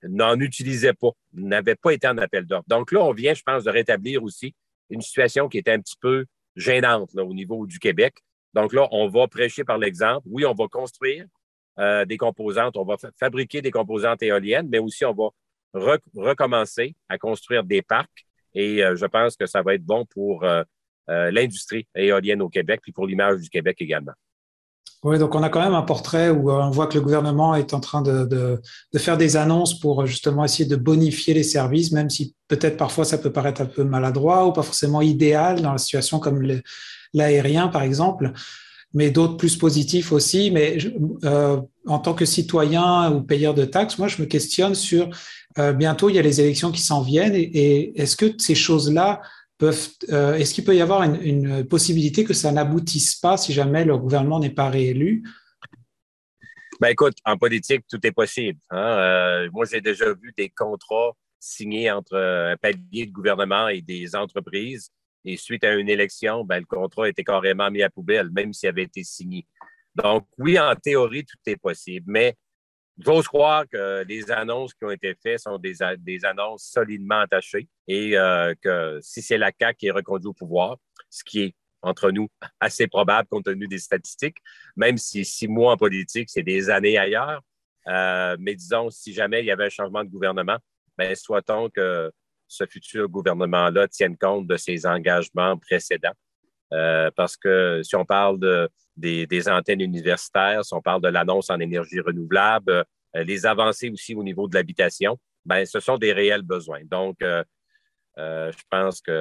n'en 0.03 0.39
utilisait 0.39 0.93
pas, 0.93 1.11
n'avait 1.33 1.75
pas 1.75 1.91
été 1.91 2.07
en 2.07 2.17
appel 2.17 2.45
d'offres. 2.45 2.67
Donc 2.67 2.91
là, 2.91 3.03
on 3.03 3.11
vient, 3.11 3.33
je 3.33 3.43
pense, 3.43 3.63
de 3.63 3.71
rétablir 3.71 4.23
aussi 4.23 4.53
une 4.89 5.01
situation 5.01 5.49
qui 5.49 5.57
était 5.57 5.71
un 5.71 5.79
petit 5.79 5.97
peu 5.99 6.25
gênante 6.55 7.15
au 7.15 7.33
niveau 7.33 7.65
du 7.65 7.79
Québec. 7.79 8.15
Donc 8.53 8.71
là, 8.71 8.87
on 8.91 9.07
va 9.09 9.27
prêcher 9.27 9.63
par 9.63 9.77
l'exemple. 9.77 10.25
Oui, 10.25 10.45
on 10.45 10.53
va 10.53 10.67
construire 10.67 11.25
euh, 11.79 12.05
des 12.05 12.17
composantes, 12.17 12.77
on 12.77 12.85
va 12.85 12.95
fabriquer 13.19 13.61
des 13.61 13.71
composantes 13.71 14.23
éoliennes, 14.23 14.69
mais 14.69 14.79
aussi 14.79 15.03
on 15.03 15.13
va 15.13 15.29
recommencer 15.75 16.95
à 17.09 17.17
construire 17.17 17.63
des 17.63 17.81
parcs. 17.81 18.25
Et 18.53 18.83
euh, 18.83 18.95
je 18.95 19.05
pense 19.05 19.35
que 19.35 19.45
ça 19.45 19.61
va 19.61 19.75
être 19.75 19.83
bon 19.83 20.05
pour 20.05 20.43
euh, 20.43 20.63
l'industrie 21.07 21.87
éolienne 21.95 22.41
au 22.41 22.49
Québec, 22.49 22.79
puis 22.81 22.91
pour 22.91 23.07
l'image 23.07 23.41
du 23.41 23.49
Québec 23.49 23.77
également. 23.79 24.13
Oui, 25.05 25.19
donc 25.19 25.35
on 25.35 25.43
a 25.43 25.49
quand 25.49 25.61
même 25.61 25.75
un 25.75 25.83
portrait 25.83 26.31
où 26.31 26.49
on 26.49 26.71
voit 26.71 26.87
que 26.87 26.95
le 26.95 27.01
gouvernement 27.01 27.53
est 27.53 27.75
en 27.75 27.79
train 27.79 28.01
de, 28.01 28.59
faire 28.97 29.17
des 29.17 29.37
annonces 29.37 29.79
pour 29.79 30.07
justement 30.07 30.43
essayer 30.43 30.67
de 30.67 30.75
bonifier 30.75 31.35
les 31.35 31.43
services, 31.43 31.91
même 31.91 32.09
si 32.09 32.33
peut-être 32.47 32.75
parfois 32.75 33.05
ça 33.05 33.19
peut 33.19 33.31
paraître 33.31 33.61
un 33.61 33.67
peu 33.67 33.83
maladroit 33.83 34.47
ou 34.47 34.51
pas 34.51 34.63
forcément 34.63 35.03
idéal 35.03 35.61
dans 35.61 35.73
la 35.73 35.77
situation 35.77 36.17
comme 36.17 36.41
l'aérien, 37.13 37.67
par 37.67 37.83
exemple, 37.83 38.31
mais 38.95 39.11
d'autres 39.11 39.37
plus 39.37 39.57
positifs 39.57 40.11
aussi. 40.11 40.49
Mais 40.49 40.79
euh, 41.23 41.61
en 41.85 41.99
tant 41.99 42.15
que 42.15 42.25
citoyen 42.25 43.11
ou 43.11 43.21
payeur 43.21 43.53
de 43.53 43.65
taxes, 43.65 43.99
moi, 43.99 44.07
je 44.07 44.19
me 44.19 44.25
questionne 44.25 44.73
sur 44.73 45.09
euh, 45.57 45.73
bientôt, 45.73 46.09
il 46.09 46.15
y 46.15 46.19
a 46.19 46.21
les 46.21 46.41
élections 46.41 46.71
qui 46.71 46.81
s'en 46.81 47.01
viennent 47.01 47.35
et 47.35 47.99
est-ce 47.99 48.17
que 48.17 48.33
ces 48.37 48.55
choses-là 48.55 49.21
peuvent. 49.57 49.87
Euh, 50.09 50.35
est-ce 50.35 50.53
qu'il 50.53 50.65
peut 50.65 50.75
y 50.75 50.81
avoir 50.81 51.03
une, 51.03 51.65
possibilité 51.65 52.23
que 52.23 52.33
ça 52.33 52.51
n'aboutisse 52.51 53.15
pas 53.15 53.37
si 53.37 53.53
jamais 53.53 53.85
le 53.85 53.97
gouvernement 53.97 54.39
n'est 54.39 54.49
pas 54.49 54.69
réélu? 54.69 55.23
Ben 56.81 56.89
écoute, 56.89 57.17
en 57.23 57.37
politique, 57.37 57.85
tout 57.89 58.05
est 58.05 58.11
possible. 58.11 58.59
Hein. 58.69 58.77
Euh, 58.77 59.49
moi, 59.53 59.65
j'ai 59.65 59.79
déjà 59.79 60.13
vu 60.13 60.33
des 60.37 60.49
contrats 60.49 61.13
signés 61.39 61.89
entre 61.89 62.17
un 62.17 62.57
palier 62.57 63.05
de 63.05 63.11
gouvernement 63.11 63.69
et 63.69 63.81
des 63.81 64.13
entreprises. 64.15 64.89
Et 65.23 65.37
suite 65.37 65.63
à 65.63 65.73
une 65.73 65.89
élection, 65.89 66.43
ben, 66.43 66.59
le 66.59 66.65
contrat 66.65 67.07
était 67.07 67.23
carrément 67.23 67.71
mis 67.71 67.81
à 67.81 67.89
poubelle, 67.89 68.29
même 68.31 68.51
s'il 68.51 68.69
avait 68.69 68.83
été 68.83 69.03
signé. 69.03 69.47
Donc, 69.95 70.27
oui, 70.37 70.59
en 70.59 70.75
théorie, 70.75 71.23
tout 71.23 71.37
est 71.47 71.55
possible. 71.55 72.05
Mais 72.09 72.35
J'ose 72.97 73.27
croire 73.27 73.65
que 73.67 74.05
les 74.07 74.31
annonces 74.31 74.73
qui 74.73 74.85
ont 74.85 74.91
été 74.91 75.15
faites 75.21 75.39
sont 75.39 75.57
des, 75.57 75.81
annonces 76.23 76.63
solidement 76.63 77.19
attachées 77.19 77.67
et 77.87 78.17
euh, 78.17 78.53
que 78.61 78.99
si 79.01 79.21
c'est 79.21 79.37
la 79.37 79.51
CAQ 79.57 79.77
qui 79.77 79.87
est 79.87 79.91
reconduite 79.91 80.27
au 80.27 80.33
pouvoir, 80.33 80.77
ce 81.09 81.23
qui 81.25 81.41
est 81.41 81.55
entre 81.81 82.11
nous 82.11 82.29
assez 82.59 82.87
probable 82.87 83.27
compte 83.27 83.45
tenu 83.45 83.67
des 83.67 83.79
statistiques, 83.79 84.37
même 84.75 84.97
si 84.97 85.25
six 85.25 85.47
mois 85.47 85.73
en 85.73 85.77
politique, 85.77 86.29
c'est 86.29 86.43
des 86.43 86.69
années 86.69 86.97
ailleurs. 86.97 87.41
Euh, 87.87 88.35
mais 88.39 88.55
disons, 88.55 88.89
si 88.89 89.13
jamais 89.13 89.41
il 89.41 89.45
y 89.45 89.51
avait 89.51 89.65
un 89.65 89.69
changement 89.69 90.03
de 90.03 90.09
gouvernement, 90.09 90.57
ben, 90.97 91.13
soit-on 91.15 91.69
que 91.69 92.11
ce 92.47 92.65
futur 92.65 93.07
gouvernement-là 93.09 93.87
tienne 93.87 94.17
compte 94.17 94.47
de 94.47 94.57
ses 94.57 94.85
engagements 94.85 95.57
précédents. 95.57 96.13
Euh, 96.75 97.09
parce 97.15 97.37
que 97.37 97.81
si 97.83 97.95
on 97.95 98.05
parle 98.05 98.39
de, 98.39 98.69
des, 98.97 99.49
antennes 99.49 99.81
universitaires, 99.81 100.65
si 100.65 100.73
on 100.73 100.81
parle 100.81 101.01
de 101.01 101.07
l'annonce 101.07 101.49
en 101.49 101.59
énergie 101.59 102.01
renouvelable, 102.01 102.85
euh, 103.15 103.23
les 103.23 103.45
avancées 103.45 103.89
aussi 103.89 104.13
au 104.13 104.23
niveau 104.23 104.47
de 104.47 104.55
l'habitation, 104.55 105.17
ben, 105.45 105.65
ce 105.65 105.79
sont 105.79 105.97
des 105.97 106.11
réels 106.11 106.41
besoins. 106.41 106.81
Donc, 106.83 107.21
euh, 107.21 107.43
je 108.17 108.63
pense 108.69 109.01
qu'il 109.01 109.13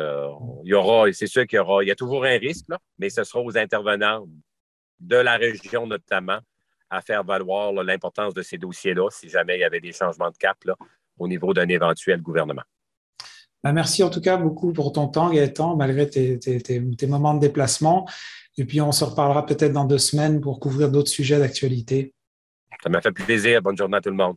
y 0.65 0.75
aura, 0.75 1.13
c'est 1.13 1.27
sûr 1.27 1.47
qu'il 1.47 1.59
y 1.59 1.61
aura, 1.61 1.85
il 1.85 1.89
y 1.89 1.93
a 1.93 1.97
toujours 1.97 2.25
un 2.25 2.39
risque, 2.39 2.67
mais 2.99 3.11
ce 3.11 3.23
sera 3.25 3.41
aux 3.41 3.57
intervenants 3.57 4.27
de 5.01 5.17
la 5.17 5.37
région 5.37 5.87
notamment 5.87 6.39
à 6.91 7.01
faire 7.03 7.25
valoir 7.25 7.73
l'importance 7.73 8.35
de 8.35 8.43
ces 8.43 8.59
dossiers-là 8.59 9.11
si 9.11 9.29
jamais 9.29 9.57
il 9.57 9.61
y 9.61 9.65
avait 9.65 9.81
des 9.81 9.93
changements 9.93 10.31
de 10.31 10.37
cap 10.37 10.57
au 11.19 11.29
niveau 11.29 11.53
d'un 11.53 11.69
éventuel 11.69 12.21
gouvernement. 12.23 12.63
Ben, 13.65 13.73
merci 13.73 14.03
en 14.03 14.11
tout 14.11 14.21
cas 14.21 14.37
beaucoup 14.37 14.75
pour 14.75 14.93
ton 14.93 15.09
temps, 15.09 15.31
Gaëtan, 15.31 15.75
malgré 15.75 16.09
tes, 16.09 16.39
tes 16.39 17.07
moments 17.07 17.33
de 17.33 17.41
déplacement. 17.41 18.07
Et 18.59 18.67
puis, 18.67 18.83
on 18.83 18.93
se 18.93 19.05
reparlera 19.05 19.47
peut-être 19.47 19.73
dans 19.73 19.87
deux 19.87 19.99
semaines 19.99 20.41
pour 20.43 20.61
couvrir 20.61 20.91
d'autres 20.91 21.09
sujets 21.11 21.39
d'actualité. 21.39 22.13
Ça 22.83 22.91
m'a 22.91 23.01
fait 23.01 23.11
plaisir. 23.11 23.63
Bonne 23.63 23.77
journée 23.77 23.97
à 23.97 24.01
tout 24.03 24.11
le 24.11 24.17
monde. 24.17 24.37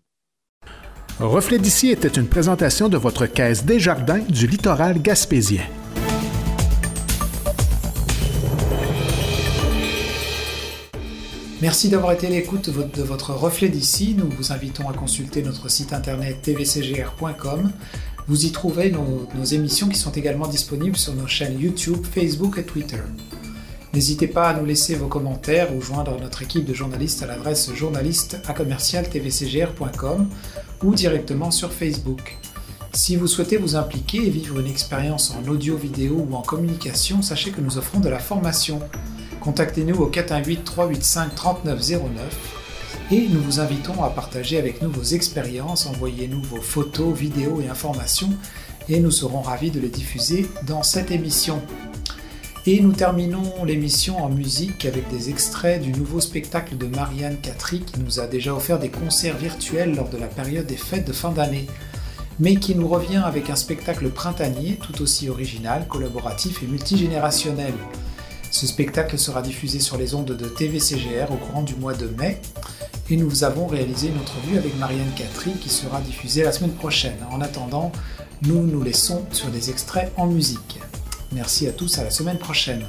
Reflet 1.20 1.60
d'ici 1.60 1.90
était 1.90 2.08
une 2.08 2.28
présentation 2.28 2.88
de 2.88 2.98
votre 2.98 3.26
caisse 3.26 3.66
des 3.66 3.80
jardins 3.80 4.20
du 4.20 4.48
littoral 4.48 5.02
gaspésien. 5.02 5.64
Merci 11.60 11.90
d'avoir 11.90 12.14
été 12.14 12.28
à 12.28 12.30
l'écoute 12.30 12.70
de 12.70 13.04
votre 13.04 13.32
reflet 13.34 13.68
d'ici. 13.68 14.16
Nous 14.16 14.30
vous 14.30 14.52
invitons 14.52 14.88
à 14.90 14.94
consulter 14.94 15.42
notre 15.42 15.70
site 15.70 15.92
internet 15.92 16.40
tvcgr.com. 16.44 17.72
Vous 18.28 18.46
y 18.46 18.52
trouvez 18.52 18.92
nos, 18.92 19.46
émissions 19.46 19.88
qui 19.88 19.98
sont 19.98 20.12
également 20.12 20.48
disponibles 20.48 20.98
sur 20.98 21.14
nos 21.16 21.28
chaînes 21.28 21.58
YouTube, 21.58 22.06
Facebook 22.06 22.58
et 22.58 22.64
Twitter. 22.64 23.00
N'hésitez 23.94 24.28
pas 24.28 24.50
à 24.50 24.60
nous 24.60 24.66
laisser 24.66 24.96
vos 24.96 25.08
commentaires 25.08 25.74
ou 25.74 25.80
joindre 25.80 26.20
notre 26.20 26.44
équipe 26.44 26.66
de 26.66 26.74
journalistes 26.74 27.24
à 27.24 27.28
l'adresse 27.28 27.72
tvcgr.com 29.12 30.28
ou 30.84 30.94
directement 30.94 31.52
sur 31.52 31.72
Facebook. 31.72 32.38
Si 32.92 33.16
vous 33.16 33.28
souhaitez 33.28 33.56
vous 33.56 33.78
impliquer 33.78 34.18
et 34.18 34.30
vivre 34.30 34.60
une 34.60 34.68
expérience 34.68 35.32
en 35.32 35.48
audio, 35.48 35.78
vidéo 35.78 36.28
ou 36.30 36.36
en 36.36 36.42
communication, 36.42 37.22
sachez 37.22 37.52
que 37.52 37.62
nous 37.62 37.78
offrons 37.78 38.02
de 38.02 38.10
la 38.10 38.20
formation. 38.20 38.82
Contactez-nous 39.40 39.96
au 39.96 40.08
418 40.08 40.66
385 40.66 41.34
3909 41.34 42.57
et 43.12 43.28
nous 43.28 43.42
vous 43.42 43.60
invitons 43.60 44.04
à 44.04 44.10
partager 44.10 44.58
avec 44.58 44.82
nous 44.82 44.90
vos 44.90 45.04
expériences, 45.04 45.86
envoyez-nous 45.86 46.42
vos 46.42 46.62
photos, 46.62 47.18
vidéos 47.18 47.62
et 47.62 47.70
informations 47.70 48.34
et 48.90 49.00
nous 49.00 49.12
serons 49.12 49.42
ravis 49.42 49.72
de 49.72 49.80
les 49.80 49.90
diffuser 49.90 50.48
dans 50.66 50.84
cette 50.84 51.12
émission. 51.12 51.62
Et 52.66 52.82
nous 52.82 52.92
terminons 52.92 53.64
l'émission 53.64 54.18
en 54.22 54.30
musique 54.30 54.86
avec 54.86 55.10
des 55.10 55.30
extraits 55.30 55.82
du 55.82 55.92
nouveau 55.92 56.20
spectacle 56.20 56.78
de 56.78 56.88
Marianne 56.88 57.38
Catry 57.38 57.80
qui 57.80 58.00
nous 58.02 58.20
a 58.20 58.28
déjà 58.28 58.54
offert 58.54 58.78
des 58.78 58.90
concerts 58.90 59.38
virtuels 59.38 59.96
lors 59.96 60.10
de 60.10 60.18
la 60.18 60.28
période 60.28 60.66
des 60.66 60.76
fêtes 60.76 61.08
de 61.08 61.14
fin 61.14 61.32
d'année, 61.32 61.66
mais 62.40 62.58
qui 62.58 62.76
nous 62.76 62.90
revient 62.90 63.24
avec 63.24 63.50
un 63.50 63.56
spectacle 63.56 64.10
printanier 64.10 64.78
tout 64.82 65.02
aussi 65.02 65.30
original, 65.30 65.88
collaboratif 65.88 66.62
et 66.62 66.68
multigénérationnel. 66.68 67.74
Ce 68.52 68.66
spectacle 68.66 69.18
sera 69.18 69.42
diffusé 69.42 69.80
sur 69.80 69.98
les 69.98 70.16
ondes 70.16 70.26
de 70.36 70.48
TVCGR 70.48 71.32
au 71.32 71.36
courant 71.36 71.64
du 71.64 71.76
mois 71.76 71.94
de 71.94 72.08
mai 72.08 72.42
et 73.10 73.18
nous 73.18 73.44
avons 73.44 73.68
réalisé 73.68 74.08
une 74.08 74.20
entrevue 74.20 74.58
avec 74.58 74.78
Marianne 74.78 75.12
Catry 75.16 75.52
qui 75.54 75.70
sera 75.70 76.02
diffusée 76.02 76.44
la 76.44 76.52
semaine 76.52 76.74
prochaine. 76.74 77.18
En 77.32 77.42
attendant, 77.42 77.92
nous 78.44 78.66
nous 78.66 78.84
laissons 78.84 79.26
sur 79.32 79.48
des 79.50 79.70
extraits 79.70 80.12
en 80.18 80.28
musique. 80.28 80.80
Merci 81.32 81.68
à 81.68 81.72
tous, 81.72 81.98
à 82.00 82.04
la 82.04 82.10
semaine 82.10 82.38
prochaine. 82.38 82.86